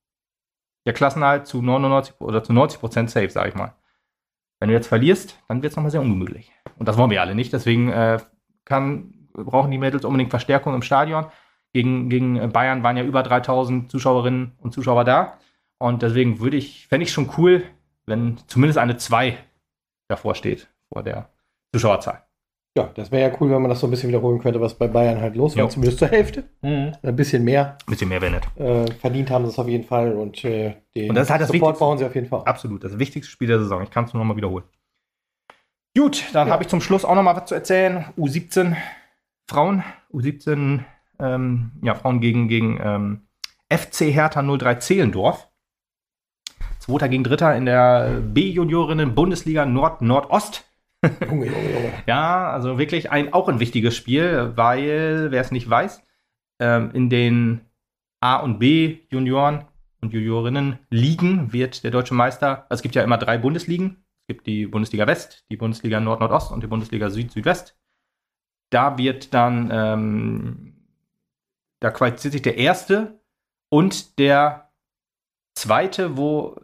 der 0.86 0.93
Klassenhalt 0.93 1.47
zu 1.47 1.61
99 1.61 2.15
oder 2.19 2.43
zu 2.43 2.53
90 2.53 2.79
Prozent 2.79 3.09
safe, 3.09 3.29
sage 3.29 3.49
ich 3.49 3.55
mal. 3.55 3.75
Wenn 4.59 4.69
du 4.69 4.75
jetzt 4.75 4.88
verlierst, 4.88 5.39
dann 5.47 5.61
wird 5.61 5.71
es 5.71 5.77
nochmal 5.77 5.91
sehr 5.91 6.01
ungemütlich. 6.01 6.51
Und 6.77 6.88
das 6.88 6.97
wollen 6.97 7.09
wir 7.09 7.21
alle 7.21 7.36
nicht. 7.36 7.53
Deswegen 7.53 7.89
äh, 7.89 8.19
kann, 8.63 9.29
brauchen 9.33 9.71
die 9.71 9.77
Mädels 9.77 10.05
unbedingt 10.05 10.29
Verstärkung 10.29 10.73
im 10.73 10.81
Stadion. 10.81 11.25
Gegen, 11.73 12.09
gegen 12.09 12.51
Bayern 12.51 12.83
waren 12.83 12.95
ja 12.95 13.03
über 13.03 13.21
3000 13.21 13.91
Zuschauerinnen 13.91 14.53
und 14.59 14.73
Zuschauer 14.73 15.03
da. 15.03 15.38
Und 15.77 16.01
deswegen 16.01 16.39
würde 16.39 16.55
ich, 16.55 16.88
fände 16.88 17.03
ich 17.03 17.11
schon 17.11 17.29
cool, 17.38 17.63
wenn 18.05 18.38
zumindest 18.47 18.77
eine 18.77 18.95
2 18.95 19.38
davor 20.07 20.36
steht, 20.36 20.69
vor 20.91 21.03
der 21.03 21.29
Zuschauerzahl. 21.73 22.24
Ja, 22.78 22.91
das 22.93 23.09
wäre 23.09 23.30
ja 23.30 23.38
cool, 23.39 23.49
wenn 23.49 23.61
man 23.61 23.69
das 23.69 23.80
so 23.80 23.88
ein 23.88 23.91
bisschen 23.91 24.09
wiederholen 24.09 24.39
könnte, 24.39 24.59
was 24.59 24.73
bei 24.73 24.89
Bayern 24.89 25.21
halt 25.21 25.38
los 25.38 25.55
war. 25.55 25.69
Zumindest 25.69 25.99
zur 25.99 26.09
Hälfte. 26.09 26.43
Mhm. 26.61 26.91
Ein 27.01 27.15
bisschen 27.15 27.43
mehr. 27.45 27.78
Ein 27.86 27.91
bisschen 27.91 28.09
mehr 28.09 28.21
wäre 28.21 28.34
nett. 28.34 28.47
Äh, 28.57 28.91
verdient 28.99 29.32
haben 29.32 29.45
sie 29.45 29.51
es 29.51 29.59
auf 29.59 29.69
jeden 29.69 29.86
Fall 29.86 30.13
und 30.13 30.43
äh, 30.43 30.76
den 30.93 31.09
und 31.09 31.15
das 31.15 31.28
ist 31.28 31.32
halt 31.32 31.41
das 31.41 31.49
Support 31.49 31.80
bauen 31.80 31.97
sie 31.97 32.05
auf 32.05 32.13
jeden 32.13 32.28
Fall. 32.28 32.43
Absolut, 32.43 32.84
das 32.84 32.99
wichtigste 32.99 33.32
Spiel 33.32 33.47
der 33.47 33.59
Saison. 33.59 33.82
Ich 33.82 33.91
kann 33.91 34.03
es 34.03 34.13
nur 34.13 34.21
noch 34.21 34.28
mal 34.28 34.36
wiederholen. 34.36 34.65
Gut, 35.97 36.26
dann 36.34 36.47
ja. 36.47 36.53
habe 36.53 36.63
ich 36.63 36.69
zum 36.69 36.82
Schluss 36.82 37.05
auch 37.05 37.15
noch 37.15 37.23
mal 37.23 37.38
was 37.38 37.45
zu 37.45 37.55
erzählen. 37.55 38.05
U17 38.17 38.76
Frauen, 39.47 39.84
U17 40.11 40.82
ähm, 41.19 41.71
ja, 41.82 41.95
Frauen 41.95 42.19
gegen, 42.19 42.49
gegen 42.49 42.78
ähm, 42.84 43.21
FC 43.71 44.13
Hertha 44.13 44.43
03 44.43 44.76
Zehlendorf. 44.76 45.47
Zweiter 46.80 47.07
gegen 47.07 47.23
Dritter 47.23 47.55
in 47.55 47.65
der 47.65 48.21
B-Juniorinnen-Bundesliga 48.21 49.65
Nord-Nordost. 49.65 50.65
Junge, 51.28 51.45
Junge, 51.47 51.74
Junge. 51.74 51.93
ja, 52.08 52.51
also 52.51 52.78
wirklich 52.78 53.12
ein, 53.12 53.34
auch 53.34 53.47
ein 53.47 53.60
wichtiges 53.60 53.95
Spiel, 53.95 54.53
weil, 54.56 55.32
wer 55.32 55.41
es 55.41 55.51
nicht 55.51 55.70
weiß, 55.70 56.03
ähm, 56.60 56.91
in 56.93 57.10
den 57.10 57.62
A- 58.22 58.38
und 58.38 58.60
B-Junioren 58.60 59.66
und 60.01 60.14
Juniorinnen 60.14 60.80
ligen 60.89 61.53
wird 61.53 61.84
der 61.84 61.91
deutsche 61.91 62.14
Meister, 62.14 62.66
also 62.70 62.80
es 62.80 62.82
gibt 62.82 62.95
ja 62.95 63.03
immer 63.03 63.18
drei 63.18 63.38
Bundesligen. 63.38 64.03
Es 64.22 64.28
gibt 64.28 64.47
die 64.47 64.66
Bundesliga 64.66 65.06
West, 65.06 65.45
die 65.51 65.58
Bundesliga 65.58 65.99
Nord-Nordost 65.99 66.51
und 66.51 66.64
die 66.64 66.68
Bundesliga 66.68 67.12
Süd-Südwest. 67.12 67.78
Da 68.72 68.97
wird 68.97 69.34
dann, 69.36 69.70
ähm, 69.72 70.88
da 71.80 71.91
qualifiziert 71.91 72.34
sich 72.34 72.41
der 72.41 72.58
erste 72.58 73.20
und 73.70 74.18
der 74.18 74.72
zweite, 75.53 76.18
wo 76.18 76.60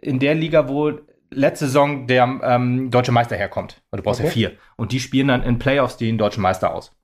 in 0.00 0.18
der 0.18 0.34
Liga, 0.34 0.68
wo 0.68 0.92
letzte 1.34 1.66
Saison 1.66 2.06
der 2.06 2.40
ähm, 2.42 2.90
deutsche 2.90 3.12
Meister 3.12 3.36
herkommt. 3.36 3.82
du 3.90 4.02
brauchst 4.02 4.20
okay. 4.20 4.28
ja 4.28 4.32
vier. 4.32 4.52
Und 4.76 4.92
die 4.92 5.00
spielen 5.00 5.28
dann 5.28 5.42
in 5.42 5.58
Playoffs 5.58 5.96
den 5.96 6.18
deutschen 6.18 6.42
Meister 6.42 6.74
aus. 6.74 6.94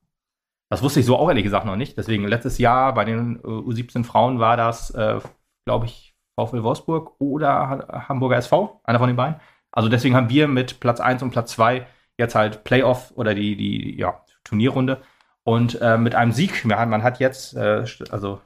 Das 0.71 0.83
wusste 0.83 1.01
ich 1.01 1.07
so 1.07 1.17
auch 1.17 1.29
ehrlich 1.29 1.45
gesagt 1.45 1.67
noch 1.67 1.77
nicht. 1.77 1.97
Deswegen 1.97 2.27
letztes 2.27 2.59
Jahr 2.59 2.93
bei 2.95 3.05
den 3.05 3.37
äh, 3.37 3.47
U17 3.47 4.05
Frauen 4.05 4.39
war 4.39 4.57
das, 4.57 4.91
äh, 4.91 5.19
glaube 5.67 5.87
ich, 5.87 6.15
VfL 6.39 6.63
Wolfsburg 6.63 7.17
oder 7.19 8.07
Hamburger 8.09 8.37
SV, 8.37 8.81
einer 8.85 8.99
von 8.99 9.09
den 9.09 9.17
beiden. 9.17 9.41
Also 9.73 9.89
deswegen 9.89 10.15
haben 10.15 10.31
wir 10.31 10.47
mit 10.47 10.81
Platz 10.81 11.01
1 11.01 11.23
und 11.23 11.31
Platz 11.31 11.53
2 11.53 11.87
jetzt 12.17 12.35
halt 12.35 12.65
Playoff 12.65 13.13
oder 13.17 13.35
die, 13.35 13.57
die 13.57 13.99
ja, 13.99 14.23
Turnierrunde. 14.45 15.03
Und 15.43 15.81
äh, 15.81 15.99
mit 15.99 16.15
einem 16.15 16.33
Sieg, 16.33 16.65
man 16.65 17.03
hat 17.03 17.19
jetzt, 17.19 17.57
äh, 17.57 17.85
also 18.11 18.41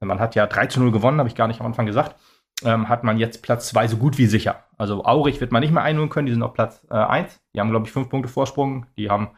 man 0.00 0.20
hat 0.20 0.34
ja 0.34 0.46
3 0.46 0.66
zu 0.66 0.80
0 0.80 0.92
gewonnen, 0.92 1.18
habe 1.18 1.28
ich 1.28 1.34
gar 1.34 1.48
nicht 1.48 1.60
am 1.60 1.66
Anfang 1.66 1.86
gesagt 1.86 2.16
ähm, 2.64 2.88
hat 2.88 3.04
man 3.04 3.18
jetzt 3.18 3.42
Platz 3.42 3.68
2 3.68 3.88
so 3.88 3.96
gut 3.96 4.18
wie 4.18 4.26
sicher. 4.26 4.64
Also 4.78 5.04
Aurich 5.04 5.40
wird 5.40 5.52
man 5.52 5.60
nicht 5.60 5.72
mehr 5.72 5.82
einholen 5.82 6.10
können, 6.10 6.26
die 6.26 6.32
sind 6.32 6.42
auf 6.42 6.54
Platz 6.54 6.84
1. 6.88 7.34
Äh, 7.34 7.38
die 7.54 7.60
haben, 7.60 7.70
glaube 7.70 7.86
ich, 7.86 7.92
fünf 7.92 8.08
Punkte 8.08 8.28
Vorsprung. 8.28 8.86
Die 8.96 9.10
haben 9.10 9.30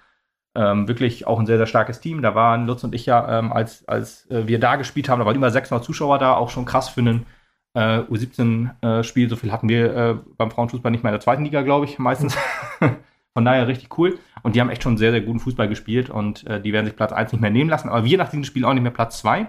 ähm, 0.54 0.86
wirklich 0.88 1.26
auch 1.26 1.38
ein 1.38 1.46
sehr, 1.46 1.56
sehr 1.56 1.66
starkes 1.66 2.00
Team. 2.00 2.22
Da 2.22 2.34
waren 2.34 2.66
Lutz 2.66 2.84
und 2.84 2.94
ich 2.94 3.06
ja, 3.06 3.38
ähm, 3.38 3.52
als, 3.52 3.86
als 3.88 4.30
äh, 4.30 4.46
wir 4.46 4.60
da 4.60 4.76
gespielt 4.76 5.08
haben, 5.08 5.20
da 5.20 5.26
waren 5.26 5.36
über 5.36 5.50
600 5.50 5.84
Zuschauer 5.84 6.18
da, 6.18 6.34
auch 6.34 6.50
schon 6.50 6.64
krass 6.64 6.88
für 6.88 7.00
einen 7.00 7.26
äh, 7.74 8.00
U17-Spiel. 8.00 9.26
Äh, 9.26 9.28
so 9.28 9.36
viel 9.36 9.52
hatten 9.52 9.68
wir 9.68 9.96
äh, 9.96 10.14
beim 10.36 10.50
Frauenfußball 10.50 10.92
nicht 10.92 11.02
mehr 11.02 11.10
in 11.10 11.14
der 11.14 11.20
zweiten 11.20 11.44
Liga, 11.44 11.62
glaube 11.62 11.86
ich, 11.86 11.98
meistens. 11.98 12.36
Von 13.34 13.46
daher 13.46 13.66
richtig 13.66 13.96
cool. 13.96 14.18
Und 14.42 14.54
die 14.54 14.60
haben 14.60 14.68
echt 14.68 14.82
schon 14.82 14.98
sehr, 14.98 15.10
sehr 15.10 15.22
guten 15.22 15.40
Fußball 15.40 15.68
gespielt 15.68 16.10
und 16.10 16.46
äh, 16.46 16.60
die 16.60 16.72
werden 16.74 16.84
sich 16.84 16.96
Platz 16.96 17.12
1 17.12 17.32
nicht 17.32 17.40
mehr 17.40 17.50
nehmen 17.50 17.70
lassen. 17.70 17.88
Aber 17.88 18.04
wir 18.04 18.18
nach 18.18 18.28
diesem 18.28 18.44
Spiel 18.44 18.66
auch 18.66 18.74
nicht 18.74 18.82
mehr 18.82 18.92
Platz 18.92 19.18
2 19.20 19.46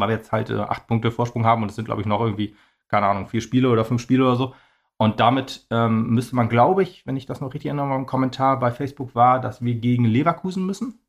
weil 0.00 0.08
wir 0.08 0.16
jetzt 0.16 0.32
halt 0.32 0.50
äh, 0.50 0.58
acht 0.58 0.86
Punkte 0.86 1.10
Vorsprung 1.10 1.44
haben 1.44 1.62
und 1.62 1.70
es 1.70 1.76
sind, 1.76 1.84
glaube 1.84 2.00
ich, 2.00 2.06
noch 2.06 2.20
irgendwie, 2.20 2.54
keine 2.88 3.06
Ahnung, 3.06 3.26
vier 3.26 3.40
Spiele 3.40 3.70
oder 3.70 3.84
fünf 3.84 4.02
Spiele 4.02 4.24
oder 4.24 4.36
so. 4.36 4.54
Und 4.96 5.20
damit 5.20 5.66
ähm, 5.70 6.10
müsste 6.10 6.34
man, 6.34 6.48
glaube 6.48 6.82
ich, 6.82 7.06
wenn 7.06 7.16
ich 7.16 7.26
das 7.26 7.40
noch 7.40 7.54
richtig 7.54 7.66
erinnere, 7.66 7.94
ein 7.94 8.06
Kommentar 8.06 8.58
bei 8.58 8.72
Facebook 8.72 9.14
war, 9.14 9.40
dass 9.40 9.62
wir 9.62 9.76
gegen 9.76 10.04
Leverkusen 10.04 10.66
müssen. 10.66 11.00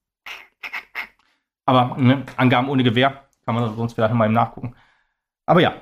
Aber 1.65 1.97
ne, 1.97 2.23
Angaben 2.37 2.69
ohne 2.69 2.83
Gewehr, 2.83 3.25
kann 3.45 3.55
man 3.55 3.75
sonst 3.75 3.93
vielleicht 3.93 4.11
nochmal 4.11 4.27
im 4.27 4.33
Nachgucken. 4.33 4.75
Aber 5.45 5.61
ja, 5.61 5.73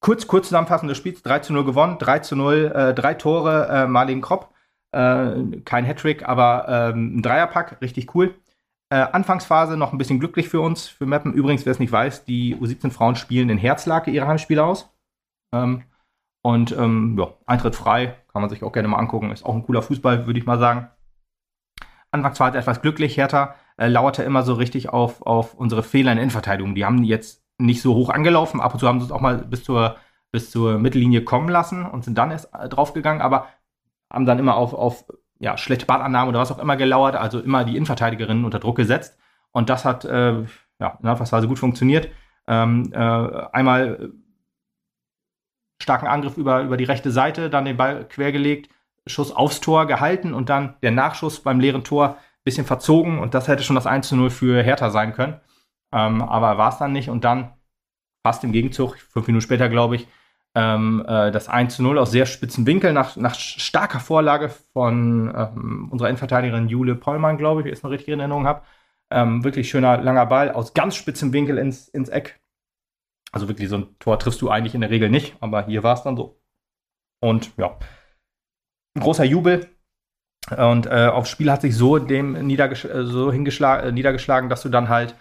kurz, 0.00 0.28
kurz 0.28 0.46
zusammenfassen 0.46 0.88
des 0.88 0.96
Spiels, 0.96 1.22
3 1.22 1.40
zu 1.40 1.52
0 1.52 1.64
gewonnen, 1.64 1.98
3 1.98 2.20
zu 2.20 2.36
0, 2.36 2.72
äh, 2.74 2.94
drei 2.94 3.14
Tore, 3.14 3.68
äh, 3.68 3.86
Marlene 3.88 4.20
Kropp, 4.20 4.54
äh, 4.92 5.60
kein 5.64 5.84
Hattrick, 5.84 6.28
aber 6.28 6.66
ähm, 6.68 7.18
ein 7.18 7.22
Dreierpack, 7.22 7.80
richtig 7.80 8.14
cool. 8.14 8.34
Äh, 8.88 8.98
Anfangsphase 8.98 9.76
noch 9.76 9.92
ein 9.92 9.98
bisschen 9.98 10.20
glücklich 10.20 10.48
für 10.48 10.60
uns, 10.60 10.86
für 10.86 11.06
Mappen. 11.06 11.32
Übrigens, 11.32 11.66
wer 11.66 11.72
es 11.72 11.80
nicht 11.80 11.90
weiß, 11.90 12.24
die 12.24 12.54
U17-Frauen 12.56 13.16
spielen 13.16 13.50
in 13.50 13.58
Herzlake 13.58 14.10
ihre 14.10 14.28
Heimspiele 14.28 14.64
aus. 14.64 14.88
Ähm, 15.52 15.82
und 16.42 16.70
ähm, 16.76 17.18
ja, 17.18 17.34
Eintritt 17.46 17.74
frei, 17.74 18.14
kann 18.32 18.42
man 18.42 18.48
sich 18.48 18.62
auch 18.62 18.70
gerne 18.70 18.86
mal 18.86 18.98
angucken. 18.98 19.32
Ist 19.32 19.44
auch 19.44 19.54
ein 19.54 19.64
cooler 19.64 19.82
Fußball, 19.82 20.26
würde 20.26 20.38
ich 20.38 20.46
mal 20.46 20.60
sagen. 20.60 20.88
Anfangsphase 22.12 22.58
etwas 22.58 22.80
glücklich. 22.80 23.16
Hertha 23.16 23.56
äh, 23.76 23.88
lauerte 23.88 24.22
immer 24.22 24.44
so 24.44 24.54
richtig 24.54 24.90
auf, 24.90 25.22
auf 25.22 25.54
unsere 25.54 25.82
Fehler 25.82 26.12
in 26.12 26.18
Innenverteidigung. 26.18 26.76
Die 26.76 26.84
haben 26.84 27.02
jetzt 27.02 27.44
nicht 27.58 27.82
so 27.82 27.94
hoch 27.96 28.10
angelaufen. 28.10 28.60
Ab 28.60 28.74
und 28.74 28.78
zu 28.78 28.86
haben 28.86 29.00
sie 29.00 29.06
es 29.06 29.12
auch 29.12 29.20
mal 29.20 29.38
bis 29.38 29.64
zur, 29.64 29.96
bis 30.30 30.52
zur 30.52 30.78
Mittellinie 30.78 31.24
kommen 31.24 31.48
lassen 31.48 31.84
und 31.84 32.04
sind 32.04 32.16
dann 32.16 32.30
erst 32.30 32.54
äh, 32.54 32.68
draufgegangen, 32.68 33.22
aber 33.22 33.48
haben 34.12 34.26
dann 34.26 34.38
immer 34.38 34.54
auf, 34.54 34.72
auf 34.72 35.04
ja, 35.38 35.56
schlechte 35.56 35.86
Ballannahmen 35.86 36.28
oder 36.28 36.40
was 36.40 36.52
auch 36.52 36.58
immer 36.58 36.76
gelauert, 36.76 37.16
also 37.16 37.40
immer 37.40 37.64
die 37.64 37.76
Innenverteidigerinnen 37.76 38.44
unter 38.44 38.58
Druck 38.58 38.76
gesetzt. 38.76 39.18
Und 39.52 39.68
das 39.68 39.84
hat 39.84 40.04
äh, 40.04 40.44
ja, 40.78 40.98
in 41.02 41.08
Anfangsphase 41.08 41.48
gut 41.48 41.58
funktioniert. 41.58 42.08
Ähm, 42.46 42.92
äh, 42.92 42.98
einmal 42.98 44.12
starken 45.80 46.06
Angriff 46.06 46.36
über, 46.36 46.62
über 46.62 46.76
die 46.76 46.84
rechte 46.84 47.10
Seite, 47.10 47.50
dann 47.50 47.64
den 47.64 47.76
Ball 47.76 48.06
quergelegt, 48.08 48.70
Schuss 49.06 49.34
aufs 49.34 49.60
Tor 49.60 49.86
gehalten 49.86 50.34
und 50.34 50.48
dann 50.48 50.76
der 50.82 50.90
Nachschuss 50.90 51.42
beim 51.42 51.60
leeren 51.60 51.84
Tor 51.84 52.08
ein 52.08 52.44
bisschen 52.44 52.66
verzogen 52.66 53.18
und 53.18 53.34
das 53.34 53.48
hätte 53.48 53.62
schon 53.62 53.76
das 53.76 53.86
1 53.86 54.08
zu 54.08 54.16
0 54.16 54.30
für 54.30 54.62
Hertha 54.62 54.90
sein 54.90 55.12
können. 55.12 55.40
Ähm, 55.92 56.22
aber 56.22 56.58
war 56.58 56.70
es 56.70 56.78
dann 56.78 56.92
nicht 56.92 57.08
und 57.08 57.24
dann 57.24 57.52
fast 58.24 58.42
im 58.42 58.52
Gegenzug, 58.52 58.98
fünf 58.98 59.26
Minuten 59.26 59.42
später 59.42 59.68
glaube 59.68 59.96
ich, 59.96 60.08
ähm, 60.56 61.04
äh, 61.06 61.30
das 61.30 61.50
1 61.50 61.76
zu 61.76 61.82
0 61.82 61.98
aus 61.98 62.10
sehr 62.10 62.24
spitzen 62.24 62.66
Winkel 62.66 62.94
nach, 62.94 63.14
nach 63.16 63.34
starker 63.34 64.00
Vorlage 64.00 64.48
von 64.48 65.30
ähm, 65.36 65.88
unserer 65.90 66.08
Innenverteidigerin 66.08 66.68
Jule 66.68 66.94
Pollmann, 66.94 67.36
glaube 67.36 67.60
ich, 67.60 67.66
wenn 67.66 67.72
ich 67.72 67.78
es 67.78 67.82
noch 67.82 67.90
richtig 67.90 68.08
in 68.08 68.20
Erinnerung 68.20 68.46
habe. 68.46 68.62
Ähm, 69.10 69.44
wirklich 69.44 69.68
schöner 69.68 69.98
langer 69.98 70.24
Ball 70.24 70.50
aus 70.50 70.72
ganz 70.72 70.96
spitzem 70.96 71.34
Winkel 71.34 71.58
ins, 71.58 71.88
ins 71.88 72.08
Eck. 72.08 72.40
Also 73.32 73.48
wirklich 73.48 73.68
so 73.68 73.76
ein 73.76 73.98
Tor 73.98 74.18
triffst 74.18 74.40
du 74.40 74.48
eigentlich 74.48 74.74
in 74.74 74.80
der 74.80 74.88
Regel 74.88 75.10
nicht, 75.10 75.36
aber 75.40 75.66
hier 75.66 75.82
war 75.82 75.94
es 75.94 76.02
dann 76.02 76.16
so. 76.16 76.40
Und 77.20 77.52
ja, 77.58 77.78
großer 78.98 79.24
Jubel. 79.24 79.68
Und 80.56 80.86
äh, 80.86 81.08
aufs 81.08 81.28
Spiel 81.28 81.52
hat 81.52 81.60
sich 81.60 81.76
so 81.76 81.98
dem 81.98 82.46
niedergesch 82.46 82.86
äh, 82.86 83.04
so 83.04 83.30
hingeschlagen, 83.30 83.88
äh, 83.88 83.92
niedergeschlagen, 83.92 84.48
dass 84.48 84.62
du 84.62 84.70
dann 84.70 84.88
halt 84.88 85.16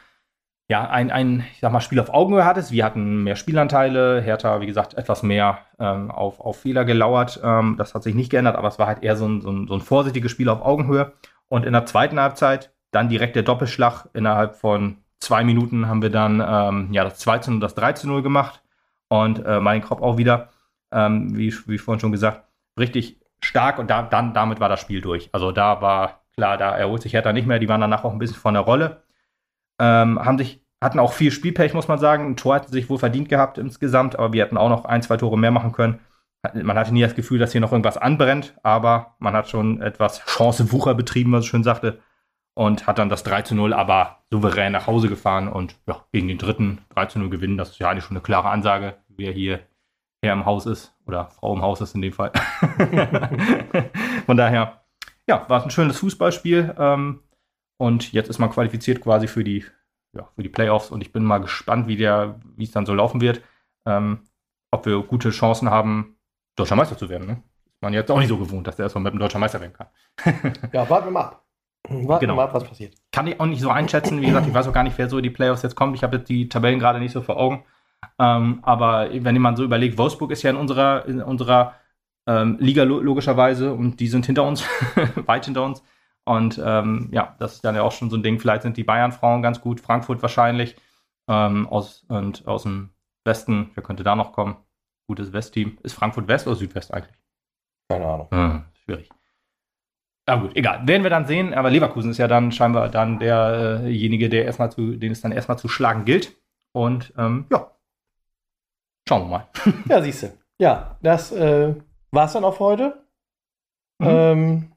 ja, 0.67 0.89
ein, 0.89 1.11
ein, 1.11 1.45
ich 1.53 1.59
sag 1.59 1.71
mal, 1.71 1.81
Spiel 1.81 1.99
auf 1.99 2.13
Augenhöhe 2.13 2.45
hattest. 2.45 2.71
Wir 2.71 2.85
hatten 2.85 3.23
mehr 3.23 3.35
Spielanteile, 3.35 4.21
Hertha, 4.21 4.61
wie 4.61 4.65
gesagt, 4.65 4.95
etwas 4.95 5.21
mehr 5.21 5.59
ähm, 5.79 6.09
auf, 6.09 6.39
auf 6.39 6.59
Fehler 6.61 6.85
gelauert. 6.85 7.39
Ähm, 7.43 7.75
das 7.77 7.93
hat 7.93 8.03
sich 8.03 8.15
nicht 8.15 8.31
geändert, 8.31 8.55
aber 8.55 8.69
es 8.69 8.79
war 8.79 8.87
halt 8.87 9.03
eher 9.03 9.15
so 9.15 9.27
ein, 9.27 9.41
so, 9.41 9.51
ein, 9.51 9.67
so 9.67 9.75
ein 9.75 9.81
vorsichtiges 9.81 10.31
Spiel 10.31 10.49
auf 10.49 10.61
Augenhöhe. 10.63 11.13
Und 11.47 11.65
in 11.65 11.73
der 11.73 11.85
zweiten 11.85 12.19
Halbzeit 12.19 12.71
dann 12.95 13.09
direkt 13.09 13.35
der 13.35 13.43
Doppelschlag. 13.43 14.07
Innerhalb 14.13 14.55
von 14.55 14.97
zwei 15.19 15.43
Minuten 15.43 15.87
haben 15.87 16.01
wir 16.01 16.09
dann 16.09 16.43
ähm, 16.45 16.93
ja, 16.93 17.03
das 17.03 17.19
2 17.19 17.47
und 17.51 17.59
das 17.59 17.75
3 17.75 17.93
0 18.05 18.23
gemacht. 18.23 18.63
Und 19.07 19.45
äh, 19.45 19.59
mein 19.59 19.81
Kopf 19.81 20.01
auch 20.01 20.17
wieder, 20.17 20.49
ähm, 20.91 21.37
wie, 21.37 21.53
wie 21.67 21.77
vorhin 21.77 21.99
schon 21.99 22.11
gesagt, 22.11 22.43
richtig 22.79 23.19
stark. 23.41 23.77
Und 23.77 23.89
da, 23.89 24.01
dann 24.01 24.33
damit 24.33 24.59
war 24.59 24.69
das 24.69 24.79
Spiel 24.79 25.01
durch. 25.01 25.29
Also 25.31 25.51
da 25.51 25.81
war 25.81 26.21
klar, 26.35 26.57
da 26.57 26.75
erholt 26.75 27.01
sich 27.01 27.13
Hertha 27.13 27.33
nicht 27.33 27.47
mehr. 27.47 27.59
Die 27.59 27.69
waren 27.69 27.81
danach 27.81 28.03
auch 28.03 28.13
ein 28.13 28.19
bisschen 28.19 28.37
von 28.37 28.55
der 28.55 28.63
Rolle. 28.63 29.03
Ähm, 29.79 30.23
haben 30.23 30.37
sich, 30.37 30.61
hatten 30.81 30.99
auch 30.99 31.13
viel 31.13 31.31
Spielpech, 31.31 31.73
muss 31.73 31.87
man 31.87 31.99
sagen. 31.99 32.25
Ein 32.25 32.37
Tor 32.37 32.55
hatte 32.55 32.71
sich 32.71 32.89
wohl 32.89 32.97
verdient 32.97 33.29
gehabt 33.29 33.57
insgesamt, 33.57 34.17
aber 34.17 34.33
wir 34.33 34.43
hätten 34.43 34.57
auch 34.57 34.69
noch 34.69 34.85
ein, 34.85 35.01
zwei 35.01 35.17
Tore 35.17 35.37
mehr 35.37 35.51
machen 35.51 35.71
können. 35.71 35.99
Man 36.53 36.77
hatte 36.77 36.93
nie 36.93 37.01
das 37.01 37.15
Gefühl, 37.15 37.39
dass 37.39 37.51
hier 37.51 37.61
noch 37.61 37.71
irgendwas 37.71 37.97
anbrennt, 37.97 38.55
aber 38.61 39.15
man 39.19 39.33
hat 39.33 39.49
schon 39.49 39.81
etwas 39.81 40.21
Chancewucher 40.25 40.93
betrieben, 40.93 41.31
was 41.31 41.45
ich 41.45 41.49
schön 41.49 41.63
sagte, 41.63 41.99
und 42.53 42.87
hat 42.87 42.99
dann 42.99 43.09
das 43.09 43.23
3 43.23 43.41
zu 43.41 43.55
0 43.55 43.73
aber 43.73 44.19
souverän 44.29 44.71
nach 44.71 44.87
Hause 44.87 45.09
gefahren 45.09 45.47
und 45.47 45.75
ja, 45.87 46.05
gegen 46.11 46.27
den 46.27 46.37
dritten 46.37 46.79
3 46.89 47.05
zu 47.07 47.19
0 47.19 47.29
gewinnen. 47.29 47.57
Das 47.57 47.71
ist 47.71 47.79
ja 47.79 47.89
eigentlich 47.89 48.05
schon 48.05 48.15
eine 48.15 48.23
klare 48.23 48.49
Ansage, 48.49 48.95
wer 49.09 49.31
hier 49.31 49.59
Herr 50.21 50.33
im 50.33 50.45
Haus 50.45 50.65
ist 50.65 50.95
oder 51.05 51.27
Frau 51.27 51.53
im 51.53 51.61
Haus 51.61 51.81
ist 51.81 51.95
in 51.95 52.01
dem 52.01 52.13
Fall. 52.13 52.31
Von 54.25 54.37
daher, 54.37 54.81
ja, 55.27 55.45
war 55.47 55.59
es 55.59 55.65
ein 55.65 55.71
schönes 55.71 55.99
Fußballspiel. 55.99 56.75
Ähm, 56.77 57.19
und 57.77 58.11
jetzt 58.11 58.29
ist 58.29 58.39
man 58.39 58.49
qualifiziert 58.49 59.01
quasi 59.01 59.27
für 59.27 59.43
die, 59.43 59.65
ja, 60.13 60.29
für 60.35 60.43
die 60.43 60.49
Playoffs 60.49 60.91
und 60.91 61.01
ich 61.01 61.11
bin 61.11 61.23
mal 61.23 61.39
gespannt, 61.39 61.87
wie 61.87 61.97
der, 61.97 62.39
wie 62.55 62.63
es 62.63 62.71
dann 62.71 62.85
so 62.85 62.93
laufen 62.93 63.21
wird. 63.21 63.41
Ähm, 63.85 64.21
ob 64.71 64.85
wir 64.85 65.01
gute 65.03 65.29
Chancen 65.29 65.69
haben, 65.69 66.17
deutscher 66.55 66.75
Meister 66.75 66.97
zu 66.97 67.09
werden. 67.09 67.27
Ne? 67.27 67.43
Ist 67.65 67.81
man 67.81 67.93
jetzt 67.93 68.11
auch 68.11 68.19
nicht 68.19 68.29
so 68.29 68.37
gewohnt, 68.37 68.67
dass 68.67 68.75
der 68.75 68.85
erstmal 68.85 69.03
mit 69.03 69.13
einem 69.13 69.19
deutscher 69.19 69.39
Meister 69.39 69.61
werden 69.61 69.73
kann. 69.73 69.87
ja, 70.73 70.89
warten 70.89 71.07
wir 71.07 71.11
mal 71.11 71.21
ab. 71.21 71.45
Warten 71.87 72.21
genau. 72.21 72.33
wir 72.33 72.37
mal 72.37 72.43
ab, 72.45 72.53
was 72.53 72.63
passiert. 72.63 72.95
Kann 73.11 73.27
ich 73.27 73.39
auch 73.39 73.45
nicht 73.45 73.61
so 73.61 73.69
einschätzen. 73.69 74.21
Wie 74.21 74.25
gesagt, 74.25 74.47
ich 74.47 74.53
weiß 74.53 74.67
auch 74.67 74.73
gar 74.73 74.83
nicht, 74.83 74.97
wer 74.97 75.09
so 75.09 75.17
in 75.17 75.23
die 75.23 75.29
Playoffs 75.29 75.61
jetzt 75.61 75.75
kommt. 75.75 75.95
Ich 75.95 76.03
habe 76.03 76.17
jetzt 76.17 76.29
die 76.29 76.49
Tabellen 76.49 76.79
gerade 76.79 76.99
nicht 76.99 77.11
so 77.11 77.21
vor 77.21 77.37
Augen. 77.37 77.63
Ähm, 78.19 78.59
aber 78.63 79.09
wenn 79.11 79.39
man 79.39 79.55
so 79.55 79.63
überlegt, 79.63 79.97
Wolfsburg 79.97 80.31
ist 80.31 80.43
ja 80.43 80.49
in 80.49 80.55
unserer, 80.55 81.05
in 81.05 81.21
unserer 81.21 81.73
ähm, 82.27 82.57
Liga 82.59 82.83
logischerweise 82.83 83.73
und 83.73 83.99
die 83.99 84.07
sind 84.07 84.25
hinter 84.25 84.43
uns, 84.43 84.63
weit 85.25 85.45
hinter 85.45 85.63
uns. 85.63 85.83
Und 86.25 86.59
ähm, 86.63 87.09
ja, 87.11 87.35
das 87.39 87.55
ist 87.55 87.65
dann 87.65 87.75
ja 87.75 87.83
auch 87.83 87.91
schon 87.91 88.09
so 88.09 88.17
ein 88.17 88.23
Ding. 88.23 88.39
Vielleicht 88.39 88.63
sind 88.63 88.77
die 88.77 88.83
Bayern-Frauen 88.83 89.41
ganz 89.41 89.61
gut, 89.61 89.79
Frankfurt 89.79 90.21
wahrscheinlich. 90.21 90.75
Ähm, 91.27 91.67
aus, 91.67 92.03
und 92.07 92.47
aus 92.47 92.63
dem 92.63 92.89
Westen, 93.23 93.71
wer 93.75 93.83
könnte 93.83 94.03
da 94.03 94.15
noch 94.15 94.33
kommen? 94.33 94.57
Gutes 95.07 95.33
Westteam. 95.33 95.77
Ist 95.83 95.93
Frankfurt 95.93 96.27
West 96.27 96.47
oder 96.47 96.55
Südwest 96.55 96.93
eigentlich? 96.93 97.15
Keine 97.89 98.05
Ahnung. 98.05 98.27
Hm, 98.31 98.65
schwierig. 98.83 99.09
Aber 100.27 100.43
gut, 100.43 100.55
egal. 100.55 100.87
Werden 100.87 101.03
wir 101.03 101.11
dann 101.11 101.27
sehen. 101.27 101.53
Aber 101.53 101.69
Leverkusen 101.69 102.09
ist 102.09 102.17
ja 102.17 102.27
dann 102.27 102.51
scheinbar 102.51 102.89
dann 102.89 103.19
derjenige, 103.19 104.29
der 104.29 104.45
erstmal 104.45 104.71
zu, 104.71 104.95
den 104.95 105.11
es 105.11 105.21
dann 105.21 105.31
erstmal 105.31 105.59
zu 105.59 105.67
schlagen 105.67 106.05
gilt. 106.05 106.35
Und 106.71 107.13
ähm, 107.17 107.45
ja, 107.51 107.71
schauen 109.07 109.23
wir 109.23 109.27
mal. 109.27 109.47
ja, 109.87 110.01
siehst 110.01 110.23
du. 110.23 110.37
Ja, 110.59 110.97
das 111.01 111.31
äh, 111.31 111.75
war 112.11 112.25
es 112.25 112.33
dann 112.33 112.43
auch 112.43 112.55
für 112.55 112.63
heute. 112.63 113.05
Mhm. 113.99 114.07
Ähm, 114.07 114.74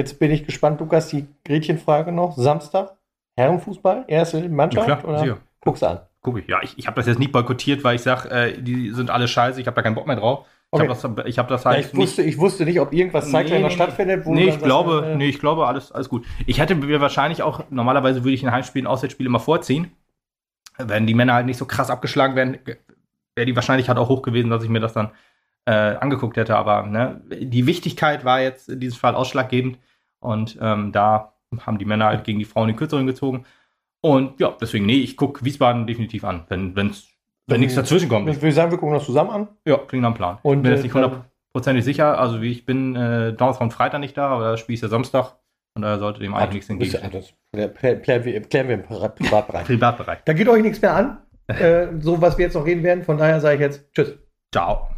Jetzt 0.00 0.18
bin 0.18 0.30
ich 0.30 0.46
gespannt, 0.46 0.80
Lukas, 0.80 1.08
die 1.08 1.26
Gretchenfrage 1.44 2.10
noch. 2.10 2.34
Samstag, 2.34 2.96
Herrenfußball, 3.36 4.06
erste 4.08 4.48
Mannschaft? 4.48 4.88
Ja, 4.88 4.96
klar, 4.96 5.10
oder? 5.10 5.18
Sicher. 5.18 5.36
Guck's 5.60 5.82
an. 5.82 6.00
Guck 6.22 6.38
ich. 6.38 6.48
Ja, 6.48 6.60
ich, 6.62 6.78
ich 6.78 6.86
habe 6.86 6.96
das 6.96 7.06
jetzt 7.06 7.18
nicht 7.18 7.32
boykottiert, 7.32 7.84
weil 7.84 7.96
ich 7.96 8.00
sage, 8.00 8.30
äh, 8.30 8.62
die 8.62 8.92
sind 8.92 9.10
alle 9.10 9.28
scheiße, 9.28 9.60
ich 9.60 9.66
habe 9.66 9.74
da 9.74 9.82
keinen 9.82 9.94
Bock 9.94 10.06
mehr 10.06 10.16
drauf. 10.16 10.46
Okay. 10.70 10.84
Ich 10.84 10.88
habe 11.04 11.22
das, 11.22 11.36
hab 11.36 11.48
das 11.48 11.66
halt. 11.66 11.82
Ja, 11.82 11.90
ich, 11.90 11.94
wusste, 11.94 12.22
ich 12.22 12.38
wusste 12.38 12.64
nicht, 12.64 12.80
ob 12.80 12.94
irgendwas 12.94 13.30
zeitgleich 13.30 13.58
nee, 13.58 13.64
noch 13.66 13.72
stattfindet. 13.72 14.24
Wo 14.24 14.32
nee, 14.32 14.48
ich 14.48 14.58
glaube, 14.58 14.92
sagst, 14.92 15.10
äh, 15.10 15.16
nee, 15.16 15.28
ich 15.28 15.38
glaube, 15.38 15.66
alles, 15.66 15.92
alles 15.92 16.08
gut. 16.08 16.24
Ich 16.46 16.58
hätte 16.60 16.74
mir 16.74 17.02
wahrscheinlich 17.02 17.42
auch, 17.42 17.64
normalerweise 17.68 18.24
würde 18.24 18.32
ich 18.32 18.42
in 18.42 18.52
Heimspielen 18.52 18.86
Auswärtsspiele 18.86 19.26
immer 19.26 19.38
vorziehen. 19.38 19.92
Wenn 20.78 21.06
die 21.06 21.14
Männer 21.14 21.34
halt 21.34 21.44
nicht 21.44 21.58
so 21.58 21.66
krass 21.66 21.90
abgeschlagen 21.90 22.36
werden, 22.36 22.56
wäre 23.34 23.44
die 23.44 23.54
Wahrscheinlichkeit 23.54 23.98
auch 23.98 24.08
hoch 24.08 24.22
gewesen, 24.22 24.48
dass 24.48 24.64
ich 24.64 24.70
mir 24.70 24.80
das 24.80 24.94
dann 24.94 25.10
äh, 25.66 25.72
angeguckt 25.72 26.38
hätte. 26.38 26.56
Aber 26.56 26.86
ne, 26.86 27.20
die 27.28 27.66
Wichtigkeit 27.66 28.24
war 28.24 28.40
jetzt 28.40 28.68
in 28.68 28.80
diesem 28.80 28.98
Fall 28.98 29.14
ausschlaggebend. 29.14 29.78
Und 30.20 30.58
ähm, 30.60 30.92
da 30.92 31.34
haben 31.58 31.78
die 31.78 31.84
Männer 31.84 32.06
halt 32.06 32.24
gegen 32.24 32.38
die 32.38 32.44
Frauen 32.44 32.68
den 32.68 32.76
Kürzeren 32.76 33.06
gezogen. 33.06 33.44
Und 34.02 34.40
ja, 34.40 34.54
deswegen, 34.60 34.86
nee, 34.86 35.00
ich 35.00 35.16
gucke 35.16 35.44
Wiesbaden 35.44 35.86
definitiv 35.86 36.24
an, 36.24 36.44
wenn, 36.48 36.74
wenn's, 36.76 37.08
wenn 37.46 37.60
nichts 37.60 37.74
dazwischen 37.74 38.08
kommt. 38.08 38.28
Ich 38.28 38.40
würde 38.40 38.52
sagen, 38.52 38.70
wir 38.70 38.78
gucken 38.78 38.94
das 38.94 39.04
zusammen 39.04 39.30
an. 39.30 39.48
Ja, 39.66 39.78
klingt 39.78 40.04
am 40.04 40.14
Plan. 40.14 40.38
Und, 40.42 40.62
bin 40.62 40.72
jetzt 40.72 40.82
nicht 40.82 40.94
äh, 40.94 41.02
hundertprozentig 41.02 41.84
sicher. 41.84 42.18
Also 42.18 42.40
wie 42.40 42.50
ich 42.50 42.64
bin 42.64 42.96
äh, 42.96 43.32
Donnerstag 43.32 43.62
und 43.62 43.72
Freitag 43.72 44.00
nicht 44.00 44.16
da, 44.16 44.28
aber 44.28 44.52
das 44.52 44.60
Spiel 44.60 44.74
ist 44.74 44.82
ja 44.82 44.88
Samstag. 44.88 45.36
Und 45.74 45.82
daher 45.82 45.98
sollte 45.98 46.20
dem 46.20 46.34
eigentlich 46.34 46.68
nichts 46.68 46.94
entgegen. 46.94 47.32
Das 47.52 48.02
klären 48.02 48.24
wir, 48.24 48.40
klären 48.42 48.68
wir 48.68 48.74
im 48.74 48.82
Privatbereich. 48.82 49.66
Privatbereich. 49.66 50.18
Da 50.24 50.32
geht 50.32 50.48
euch 50.48 50.62
nichts 50.62 50.82
mehr 50.82 50.94
an, 50.94 51.18
äh, 51.46 51.88
so 52.00 52.20
was 52.20 52.38
wir 52.38 52.46
jetzt 52.46 52.54
noch 52.54 52.66
reden 52.66 52.82
werden. 52.82 53.04
Von 53.04 53.18
daher 53.18 53.40
sage 53.40 53.54
ich 53.54 53.60
jetzt 53.60 53.92
Tschüss. 53.92 54.18
Ciao. 54.52 54.88